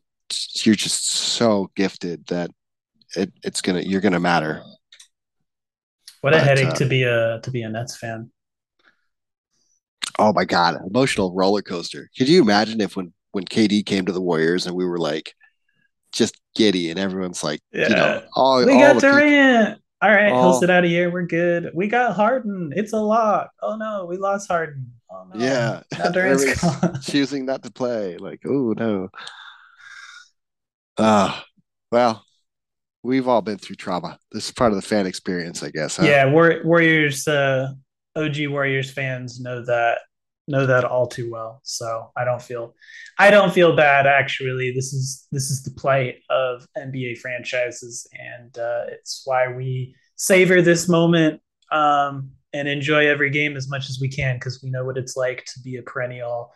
you're 0.65 0.75
just 0.75 1.11
so 1.11 1.71
gifted 1.77 2.27
that 2.27 2.51
it, 3.17 3.33
it's 3.43 3.61
gonna 3.61 3.81
you're 3.81 4.01
gonna 4.01 4.21
matter. 4.21 4.63
what 6.21 6.35
a 6.35 6.41
headache 6.41 6.67
uh, 6.67 6.75
to 6.75 6.87
be 6.87 7.03
a 7.05 7.41
to 7.43 7.51
be 7.51 7.63
a 7.63 7.69
Nets 7.69 7.97
fan. 7.97 8.31
Oh 10.19 10.33
my 10.33 10.45
god, 10.45 10.79
emotional 10.87 11.35
roller 11.35 11.63
coaster. 11.63 12.09
Could 12.17 12.29
you 12.29 12.43
imagine 12.43 12.81
if 12.81 12.97
when 12.97 13.13
when 13.33 13.45
KD 13.45 13.85
came 13.85 14.07
to 14.07 14.13
the 14.13 14.21
Warriors 14.21 14.67
and 14.67 14.75
we 14.75 14.85
were 14.85 14.99
like 14.99 15.35
just 16.13 16.39
giddy 16.55 16.91
and 16.91 16.99
everyone's 16.99 17.43
like, 17.45 17.61
you 17.73 17.83
Yeah. 17.83 17.89
know, 17.89 18.23
all, 18.35 18.65
We 18.65 18.73
all 18.73 18.79
got 18.81 18.95
the 18.95 19.01
people- 19.01 19.19
Durant. 19.19 19.81
All 20.01 20.11
right, 20.11 20.29
he'll 20.29 20.61
sit 20.61 20.71
out 20.71 20.85
a 20.85 20.89
year. 20.89 21.11
We're 21.11 21.27
good. 21.27 21.71
We 21.75 21.89
got 21.89 22.15
Harden. 22.15 22.73
It's 22.77 22.93
a 22.93 22.99
lock. 23.01 23.51
Oh 23.61 23.75
no, 23.77 24.07
we 24.07 24.17
lost 24.17 24.47
Harden. 24.49 24.93
Oh 25.11 25.27
no. 25.35 25.41
Yeah. 25.45 25.83
Now 25.99 26.11
Durant's 26.13 26.45
Everybody's 26.45 26.81
gone. 26.81 27.01
choosing 27.03 27.47
not 27.47 27.65
to 27.65 27.73
play. 27.73 28.17
Like, 28.17 28.41
oh 28.47 28.75
no. 28.77 29.09
Uh 30.97 31.41
well, 31.91 32.25
we've 33.03 33.27
all 33.29 33.43
been 33.43 33.59
through 33.59 33.77
trauma. 33.77 34.19
This 34.33 34.47
is 34.47 34.53
part 34.53 34.73
of 34.73 34.77
the 34.77 34.87
fan 34.87 35.07
experience, 35.07 35.63
I 35.63 35.71
guess. 35.71 35.97
huh? 35.97 36.05
Yeah, 36.07 36.31
Warriors, 36.31 37.27
uh, 37.27 37.73
OG 38.15 38.47
Warriors 38.49 38.93
fans 38.93 39.41
know 39.41 39.65
that 39.65 39.99
know 40.49 40.67
that 40.67 40.85
all 40.85 41.07
too 41.07 41.31
well. 41.31 41.61
So 41.63 42.11
I 42.17 42.25
don't 42.25 42.43
feel, 42.43 42.75
I 43.19 43.31
don't 43.31 43.53
feel 43.53 43.77
bad. 43.77 44.07
Actually, 44.07 44.73
this 44.73 44.93
is 44.93 45.27
this 45.31 45.51
is 45.51 45.63
the 45.63 45.71
plight 45.71 46.17
of 46.31 46.67
NBA 46.77 47.19
franchises, 47.19 48.07
and 48.13 48.57
uh, 48.59 48.85
it's 48.89 49.23
why 49.25 49.49
we 49.49 49.95
savor 50.17 50.61
this 50.61 50.89
moment 50.89 51.41
um, 51.71 52.31
and 52.53 52.69
enjoy 52.69 53.07
every 53.07 53.31
game 53.31 53.57
as 53.57 53.69
much 53.69 53.89
as 53.89 53.99
we 54.01 54.09
can 54.09 54.37
because 54.37 54.63
we 54.63 54.71
know 54.71 54.85
what 54.85 54.99
it's 54.99 55.17
like 55.17 55.45
to 55.45 55.61
be 55.61 55.77
a 55.77 55.83
perennial 55.83 56.53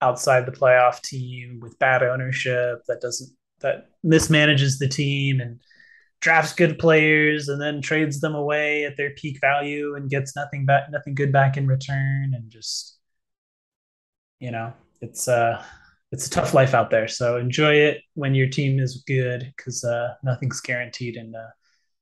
outside 0.00 0.46
the 0.46 0.52
playoff 0.52 1.00
team 1.02 1.60
with 1.60 1.78
bad 1.78 2.02
ownership 2.02 2.82
that 2.88 3.00
doesn't 3.00 3.30
that 3.60 3.86
mismanages 4.04 4.78
the 4.78 4.88
team 4.88 5.40
and 5.40 5.60
drafts 6.20 6.52
good 6.52 6.78
players 6.78 7.48
and 7.48 7.60
then 7.60 7.80
trades 7.80 8.20
them 8.20 8.34
away 8.34 8.84
at 8.84 8.96
their 8.96 9.10
peak 9.10 9.38
value 9.40 9.94
and 9.94 10.10
gets 10.10 10.34
nothing 10.34 10.64
back 10.64 10.90
nothing 10.90 11.14
good 11.14 11.32
back 11.32 11.56
in 11.56 11.66
return 11.66 12.32
and 12.34 12.50
just 12.50 12.98
you 14.42 14.50
know 14.50 14.72
it's 15.00 15.28
uh 15.28 15.62
it's 16.10 16.26
a 16.26 16.30
tough 16.30 16.52
life 16.52 16.74
out 16.74 16.90
there 16.90 17.06
so 17.08 17.38
enjoy 17.38 17.72
it 17.74 18.02
when 18.14 18.34
your 18.34 18.48
team 18.48 18.78
is 18.80 19.04
good 19.06 19.52
because 19.56 19.84
uh 19.84 20.14
nothing's 20.24 20.60
guaranteed 20.60 21.16
in 21.16 21.32
uh 21.34 21.50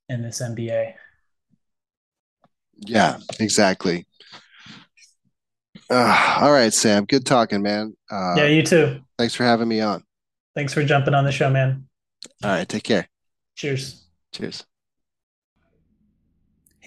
in 0.09 0.23
this 0.23 0.41
nba 0.43 0.95
Yeah, 2.87 3.19
exactly. 3.39 4.07
Uh, 5.91 6.39
all 6.41 6.53
right, 6.53 6.73
Sam. 6.73 7.05
Good 7.05 7.27
talking, 7.27 7.63
man. 7.63 7.95
Uh, 8.11 8.35
yeah 8.39 8.47
you 8.47 8.63
too 8.63 9.01
thanks 9.19 9.35
for 9.35 9.45
having 9.45 9.69
me 9.69 9.81
on. 9.81 10.03
thanks 10.55 10.73
for 10.73 10.83
jumping 10.83 11.15
on 11.15 11.25
the 11.25 11.33
show 11.33 11.51
man 11.51 11.87
All 12.43 12.51
right, 12.51 12.69
take 12.69 12.85
care. 12.85 13.07
cheers 13.55 14.07
Cheers. 14.33 14.70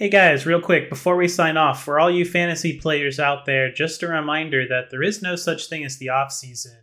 Hey 0.03 0.09
guys, 0.09 0.45
real 0.45 0.59
quick, 0.59 0.89
before 0.89 1.15
we 1.15 1.29
sign 1.29 1.55
off, 1.55 1.81
for 1.81 1.97
all 1.97 2.11
you 2.11 2.25
fantasy 2.25 2.77
players 2.77 3.21
out 3.21 3.45
there, 3.45 3.71
just 3.71 4.03
a 4.03 4.07
reminder 4.09 4.67
that 4.67 4.89
there 4.91 5.01
is 5.01 5.21
no 5.21 5.37
such 5.37 5.69
thing 5.69 5.85
as 5.85 5.97
the 5.97 6.09
off 6.09 6.29
season, 6.33 6.77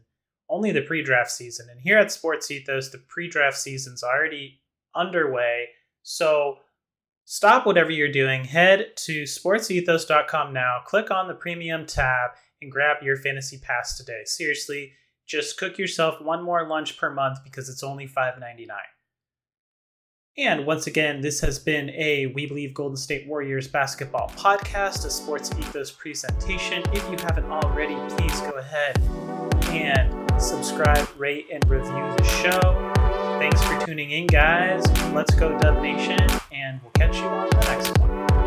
only 0.49 0.73
the 0.73 0.81
pre 0.81 1.03
draft 1.03 1.31
season. 1.31 1.67
And 1.71 1.79
here 1.83 1.99
at 1.99 2.11
Sports 2.11 2.51
Ethos, 2.51 2.89
the 2.89 2.97
pre 2.97 3.29
draft 3.29 3.59
season's 3.59 4.03
already 4.03 4.63
underway. 4.95 5.67
So 6.03 6.61
stop 7.27 7.67
whatever 7.67 7.91
you're 7.91 8.11
doing, 8.11 8.45
head 8.45 8.93
to 9.05 9.25
sportsethos.com 9.25 10.55
now, 10.55 10.79
click 10.87 11.11
on 11.11 11.29
the 11.29 11.35
premium 11.35 11.85
tab, 11.85 12.31
and 12.63 12.73
grab 12.73 13.03
your 13.03 13.19
fantasy 13.19 13.59
pass 13.59 13.99
today. 13.99 14.23
Seriously, 14.25 14.93
just 15.27 15.59
cook 15.59 15.77
yourself 15.77 16.23
one 16.23 16.43
more 16.43 16.67
lunch 16.67 16.97
per 16.97 17.13
month 17.13 17.41
because 17.45 17.69
it's 17.69 17.83
only 17.83 18.09
$5.99. 18.09 18.69
And 20.41 20.65
once 20.65 20.87
again, 20.87 21.21
this 21.21 21.39
has 21.43 21.59
been 21.59 21.91
a 21.91 22.29
We 22.29 22.47
Believe 22.47 22.73
Golden 22.73 22.97
State 22.97 23.27
Warriors 23.27 23.69
basketball 23.69 24.31
podcast, 24.31 25.05
a 25.05 25.11
sports 25.11 25.51
ethos 25.59 25.91
presentation. 25.91 26.83
If 26.95 27.03
you 27.11 27.19
haven't 27.19 27.45
already, 27.45 27.95
please 28.17 28.41
go 28.41 28.53
ahead 28.53 28.99
and 29.69 30.41
subscribe, 30.41 31.07
rate, 31.19 31.49
and 31.53 31.63
review 31.69 31.93
the 31.93 32.25
show. 32.25 32.91
Thanks 33.39 33.63
for 33.63 33.85
tuning 33.85 34.13
in, 34.13 34.29
guys. 34.29 34.83
Let's 35.13 35.35
go, 35.35 35.59
Dub 35.59 35.83
Nation, 35.83 36.27
and 36.51 36.81
we'll 36.83 36.93
catch 36.93 37.17
you 37.17 37.25
on 37.25 37.51
the 37.51 37.57
next 37.57 37.99
one. 37.99 38.40